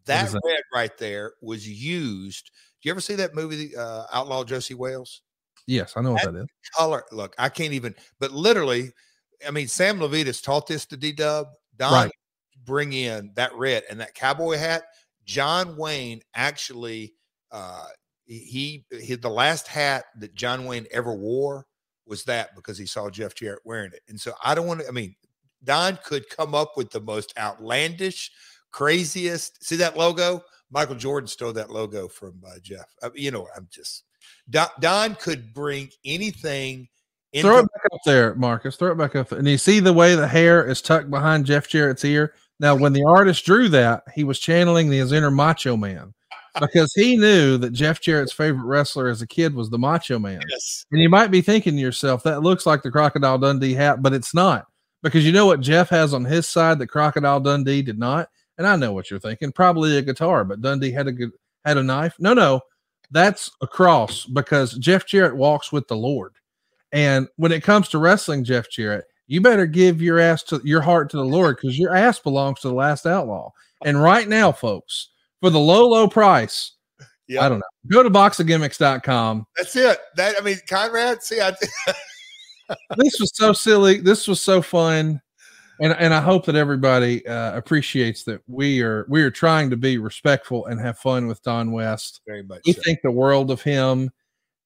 That, 0.05 0.31
that 0.31 0.41
red 0.43 0.61
right 0.73 0.97
there 0.97 1.33
was 1.41 1.67
used. 1.67 2.49
Do 2.81 2.89
you 2.89 2.91
ever 2.91 3.01
see 3.01 3.13
that 3.15 3.35
movie, 3.35 3.75
uh, 3.75 4.05
Outlaw 4.11 4.43
Josey 4.43 4.73
Wales? 4.73 5.21
Yes, 5.67 5.93
I 5.95 6.01
know 6.01 6.13
what 6.13 6.23
that, 6.23 6.33
that 6.33 6.41
is. 6.41 6.47
Color. 6.75 7.03
Look, 7.11 7.35
I 7.37 7.49
can't 7.49 7.73
even, 7.73 7.93
but 8.19 8.31
literally, 8.31 8.91
I 9.47 9.51
mean, 9.51 9.67
Sam 9.67 9.99
Levitas 9.99 10.43
taught 10.43 10.67
this 10.67 10.85
to 10.87 10.97
D 10.97 11.11
Dub. 11.11 11.47
Don 11.77 11.93
right. 11.93 12.11
bring 12.65 12.93
in 12.93 13.31
that 13.35 13.53
red 13.55 13.83
and 13.89 13.99
that 13.99 14.13
cowboy 14.13 14.57
hat 14.57 14.83
John 15.25 15.77
Wayne 15.77 16.21
actually 16.35 17.13
uh, 17.51 17.85
he, 18.25 18.85
he 18.91 19.15
the 19.15 19.29
last 19.29 19.67
hat 19.67 20.05
that 20.19 20.35
John 20.35 20.65
Wayne 20.65 20.87
ever 20.91 21.13
wore 21.13 21.65
was 22.05 22.23
that 22.25 22.55
because 22.55 22.77
he 22.77 22.85
saw 22.85 23.09
Jeff 23.09 23.35
Jarrett 23.35 23.61
wearing 23.65 23.91
it. 23.93 24.01
And 24.07 24.19
so 24.19 24.33
I 24.43 24.55
don't 24.55 24.67
want 24.67 24.81
to, 24.81 24.87
I 24.87 24.91
mean, 24.91 25.15
Don 25.63 25.97
could 26.03 26.29
come 26.29 26.55
up 26.55 26.73
with 26.75 26.89
the 26.91 27.01
most 27.01 27.33
outlandish, 27.37 28.31
craziest. 28.71 29.63
See 29.63 29.75
that 29.77 29.97
logo? 29.97 30.43
Michael 30.69 30.95
Jordan 30.95 31.27
stole 31.27 31.53
that 31.53 31.69
logo 31.69 32.07
from 32.07 32.41
uh, 32.47 32.59
Jeff. 32.61 32.87
I, 33.03 33.09
you 33.13 33.31
know, 33.31 33.47
I'm 33.55 33.67
just 33.69 34.05
Don, 34.49 34.69
Don, 34.79 35.15
could 35.15 35.53
bring 35.53 35.89
anything. 36.05 36.87
Throw 37.39 37.59
it 37.59 37.69
back 37.73 37.85
up 37.93 37.99
there, 38.05 38.35
Marcus. 38.35 38.75
Throw 38.75 38.91
it 38.91 38.97
back 38.97 39.15
up 39.15 39.29
there. 39.29 39.39
And 39.39 39.47
you 39.47 39.57
see 39.57 39.79
the 39.79 39.93
way 39.93 40.15
the 40.15 40.27
hair 40.27 40.67
is 40.67 40.81
tucked 40.81 41.09
behind 41.09 41.45
Jeff 41.45 41.67
Jarrett's 41.67 42.03
ear. 42.03 42.33
Now, 42.59 42.75
when 42.75 42.93
the 42.93 43.05
artist 43.05 43.45
drew 43.45 43.69
that, 43.69 44.03
he 44.13 44.23
was 44.23 44.39
channeling 44.39 44.91
his 44.91 45.11
inner 45.11 45.31
Macho 45.31 45.77
Man 45.77 46.13
because 46.59 46.93
he 46.93 47.15
knew 47.17 47.57
that 47.57 47.71
Jeff 47.71 48.01
Jarrett's 48.01 48.33
favorite 48.33 48.65
wrestler 48.65 49.07
as 49.07 49.21
a 49.21 49.27
kid 49.27 49.55
was 49.55 49.69
the 49.69 49.79
Macho 49.79 50.19
Man. 50.19 50.41
Yes. 50.49 50.85
And 50.91 51.01
you 51.01 51.09
might 51.09 51.31
be 51.31 51.41
thinking 51.41 51.75
to 51.75 51.81
yourself, 51.81 52.23
that 52.23 52.43
looks 52.43 52.65
like 52.65 52.83
the 52.83 52.91
Crocodile 52.91 53.37
Dundee 53.37 53.73
hat, 53.73 54.01
but 54.01 54.13
it's 54.13 54.33
not 54.33 54.67
because 55.01 55.25
you 55.25 55.31
know 55.31 55.45
what 55.45 55.61
Jeff 55.61 55.89
has 55.89 56.13
on 56.13 56.25
his 56.25 56.47
side 56.47 56.79
that 56.79 56.87
Crocodile 56.87 57.39
Dundee 57.39 57.81
did 57.81 57.97
not. 57.97 58.29
And 58.57 58.67
I 58.67 58.75
know 58.75 58.93
what 58.93 59.09
you're 59.09 59.19
thinking, 59.19 59.51
probably 59.51 59.97
a 59.97 60.01
guitar, 60.01 60.43
but 60.43 60.61
Dundee 60.61 60.91
had 60.91 61.07
a 61.07 61.11
good 61.11 61.31
had 61.65 61.77
a 61.77 61.83
knife. 61.83 62.15
No, 62.19 62.33
no, 62.33 62.61
that's 63.11 63.51
a 63.61 63.67
cross 63.67 64.25
because 64.25 64.73
Jeff 64.73 65.05
Jarrett 65.05 65.35
walks 65.35 65.71
with 65.71 65.87
the 65.87 65.95
Lord. 65.95 66.33
And 66.91 67.27
when 67.37 67.51
it 67.51 67.63
comes 67.63 67.89
to 67.89 67.97
wrestling, 67.97 68.43
Jeff 68.43 68.69
Jarrett, 68.69 69.05
you 69.27 69.39
better 69.41 69.65
give 69.65 70.01
your 70.01 70.19
ass 70.19 70.43
to 70.43 70.59
your 70.63 70.81
heart 70.81 71.09
to 71.11 71.17
the 71.17 71.23
Lord 71.23 71.57
because 71.57 71.79
your 71.79 71.95
ass 71.95 72.19
belongs 72.19 72.59
to 72.61 72.67
the 72.67 72.73
last 72.73 73.05
outlaw. 73.05 73.51
And 73.85 74.01
right 74.01 74.27
now, 74.27 74.51
folks, 74.51 75.09
for 75.39 75.49
the 75.49 75.59
low, 75.59 75.87
low 75.87 76.07
price, 76.07 76.73
Yeah. 77.27 77.45
I 77.45 77.49
don't 77.49 77.59
know. 77.59 77.65
Go 77.87 78.03
to 78.03 78.09
boxofgimmicks.com. 78.09 79.47
That's 79.57 79.75
it. 79.75 79.99
That 80.17 80.35
I 80.37 80.43
mean, 80.43 80.57
Conrad. 80.67 81.23
See, 81.23 81.39
I 81.39 81.51
this 82.97 83.19
was 83.19 83.31
so 83.35 83.53
silly. 83.53 84.01
This 84.01 84.27
was 84.27 84.41
so 84.41 84.61
fun. 84.61 85.21
And, 85.79 85.93
and 85.93 86.13
I 86.13 86.21
hope 86.21 86.45
that 86.45 86.55
everybody 86.55 87.25
uh, 87.25 87.57
appreciates 87.57 88.23
that 88.25 88.41
we 88.47 88.81
are 88.81 89.05
we 89.09 89.23
are 89.23 89.31
trying 89.31 89.69
to 89.71 89.77
be 89.77 89.97
respectful 89.97 90.67
and 90.67 90.79
have 90.79 90.99
fun 90.99 91.25
with 91.25 91.41
Don 91.41 91.71
West. 91.71 92.21
very 92.27 92.43
much. 92.43 92.61
We 92.67 92.73
so. 92.73 92.81
think 92.83 92.99
the 93.01 93.09
world 93.11 93.49
of 93.49 93.63
him, 93.63 94.11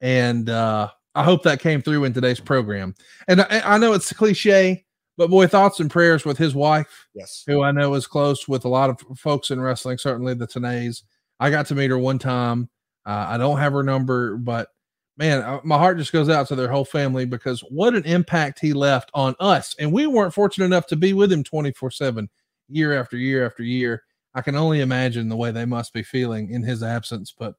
and 0.02 0.50
uh, 0.50 0.90
I 1.16 1.24
hope 1.24 1.44
that 1.44 1.60
came 1.62 1.82
through 1.82 2.04
in 2.04 2.14
today's 2.14 2.40
program. 2.40 2.94
And 3.28 3.42
I, 3.42 3.62
I 3.76 3.78
know 3.78 3.94
it's 3.94 4.12
cliche, 4.12 4.86
but 5.18 5.30
boy, 5.30 5.48
thoughts 5.48 5.80
and 5.80 5.90
prayers 5.90 6.26
with 6.26 6.38
his 6.38 6.54
wife, 6.54 7.08
Yes. 7.14 7.44
who 7.48 7.64
I 7.64 7.72
know 7.72 7.94
is 7.94 8.06
close 8.06 8.48
with 8.48 8.66
a 8.66 8.70
lot 8.70 8.90
of 8.90 9.00
folks 9.18 9.50
in 9.50 9.62
wrestling. 9.62 9.98
Certainly 9.98 10.34
the 10.36 10.48
Tenays. 10.48 11.04
I 11.40 11.50
got 11.50 11.66
to 11.68 11.76
meet 11.76 11.90
her 11.90 11.98
one 11.98 12.20
time. 12.20 12.70
Uh, 13.06 13.26
I 13.30 13.38
don't 13.38 13.60
have 13.60 13.74
her 13.74 13.84
number, 13.84 14.36
but 14.36 14.70
man, 15.18 15.42
uh, 15.42 15.60
my 15.64 15.78
heart 15.78 15.98
just 15.98 16.12
goes 16.12 16.28
out 16.28 16.48
to 16.50 16.56
their 16.56 16.68
whole 16.70 16.84
family 16.86 17.24
because 17.26 17.62
what 17.62 17.96
an 17.96 18.04
impact 18.04 18.60
he 18.60 18.74
left 18.74 19.10
on 19.14 19.36
us. 19.40 19.74
And 19.80 19.92
we 19.94 20.08
weren't 20.08 20.34
fortunate 20.34 20.66
enough 20.66 20.88
to 20.88 20.96
be 20.98 21.14
with 21.14 21.32
him 21.32 21.44
24 21.44 21.92
7 21.92 22.30
year 22.68 23.00
after 23.00 23.16
year 23.16 23.46
after 23.46 23.64
year. 23.64 24.04
I 24.34 24.42
can 24.42 24.56
only 24.56 24.82
imagine 24.82 25.30
the 25.30 25.36
way 25.38 25.52
they 25.52 25.64
must 25.66 25.94
be 25.94 26.04
feeling 26.04 26.50
in 26.50 26.62
his 26.62 26.84
absence. 26.84 27.34
But 27.38 27.56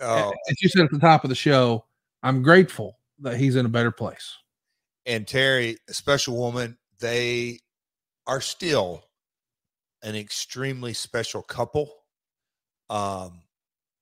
Oh, 0.00 0.32
as 0.48 0.62
you 0.62 0.68
said 0.68 0.84
at 0.84 0.90
the 0.92 0.98
top 1.00 1.24
of 1.24 1.28
the 1.30 1.34
show, 1.34 1.84
I'm 2.22 2.40
grateful 2.42 2.98
that 3.20 3.36
he's 3.36 3.56
in 3.56 3.66
a 3.66 3.70
better 3.70 3.90
place. 3.90 4.36
and 5.06 5.26
Terry, 5.26 5.76
a 5.88 5.94
special 5.94 6.36
woman, 6.36 6.76
they 7.00 7.58
are 8.26 8.40
still 8.40 9.04
an 10.02 10.14
extremely 10.14 10.92
special 10.94 11.42
couple. 11.42 11.92
Um, 12.88 13.42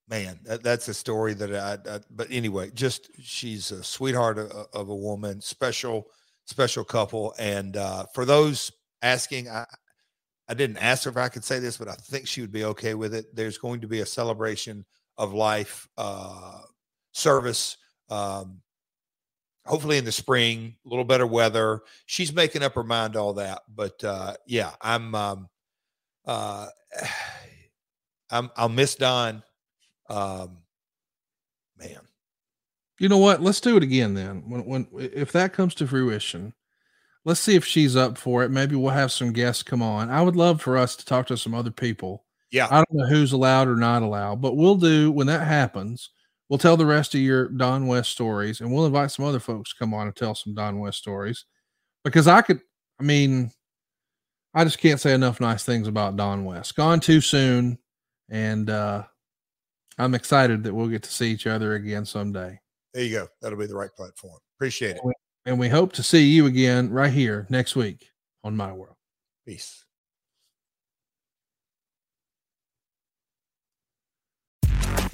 man, 0.08 0.40
that, 0.44 0.62
that's 0.62 0.88
a 0.88 0.94
story 0.94 1.34
that 1.34 1.54
I, 1.54 1.78
I. 1.90 2.00
But 2.10 2.28
anyway, 2.30 2.70
just 2.74 3.10
she's 3.22 3.70
a 3.70 3.82
sweetheart 3.82 4.38
of, 4.38 4.50
of 4.72 4.88
a 4.88 4.96
woman, 4.96 5.40
special, 5.40 6.06
special 6.46 6.84
couple. 6.84 7.34
And 7.38 7.76
uh, 7.76 8.06
for 8.14 8.24
those 8.24 8.72
asking, 9.02 9.48
I, 9.48 9.66
I 10.48 10.54
didn't 10.54 10.78
ask 10.78 11.04
her 11.04 11.10
if 11.10 11.16
I 11.16 11.28
could 11.28 11.44
say 11.44 11.58
this, 11.58 11.76
but 11.76 11.88
I 11.88 11.94
think 11.94 12.26
she 12.26 12.40
would 12.40 12.52
be 12.52 12.64
okay 12.64 12.94
with 12.94 13.14
it. 13.14 13.34
There's 13.34 13.58
going 13.58 13.80
to 13.82 13.88
be 13.88 14.00
a 14.00 14.06
celebration 14.06 14.84
of 15.16 15.34
life 15.34 15.88
uh, 15.96 16.60
service. 17.12 17.76
Um, 18.08 18.62
hopefully 19.68 19.98
in 19.98 20.04
the 20.04 20.12
spring, 20.12 20.74
a 20.84 20.88
little 20.88 21.04
better 21.04 21.26
weather. 21.26 21.82
She's 22.06 22.32
making 22.32 22.62
up 22.62 22.74
her 22.74 22.82
mind 22.82 23.16
all 23.16 23.34
that, 23.34 23.62
but 23.68 24.02
uh, 24.02 24.34
yeah, 24.46 24.72
I'm 24.80 25.14
um, 25.14 25.48
uh, 26.26 26.68
I'm 28.30 28.50
I'll 28.56 28.68
miss 28.68 28.94
Don. 28.94 29.42
Um, 30.10 30.58
man, 31.78 32.00
You 32.98 33.08
know 33.08 33.18
what? 33.18 33.42
Let's 33.42 33.60
do 33.60 33.76
it 33.76 33.82
again 33.82 34.14
then. 34.14 34.48
When, 34.48 34.64
when 34.64 34.88
if 34.98 35.32
that 35.32 35.52
comes 35.52 35.74
to 35.76 35.86
fruition, 35.86 36.54
let's 37.24 37.40
see 37.40 37.54
if 37.54 37.64
she's 37.64 37.94
up 37.96 38.16
for 38.18 38.42
it. 38.44 38.50
Maybe 38.50 38.74
we'll 38.74 38.90
have 38.90 39.12
some 39.12 39.32
guests 39.32 39.62
come 39.62 39.82
on. 39.82 40.10
I 40.10 40.22
would 40.22 40.36
love 40.36 40.60
for 40.62 40.76
us 40.78 40.96
to 40.96 41.04
talk 41.04 41.26
to 41.28 41.36
some 41.36 41.54
other 41.54 41.70
people. 41.70 42.24
yeah, 42.50 42.68
I 42.70 42.76
don't 42.76 42.92
know 42.92 43.06
who's 43.06 43.32
allowed 43.32 43.68
or 43.68 43.76
not 43.76 44.02
allowed, 44.02 44.40
but 44.40 44.56
we'll 44.56 44.76
do 44.76 45.12
when 45.12 45.26
that 45.26 45.46
happens. 45.46 46.10
We'll 46.48 46.58
tell 46.58 46.76
the 46.76 46.86
rest 46.86 47.14
of 47.14 47.20
your 47.20 47.48
Don 47.48 47.86
West 47.86 48.10
stories, 48.10 48.60
and 48.60 48.72
we'll 48.72 48.86
invite 48.86 49.10
some 49.10 49.24
other 49.24 49.40
folks 49.40 49.70
to 49.70 49.76
come 49.78 49.92
on 49.92 50.06
and 50.06 50.16
tell 50.16 50.34
some 50.34 50.54
Don 50.54 50.78
West 50.78 50.98
stories. 50.98 51.44
Because 52.04 52.26
I 52.26 52.40
could, 52.40 52.60
I 52.98 53.02
mean, 53.02 53.50
I 54.54 54.64
just 54.64 54.78
can't 54.78 55.00
say 55.00 55.12
enough 55.12 55.40
nice 55.40 55.64
things 55.64 55.88
about 55.88 56.16
Don 56.16 56.44
West. 56.44 56.74
Gone 56.74 57.00
too 57.00 57.20
soon, 57.20 57.78
and 58.30 58.70
uh, 58.70 59.04
I'm 59.98 60.14
excited 60.14 60.62
that 60.64 60.74
we'll 60.74 60.88
get 60.88 61.02
to 61.02 61.10
see 61.10 61.30
each 61.30 61.46
other 61.46 61.74
again 61.74 62.06
someday. 62.06 62.58
there 62.94 63.04
you 63.04 63.10
go. 63.10 63.28
That'll 63.42 63.58
be 63.58 63.66
the 63.66 63.76
right 63.76 63.94
platform. 63.94 64.38
Appreciate 64.56 64.96
it. 64.96 65.02
And 65.44 65.58
we 65.58 65.68
hope 65.68 65.92
to 65.94 66.02
see 66.02 66.24
you 66.28 66.46
again 66.46 66.90
right 66.90 67.12
here 67.12 67.46
next 67.50 67.76
week 67.76 68.10
on 68.42 68.56
My 68.56 68.72
World. 68.72 68.96
Peace. 69.46 69.84